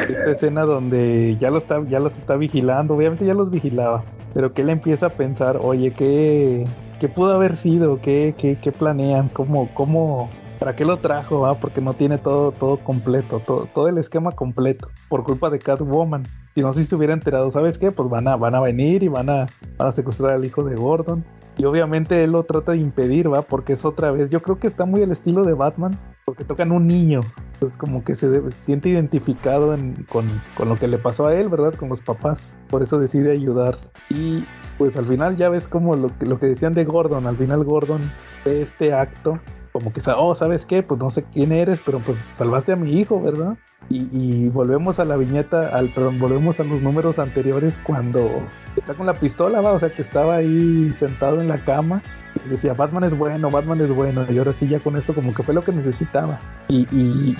esta 0.09 0.31
escena 0.31 0.63
donde 0.63 1.37
ya, 1.39 1.49
lo 1.49 1.57
está, 1.57 1.83
ya 1.87 1.99
los 1.99 2.15
está 2.17 2.35
vigilando, 2.35 2.95
obviamente 2.95 3.25
ya 3.25 3.33
los 3.33 3.49
vigilaba, 3.49 4.03
pero 4.33 4.53
que 4.53 4.61
él 4.61 4.69
empieza 4.69 5.07
a 5.07 5.09
pensar, 5.09 5.59
oye, 5.61 5.91
¿qué, 5.91 6.65
qué 6.99 7.07
pudo 7.07 7.33
haber 7.33 7.55
sido? 7.55 7.99
¿Qué, 8.01 8.35
qué, 8.37 8.57
qué 8.59 8.71
planean? 8.71 9.29
¿Cómo, 9.29 9.69
cómo, 9.73 10.29
¿Para 10.59 10.75
qué 10.75 10.85
lo 10.85 10.97
trajo? 10.97 11.45
Ah? 11.45 11.57
Porque 11.59 11.81
no 11.81 11.93
tiene 11.93 12.17
todo, 12.17 12.51
todo 12.51 12.77
completo, 12.77 13.41
todo, 13.45 13.67
todo 13.73 13.87
el 13.87 13.97
esquema 13.97 14.31
completo, 14.31 14.89
por 15.09 15.23
culpa 15.23 15.49
de 15.49 15.59
Catwoman. 15.59 16.27
Si 16.53 16.61
no, 16.61 16.73
si 16.73 16.83
se 16.83 16.95
hubiera 16.95 17.13
enterado, 17.13 17.49
¿sabes 17.51 17.77
qué? 17.77 17.91
Pues 17.91 18.09
van 18.09 18.27
a, 18.27 18.35
van 18.35 18.55
a 18.55 18.59
venir 18.59 19.03
y 19.03 19.07
van 19.07 19.29
a, 19.29 19.47
van 19.77 19.87
a 19.87 19.91
secuestrar 19.91 20.33
al 20.33 20.45
hijo 20.45 20.63
de 20.63 20.75
Gordon. 20.75 21.23
Y 21.57 21.65
obviamente 21.65 22.23
él 22.23 22.31
lo 22.31 22.43
trata 22.43 22.73
de 22.73 22.79
impedir, 22.79 23.31
¿va? 23.31 23.43
Porque 23.43 23.73
es 23.73 23.85
otra 23.85 24.11
vez. 24.11 24.29
Yo 24.29 24.41
creo 24.41 24.57
que 24.59 24.67
está 24.67 24.85
muy 24.85 25.03
al 25.03 25.11
estilo 25.11 25.43
de 25.43 25.53
Batman, 25.53 25.97
porque 26.25 26.43
tocan 26.43 26.71
un 26.71 26.87
niño. 26.87 27.21
Entonces 27.53 27.77
como 27.77 28.03
que 28.03 28.15
se 28.15 28.41
siente 28.61 28.89
identificado 28.89 29.75
con, 30.09 30.27
lo 30.67 30.75
que 30.75 30.87
le 30.87 30.97
pasó 30.97 31.27
a 31.27 31.35
él, 31.35 31.49
¿verdad? 31.49 31.75
Con 31.75 31.89
los 31.89 32.01
papás. 32.01 32.39
Por 32.69 32.81
eso 32.83 32.99
decide 32.99 33.31
ayudar. 33.31 33.77
Y 34.09 34.43
pues 34.77 34.95
al 34.97 35.05
final 35.05 35.35
ya 35.37 35.49
ves 35.49 35.67
como 35.67 35.95
lo 35.95 36.09
lo 36.21 36.39
que 36.39 36.47
decían 36.47 36.73
de 36.73 36.85
Gordon. 36.85 37.27
Al 37.27 37.37
final 37.37 37.63
Gordon 37.63 38.01
ve 38.43 38.61
este 38.61 38.93
acto 38.93 39.39
como 39.71 39.93
que, 39.93 40.01
oh, 40.15 40.35
¿sabes 40.35 40.65
qué? 40.65 40.83
Pues 40.83 40.99
no 40.99 41.09
sé 41.11 41.23
quién 41.23 41.51
eres, 41.51 41.79
pero 41.85 41.99
pues 41.99 42.17
salvaste 42.35 42.73
a 42.73 42.75
mi 42.75 42.99
hijo, 42.99 43.21
¿verdad? 43.21 43.57
Y, 43.89 44.47
volvemos 44.49 44.99
a 44.99 45.05
la 45.05 45.17
viñeta, 45.17 45.67
al, 45.75 45.89
perdón, 45.89 46.19
volvemos 46.19 46.59
a 46.59 46.63
los 46.63 46.81
números 46.81 47.19
anteriores 47.19 47.77
cuando 47.83 48.29
está 48.77 48.93
con 48.93 49.05
la 49.05 49.15
pistola, 49.15 49.59
va, 49.59 49.73
o 49.73 49.79
sea 49.79 49.89
que 49.93 50.01
estaba 50.01 50.35
ahí 50.35 50.93
sentado 50.97 51.41
en 51.41 51.49
la 51.49 51.57
cama 51.65 52.01
y 52.45 52.49
decía 52.49 52.73
Batman 52.73 53.03
es 53.03 53.17
bueno, 53.17 53.49
Batman 53.49 53.81
es 53.81 53.93
bueno, 53.93 54.25
y 54.29 54.37
ahora 54.37 54.53
sí 54.53 54.67
ya 54.67 54.79
con 54.79 54.95
esto 54.95 55.13
como 55.13 55.33
que 55.33 55.43
fue 55.43 55.53
lo 55.53 55.63
que 55.63 55.73
necesitaba. 55.73 56.39
Y, 56.69 56.87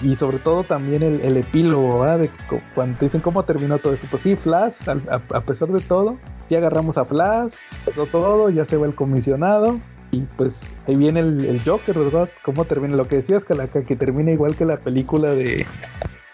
y, 0.01 0.15
sobre 0.17 0.39
todo 0.39 0.63
también 0.63 1.03
el, 1.03 1.37
epílogo, 1.37 1.99
¿va? 1.99 2.17
De 2.17 2.27
que 2.27 2.61
cuando 2.75 2.97
te 2.97 3.05
dicen 3.05 3.21
cómo 3.21 3.43
terminó 3.43 3.77
todo 3.77 3.93
esto, 3.93 4.07
pues 4.11 4.23
sí, 4.23 4.35
Flash, 4.35 4.73
a, 4.87 5.41
pesar 5.41 5.69
de 5.69 5.79
todo, 5.79 6.17
ya 6.49 6.57
agarramos 6.57 6.97
a 6.97 7.05
Flash, 7.05 7.51
pasó 7.85 8.07
todo, 8.07 8.49
ya 8.49 8.65
se 8.65 8.75
va 8.75 8.87
el 8.87 8.95
comisionado, 8.95 9.79
y 10.11 10.21
pues 10.37 10.55
ahí 10.87 10.95
viene 10.95 11.21
el, 11.21 11.61
Joker, 11.63 11.97
¿verdad? 11.97 12.29
¿Cómo 12.43 12.65
termina? 12.65 12.95
Lo 12.95 13.07
que 13.07 13.17
decías, 13.17 13.43
que, 13.45 13.83
que 13.85 13.95
termina 13.95 14.31
igual 14.31 14.55
que 14.55 14.65
la 14.65 14.77
película 14.77 15.33
de 15.33 15.65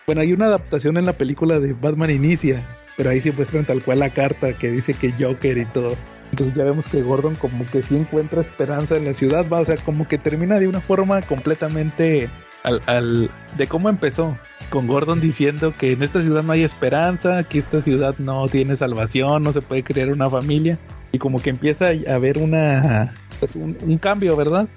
bueno, 0.08 0.22
hay 0.22 0.32
una 0.32 0.46
adaptación 0.46 0.96
en 0.96 1.06
la 1.06 1.12
película 1.12 1.60
de 1.60 1.74
Batman 1.74 2.12
Inicia, 2.12 2.64
pero 2.96 3.10
ahí 3.10 3.20
sí 3.20 3.30
muestran 3.34 3.66
tal 3.66 3.84
cual 3.84 4.00
la 4.00 4.10
carta 4.10 4.58
que 4.58 4.72
dice 4.72 4.94
que 4.94 5.12
Joker 5.20 5.58
y 5.58 5.66
todo. 5.66 5.98
Entonces 6.32 6.56
ya 6.56 6.64
vemos 6.64 6.86
que 6.86 7.02
Gordon 7.02 7.36
como 7.36 7.66
que 7.66 7.84
sí 7.84 7.98
encuentra 7.98 8.42
esperanza 8.42 8.96
en 8.96 9.04
la 9.04 9.12
ciudad, 9.12 9.46
va, 9.52 9.60
o 9.60 9.66
sea, 9.66 9.76
como 9.76 10.08
que 10.08 10.18
termina 10.18 10.60
de 10.60 10.68
una 10.70 10.80
forma 10.80 11.22
completamente 11.24 12.30
al, 12.68 12.82
al, 12.86 13.32
de 13.58 13.68
cómo 13.68 13.90
empezó, 13.90 14.38
con 14.70 14.88
Gordon 14.88 15.22
diciendo 15.22 15.74
que 15.78 15.94
en 15.94 16.04
esta 16.04 16.22
ciudad 16.22 16.44
no 16.44 16.54
hay 16.54 16.64
esperanza, 16.64 17.44
que 17.44 17.60
esta 17.60 17.82
ciudad 17.82 18.16
no 18.20 18.48
tiene 18.48 18.76
salvación, 18.76 19.44
no 19.44 19.54
se 19.54 19.62
puede 19.62 19.84
crear 19.84 20.12
una 20.12 20.30
familia, 20.30 20.78
y 21.12 21.18
como 21.18 21.42
que 21.42 21.50
empieza 21.50 21.88
a 21.88 22.16
haber 22.16 22.38
una, 22.38 23.14
pues 23.40 23.56
un 23.56 23.98
cambio, 23.98 24.36
¿verdad? 24.36 24.68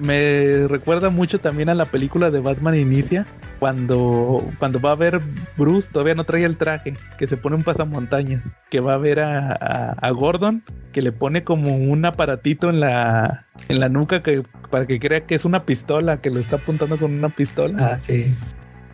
Me, 0.00 0.66
recuerda 0.66 1.10
mucho 1.10 1.38
también 1.38 1.68
a 1.68 1.74
la 1.74 1.86
película 1.86 2.30
de 2.30 2.40
Batman 2.40 2.74
Inicia, 2.74 3.24
cuando, 3.60 4.42
cuando 4.58 4.80
va 4.80 4.90
a 4.90 4.96
ver 4.96 5.20
Bruce, 5.56 5.88
todavía 5.92 6.14
no 6.14 6.24
trae 6.24 6.44
el 6.44 6.56
traje, 6.56 6.94
que 7.16 7.26
se 7.26 7.36
pone 7.36 7.54
un 7.54 7.62
pasamontañas, 7.62 8.58
que 8.68 8.80
va 8.80 8.94
a 8.94 8.98
ver 8.98 9.20
a, 9.20 10.10
Gordon, 10.12 10.64
que 10.92 11.02
le 11.02 11.12
pone 11.12 11.44
como 11.44 11.76
un 11.76 12.04
aparatito 12.04 12.68
en 12.68 12.80
la, 12.80 13.46
en 13.68 13.78
la 13.78 13.88
nuca 13.88 14.22
que, 14.22 14.42
para 14.70 14.86
que 14.86 14.98
crea 14.98 15.20
que 15.20 15.36
es 15.36 15.44
una 15.44 15.64
pistola, 15.64 16.20
que 16.20 16.30
lo 16.30 16.40
está 16.40 16.56
apuntando 16.56 16.98
con 16.98 17.12
una 17.12 17.28
pistola. 17.28 17.92
Ah, 17.92 17.98
sí. 17.98 18.34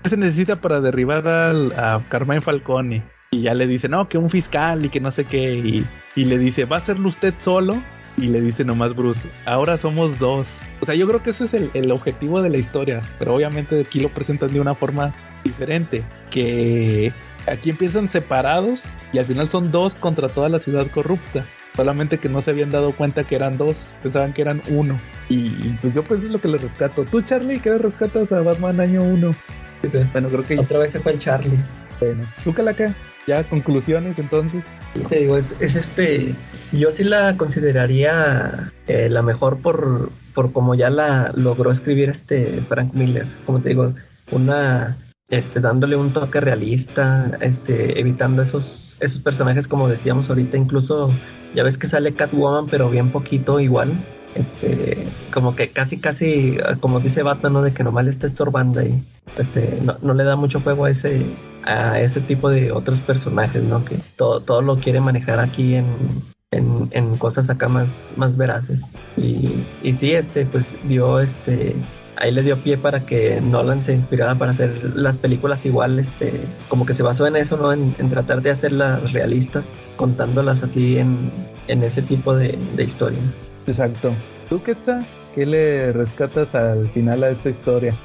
¿Qué 0.02 0.10
se 0.10 0.16
necesita 0.16 0.56
para 0.56 0.81
derribar 0.81 1.27
a 1.28 2.05
Carmine 2.09 2.40
Falcone? 2.40 3.02
Y 3.31 3.43
ya 3.43 3.55
le 3.55 3.66
dice, 3.66 3.89
no, 3.89 4.09
que 4.09 4.19
un 4.19 4.28
fiscal 4.28 4.85
y 4.85 4.90
que 4.90 5.01
no 5.01 5.10
sé 5.10 5.24
qué. 5.24 5.55
Y, 5.55 5.86
y 6.16 6.24
le 6.27 6.39
dice, 6.39 6.66
¿va 6.66 6.77
a 6.77 6.81
hacerlo 6.81 7.09
usted 7.09 7.32
solo? 7.39 7.81
Y 8.16 8.28
le 8.28 8.40
dice 8.40 8.64
nomás 8.64 8.94
Bruce, 8.94 9.28
ahora 9.47 9.76
somos 9.76 10.18
dos. 10.18 10.60
O 10.80 10.86
sea, 10.86 10.94
yo 10.94 11.06
creo 11.06 11.22
que 11.22 11.30
ese 11.30 11.44
es 11.44 11.55
el, 11.55 11.90
objetivo 11.93 12.43
de 12.43 12.51
la 12.51 12.59
historia, 12.59 13.01
pero 13.18 13.34
obviamente 13.34 13.80
aquí 13.80 14.01
lo 14.01 14.09
presentan 14.09 14.52
de 14.52 14.60
una 14.60 14.74
forma 14.74 15.14
diferente, 15.44 16.02
que 16.30 17.12
aquí 17.47 17.70
empiezan 17.70 18.09
separados 18.09 18.82
y 19.12 19.18
al 19.18 19.24
final 19.24 19.48
son 19.48 19.70
dos 19.70 19.94
contra 19.94 20.28
toda 20.28 20.48
la 20.48 20.59
ciudad 20.59 20.86
corrupta. 20.89 21.47
Solamente 21.74 22.18
que 22.18 22.28
no 22.28 22.43
se 22.43 22.51
habían 22.51 22.70
dado 22.70 22.94
cuenta 22.94 23.24
que 23.24 23.34
eran 23.34 23.56
dos, 23.56 23.76
pensaban 24.02 24.34
que 24.34 24.43
eran 24.43 24.60
uno. 24.68 25.01
Y, 25.30 25.48
pues 25.80 25.94
yo 25.94 26.05
pues 26.05 26.22
es 26.22 26.30
lo 26.30 26.39
que 26.39 26.48
le 26.48 26.59
rescato. 26.59 27.06
¿Tú, 27.06 27.22
Charlie, 27.22 27.60
qué 27.60 27.70
le 27.70 27.78
rescatas 27.78 28.30
a 28.30 28.43
Batman 28.43 28.78
año 28.78 29.02
uno? 29.02 29.34
Bueno, 30.12 30.28
creo 30.28 30.44
que... 30.44 30.59
Otra 30.59 30.78
vez 30.78 30.93
se 30.93 31.01
fue 31.01 31.12
el 31.12 31.18
Charlie. 31.18 31.59
Bueno, 32.03 32.27
¿tú 32.43 32.53
qué 32.53 32.65
la 32.65 32.74
que? 32.74 32.93
Ya, 33.29 33.49
conclusiones 33.49 34.19
entonces. 34.19 34.65
Te 35.09 35.20
digo, 35.20 35.37
es, 35.37 35.55
este, 35.61 36.35
yo 36.73 36.91
sí 36.91 37.05
la 37.05 37.37
consideraría 37.37 38.73
eh, 38.89 39.09
la 39.09 39.23
mejor 39.23 39.59
por, 39.59 40.11
por 40.35 40.53
como 40.53 40.74
ya 40.74 40.91
la 40.91 41.31
logró 41.37 41.70
escribir 41.70 42.09
este 42.09 42.61
Frank 42.69 42.93
Miller, 42.93 43.29
como 43.47 43.61
te 43.61 43.69
digo, 43.69 43.95
una, 44.33 44.99
este, 45.29 45.61
dándole 45.61 45.95
un 45.95 46.12
toque 46.12 46.41
realista, 46.41 47.39
este, 47.41 48.01
evitando 48.01 48.43
esos, 48.43 48.97
esos 48.99 49.20
personajes 49.20 49.69
como 49.69 49.89
decíamos 49.89 50.29
ahorita, 50.29 50.57
incluso 50.57 51.12
ya 51.55 51.62
ves 51.62 51.79
que 51.79 51.87
sale 51.87 52.15
Catwoman, 52.15 52.66
pero 52.66 52.91
bien 52.91 53.12
poquito 53.12 53.61
igual, 53.61 53.93
este, 54.35 55.07
como 55.33 55.55
que 55.55 55.71
casi, 55.71 55.99
casi, 55.99 56.57
como 56.81 57.01
dice 57.01 57.23
Batman, 57.23 57.53
¿no? 57.53 57.63
De 57.63 57.73
que 57.73 57.85
nomás 57.85 58.05
le 58.05 58.11
está 58.11 58.27
estorbando 58.27 58.83
y 58.83 59.03
este, 59.37 59.79
no, 59.83 59.97
no, 60.03 60.15
le 60.15 60.25
da 60.25 60.37
mucho 60.37 60.61
juego 60.61 60.87
a 60.87 60.91
ese, 60.91 61.27
a 61.65 62.01
ese 62.01 62.21
tipo 62.21 62.51
de 62.51 62.73
otros 62.73 63.01
personajes, 63.01 63.63
¿no? 63.63 63.85
Que 63.85 63.99
todo, 64.17 64.41
todo 64.41 64.63
lo 64.63 64.79
quiere 64.79 65.01
manejar 65.01 65.39
aquí 65.41 65.75
en, 65.75 65.87
en, 66.51 66.89
en 66.93 67.17
cosas 67.17 67.51
acá 67.51 67.69
más, 67.69 68.15
más 68.17 68.37
veraces. 68.37 68.87
Y, 69.17 69.65
y 69.83 69.95
sí, 69.95 70.13
este, 70.13 70.47
pues 70.47 70.77
dio 70.85 71.21
este, 71.21 71.75
ahí 72.17 72.31
le 72.31 72.43
dio 72.43 72.57
pie 72.57 72.79
para 72.79 73.01
que 73.01 73.41
Nolan 73.41 73.83
se 73.83 73.95
inspirara 73.95 74.37
para 74.37 74.53
hacer 74.53 74.93
las 74.95 75.17
películas 75.17 75.67
igual, 75.67 75.99
este, 75.99 76.33
como 76.69 76.87
que 76.87 76.95
se 76.95 77.03
basó 77.03 77.27
en 77.27 77.37
eso, 77.37 77.57
¿no? 77.57 77.73
En, 77.73 77.95
tratar 78.09 78.43
de 78.43 78.51
hacerlas 78.51 79.13
realistas, 79.13 79.73
contándolas 79.97 80.63
así 80.63 80.99
en, 80.99 81.31
en 81.69 81.83
ese 81.83 82.03
tipo 82.03 82.35
de 82.35 82.57
historia. 82.79 83.21
Exacto. 83.66 84.14
¿Tú, 84.48 84.62
Quetzal, 84.62 85.06
qué 85.34 85.47
le 85.47 85.93
rescatas 85.93 86.55
al 86.55 86.89
final 86.90 87.24
a 87.24 87.30
esta 87.30 87.51
historia? 87.51 87.97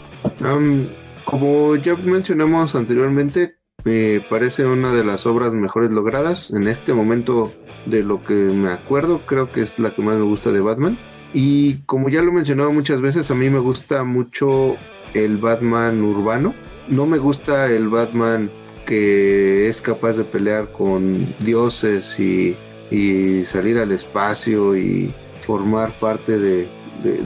como 1.26 1.76
ya 1.76 1.96
mencionamos 1.96 2.74
anteriormente, 2.76 3.58
me 3.84 4.22
parece 4.30 4.66
una 4.66 4.92
de 4.92 5.04
las 5.04 5.26
obras 5.26 5.54
mejores 5.54 5.92
logradas. 5.92 6.52
En 6.52 6.68
este 6.68 6.94
momento, 6.94 7.52
de 7.86 8.04
lo 8.04 8.24
que 8.24 8.34
me 8.34 8.72
acuerdo, 8.72 9.22
creo 9.26 9.52
que 9.52 9.62
es 9.62 9.78
la 9.80 9.94
que 9.94 10.02
más 10.02 10.16
me 10.16 10.24
gusta 10.24 10.52
de 10.52 10.62
Batman. 10.62 10.98
Y 11.34 11.76
como 11.86 12.10
ya 12.10 12.22
lo 12.22 12.32
he 12.32 12.36
mencionado 12.36 12.72
muchas 12.72 13.02
veces, 13.02 13.30
a 13.32 13.36
mí 13.36 13.50
me 13.50 13.60
gusta 13.60 14.04
mucho 14.04 14.76
el 15.14 15.38
Batman 15.38 16.02
urbano. 16.02 16.54
No 16.88 17.06
me 17.06 17.18
gusta 17.18 17.72
el 17.72 17.90
Batman 17.90 18.50
que 18.86 19.68
es 19.68 19.82
capaz 19.82 20.14
de 20.14 20.24
pelear 20.24 20.72
con 20.72 21.28
dioses 21.40 22.18
y, 22.20 22.56
y 22.90 23.44
salir 23.44 23.78
al 23.78 23.92
espacio 23.92 24.78
y 24.78 25.14
formar 25.48 25.92
parte 25.94 26.38
de, 26.38 26.70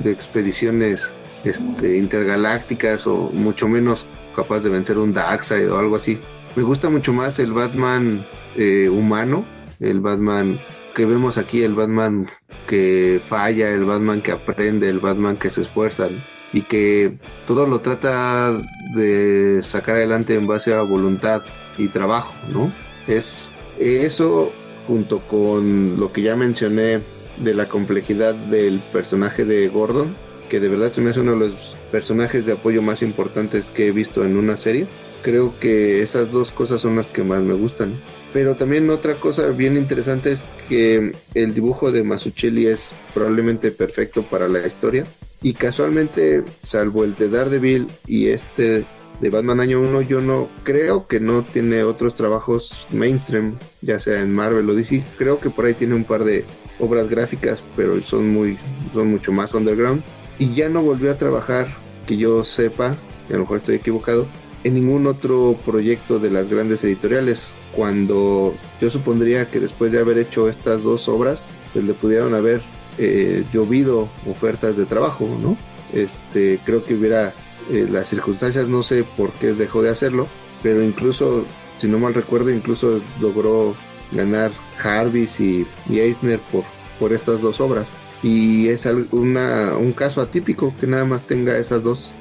expediciones 0.06 1.10
este, 1.44 1.98
intergalácticas 1.98 3.08
o 3.08 3.32
mucho 3.34 3.68
menos 3.68 4.06
capaz 4.36 4.60
de 4.60 4.70
vencer 4.70 5.00
un 5.00 5.12
Darkseid 5.12 5.72
o 5.72 5.80
algo 5.80 5.96
así. 5.96 6.20
Me 6.56 6.62
gusta 6.62 6.90
mucho 6.90 7.12
más 7.14 7.40
el 7.40 7.52
Batman 7.52 8.24
eh, 8.56 8.90
humano, 8.90 9.44
el 9.80 10.00
Batman 10.00 10.60
que 10.94 11.06
vemos 11.06 11.38
aquí, 11.40 11.64
el 11.64 11.74
Batman 11.74 12.28
que 12.68 13.20
falla, 13.28 13.70
el 13.70 13.86
Batman 13.86 14.22
que 14.22 14.34
aprende, 14.34 14.88
el 14.88 15.00
Batman 15.00 15.38
que 15.38 15.50
se 15.50 15.64
esfuerza 15.64 16.10
y 16.54 16.62
que 16.62 17.18
todo 17.48 17.66
lo 17.66 17.80
trata 17.82 18.54
de 18.94 19.64
sacar 19.64 19.96
adelante 19.96 20.36
en 20.36 20.46
base 20.46 20.74
a 20.74 20.82
voluntad 20.82 21.42
y 21.78 21.88
trabajo, 21.88 22.34
¿no? 22.50 22.72
Es 23.08 23.52
eso 23.80 24.52
junto 24.86 25.20
con 25.22 26.00
lo 26.00 26.12
que 26.12 26.22
ya 26.22 26.36
mencioné 26.36 27.02
de 27.38 27.54
la 27.54 27.68
complejidad 27.68 28.36
del 28.36 28.80
personaje 28.92 29.46
de 29.46 29.68
Gordon, 29.68 30.16
que 30.50 30.60
de 30.60 30.70
verdad 30.70 30.92
se 30.92 31.02
me 31.02 31.12
hace 31.12 31.22
uno 31.22 31.34
de 31.34 31.50
los 31.50 31.76
personajes 31.92 32.46
de 32.46 32.54
apoyo 32.54 32.82
más 32.82 33.02
importantes 33.02 33.70
que 33.70 33.88
he 33.88 33.92
visto 33.92 34.26
en 34.26 34.38
una 34.38 34.58
serie. 34.58 34.88
Creo 35.22 35.54
que 35.60 36.02
esas 36.02 36.32
dos 36.32 36.52
cosas 36.52 36.82
son 36.82 36.96
las 36.96 37.08
que 37.08 37.24
más 37.24 37.44
me 37.44 37.54
gustan. 37.54 38.00
Pero 38.34 38.56
también 38.56 38.90
otra 38.90 39.16
cosa 39.16 39.48
bien 39.50 39.78
interesante 39.78 40.32
es 40.32 40.46
que 40.70 41.12
el 41.36 41.54
dibujo 41.54 41.92
de 41.92 42.04
Masuchelli 42.04 42.68
es 42.68 42.90
probablemente 43.14 43.72
perfecto 43.72 44.24
para 44.24 44.48
la 44.48 44.66
historia. 44.66 45.06
Y 45.42 45.54
casualmente, 45.54 46.44
salvo 46.64 47.04
el 47.04 47.16
de 47.16 47.30
Daredevil 47.30 47.88
y 48.08 48.28
este 48.28 48.86
de 49.20 49.30
Batman 49.30 49.60
Año 49.60 49.82
1, 49.82 50.02
yo 50.02 50.20
no 50.20 50.50
creo 50.64 51.08
que 51.08 51.20
no 51.20 51.44
tiene 51.44 51.84
otros 51.84 52.16
trabajos 52.16 52.88
mainstream, 52.92 53.58
ya 53.82 54.00
sea 54.00 54.22
en 54.22 54.34
Marvel 54.34 54.70
o 54.70 54.74
DC. 54.74 55.04
Creo 55.18 55.40
que 55.40 55.52
por 55.52 55.66
ahí 55.66 55.76
tiene 55.76 55.94
un 55.94 56.06
par 56.06 56.24
de 56.24 56.44
obras 56.82 57.08
gráficas, 57.08 57.64
pero 57.76 58.02
son 58.02 58.30
muy, 58.30 58.58
son 58.94 59.12
mucho 59.12 59.32
más 59.32 59.54
underground. 59.54 60.04
Y 60.38 60.54
ya 60.54 60.68
no 60.68 60.82
volvió 60.82 61.12
a 61.12 61.18
trabajar, 61.18 61.68
que 62.08 62.18
yo 62.18 62.44
sepa, 62.44 62.96
a 63.30 63.34
lo 63.34 63.40
mejor 63.40 63.58
estoy 63.58 63.76
equivocado, 63.76 64.28
en 64.64 64.74
ningún 64.76 65.08
otro 65.08 65.58
proyecto 65.66 66.20
de 66.20 66.32
las 66.32 66.50
grandes 66.50 66.84
editoriales. 66.84 67.50
Cuando 67.76 68.56
yo 68.82 68.90
supondría 68.90 69.50
que 69.50 69.60
después 69.60 69.92
de 69.92 70.00
haber 70.00 70.18
hecho 70.18 70.50
estas 70.50 70.84
dos 70.84 71.08
obras, 71.08 71.46
pues 71.74 71.86
le 71.86 71.94
pudieron 71.94 72.34
haber 72.34 72.62
eh, 72.98 73.46
llovido 73.54 74.10
ofertas 74.30 74.76
de 74.76 74.86
trabajo, 74.86 75.28
¿no? 75.42 75.58
Este, 75.94 76.60
creo 76.66 76.84
que 76.84 76.96
hubiera 76.96 77.34
eh, 77.70 77.88
las 77.90 78.08
circunstancias, 78.10 78.68
no 78.68 78.84
sé 78.84 79.04
por 79.04 79.32
qué 79.34 79.54
dejó 79.54 79.82
de 79.82 79.90
hacerlo, 79.90 80.28
pero 80.64 80.84
incluso, 80.84 81.46
si 81.80 81.88
no 81.88 82.00
mal 82.00 82.14
recuerdo, 82.14 82.50
incluso 82.50 83.02
logró 83.20 83.76
ganar 84.12 84.52
Jarvis 84.78 85.40
y, 85.40 85.66
Eisner 85.90 86.40
por, 86.52 86.64
por 87.00 87.14
estas 87.14 87.42
dos 87.42 87.62
obras. 87.62 87.90
Y 88.24 88.68
es 88.68 88.86
una, 89.12 89.76
un 89.78 89.94
caso 89.94 90.22
atípico 90.22 90.74
que 90.80 90.88
nada 90.88 91.06
más 91.06 91.24
tenga 91.24 91.58
esas 91.58 91.84
dos. 91.84 92.12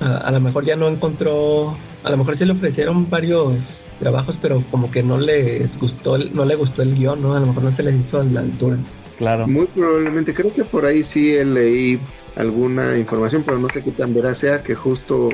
a, 0.00 0.30
lo 0.30 0.40
mejor 0.40 0.64
ya 0.64 0.76
no 0.76 0.88
encontró, 0.88 1.76
a 2.02 2.10
lo 2.10 2.16
mejor 2.16 2.36
sí 2.36 2.44
le 2.44 2.52
ofrecieron 2.52 3.08
varios 3.08 3.84
trabajos, 4.00 4.38
pero 4.40 4.62
como 4.70 4.90
que 4.90 5.02
no 5.02 5.18
les 5.18 5.78
gustó, 5.78 6.18
no 6.18 6.44
le 6.44 6.56
gustó 6.56 6.82
el 6.82 6.94
guion, 6.94 7.22
¿no? 7.22 7.34
A 7.34 7.40
lo 7.40 7.46
mejor 7.46 7.62
no 7.62 7.72
se 7.72 7.82
les 7.82 7.94
hizo 7.94 8.20
a 8.20 8.24
la 8.24 8.40
altura. 8.40 8.76
Claro. 9.16 9.46
Muy 9.46 9.66
probablemente, 9.66 10.34
creo 10.34 10.52
que 10.52 10.64
por 10.64 10.84
ahí 10.84 11.02
sí 11.02 11.32
leí 11.42 11.98
alguna 12.34 12.98
información, 12.98 13.42
pero 13.46 13.58
no 13.58 13.68
sé 13.70 13.82
qué 13.82 13.92
tan 13.92 14.12
veraz 14.12 14.38
sea, 14.38 14.62
que 14.62 14.74
justo 14.74 15.30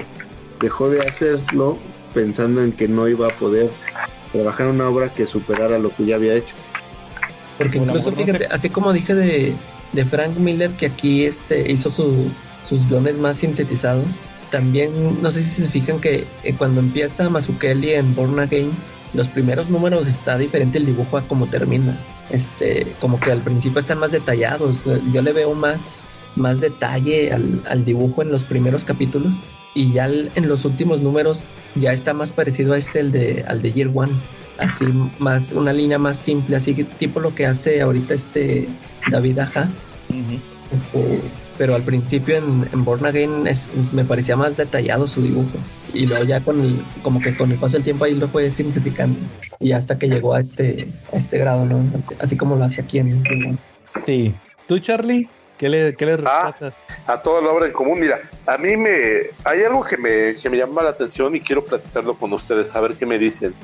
dejó 0.61 0.89
de 0.89 1.01
hacerlo 1.01 1.79
pensando 2.15 2.63
en 2.63 2.73
que 2.73 2.89
no 2.89 3.09
iba 3.09 3.27
a 3.27 3.31
poder 3.31 3.71
trabajar 4.33 4.67
en 4.67 4.75
una 4.75 4.89
obra 4.89 5.13
que 5.13 5.27
superara 5.27 5.79
lo 5.79 5.95
que 5.95 6.07
ya 6.07 6.17
había 6.17 6.35
hecho. 6.35 6.55
Porque 7.59 7.79
incluso, 7.79 8.13
fíjate, 8.13 8.47
así 8.47 8.71
como 8.71 8.93
dije 8.93 9.15
de, 9.15 9.55
de, 9.93 10.05
Frank 10.05 10.37
Miller, 10.37 10.71
que 10.73 10.87
aquí 10.87 11.25
este 11.25 11.71
hizo 11.71 11.91
su, 11.91 12.29
sus 12.65 12.89
guiones 12.89 13.19
más 13.19 13.37
sintetizados, 13.37 14.07
también 14.51 15.23
no 15.23 15.31
sé 15.31 15.43
si 15.43 15.63
se 15.63 15.69
fijan 15.69 16.01
que 16.01 16.27
eh, 16.43 16.55
cuando 16.57 16.81
empieza 16.81 17.29
Mazukeli 17.29 17.93
en 17.93 18.15
Born 18.15 18.39
Again, 18.41 18.71
los 19.15 19.29
primeros 19.29 19.69
números 19.69 20.07
está 20.09 20.39
diferente 20.39 20.79
el 20.79 20.87
dibujo 20.87 21.19
a 21.19 21.23
cómo 21.23 21.47
termina. 21.47 21.99
Este, 22.31 22.87
como 23.01 23.21
que 23.21 23.31
al 23.31 23.41
principio 23.41 23.79
están 23.79 23.99
más 23.99 24.13
detallados. 24.13 24.85
Yo 25.13 25.21
le 25.21 25.33
veo 25.33 25.55
más, 25.55 26.07
más 26.35 26.61
detalle 26.61 27.33
al, 27.33 27.63
al 27.69 27.85
dibujo 27.85 28.23
en 28.23 28.33
los 28.33 28.45
primeros 28.45 28.85
capítulos 28.85 29.35
y 29.75 29.93
ya 29.93 30.07
en 30.07 30.49
los 30.49 30.65
últimos 30.65 31.01
números 31.01 31.45
ya 31.75 31.93
está 31.93 32.13
más 32.13 32.31
parecido 32.31 32.75
a 32.75 32.79
este 32.79 33.01
el 33.01 33.13
de 33.13 33.45
al 33.49 33.63
de 33.63 33.73
Year 33.73 33.91
One. 33.93 34.13
Así 34.59 34.85
más 35.19 35.53
una 35.53 35.73
línea 35.73 35.99
más 35.99 36.19
simple 36.19 36.57
así 36.57 36.75
tipo 36.75 37.21
lo 37.21 37.35
que 37.35 37.47
hace 37.47 37.81
ahorita 37.81 38.15
este 38.15 38.69
David 39.11 39.39
Aja. 39.39 39.69
Este, 40.71 41.21
pero 41.59 41.75
al 41.75 41.83
principio 41.83 42.37
en, 42.37 42.69
en 42.73 42.85
Born 42.85 43.05
Again 43.07 43.47
es, 43.47 43.71
me 43.93 44.05
parecía 44.05 44.37
más 44.37 44.57
detallado 44.57 45.07
su 45.07 45.23
dibujo. 45.23 45.59
Y 45.95 46.07
luego 46.07 46.25
ya 46.25 46.41
con 46.41 46.61
el 46.61 46.83
como 47.03 47.21
que 47.21 47.37
con 47.37 47.53
el 47.53 47.59
paso 47.59 47.75
del 47.75 47.85
tiempo 47.85 48.05
ahí 48.05 48.15
lo 48.15 48.29
fue 48.29 48.51
simplificando. 48.51 49.19
Y 49.59 49.73
hasta 49.73 49.99
que 49.99 50.09
llegó 50.09 50.35
a 50.35 50.41
este 50.41 50.89
a 51.13 51.17
este 51.17 51.39
grado 51.39 51.65
no 51.65 51.83
así 52.19 52.37
como 52.37 52.57
lo 52.57 52.65
hace 52.65 52.83
aquí 52.83 52.99
en 52.99 53.23
sí. 54.07 54.35
Tú 54.67 54.79
Charlie 54.79 55.29
¿Qué 55.59 55.69
le, 55.69 55.95
qué 55.95 56.07
le 56.07 56.19
ah, 56.27 56.53
a 57.07 57.23
toda 57.23 57.41
la 57.41 57.51
obra 57.51 57.67
en 57.67 57.73
común. 57.73 58.01
Mira, 58.01 58.21
a 58.47 58.59
mí 58.59 58.77
me. 58.77 59.31
Hay 59.45 59.63
algo 59.63 59.85
que 59.85 59.97
me, 59.97 60.35
que 60.35 60.51
me 60.51 60.57
llama 60.57 60.83
la 60.83 60.91
atención 60.91 61.35
y 61.37 61.41
quiero 61.41 61.65
platicarlo 61.65 62.15
con 62.15 62.33
ustedes, 62.33 62.75
a 62.75 62.81
ver 62.81 62.95
qué 62.95 63.07
me 63.07 63.19
dicen. 63.19 63.55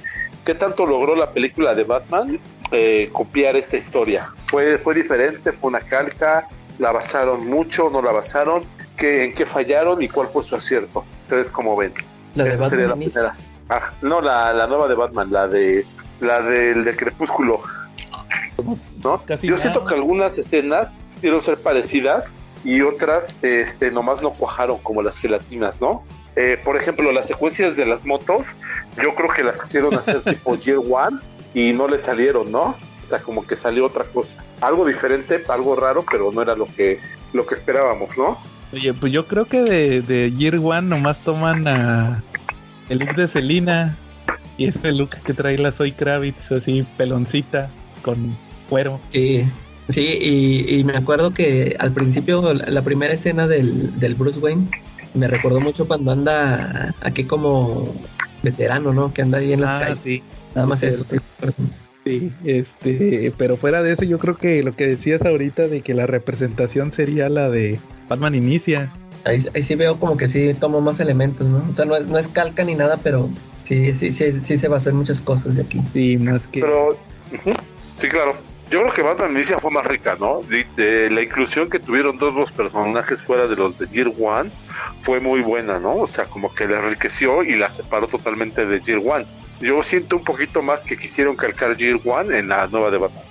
¿Qué 0.44 0.54
tanto 0.54 0.86
logró 0.86 1.16
la 1.16 1.32
película 1.32 1.74
de 1.74 1.84
Batman 1.84 2.38
eh, 2.70 3.10
copiar 3.12 3.56
esta 3.56 3.76
historia? 3.76 4.32
¿Fue, 4.46 4.78
¿Fue 4.78 4.94
diferente? 4.94 5.52
¿Fue 5.52 5.68
una 5.68 5.80
calca? 5.80 6.48
¿La 6.78 6.92
basaron 6.92 7.46
mucho? 7.46 7.90
¿No 7.90 8.00
la 8.00 8.12
basaron? 8.12 8.64
¿Qué, 8.96 9.24
¿En 9.24 9.34
qué 9.34 9.46
fallaron 9.46 10.00
y 10.02 10.08
cuál 10.08 10.28
fue 10.28 10.44
su 10.44 10.54
acierto? 10.54 11.04
¿Ustedes 11.18 11.50
cómo 11.50 11.76
ven? 11.76 11.92
La 12.34 12.44
de 12.44 12.50
Batman 12.50 12.70
sería 12.70 12.86
la 12.86 12.96
primera. 12.96 13.36
Ah, 13.68 13.92
no, 14.02 14.20
la, 14.20 14.52
la 14.52 14.66
nueva 14.66 14.88
de 14.88 14.94
Batman, 14.94 15.32
la 15.32 15.48
de 15.48 15.84
la 16.20 16.40
del 16.40 16.84
de 16.84 16.96
Crepúsculo. 16.96 17.60
¿No? 19.02 19.22
Yo 19.42 19.56
siento 19.56 19.84
que 19.84 19.94
algunas 19.94 20.36
escenas 20.38 21.00
pudieron 21.18 21.42
ser 21.42 21.58
parecidas 21.58 22.30
y 22.64 22.80
otras 22.80 23.38
este, 23.42 23.90
nomás 23.90 24.22
no 24.22 24.32
cuajaron 24.32 24.78
como 24.78 25.02
las 25.02 25.18
gelatinas, 25.18 25.80
¿no? 25.80 26.02
Eh, 26.36 26.60
por 26.62 26.76
ejemplo, 26.76 27.10
las 27.12 27.26
secuencias 27.26 27.76
de 27.76 27.84
las 27.84 28.06
motos, 28.06 28.54
yo 29.02 29.14
creo 29.14 29.28
que 29.30 29.42
las 29.42 29.60
quisieron 29.62 29.94
hacer 29.94 30.22
tipo 30.22 30.54
Year 30.60 30.78
One 30.78 31.18
y 31.54 31.72
no 31.72 31.88
le 31.88 31.98
salieron, 31.98 32.52
¿no? 32.52 32.76
O 33.02 33.06
sea, 33.06 33.18
como 33.20 33.46
que 33.46 33.56
salió 33.56 33.86
otra 33.86 34.04
cosa. 34.04 34.44
Algo 34.60 34.86
diferente, 34.86 35.42
algo 35.48 35.74
raro, 35.74 36.04
pero 36.10 36.30
no 36.30 36.42
era 36.42 36.54
lo 36.54 36.66
que, 36.66 37.00
lo 37.32 37.46
que 37.46 37.54
esperábamos, 37.54 38.16
¿no? 38.16 38.38
Oye, 38.72 38.92
pues 38.92 39.12
yo 39.12 39.26
creo 39.26 39.46
que 39.46 39.62
de, 39.62 40.02
de 40.02 40.30
Year 40.32 40.56
One 40.56 40.88
nomás 40.88 41.24
toman 41.24 41.66
a 41.66 42.22
el 42.88 42.98
look 42.98 43.14
de 43.14 43.26
Selina 43.26 43.96
y 44.56 44.66
ese 44.66 44.92
look 44.92 45.10
que 45.24 45.32
trae 45.32 45.56
la 45.56 45.72
Soy 45.72 45.92
Kravitz, 45.92 46.52
así 46.52 46.86
peloncita, 46.96 47.70
con 48.02 48.28
cuero. 48.68 49.00
Sí, 49.08 49.48
Sí, 49.90 50.66
y, 50.68 50.84
me 50.84 50.96
acuerdo 50.96 51.32
que 51.32 51.76
al 51.78 51.92
principio 51.92 52.52
la 52.52 52.82
primera 52.82 53.14
escena 53.14 53.48
del, 53.48 53.98
del, 53.98 54.14
Bruce 54.14 54.38
Wayne 54.38 54.68
me 55.14 55.28
recordó 55.28 55.60
mucho 55.60 55.88
cuando 55.88 56.12
anda 56.12 56.94
aquí 57.00 57.24
como 57.24 57.94
veterano, 58.42 58.92
¿no? 58.92 59.14
Que 59.14 59.22
anda 59.22 59.38
ahí 59.38 59.52
en 59.52 59.62
las 59.62 59.74
ah, 59.74 59.78
calles. 59.80 60.00
Sí. 60.02 60.22
Nada 60.54 60.66
más 60.66 60.82
eso, 60.82 61.04
sí. 61.04 61.16
Sí, 62.04 62.32
este, 62.44 63.32
pero 63.36 63.56
fuera 63.56 63.82
de 63.82 63.92
eso, 63.92 64.04
yo 64.04 64.18
creo 64.18 64.36
que 64.36 64.62
lo 64.62 64.74
que 64.74 64.86
decías 64.86 65.22
ahorita 65.22 65.68
de 65.68 65.80
que 65.80 65.94
la 65.94 66.06
representación 66.06 66.92
sería 66.92 67.28
la 67.28 67.50
de 67.50 67.78
Batman 68.08 68.34
Inicia. 68.34 68.92
Ahí, 69.24 69.44
ahí 69.54 69.62
sí 69.62 69.74
veo 69.74 69.98
como 69.98 70.16
que 70.16 70.28
sí 70.28 70.54
tomo 70.58 70.80
más 70.80 71.00
elementos, 71.00 71.46
¿no? 71.46 71.64
O 71.70 71.74
sea, 71.74 71.84
no 71.84 71.96
es, 71.96 72.06
no 72.06 72.18
es 72.18 72.28
calca 72.28 72.64
ni 72.64 72.74
nada, 72.74 72.98
pero 73.02 73.28
sí, 73.64 73.92
sí, 73.94 74.12
sí, 74.12 74.40
sí 74.40 74.56
se 74.56 74.68
basó 74.68 74.90
en 74.90 74.96
muchas 74.96 75.20
cosas 75.20 75.54
de 75.54 75.62
aquí. 75.62 75.80
Sí, 75.92 76.16
más 76.18 76.46
que. 76.46 76.60
Pero, 76.60 76.96
sí, 77.96 78.08
claro. 78.08 78.47
Yo 78.70 78.80
creo 78.80 78.92
que 78.92 79.02
Batman 79.02 79.30
Inicia 79.30 79.58
fue 79.58 79.70
más 79.70 79.86
rica, 79.86 80.16
¿no? 80.20 80.42
La 80.76 81.22
inclusión 81.22 81.70
que 81.70 81.78
tuvieron 81.78 82.18
todos 82.18 82.34
los 82.34 82.52
personajes 82.52 83.22
fuera 83.22 83.46
de 83.46 83.56
los 83.56 83.78
de 83.78 83.86
Year 83.86 84.12
One 84.20 84.50
fue 85.00 85.20
muy 85.20 85.40
buena, 85.40 85.78
¿no? 85.78 85.96
O 85.96 86.06
sea, 86.06 86.26
como 86.26 86.54
que 86.54 86.66
la 86.66 86.80
enriqueció 86.80 87.42
y 87.42 87.56
la 87.56 87.70
separó 87.70 88.08
totalmente 88.08 88.66
de 88.66 88.80
Year 88.80 88.98
One. 88.98 89.24
Yo 89.60 89.82
siento 89.82 90.16
un 90.16 90.24
poquito 90.24 90.60
más 90.60 90.82
que 90.82 90.98
quisieron 90.98 91.34
calcar 91.34 91.76
Year 91.78 91.98
One 92.04 92.36
en 92.36 92.48
la 92.48 92.66
nueva 92.66 92.90
de 92.90 92.98
Batman. 92.98 93.24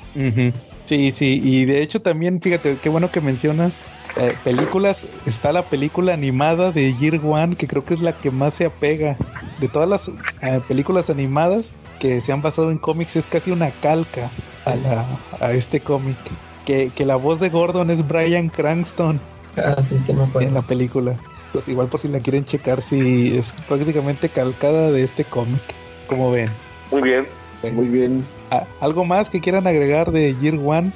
Sí, 0.85 1.11
sí, 1.11 1.39
y 1.43 1.65
de 1.65 1.83
hecho 1.83 2.01
también, 2.01 2.41
fíjate, 2.41 2.77
qué 2.81 2.89
bueno 2.89 3.11
que 3.11 3.21
mencionas 3.21 3.89
eh, 4.15 4.33
películas. 4.43 5.05
Está 5.27 5.51
la 5.51 5.61
película 5.63 6.13
animada 6.13 6.71
de 6.71 6.95
Year 6.95 7.19
One, 7.23 7.55
que 7.55 7.67
creo 7.67 7.85
que 7.85 7.93
es 7.93 7.99
la 7.99 8.13
que 8.13 8.31
más 8.31 8.55
se 8.55 8.65
apega. 8.65 9.17
De 9.59 9.67
todas 9.67 9.87
las 9.87 10.07
eh, 10.41 10.61
películas 10.67 11.11
animadas 11.11 11.69
que 11.99 12.21
se 12.21 12.31
han 12.31 12.41
basado 12.41 12.71
en 12.71 12.77
cómics, 12.79 13.15
es 13.15 13.27
casi 13.27 13.51
una 13.51 13.71
calca 13.71 14.31
a, 14.71 14.75
la, 14.75 15.05
a 15.39 15.51
este 15.53 15.79
cómic. 15.81 16.17
Que, 16.65 16.91
que 16.93 17.05
la 17.05 17.15
voz 17.15 17.39
de 17.39 17.49
Gordon 17.49 17.89
es 17.91 18.05
Brian 18.05 18.49
Cranston 18.49 19.21
Ah, 19.55 19.81
sí, 19.81 19.97
sí 19.99 20.11
me 20.13 20.23
acuerdo. 20.23 20.47
en 20.49 20.53
la 20.53 20.61
película. 20.61 21.15
Pues 21.53 21.67
igual 21.69 21.87
por 21.87 21.99
si 21.99 22.09
la 22.09 22.19
quieren 22.19 22.43
checar, 22.45 22.81
si 22.81 23.37
es 23.37 23.53
prácticamente 23.67 24.27
calcada 24.29 24.91
de 24.91 25.03
este 25.03 25.23
cómic. 25.23 25.61
Como 26.07 26.29
ven. 26.31 26.49
Muy 26.91 27.01
bien. 27.01 27.27
Muy 27.73 27.87
bien. 27.87 28.23
Ah, 28.51 28.65
¿Algo 28.81 29.03
más 29.05 29.29
que 29.29 29.39
quieran 29.41 29.65
agregar 29.65 30.11
de 30.11 30.35
Year 30.35 30.55
One? 30.63 30.91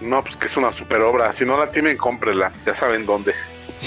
No, 0.00 0.22
pues 0.22 0.36
que 0.36 0.46
es 0.46 0.56
una 0.56 0.72
super 0.72 1.00
obra. 1.02 1.32
Si 1.32 1.44
no 1.44 1.58
la 1.58 1.70
tienen, 1.70 1.96
cómprela. 1.96 2.50
Ya 2.64 2.74
saben 2.74 3.04
dónde. 3.04 3.34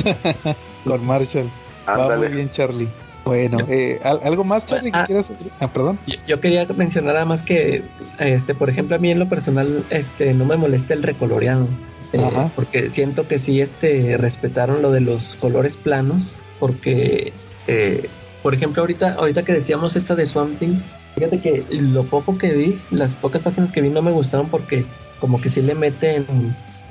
Con 0.84 1.06
Marshall. 1.06 1.50
Va 1.88 1.94
muy 1.96 2.04
Ándale. 2.04 2.28
bien, 2.30 2.52
Charlie. 2.52 2.90
Bueno, 3.26 3.58
eh, 3.68 4.00
¿al- 4.04 4.20
¿algo 4.24 4.44
más, 4.44 4.66
Charlie, 4.68 4.92
que 4.92 5.00
Ah. 5.00 5.06
quieras? 5.06 5.26
Ah, 5.60 5.68
perdón. 5.68 5.98
Yo, 6.06 6.14
yo 6.28 6.40
quería 6.40 6.66
mencionar 6.78 7.16
además 7.18 7.42
que, 7.42 7.84
este, 8.20 8.54
por 8.54 8.70
ejemplo, 8.70 8.96
a 8.96 9.00
mí 9.00 9.10
en 9.10 9.18
lo 9.20 9.28
personal, 9.28 9.84
este, 9.90 10.34
no 10.36 10.46
me 10.46 10.58
molesta 10.58 10.94
el 10.94 11.02
recoloreado, 11.02 11.68
eh, 12.14 12.22
porque 12.56 12.90
siento 12.92 13.28
que 13.28 13.40
sí, 13.40 13.62
este, 13.62 14.16
respetaron 14.18 14.82
lo 14.84 14.92
de 14.92 15.02
los 15.02 15.36
colores 15.38 15.76
planos, 15.76 16.38
porque, 16.60 17.34
eh, 17.68 18.08
por 18.44 18.54
ejemplo, 18.54 18.84
ahorita, 18.84 19.14
ahorita 19.16 19.44
que 19.44 19.54
decíamos 19.54 19.96
esta 19.96 20.14
de 20.16 20.28
Swamp 20.28 20.60
Thing, 20.60 20.76
fíjate 21.16 21.40
que 21.40 21.66
lo 21.72 22.04
poco 22.04 22.38
que 22.38 22.54
vi, 22.54 22.80
las 22.92 23.16
pocas 23.16 23.42
páginas 23.42 23.72
que 23.72 23.82
vi 23.82 23.90
no 23.90 24.04
me 24.04 24.12
gustaron 24.12 24.50
porque 24.50 24.86
como 25.20 25.42
que 25.42 25.50
sí 25.50 25.64
le 25.64 25.74
meten 25.74 26.28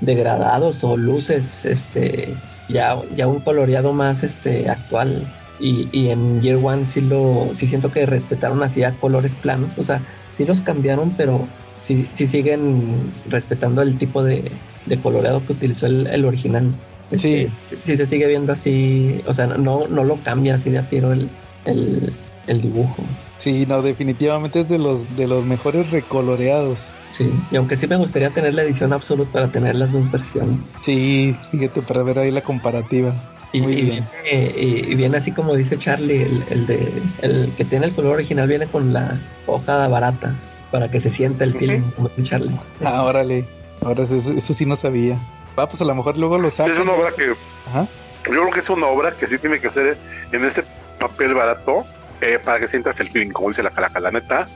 degradados 0.01 0.83
o 0.83 0.97
luces, 0.97 1.65
este, 1.65 2.35
ya, 2.69 3.01
ya 3.15 3.29
un 3.29 3.39
coloreado 3.41 3.93
más, 3.93 4.25
este, 4.25 4.69
actual. 4.69 5.25
Y, 5.61 5.89
y 5.93 6.11
en 6.11 6.41
Year 6.43 6.59
One 6.63 6.87
sí 6.87 7.01
lo 7.01 7.51
sí 7.55 7.67
siento 7.67 7.91
que 7.91 8.07
respetaron 8.07 8.63
así 8.63 8.83
a 8.83 8.93
colores 8.93 9.35
planos. 9.35 9.71
O 9.77 9.85
sea, 9.85 10.03
sí 10.33 10.45
los 10.45 10.61
cambiaron, 10.61 11.11
pero 11.17 11.47
sí, 11.83 12.09
sí 12.13 12.27
siguen 12.27 13.13
respetando 13.29 13.83
el 13.83 13.97
tipo 13.99 14.23
de, 14.23 14.51
de 14.87 14.99
coloreado 14.99 15.47
que 15.47 15.53
utilizó 15.53 15.87
el, 15.87 16.07
el 16.07 16.25
original. 16.25 16.73
Sí. 17.17 17.47
sí 17.61 17.97
se 17.97 18.07
sigue 18.07 18.27
viendo 18.27 18.53
así, 18.53 19.21
o 19.27 19.33
sea, 19.33 19.47
no, 19.47 19.87
no 19.89 20.05
lo 20.05 20.17
cambia 20.23 20.57
así 20.57 20.71
de 20.71 20.79
a 20.79 20.83
tiro 20.89 21.13
el, 21.13 21.29
el, 21.65 22.13
el 22.47 22.61
dibujo. 22.63 23.05
Sí, 23.39 23.67
no, 23.67 23.83
definitivamente 23.83 24.61
es 24.61 24.69
de 24.69 24.79
los 24.79 25.15
de 25.17 25.27
los 25.27 25.45
mejores 25.45 25.91
recoloreados. 25.91 26.97
Sí, 27.11 27.31
y 27.51 27.57
aunque 27.57 27.77
sí 27.77 27.87
me 27.87 27.97
gustaría 27.97 28.31
tener 28.31 28.55
la 28.55 28.63
edición 28.63 28.93
absoluta 28.93 29.31
para 29.31 29.49
tener 29.49 29.77
las 29.77 29.93
dos 29.93 30.11
versiones. 30.11 30.59
Sí, 30.81 31.37
fíjate, 31.51 31.83
para 31.83 32.03
ver 32.03 32.19
ahí 32.19 32.31
la 32.31 32.41
comparativa. 32.41 33.15
Y, 33.55 33.61
Muy 33.63 33.73
y 33.73 33.83
bien. 33.83 34.09
viene, 34.23 34.53
y- 34.57 34.91
y 34.91 34.95
viene 34.97 35.17
así 35.17 35.31
como 35.31 35.55
dice 35.55 35.79
Charlie, 35.79 36.23
el, 36.23 36.45
el 36.51 36.67
de 36.67 37.03
el 37.23 37.55
que 37.57 37.65
tiene 37.65 37.87
el 37.87 37.95
color 37.95 38.15
original 38.15 38.49
viene 38.49 38.67
con 38.67 38.93
la 38.93 39.17
hoja 39.47 39.87
barata 39.87 40.35
para 40.73 40.91
que 40.91 40.99
se 40.99 41.09
sienta 41.09 41.45
el 41.45 41.55
film, 41.57 41.89
como 41.93 42.09
dice 42.09 42.25
Charlie. 42.31 42.59
Ah, 42.85 43.05
órale. 43.05 43.45
Ahora 43.83 44.03
eso, 44.03 44.17
eso 44.17 44.55
sí 44.55 44.67
no 44.67 44.75
sabía. 44.75 45.17
Va, 45.57 45.69
pues 45.69 45.81
a 45.81 45.85
lo 45.85 45.95
mejor 45.95 46.19
luego 46.19 46.37
lo 46.37 46.49
Es 46.49 46.55
sacan. 46.55 46.81
una 46.81 46.93
obra 46.95 47.13
que 47.17 47.33
Ajá. 47.67 47.87
yo 48.25 48.31
creo 48.33 48.51
que 48.51 48.59
es 48.59 48.69
una 48.71 48.87
obra 48.89 49.13
que 49.13 49.29
sí 49.29 49.39
tiene 49.39 49.61
que 49.61 49.71
ser 49.71 49.97
en 50.33 50.45
ese 50.45 50.65
papel 50.99 51.35
barato 51.35 51.85
eh, 52.23 52.41
para 52.45 52.59
que 52.59 52.67
sientas 52.67 52.99
el 52.99 53.09
feeling, 53.09 53.31
como 53.31 53.49
dice 53.51 53.63
la 53.63 53.71
calaca. 53.71 54.01
La 54.01 54.11
neta, 54.11 54.49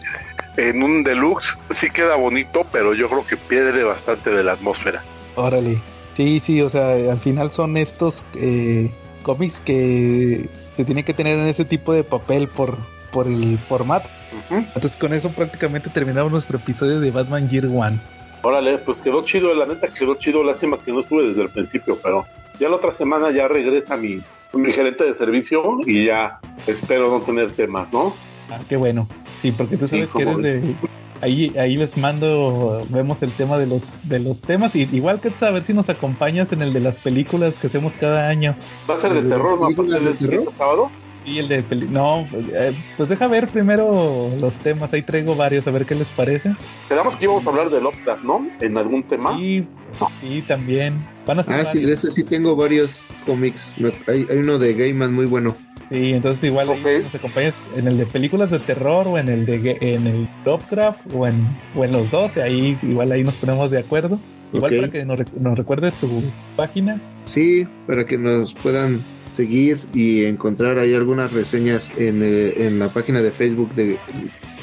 en 0.56 0.82
un 0.82 1.04
deluxe 1.04 1.56
sí 1.70 1.88
queda 1.88 2.16
bonito, 2.16 2.66
pero 2.72 2.94
yo 2.94 3.08
creo 3.08 3.24
que 3.24 3.36
pierde 3.36 3.84
bastante 3.84 4.30
de 4.30 4.42
la 4.42 4.54
atmósfera. 4.54 5.04
Órale. 5.36 5.80
Sí, 6.18 6.40
sí, 6.40 6.60
o 6.62 6.68
sea, 6.68 7.12
al 7.12 7.20
final 7.20 7.52
son 7.52 7.76
estos 7.76 8.24
eh, 8.34 8.90
cómics 9.22 9.60
que 9.60 10.48
se 10.76 10.84
tienen 10.84 11.04
que 11.04 11.14
tener 11.14 11.38
en 11.38 11.46
ese 11.46 11.64
tipo 11.64 11.92
de 11.92 12.02
papel 12.02 12.48
por, 12.48 12.76
por 13.12 13.28
el 13.28 13.56
formato. 13.68 14.08
Entonces 14.50 14.96
con 14.96 15.12
eso 15.12 15.30
prácticamente 15.30 15.90
terminamos 15.90 16.32
nuestro 16.32 16.58
episodio 16.58 16.98
de 16.98 17.12
Batman 17.12 17.48
Year 17.48 17.66
One. 17.66 18.00
Órale, 18.42 18.78
pues 18.78 19.00
quedó 19.00 19.22
chido, 19.22 19.54
la 19.54 19.66
neta 19.66 19.86
quedó 19.96 20.16
chido. 20.16 20.42
Lástima 20.42 20.80
que 20.84 20.90
no 20.90 20.98
estuve 20.98 21.28
desde 21.28 21.42
el 21.42 21.50
principio, 21.50 21.96
pero 22.02 22.26
ya 22.58 22.68
la 22.68 22.74
otra 22.74 22.94
semana 22.94 23.30
ya 23.30 23.46
regresa 23.46 23.96
mi, 23.96 24.20
mi 24.54 24.72
gerente 24.72 25.04
de 25.04 25.14
servicio 25.14 25.78
y 25.86 26.06
ya 26.06 26.40
espero 26.66 27.16
no 27.16 27.20
tener 27.20 27.52
temas, 27.52 27.92
¿no? 27.92 28.12
Ah, 28.50 28.58
qué 28.68 28.76
bueno. 28.76 29.06
Sí, 29.40 29.52
porque 29.52 29.76
tú 29.76 29.86
sabes 29.86 30.08
Sí, 30.10 30.16
que 30.16 30.22
eres 30.24 30.36
de... 30.38 30.74
Ahí, 31.20 31.52
ahí 31.58 31.76
les 31.76 31.96
mando, 31.96 32.80
vemos 32.90 33.22
el 33.22 33.32
tema 33.32 33.58
de 33.58 33.66
los 33.66 33.82
de 34.04 34.20
los 34.20 34.40
temas 34.40 34.76
y 34.76 34.88
igual 34.92 35.20
que 35.20 35.32
a 35.40 35.50
ver 35.50 35.64
si 35.64 35.74
nos 35.74 35.88
acompañas 35.88 36.52
en 36.52 36.62
el 36.62 36.72
de 36.72 36.80
las 36.80 36.96
películas 36.96 37.54
que 37.60 37.66
hacemos 37.66 37.92
cada 37.94 38.28
año. 38.28 38.54
Va 38.88 38.94
a 38.94 38.96
ser 38.96 39.12
de 39.14 39.22
¿De 39.22 39.28
terror, 39.28 39.58
¿no? 39.60 39.66
Partir 39.74 40.00
de 40.00 40.16
siguiente 40.16 40.50
sábado. 40.56 40.90
Y 41.26 41.38
el 41.40 41.48
de 41.48 41.62
peli- 41.62 41.88
no, 41.88 42.26
eh, 42.32 42.72
pues 42.96 43.08
deja 43.08 43.26
ver 43.26 43.48
primero 43.48 44.30
los 44.40 44.54
temas, 44.54 44.92
ahí 44.94 45.02
traigo 45.02 45.34
varios, 45.34 45.66
a 45.66 45.70
ver 45.70 45.84
qué 45.84 45.94
les 45.94 46.08
parece. 46.08 46.54
Quedamos 46.88 47.16
que 47.16 47.24
íbamos 47.24 47.46
a 47.46 47.50
hablar 47.50 47.68
del 47.68 47.82
Lovecraft, 47.82 48.22
¿no? 48.24 48.48
En 48.60 48.78
algún 48.78 49.02
tema. 49.02 49.38
Y 49.38 50.40
también 50.46 51.06
van 51.26 51.40
a 51.40 51.42
ser 51.42 51.54
Ah, 51.56 51.64
sí, 51.66 51.80
de 51.80 51.92
ese 51.92 52.10
sí 52.12 52.24
tengo 52.24 52.56
varios 52.56 53.02
cómics. 53.26 53.74
Hay, 54.06 54.26
hay 54.30 54.36
uno 54.38 54.58
de 54.58 54.72
Gaiman 54.72 55.12
muy 55.12 55.26
bueno. 55.26 55.54
Sí, 55.90 56.12
entonces 56.12 56.44
igual 56.44 56.68
nos 57.02 57.14
acompañas 57.14 57.54
en 57.76 57.88
el 57.88 57.96
de 57.96 58.04
películas 58.06 58.50
de 58.50 58.58
terror 58.58 59.08
o 59.08 59.16
en 59.18 59.28
el 59.28 59.46
de 59.46 59.78
en 59.80 60.06
el 60.06 60.28
Lovecraft 60.44 61.00
o 61.14 61.26
en, 61.26 61.34
o 61.74 61.84
en 61.84 61.92
los 61.92 62.10
dos, 62.10 62.36
y 62.36 62.40
ahí 62.40 62.78
igual 62.82 63.10
ahí 63.12 63.24
nos 63.24 63.34
ponemos 63.36 63.70
de 63.70 63.78
acuerdo. 63.78 64.18
Igual 64.52 64.76
para 64.76 64.90
que 64.90 65.04
nos, 65.04 65.20
nos 65.38 65.58
recuerdes 65.58 65.94
tu 65.94 66.22
página. 66.56 67.00
Sí, 67.24 67.66
para 67.86 68.04
que 68.06 68.16
nos 68.18 68.54
puedan 68.54 69.02
seguir 69.30 69.78
y 69.92 70.24
encontrar 70.24 70.78
ahí 70.78 70.94
algunas 70.94 71.32
reseñas 71.32 71.90
en, 71.98 72.22
eh, 72.22 72.54
en 72.66 72.78
la 72.78 72.88
página 72.88 73.20
de 73.20 73.30
Facebook 73.30 73.74
de 73.74 73.98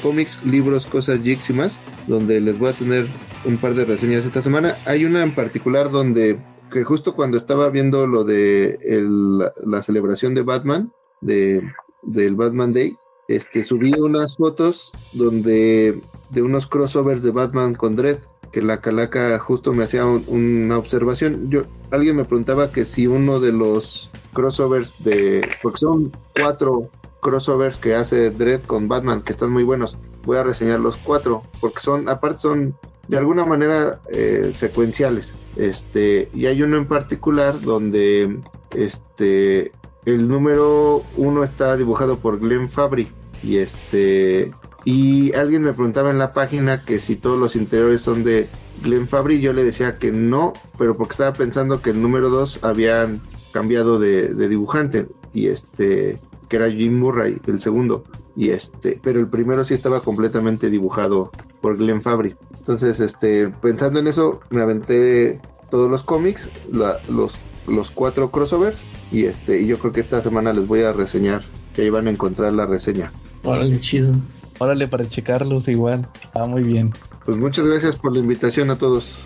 cómics, 0.02 0.40
libros, 0.44 0.86
cosas, 0.86 1.22
geeks 1.22 1.50
y 1.50 1.52
más, 1.52 1.78
donde 2.08 2.40
les 2.40 2.58
voy 2.58 2.70
a 2.70 2.72
tener 2.72 3.06
un 3.44 3.56
par 3.58 3.74
de 3.74 3.84
reseñas 3.84 4.24
esta 4.24 4.42
semana. 4.42 4.74
Hay 4.86 5.04
una 5.04 5.22
en 5.22 5.34
particular 5.34 5.90
donde, 5.90 6.38
que 6.72 6.82
justo 6.82 7.14
cuando 7.14 7.36
estaba 7.36 7.70
viendo 7.70 8.06
lo 8.08 8.24
de 8.24 8.78
el- 8.82 9.38
la 9.64 9.82
celebración 9.82 10.34
de 10.34 10.42
Batman, 10.42 10.90
de, 11.20 11.62
del 12.02 12.34
Batman 12.36 12.72
Day, 12.72 12.96
este, 13.28 13.64
subí 13.64 13.92
unas 13.98 14.36
fotos 14.36 14.92
donde 15.12 16.00
de 16.30 16.42
unos 16.42 16.66
crossovers 16.66 17.22
de 17.22 17.30
Batman 17.30 17.74
con 17.74 17.96
Dread 17.96 18.18
que 18.52 18.62
la 18.62 18.80
calaca 18.80 19.38
justo 19.38 19.72
me 19.72 19.84
hacía 19.84 20.04
un- 20.06 20.24
una 20.28 20.78
observación. 20.78 21.50
Yo, 21.50 21.62
alguien 21.90 22.16
me 22.16 22.24
preguntaba 22.24 22.70
que 22.72 22.84
si 22.84 23.06
uno 23.06 23.38
de 23.40 23.52
los 23.52 24.10
crossovers 24.32 25.02
de, 25.04 25.46
porque 25.62 25.78
son 25.80 26.12
cuatro 26.40 26.90
crossovers 27.20 27.78
que 27.78 27.94
hace 27.94 28.30
Dread 28.30 28.62
con 28.62 28.88
Batman 28.88 29.22
que 29.22 29.32
están 29.32 29.50
muy 29.52 29.64
buenos. 29.64 29.98
Voy 30.24 30.38
a 30.38 30.42
reseñar 30.44 30.80
los 30.80 30.96
cuatro 30.96 31.42
porque 31.60 31.80
son, 31.80 32.08
aparte 32.08 32.38
son 32.38 32.76
de 33.08 33.18
alguna 33.18 33.44
manera 33.44 34.00
eh, 34.10 34.52
secuenciales. 34.54 35.34
Este 35.56 36.28
y 36.34 36.46
hay 36.46 36.62
uno 36.62 36.76
en 36.76 36.86
particular 36.86 37.60
donde 37.60 38.38
este 38.70 39.72
el 40.06 40.26
número 40.28 41.02
uno 41.16 41.44
está 41.44 41.76
dibujado 41.76 42.18
por 42.18 42.38
Glenn 42.40 42.68
Fabry 42.70 43.08
y 43.42 43.58
este 43.58 44.52
y 44.84 45.34
alguien 45.34 45.62
me 45.62 45.72
preguntaba 45.72 46.10
en 46.10 46.18
la 46.18 46.32
página 46.32 46.84
que 46.84 47.00
si 47.00 47.16
todos 47.16 47.38
los 47.38 47.56
interiores 47.56 48.00
son 48.00 48.22
de 48.24 48.48
Glenn 48.82 49.08
Fabry, 49.08 49.40
yo 49.40 49.52
le 49.52 49.64
decía 49.64 49.98
que 49.98 50.12
no, 50.12 50.52
pero 50.78 50.96
porque 50.96 51.12
estaba 51.12 51.32
pensando 51.32 51.82
que 51.82 51.90
el 51.90 52.00
número 52.00 52.30
2 52.30 52.62
habían 52.62 53.20
cambiado 53.52 53.98
de, 53.98 54.32
de 54.32 54.48
dibujante 54.48 55.08
y 55.34 55.48
este 55.48 56.18
que 56.48 56.56
era 56.56 56.70
Jim 56.70 56.96
Murray, 57.00 57.38
el 57.48 57.60
segundo, 57.60 58.04
y 58.36 58.50
este, 58.50 59.00
pero 59.02 59.18
el 59.18 59.26
primero 59.26 59.64
sí 59.64 59.74
estaba 59.74 59.98
completamente 60.00 60.70
dibujado 60.70 61.32
por 61.60 61.76
Glenn 61.76 62.00
Fabry. 62.02 62.36
Entonces, 62.56 63.00
este, 63.00 63.48
pensando 63.48 63.98
en 63.98 64.06
eso, 64.06 64.38
me 64.50 64.60
aventé 64.60 65.40
todos 65.70 65.90
los 65.90 66.04
cómics, 66.04 66.48
la- 66.70 67.00
los, 67.08 67.32
los 67.66 67.90
cuatro 67.90 68.30
crossovers, 68.30 68.80
y 69.12 69.24
este, 69.24 69.60
y 69.60 69.66
yo 69.66 69.78
creo 69.78 69.92
que 69.92 70.00
esta 70.00 70.22
semana 70.22 70.52
les 70.52 70.66
voy 70.66 70.82
a 70.82 70.92
reseñar, 70.92 71.42
que 71.74 71.82
ahí 71.82 71.90
van 71.90 72.06
a 72.08 72.10
encontrar 72.10 72.52
la 72.52 72.66
reseña. 72.66 73.12
Órale, 73.44 73.80
chido. 73.80 74.14
Órale, 74.58 74.88
para 74.88 75.08
checarlos 75.08 75.68
igual. 75.68 76.08
Ah, 76.34 76.46
muy 76.46 76.62
bien. 76.62 76.92
Pues 77.24 77.36
muchas 77.38 77.66
gracias 77.66 77.96
por 77.96 78.12
la 78.12 78.20
invitación 78.20 78.70
a 78.70 78.76
todos. 78.78 79.16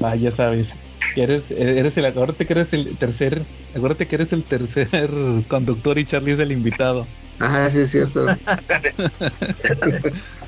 Ah, 0.00 0.14
ya 0.14 0.30
sabes. 0.30 0.74
que 1.14 1.22
Eres, 1.22 1.50
eres 1.50 1.96
el, 1.96 2.06
acuérdate 2.06 2.46
que 2.46 2.52
eres 2.52 2.72
el 2.72 2.96
tercer, 2.96 3.44
acuérdate 3.74 4.06
que 4.06 4.14
eres 4.16 4.32
el 4.32 4.44
tercer 4.44 5.10
conductor 5.48 5.98
y 5.98 6.06
Charlie 6.06 6.32
es 6.32 6.38
el 6.38 6.52
invitado. 6.52 7.06
Ajá, 7.38 7.68
sí 7.70 7.78
es 7.80 7.90
cierto. 7.90 8.26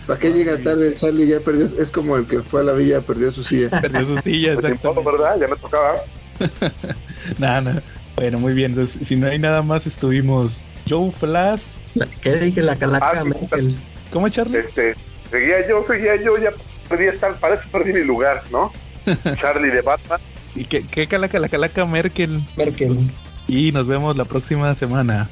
¿Para 0.06 0.18
qué 0.18 0.32
llega 0.32 0.56
tarde? 0.56 0.94
Charlie 0.94 1.26
ya 1.26 1.40
perdió, 1.40 1.66
es 1.66 1.90
como 1.90 2.16
el 2.16 2.26
que 2.26 2.40
fue 2.40 2.62
a 2.62 2.64
la 2.64 2.72
villa, 2.72 3.02
perdió 3.02 3.30
su 3.30 3.42
silla. 3.42 3.68
Perdió 3.80 4.06
su 4.06 4.18
silla, 4.22 4.54
Pues 4.54 4.64
exacto. 4.72 5.02
¿verdad? 5.04 5.38
Ya 5.38 5.48
me 5.48 5.56
tocaba. 5.56 5.96
Nada, 7.38 7.60
nada. 7.60 7.82
Bueno, 8.18 8.38
muy 8.38 8.52
bien. 8.52 8.72
Entonces, 8.72 9.06
si 9.06 9.16
no 9.16 9.28
hay 9.28 9.38
nada 9.38 9.62
más, 9.62 9.86
estuvimos 9.86 10.60
Joe 10.88 11.12
Flash. 11.12 11.62
La- 11.94 12.06
¿Qué 12.22 12.36
dije? 12.36 12.62
La 12.62 12.76
calaca 12.76 13.22
Ah, 13.24 13.24
sí. 13.58 13.74
¿Cómo, 14.12 14.28
Charlie? 14.28 14.58
Este, 14.58 14.94
seguía 15.30 15.66
yo, 15.68 15.82
seguía 15.82 16.16
yo, 16.16 16.36
ya 16.42 16.50
perdí 16.88 17.04
estar, 17.04 17.38
para 17.38 17.54
eso 17.54 17.68
perdí 17.70 17.92
mi 17.92 18.02
lugar, 18.04 18.42
¿no? 18.50 18.72
Charlie 19.36 19.70
de 19.70 19.82
Batman. 19.82 20.18
¿Y 20.54 20.64
qué, 20.64 20.84
qué 20.86 21.06
calaca, 21.06 21.38
la 21.38 21.48
calaca 21.48 21.84
Merkel? 21.84 22.40
Merkel. 22.56 22.98
Y 23.46 23.70
nos 23.72 23.86
vemos 23.86 24.16
la 24.16 24.24
próxima 24.24 24.74
semana. 24.74 25.30